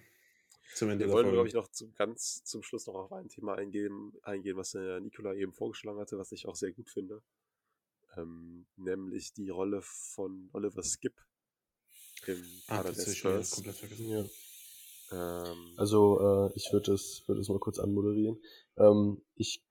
Zum 0.75 0.89
Ende 0.89 1.05
wir 1.05 1.11
wollen, 1.11 1.31
glaube 1.31 1.47
ich, 1.47 1.53
noch 1.53 1.67
zum, 1.69 1.93
ganz 1.95 2.43
zum 2.43 2.63
Schluss 2.63 2.85
noch 2.87 2.95
auf 2.95 3.11
ein 3.11 3.27
Thema 3.27 3.55
eingehen, 3.55 4.13
eingehen, 4.21 4.55
was 4.55 4.71
der 4.71 4.99
Nikola 4.99 5.33
eben 5.33 5.51
vorgeschlagen 5.51 5.99
hatte, 5.99 6.17
was 6.17 6.31
ich 6.31 6.47
auch 6.47 6.55
sehr 6.55 6.71
gut 6.71 6.89
finde. 6.89 7.21
Ähm, 8.15 8.65
nämlich 8.75 9.33
die 9.33 9.49
Rolle 9.49 9.81
von 9.81 10.49
Oliver 10.53 10.83
Skip 10.83 11.13
im 12.27 12.43
ah, 12.67 12.77
Kader 12.77 12.93
des 12.93 13.15
Spurs. 13.15 13.51
komplett 13.51 13.75
vergessen. 13.75 14.09
Ja. 14.09 14.25
Ähm, 15.11 15.73
also 15.77 16.19
äh, 16.19 16.51
ich 16.55 16.71
würde 16.71 16.93
es 16.93 17.23
würd 17.27 17.47
mal 17.49 17.59
kurz 17.59 17.79
anmoderieren. 17.79 18.41
Ähm, 18.77 19.21
ich 19.35 19.63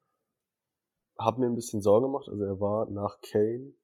habe 1.18 1.40
mir 1.40 1.46
ein 1.46 1.54
bisschen 1.54 1.82
Sorge 1.82 2.06
gemacht. 2.06 2.28
Also 2.28 2.44
er 2.44 2.60
war 2.60 2.90
nach 2.90 3.20
Kane 3.20 3.74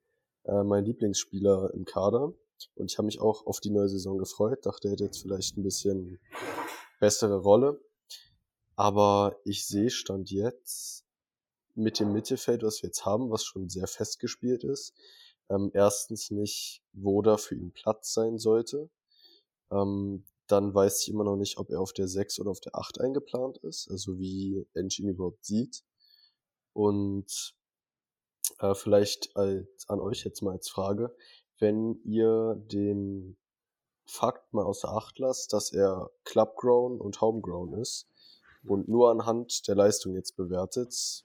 äh, 0.45 0.62
mein 0.62 0.85
Lieblingsspieler 0.85 1.73
im 1.74 1.85
Kader. 1.85 2.35
Und 2.77 2.91
ich 2.91 2.99
habe 2.99 3.07
mich 3.07 3.20
auch 3.20 3.47
auf 3.47 3.61
die 3.61 3.70
neue 3.70 3.89
Saison 3.89 4.19
gefreut. 4.19 4.65
Dachte, 4.65 4.89
er 4.89 4.93
hätte 4.93 5.05
jetzt 5.05 5.23
vielleicht 5.23 5.57
ein 5.57 5.62
bisschen 5.62 6.20
bessere 7.05 7.36
Rolle. 7.36 7.85
Aber 8.76 9.39
ich 9.44 9.66
sehe 9.66 9.90
Stand 9.90 10.31
jetzt 10.31 11.05
mit 11.74 12.01
dem 12.01 12.14
Mittelfeld, 12.14 12.62
was 12.62 12.82
wir 12.82 12.89
jetzt 12.89 13.05
haben, 13.05 13.31
was 13.31 13.44
schon 13.44 13.68
sehr 13.68 13.86
festgespielt 13.86 14.64
ist, 14.64 14.94
ähm, 15.51 15.70
erstens 15.74 16.31
nicht, 16.31 16.82
wo 16.94 17.20
da 17.20 17.36
für 17.36 17.56
ihn 17.56 17.72
Platz 17.72 18.14
sein 18.14 18.39
sollte. 18.39 18.89
Ähm, 19.70 20.24
dann 20.47 20.74
weiß 20.74 21.02
ich 21.02 21.10
immer 21.10 21.24
noch 21.24 21.36
nicht, 21.36 21.59
ob 21.59 21.68
er 21.68 21.82
auf 21.82 21.93
der 21.93 22.09
6 22.09 22.40
oder 22.40 22.51
auf 22.51 22.60
der 22.60 22.74
8 22.74 23.02
eingeplant 23.02 23.59
ist, 23.59 23.90
also 23.90 24.18
wie 24.18 24.66
ihn 24.74 25.09
überhaupt 25.09 25.44
sieht. 25.44 25.85
Und 26.72 27.55
äh, 28.60 28.74
vielleicht 28.74 29.36
als, 29.36 29.89
an 29.89 30.01
euch 30.01 30.24
jetzt 30.24 30.40
mal 30.40 30.52
als 30.52 30.70
Frage, 30.70 31.14
wenn 31.59 32.01
ihr 32.02 32.55
den 32.72 33.36
Fakt 34.06 34.52
mal 34.52 34.64
außer 34.64 34.89
Acht 34.89 35.18
lasst, 35.18 35.52
dass 35.52 35.72
er 35.72 36.10
Clubgrown 36.24 37.01
und 37.01 37.20
Homegrown 37.20 37.74
ist 37.74 38.06
und 38.64 38.89
nur 38.89 39.10
anhand 39.10 39.66
der 39.68 39.74
Leistung 39.74 40.14
jetzt 40.14 40.36
bewertet, 40.36 41.24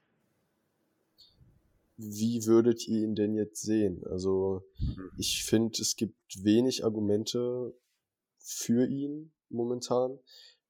wie 1.97 2.45
würdet 2.45 2.87
ihr 2.87 3.03
ihn 3.03 3.15
denn 3.15 3.35
jetzt 3.35 3.61
sehen? 3.61 4.03
Also 4.09 4.63
mhm. 4.79 5.11
ich 5.17 5.43
finde, 5.43 5.81
es 5.81 5.97
gibt 5.97 6.15
wenig 6.43 6.85
Argumente 6.85 7.73
für 8.37 8.87
ihn 8.87 9.33
momentan 9.49 10.17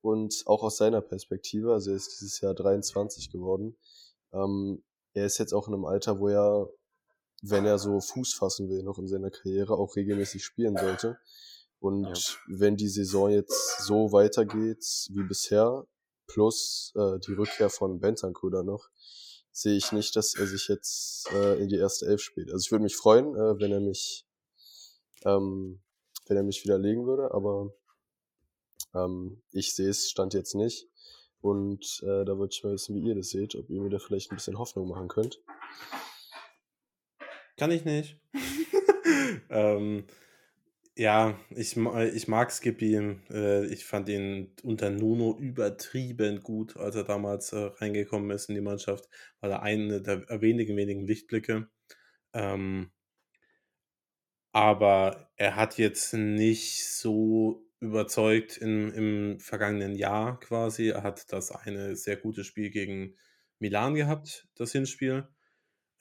und 0.02 0.44
auch 0.48 0.64
aus 0.64 0.78
seiner 0.78 1.02
Perspektive, 1.02 1.74
also 1.74 1.92
er 1.92 1.98
ist 1.98 2.20
dieses 2.20 2.42
Jahr 2.42 2.56
23 2.56 3.32
geworden, 3.32 3.76
ähm, 4.34 4.84
er 5.14 5.26
ist 5.26 5.38
jetzt 5.38 5.54
auch 5.54 5.68
in 5.68 5.74
einem 5.74 5.86
Alter, 5.86 6.20
wo 6.20 6.30
er, 6.30 6.70
wenn 7.42 7.66
er 7.66 7.78
so 7.78 8.00
Fuß 8.00 8.34
fassen 8.34 8.70
will, 8.70 8.84
noch 8.84 8.98
in 8.98 9.08
seiner 9.08 9.30
Karriere 9.30 9.78
auch 9.78 9.96
regelmäßig 9.96 10.44
spielen 10.44 10.78
sollte. 10.78 11.20
Und 11.80 12.06
ja. 12.06 12.36
wenn 12.48 12.76
die 12.76 12.90
Saison 12.90 13.30
jetzt 13.30 13.82
so 13.82 14.12
weitergeht 14.12 14.84
wie 15.12 15.24
bisher, 15.24 15.86
plus 16.28 16.94
äh, 16.96 17.20
die 17.20 17.34
Rückkehr 17.34 17.70
von 17.70 18.00
Bentancur 18.00 18.64
noch, 18.64 18.90
sehe 19.52 19.76
ich 19.76 19.92
nicht, 19.92 20.16
dass 20.16 20.36
er 20.36 20.46
sich 20.46 20.68
jetzt 20.68 21.32
äh, 21.32 21.60
in 21.60 21.70
die 21.70 21.78
erste 21.78 22.06
Elf 22.06 22.22
spielt. 22.22 22.52
Also 22.52 22.66
ich 22.66 22.72
würde 22.72 22.84
mich 22.84 22.96
freuen, 22.96 23.36
äh, 23.36 23.60
wenn 23.60 23.72
er 23.72 23.80
mich, 23.80 24.26
ähm, 25.26 25.82
wenn 26.28 26.38
er 26.38 26.44
mich 26.44 26.64
widerlegen 26.64 27.06
würde, 27.06 27.34
aber 27.34 27.74
ähm, 28.94 29.42
ich 29.52 29.74
sehe 29.74 29.90
es 29.90 30.10
stand 30.10 30.34
jetzt 30.34 30.56
nicht. 30.56 30.88
Und 31.42 32.02
äh, 32.04 32.26
da 32.26 32.38
wollte 32.38 32.56
ich 32.56 32.64
mal 32.64 32.74
wissen, 32.74 32.96
wie 32.96 33.08
ihr 33.08 33.16
das 33.16 33.30
seht, 33.30 33.56
ob 33.56 33.70
ihr 33.70 33.82
mir 33.82 33.90
da 33.90 34.00
vielleicht 34.00 34.32
ein 34.32 34.36
bisschen 34.36 34.60
Hoffnung 34.60 34.90
machen 34.90 35.08
könnt. 35.08 35.42
Kann 37.56 37.72
ich 37.72 37.86
nicht. 37.86 38.20
ähm, 39.50 40.06
ja, 41.00 41.40
ich, 41.52 41.78
ich 41.78 42.28
mag 42.28 42.52
Skippy. 42.52 42.96
Äh, 43.32 43.66
ich 43.68 43.86
fand 43.86 44.10
ihn 44.10 44.54
unter 44.64 44.90
Nuno 44.90 45.38
übertrieben 45.40 46.42
gut, 46.42 46.76
als 46.76 46.96
er 46.96 47.06
damals 47.06 47.54
äh, 47.54 47.72
reingekommen 47.78 48.32
ist 48.32 48.50
in 48.50 48.56
die 48.56 48.62
Mannschaft. 48.62 49.08
War 49.40 49.50
er 49.50 49.62
eine 49.64 50.02
der 50.02 50.28
wenigen, 50.42 50.76
wenigen 50.76 51.08
Lichtblicke. 51.08 51.70
Ähm, 52.34 52.92
aber 54.52 55.32
er 55.38 55.56
hat 55.56 55.78
jetzt 55.78 56.14
nicht 56.14 56.86
so 56.86 57.66
überzeugt 57.80 58.58
im, 58.58 58.94
im 58.94 59.40
vergangenen 59.40 59.96
Jahr 59.96 60.38
quasi. 60.42 60.90
Er 60.90 61.04
hat 61.04 61.32
das 61.32 61.52
eine 61.52 61.96
sehr 61.96 62.18
gute 62.18 62.44
Spiel 62.44 62.72
gegen 62.72 63.16
Milan 63.60 63.96
gehabt, 63.96 64.50
das 64.56 64.74
Hinspiel. 64.74 65.30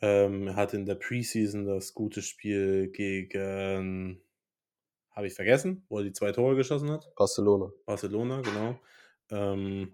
Ähm, 0.01 0.49
er 0.49 0.57
hat 0.57 0.75
in 0.75 0.87
der 0.87 0.97
Preseason 0.97 1.67
das 1.67 1.95
gute 1.95 2.23
Spiel 2.23 2.89
gegen 2.91 4.23
habe 5.19 5.27
ich 5.27 5.35
vergessen, 5.35 5.85
wo 5.89 5.99
er 5.99 6.05
die 6.05 6.13
zwei 6.13 6.31
Tore 6.31 6.55
geschossen 6.55 6.93
hat. 6.93 7.13
Barcelona. 7.17 7.73
Barcelona, 7.85 8.41
genau. 8.41 8.79
Ähm, 9.33 9.93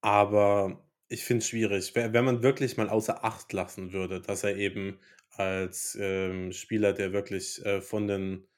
aber 0.00 0.84
ich 1.06 1.24
finde 1.24 1.42
es 1.42 1.48
schwierig, 1.48 1.94
wenn 1.94 2.24
man 2.24 2.42
wirklich 2.42 2.76
mal 2.76 2.88
außer 2.88 3.24
Acht 3.24 3.52
lassen 3.52 3.92
würde, 3.92 4.20
dass 4.20 4.42
er 4.42 4.56
eben 4.56 4.98
als 5.30 5.96
ähm, 6.00 6.50
Spieler, 6.50 6.92
der 6.92 7.12
wirklich 7.12 7.64
äh, 7.64 7.80
von 7.80 8.08
den 8.08 8.48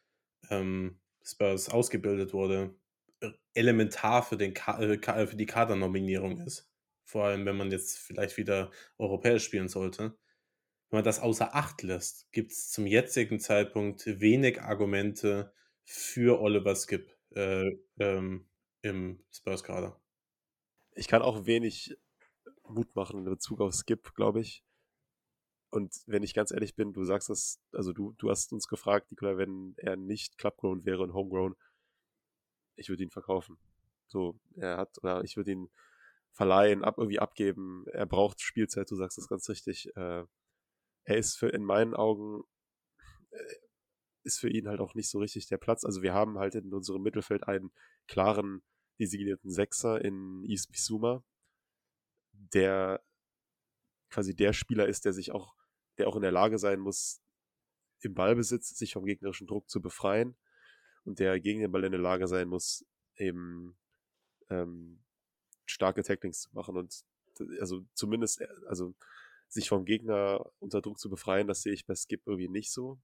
ähm, 0.49 0.99
Spurs 1.23 1.69
ausgebildet 1.69 2.33
wurde, 2.33 2.75
äh, 3.21 3.29
elementar 3.53 4.23
für, 4.23 4.39
den 4.39 4.55
Ka 4.55 4.81
äh, 4.81 5.27
für 5.27 5.37
die 5.37 5.45
Kadernominierung 5.45 6.39
ist. 6.39 6.73
Vor 7.05 7.25
allem, 7.27 7.45
wenn 7.45 7.59
man 7.59 7.71
jetzt 7.71 7.99
vielleicht 7.99 8.39
wieder 8.39 8.71
europäisch 8.97 9.45
spielen 9.45 9.69
sollte 9.69 10.17
wenn 10.91 10.99
man 10.99 11.05
das 11.05 11.21
außer 11.21 11.55
Acht 11.55 11.83
lässt, 11.83 12.31
gibt 12.33 12.53
es 12.53 12.71
zum 12.71 12.87
jetzigen 12.87 13.41
Zeitpunkt 13.41 14.07
wenig 14.07 14.63
Argumente 14.63 15.53
für 15.85 16.41
Oliver 16.41 16.75
Skip 16.75 17.15
äh, 17.35 17.71
ähm, 17.99 18.49
im 18.83 19.23
Spurs-Kader. 19.31 20.01
Ich 20.95 21.09
kann 21.09 21.23
auch 21.23 21.47
wenig 21.47 21.97
Mut 22.67 22.95
machen 22.95 23.21
in 23.21 23.25
Bezug 23.25 23.61
auf 23.61 23.75
Skip, 23.75 24.15
glaube 24.15 24.41
ich. 24.41 24.65
Und 25.71 25.95
wenn 26.07 26.23
ich 26.23 26.33
ganz 26.33 26.51
ehrlich 26.51 26.75
bin, 26.75 26.95
du 26.95 27.05
sagst 27.05 27.29
das, 27.29 27.61
also 27.73 27.93
du, 27.93 28.15
du 28.17 28.31
hast 28.31 28.53
uns 28.53 28.69
gefragt, 28.69 29.11
Nikola, 29.11 29.37
wenn 29.37 29.75
er 29.77 29.97
nicht 29.97 30.39
Clubgrown 30.39 30.87
wäre 30.87 31.03
und 31.03 31.13
Homegrown, 31.13 31.55
ich 32.77 32.89
würde 32.89 33.03
ihn 33.03 33.11
verkaufen. 33.11 33.59
So, 34.07 34.39
er 34.57 34.79
hat, 34.79 34.97
oder 35.03 35.23
ich 35.25 35.37
würde 35.37 35.53
ihn 35.53 35.71
verleihen, 36.33 36.85
ab, 36.85 36.97
irgendwie 36.97 37.19
abgeben. 37.19 37.85
Er 37.93 38.07
braucht 38.07 38.41
Spielzeit, 38.41 38.91
du 38.91 38.97
sagst 38.97 39.19
das 39.19 39.29
ganz 39.29 39.49
richtig. 39.51 39.95
Äh, 39.97 40.25
er 41.09 41.17
ist 41.17 41.37
für 41.37 41.49
in 41.49 41.65
meinen 41.65 41.95
Augen 41.95 42.43
äh, 43.31 43.55
ist 44.25 44.39
für 44.39 44.51
ihn 44.51 44.69
halt 44.69 44.81
auch 44.81 44.95
nicht 44.95 45.09
so 45.09 45.19
richtig 45.19 45.47
der 45.49 45.57
Platz. 45.57 45.85
Also 45.85 46.03
wir 46.03 46.13
haben 46.13 46.39
halt 46.39 46.55
in 46.55 46.73
unserem 46.75 47.03
Mittelfeld 47.03 47.49
einen 47.49 47.73
klaren 48.07 48.63
designierten 49.01 49.51
Sechser 49.51 50.05
in 50.05 50.45
East 50.45 50.71
Bisuma, 50.71 51.25
der 52.33 53.03
quasi 54.11 54.37
der 54.37 54.53
Spieler 54.53 54.87
ist, 54.87 55.07
der 55.07 55.15
sich 55.15 55.33
auch, 55.33 55.55
der 55.97 56.09
auch 56.09 56.17
in 56.17 56.23
der 56.23 56.33
Lage 56.33 56.59
sein 56.59 56.79
muss, 56.79 57.23
im 58.01 58.13
Ballbesitz 58.13 58.77
sich 58.77 58.93
vom 58.93 59.07
gegnerischen 59.07 59.47
Druck 59.47 59.71
zu 59.71 59.81
befreien 59.81 60.37
und 61.05 61.21
der 61.21 61.41
gegen 61.41 61.61
den 61.61 61.73
Ball 61.73 61.85
in 61.85 61.93
der 61.93 62.01
Lage 62.01 62.29
sein 62.29 62.49
muss, 62.49 62.85
eben 63.17 63.79
ähm, 64.51 65.03
starke 65.65 66.03
Tacklings 66.03 66.41
zu 66.43 66.51
machen 66.53 66.77
und 66.77 67.03
also 67.61 67.87
zumindest, 67.95 68.43
also 68.67 68.95
sich 69.49 69.69
vom 69.69 69.85
Gegner 69.85 70.45
unter 70.59 70.81
Druck 70.81 70.99
zu 70.99 71.09
befreien, 71.09 71.47
das 71.47 71.63
sehe 71.63 71.73
ich 71.73 71.87
bei 71.87 71.95
Skip 71.95 72.23
irgendwie 72.27 72.49
nicht 72.49 72.73
so. 72.73 73.01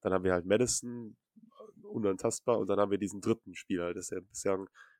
Dann 0.00 0.12
haben 0.12 0.24
wir 0.24 0.32
halt 0.32 0.46
Madison, 0.46 1.16
äh, 1.36 1.86
unantastbar, 1.86 2.58
und 2.58 2.68
dann 2.68 2.78
haben 2.78 2.90
wir 2.90 2.98
diesen 2.98 3.20
dritten 3.20 3.54
Spieler, 3.54 3.94
das 3.94 4.06
ist 4.06 4.10
ja 4.10 4.20
bisher 4.20 4.58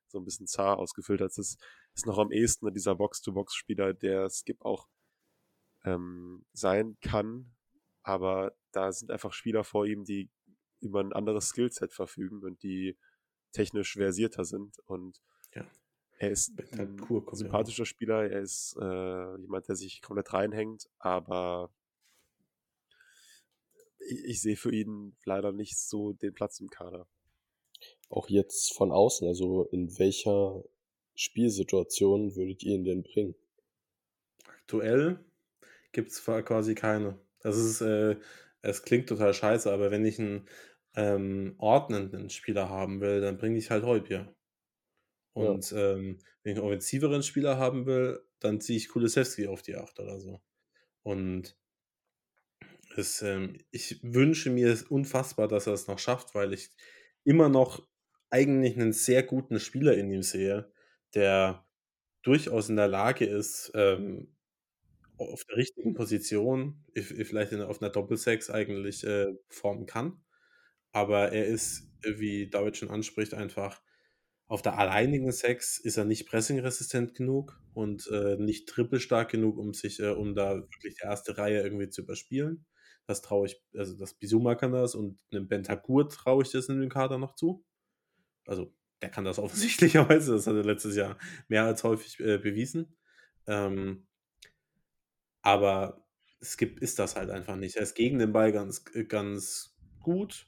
so 0.08 0.18
ein 0.18 0.24
bisschen 0.24 0.46
zar 0.46 0.78
ausgefüllt 0.78 1.20
hat. 1.20 1.36
Das 1.36 1.56
ist 1.94 2.06
noch 2.06 2.18
am 2.18 2.30
ehesten 2.30 2.72
dieser 2.72 2.94
Box-to-Box-Spieler, 2.94 3.94
der 3.94 4.30
Skip 4.30 4.64
auch 4.64 4.88
ähm, 5.84 6.44
sein 6.52 6.96
kann, 7.00 7.54
aber 8.02 8.56
da 8.72 8.92
sind 8.92 9.10
einfach 9.10 9.32
Spieler 9.32 9.64
vor 9.64 9.86
ihm, 9.86 10.04
die 10.04 10.30
über 10.80 11.00
ein 11.00 11.12
anderes 11.12 11.48
Skillset 11.48 11.92
verfügen 11.92 12.42
und 12.42 12.62
die 12.62 12.96
technisch 13.52 13.94
versierter 13.94 14.44
sind 14.44 14.78
und 14.86 15.20
ja. 15.54 15.66
Er 16.18 16.30
ist 16.30 16.52
ein 16.72 16.98
sympathischer 17.32 17.84
Spieler, 17.84 18.30
er 18.30 18.40
ist 18.40 18.76
äh, 18.80 19.36
jemand, 19.36 19.68
der 19.68 19.76
sich 19.76 20.00
komplett 20.00 20.32
reinhängt, 20.32 20.88
aber 20.98 21.70
ich, 23.98 24.24
ich 24.24 24.40
sehe 24.40 24.56
für 24.56 24.72
ihn 24.72 25.14
leider 25.24 25.52
nicht 25.52 25.78
so 25.78 26.14
den 26.14 26.32
Platz 26.32 26.60
im 26.60 26.70
Kader. 26.70 27.06
Auch 28.08 28.30
jetzt 28.30 28.72
von 28.72 28.92
außen, 28.92 29.28
also 29.28 29.64
in 29.64 29.98
welcher 29.98 30.64
Spielsituation 31.14 32.34
würdet 32.34 32.62
ihr 32.62 32.76
ihn 32.76 32.84
denn 32.84 33.02
bringen? 33.02 33.34
Aktuell 34.46 35.18
gibt 35.92 36.10
es 36.10 36.24
quasi 36.24 36.74
keine. 36.74 37.18
Das 37.40 37.58
ist, 37.58 37.80
äh, 37.82 38.16
es 38.62 38.82
klingt 38.82 39.08
total 39.08 39.34
scheiße, 39.34 39.70
aber 39.70 39.90
wenn 39.90 40.04
ich 40.04 40.18
einen 40.18 40.48
ähm, 40.94 41.54
ordnenden 41.58 42.30
Spieler 42.30 42.68
haben 42.70 43.00
will, 43.00 43.20
dann 43.20 43.38
bringe 43.38 43.58
ich 43.58 43.70
halt 43.70 43.84
Heubier. 43.84 44.34
Und 45.36 45.70
ja. 45.70 45.92
ähm, 45.92 46.18
wenn 46.42 46.52
ich 46.52 46.58
einen 46.58 46.66
offensiveren 46.66 47.22
Spieler 47.22 47.58
haben 47.58 47.84
will, 47.84 48.20
dann 48.40 48.58
ziehe 48.58 48.78
ich 48.78 48.88
Kulisewski 48.88 49.46
auf 49.46 49.60
die 49.60 49.76
8 49.76 50.00
oder 50.00 50.18
so. 50.18 50.40
Und 51.02 51.58
es, 52.96 53.20
ähm, 53.20 53.58
ich 53.70 54.00
wünsche 54.02 54.48
mir 54.48 54.72
es 54.72 54.82
unfassbar, 54.82 55.46
dass 55.46 55.66
er 55.66 55.74
es 55.74 55.88
noch 55.88 55.98
schafft, 55.98 56.34
weil 56.34 56.54
ich 56.54 56.70
immer 57.24 57.50
noch 57.50 57.86
eigentlich 58.30 58.76
einen 58.76 58.94
sehr 58.94 59.22
guten 59.22 59.60
Spieler 59.60 59.94
in 59.94 60.10
ihm 60.10 60.22
sehe, 60.22 60.72
der 61.14 61.66
durchaus 62.22 62.70
in 62.70 62.76
der 62.76 62.88
Lage 62.88 63.26
ist, 63.26 63.70
ähm, 63.74 64.34
auf 65.18 65.44
der 65.44 65.58
richtigen 65.58 65.92
Position, 65.92 66.82
vielleicht 66.94 67.52
in, 67.52 67.60
auf 67.60 67.82
einer 67.82 67.90
Doppelsechs 67.90 68.48
eigentlich 68.48 69.04
äh, 69.04 69.34
formen 69.50 69.84
kann. 69.84 70.22
Aber 70.92 71.32
er 71.32 71.44
ist, 71.44 71.90
wie 72.02 72.48
David 72.48 72.78
schon 72.78 72.90
anspricht, 72.90 73.34
einfach 73.34 73.82
auf 74.48 74.62
der 74.62 74.78
alleinigen 74.78 75.32
Sex 75.32 75.78
ist 75.78 75.96
er 75.96 76.04
nicht 76.04 76.28
pressingresistent 76.28 77.14
genug 77.14 77.60
und 77.74 78.06
äh, 78.12 78.36
nicht 78.36 78.68
trippelstark 78.68 79.30
genug, 79.30 79.58
um 79.58 79.74
sich, 79.74 79.98
äh, 80.00 80.10
um 80.10 80.34
da 80.34 80.56
wirklich 80.56 80.94
die 80.94 81.04
erste 81.04 81.36
Reihe 81.36 81.62
irgendwie 81.62 81.88
zu 81.88 82.02
überspielen. 82.02 82.64
Das 83.06 83.22
traue 83.22 83.46
ich, 83.46 83.60
also 83.74 83.96
das 83.96 84.14
Bisuma 84.14 84.54
kann 84.54 84.72
das 84.72 84.94
und 84.94 85.18
einem 85.32 85.48
Bentagur 85.48 86.08
traue 86.08 86.42
ich 86.42 86.50
das 86.52 86.68
in 86.68 86.80
dem 86.80 86.90
Kader 86.90 87.18
noch 87.18 87.34
zu. 87.34 87.64
Also 88.46 88.72
der 89.02 89.10
kann 89.10 89.24
das 89.24 89.38
offensichtlicherweise, 89.40 90.32
das 90.32 90.46
hat 90.46 90.54
er 90.54 90.64
letztes 90.64 90.96
Jahr 90.96 91.18
mehr 91.48 91.64
als 91.64 91.82
häufig 91.84 92.20
äh, 92.20 92.38
bewiesen. 92.38 92.96
Ähm, 93.46 94.06
aber 95.42 96.06
gibt, 96.56 96.80
ist 96.80 96.98
das 96.98 97.16
halt 97.16 97.30
einfach 97.30 97.56
nicht. 97.56 97.76
Er 97.76 97.82
ist 97.82 97.94
gegen 97.94 98.18
den 98.18 98.32
Ball 98.32 98.52
ganz, 98.52 98.84
ganz 99.08 99.76
gut 100.00 100.46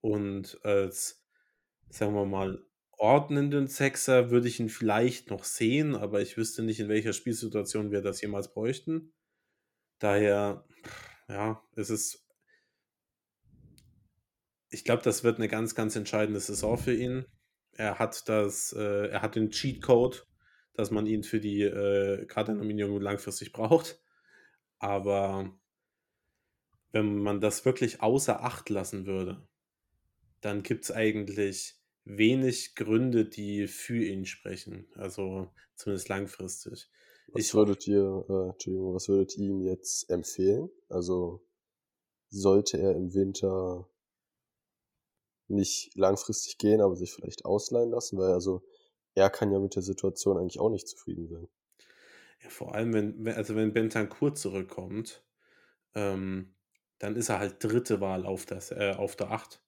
und 0.00 0.58
als, 0.64 1.24
sagen 1.90 2.14
wir 2.14 2.24
mal, 2.24 2.64
ordnenden 2.98 3.68
Sechser 3.68 4.30
würde 4.30 4.48
ich 4.48 4.60
ihn 4.60 4.68
vielleicht 4.68 5.30
noch 5.30 5.44
sehen, 5.44 5.94
aber 5.94 6.20
ich 6.20 6.36
wüsste 6.36 6.62
nicht, 6.62 6.80
in 6.80 6.88
welcher 6.88 7.12
Spielsituation 7.12 7.90
wir 7.90 8.02
das 8.02 8.20
jemals 8.20 8.52
bräuchten. 8.52 9.12
Daher, 9.98 10.64
ja, 11.28 11.62
es 11.76 11.90
ist. 11.90 12.24
Ich 14.70 14.84
glaube, 14.84 15.02
das 15.02 15.24
wird 15.24 15.38
eine 15.38 15.48
ganz, 15.48 15.74
ganz 15.74 15.96
entscheidende 15.96 16.40
Saison 16.40 16.76
für 16.76 16.94
ihn. 16.94 17.24
Er 17.72 17.98
hat 17.98 18.28
das, 18.28 18.72
äh, 18.72 19.08
er 19.08 19.22
hat 19.22 19.36
den 19.36 19.50
Cheatcode, 19.50 20.26
dass 20.74 20.90
man 20.90 21.06
ihn 21.06 21.22
für 21.22 21.40
die 21.40 21.62
äh, 21.62 22.26
Kadernominierung 22.26 23.00
langfristig 23.00 23.52
braucht. 23.52 24.00
Aber 24.78 25.58
wenn 26.92 27.18
man 27.22 27.40
das 27.40 27.64
wirklich 27.64 28.02
außer 28.02 28.42
Acht 28.44 28.68
lassen 28.70 29.06
würde, 29.06 29.46
dann 30.40 30.62
gibt 30.62 30.84
es 30.84 30.92
eigentlich 30.92 31.77
wenig 32.08 32.74
Gründe, 32.74 33.26
die 33.26 33.66
für 33.66 34.02
ihn 34.02 34.24
sprechen. 34.24 34.86
Also 34.94 35.48
zumindest 35.76 36.08
langfristig. 36.08 36.88
Was 37.28 37.44
ich, 37.44 37.54
würdet 37.54 37.86
ihr, 37.86 38.24
äh, 38.28 38.50
Entschuldigung, 38.50 38.94
was 38.94 39.08
würdet 39.08 39.36
ihr 39.36 39.44
ihm 39.44 39.60
jetzt 39.60 40.08
empfehlen? 40.10 40.70
Also 40.88 41.46
sollte 42.30 42.78
er 42.78 42.96
im 42.96 43.12
Winter 43.12 43.88
nicht 45.48 45.94
langfristig 45.94 46.58
gehen, 46.58 46.80
aber 46.80 46.96
sich 46.96 47.12
vielleicht 47.12 47.44
ausleihen 47.44 47.90
lassen, 47.90 48.18
weil 48.18 48.32
also 48.32 48.62
er 49.14 49.30
kann 49.30 49.52
ja 49.52 49.58
mit 49.58 49.74
der 49.74 49.82
Situation 49.82 50.38
eigentlich 50.38 50.60
auch 50.60 50.70
nicht 50.70 50.88
zufrieden 50.88 51.26
sein. 51.28 51.48
Ja, 52.42 52.50
vor 52.50 52.74
allem, 52.74 52.92
wenn, 52.92 53.28
also 53.28 53.54
wenn 53.54 53.72
Bentancur 53.72 54.34
zurückkommt, 54.34 55.24
ähm, 55.94 56.54
dann 56.98 57.16
ist 57.16 57.28
er 57.28 57.38
halt 57.38 57.62
dritte 57.62 58.00
Wahl 58.00 58.24
auf, 58.24 58.46
das, 58.46 58.70
äh, 58.70 58.94
auf 58.96 59.16
der 59.16 59.30
8 59.30 59.62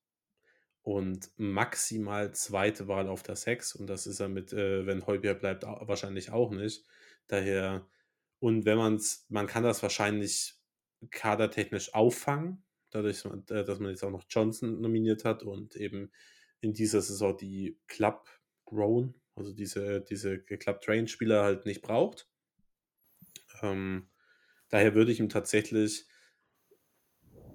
und 0.82 1.30
maximal 1.36 2.32
zweite 2.32 2.88
Wahl 2.88 3.08
auf 3.08 3.22
der 3.22 3.36
6 3.36 3.74
und 3.74 3.86
das 3.86 4.06
ist 4.06 4.20
er 4.20 4.28
mit, 4.28 4.52
äh, 4.52 4.86
wenn 4.86 5.06
Heubier 5.06 5.34
bleibt, 5.34 5.64
wahrscheinlich 5.64 6.30
auch 6.30 6.50
nicht. 6.50 6.84
Daher, 7.26 7.86
und 8.38 8.64
wenn 8.64 8.78
man 8.78 8.94
es, 8.96 9.26
man 9.28 9.46
kann 9.46 9.62
das 9.62 9.82
wahrscheinlich 9.82 10.54
kadertechnisch 11.10 11.94
auffangen, 11.94 12.64
dadurch, 12.90 13.24
äh, 13.24 13.64
dass 13.64 13.78
man 13.78 13.90
jetzt 13.90 14.04
auch 14.04 14.10
noch 14.10 14.24
Johnson 14.28 14.80
nominiert 14.80 15.24
hat 15.24 15.42
und 15.42 15.76
eben 15.76 16.10
in 16.60 16.72
dieser 16.72 17.00
Saison 17.02 17.36
die 17.36 17.78
Club 17.86 18.28
Grown, 18.64 19.14
also 19.34 19.52
diese, 19.52 20.00
diese 20.00 20.38
Club 20.38 20.80
Train 20.80 21.08
Spieler 21.08 21.42
halt 21.42 21.66
nicht 21.66 21.82
braucht. 21.82 22.28
Ähm, 23.62 24.08
daher 24.68 24.94
würde 24.94 25.12
ich 25.12 25.20
ihm 25.20 25.28
tatsächlich 25.28 26.06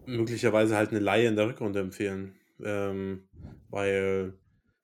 möglicherweise 0.06 0.76
halt 0.76 0.91
eine 0.91 0.99
Laie 0.99 1.27
in 1.27 1.35
der 1.35 1.47
Rückrunde 1.47 1.80
empfehlen. 1.80 2.39
Ähm, 2.64 3.27
weil 3.69 4.38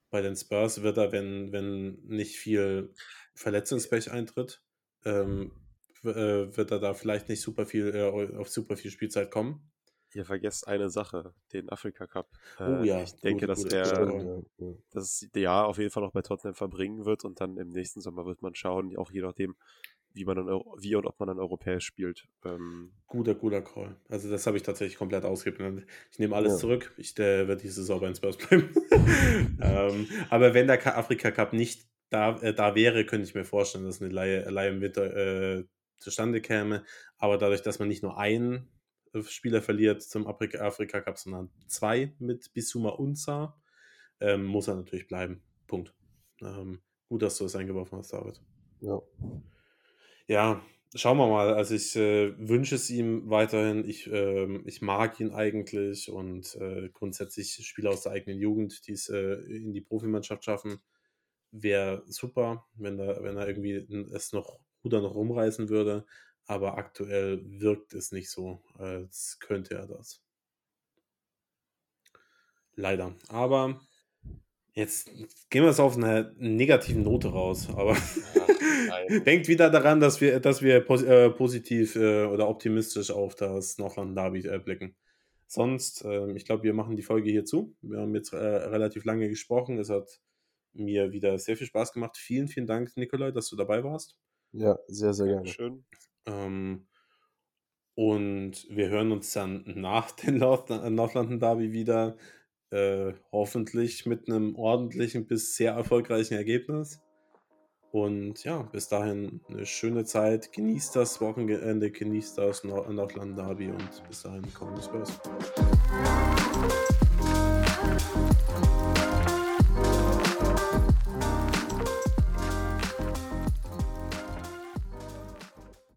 bei 0.10 0.22
den 0.22 0.36
Spurs 0.36 0.82
wird 0.82 0.98
er, 0.98 1.12
wenn, 1.12 1.52
wenn 1.52 2.00
nicht 2.04 2.38
viel 2.38 2.94
Verletzungspech 3.34 4.12
eintritt, 4.12 4.62
ähm, 5.06 5.52
äh, 6.04 6.56
wird 6.56 6.72
er 6.72 6.80
da 6.80 6.94
vielleicht 6.94 7.30
nicht 7.30 7.42
super 7.42 7.66
viel 7.66 7.96
äh, 7.96 8.38
auf 8.38 8.50
super 8.50 8.76
viel 8.76 8.92
Spielzeit 8.92 9.32
kommen. 9.32 9.72
Ihr 10.14 10.26
vergesst 10.26 10.68
eine 10.68 10.90
Sache, 10.90 11.34
den 11.54 11.70
Afrika 11.70 12.06
Cup. 12.06 12.30
Äh, 12.60 12.64
oh 12.64 12.84
ja. 12.84 13.02
Ich 13.02 13.14
denke, 13.22 13.48
dass 13.48 13.64
gut, 13.64 13.72
er 13.72 14.44
das 14.92 15.26
Jahr 15.34 15.68
auf 15.68 15.78
jeden 15.78 15.90
Fall 15.90 16.04
noch 16.04 16.12
bei 16.12 16.22
Tottenham 16.22 16.54
verbringen 16.54 17.06
wird 17.06 17.24
und 17.24 17.40
dann 17.40 17.58
im 17.58 17.70
nächsten 17.70 18.02
Sommer 18.02 18.26
wird 18.26 18.42
man 18.42 18.54
schauen, 18.54 18.98
auch 18.98 19.12
je 19.12 19.22
nachdem, 19.22 19.56
wie 20.14 20.26
man 20.26 20.36
dann, 20.36 20.48
wie 20.80 20.96
und 20.96 21.06
ob 21.06 21.20
man 21.20 21.28
dann 21.28 21.40
europäisch 21.40 21.86
spielt. 21.86 22.28
Ähm, 22.46 22.92
guter, 23.08 23.36
guter 23.36 23.62
Call. 23.62 23.96
Also 24.10 24.30
das 24.30 24.46
habe 24.48 24.58
ich 24.58 24.64
tatsächlich 24.64 24.98
komplett 24.98 25.24
ausgeblendet. 25.24 25.88
Ich 26.12 26.20
nehme 26.20 26.36
alles 26.36 26.54
ja. 26.54 26.60
zurück. 26.60 26.94
Ich 26.98 27.18
äh, 27.18 27.48
werde 27.48 27.62
diese 27.62 27.76
Saison 27.76 28.00
bei 28.02 28.08
den 28.08 28.16
Spurs 28.16 28.38
bleiben. 28.38 28.70
ähm, 29.62 30.08
aber 30.30 30.54
wenn 30.54 30.68
der 30.68 30.98
Afrika 30.98 31.32
Cup 31.32 31.54
nicht 31.54 31.88
da, 32.10 32.38
äh, 32.42 32.54
da 32.54 32.76
wäre, 32.76 33.06
könnte 33.06 33.26
ich 33.26 33.36
mir 33.36 33.46
vorstellen, 33.46 33.86
dass 33.86 34.02
eine 34.02 34.12
Laie, 34.12 34.50
Laie 34.50 34.74
mit 34.74 34.98
äh, 34.98 35.64
zustande 35.98 36.42
käme. 36.42 36.84
Aber 37.18 37.38
dadurch, 37.38 37.62
dass 37.62 37.80
man 37.80 37.88
nicht 37.88 38.04
nur 38.04 38.18
einen 38.18 38.68
äh, 39.14 39.24
Spieler 39.24 39.62
verliert 39.62 40.02
zum 40.02 40.28
Afrika, 40.28 40.60
Afrika 40.60 41.02
Cup, 41.02 41.18
sondern 41.18 41.50
zwei 41.68 42.14
mit 42.20 42.54
Bisuma 42.54 42.90
Unza, 42.90 43.58
ähm, 44.20 44.46
muss 44.46 44.68
er 44.68 44.76
natürlich 44.76 45.08
bleiben. 45.08 45.42
Punkt. 45.68 45.94
Ähm, 46.42 46.82
gut, 47.08 47.22
dass 47.22 47.38
du 47.38 47.46
es 47.46 47.56
eingeworfen 47.56 47.98
hast, 47.98 48.14
David. 48.14 48.42
Ja. 48.82 49.02
Ja, 50.32 50.62
schauen 50.96 51.18
wir 51.18 51.28
mal. 51.28 51.54
Also 51.54 51.76
ich 51.76 51.94
äh, 51.98 52.34
wünsche 52.38 52.76
es 52.76 52.90
ihm 52.90 53.30
weiterhin. 53.30 53.84
Ich, 53.84 54.08
ähm, 54.08 54.64
ich 54.66 54.82
mag 54.82 55.20
ihn 55.20 55.32
eigentlich 55.34 56.10
und 56.10 56.56
äh, 56.56 56.88
grundsätzlich 56.94 57.54
Spieler 57.68 57.90
aus 57.90 58.04
der 58.04 58.14
eigenen 58.14 58.40
Jugend, 58.40 58.88
die 58.88 58.94
es 58.94 59.10
äh, 59.10 59.34
in 59.34 59.74
die 59.74 59.82
Profimannschaft 59.82 60.46
schaffen, 60.46 60.82
wäre 61.52 62.04
super, 62.08 62.66
wenn, 62.76 62.98
da, 62.98 63.22
wenn 63.22 63.36
er 63.36 63.46
irgendwie 63.46 63.86
es 64.14 64.32
noch 64.32 64.58
Ruder 64.86 65.02
noch 65.02 65.16
rumreißen 65.16 65.68
würde. 65.68 66.06
Aber 66.46 66.78
aktuell 66.78 67.42
wirkt 67.44 67.94
es 67.94 68.14
nicht 68.14 68.30
so, 68.30 68.62
als 68.76 69.38
könnte 69.42 69.76
er 69.76 69.88
das. 69.88 70.24
Leider. 72.76 73.18
Aber 73.28 73.82
Jetzt 74.74 75.12
gehen 75.50 75.64
wir 75.64 75.70
es 75.70 75.82
auf 75.82 75.98
einer 75.98 76.32
negativen 76.38 77.04
Note 77.04 77.28
raus, 77.28 77.68
aber 77.76 77.98
denkt 79.26 79.48
wieder 79.48 79.70
daran, 79.70 80.00
dass 80.00 80.22
wir, 80.22 80.40
dass 80.40 80.62
wir 80.62 80.82
pos 80.82 81.04
äh, 81.04 81.30
positiv 81.30 81.96
äh, 81.96 82.26
oder 82.26 82.48
optimistisch 82.48 83.12
auf 83.12 83.36
das 83.36 83.78
Nordland 83.78 84.18
Derby 84.18 84.48
äh, 84.48 84.60
blicken. 84.60 84.96
Sonst, 85.48 86.06
ähm, 86.06 86.36
ich 86.36 86.46
glaube, 86.46 86.64
wir 86.64 86.74
machen 86.74 86.96
die 86.96 87.04
Folge 87.04 87.30
hier 87.30 87.44
zu. 87.44 87.76
Wir 87.82 88.00
haben 88.00 88.16
jetzt 88.16 88.32
äh, 88.34 88.38
relativ 88.38 89.04
lange 89.04 89.28
gesprochen. 89.28 89.78
Es 89.80 89.90
hat 89.90 90.22
mir 90.74 91.12
wieder 91.12 91.38
sehr 91.38 91.58
viel 91.58 91.68
Spaß 91.68 91.92
gemacht. 91.92 92.18
Vielen, 92.18 92.48
vielen 92.48 92.68
Dank, 92.68 92.96
Nikolai, 92.96 93.32
dass 93.32 93.50
du 93.50 93.56
dabei 93.56 93.84
warst. 93.84 94.18
Ja, 94.54 94.78
sehr, 94.88 95.14
sehr 95.14 95.28
gerne. 95.28 95.48
Schön. 95.48 95.86
Ähm, 96.26 96.88
und 97.96 98.66
wir 98.70 98.90
hören 98.90 99.12
uns 99.12 99.34
dann 99.34 99.64
nach 99.76 100.12
den 100.16 100.38
Nordlanden 100.38 101.40
Derby 101.40 101.74
wieder. 101.74 102.18
Äh, 102.70 103.14
hoffentlich 103.34 104.06
mit 104.06 104.30
einem 104.30 104.56
ordentlichen 104.56 105.28
bis 105.28 105.58
sehr 105.58 105.74
erfolgreichen 105.74 106.36
Ergebnis. 106.36 107.02
Und 107.92 108.46
ja, 108.46 108.62
bis 108.72 108.88
dahin 108.88 109.42
eine 109.50 109.66
schöne 109.66 110.06
Zeit. 110.06 110.54
Genießt 110.54 110.96
das 110.96 111.20
Wochenende, 111.20 111.92
genießt 111.92 112.38
das 112.38 112.64
Nordland 112.64 113.38
Derby 113.38 113.70
und 113.70 114.08
bis 114.08 114.24
dahin 114.24 114.54
kommen 114.54 114.82
Spurs. 114.82 115.20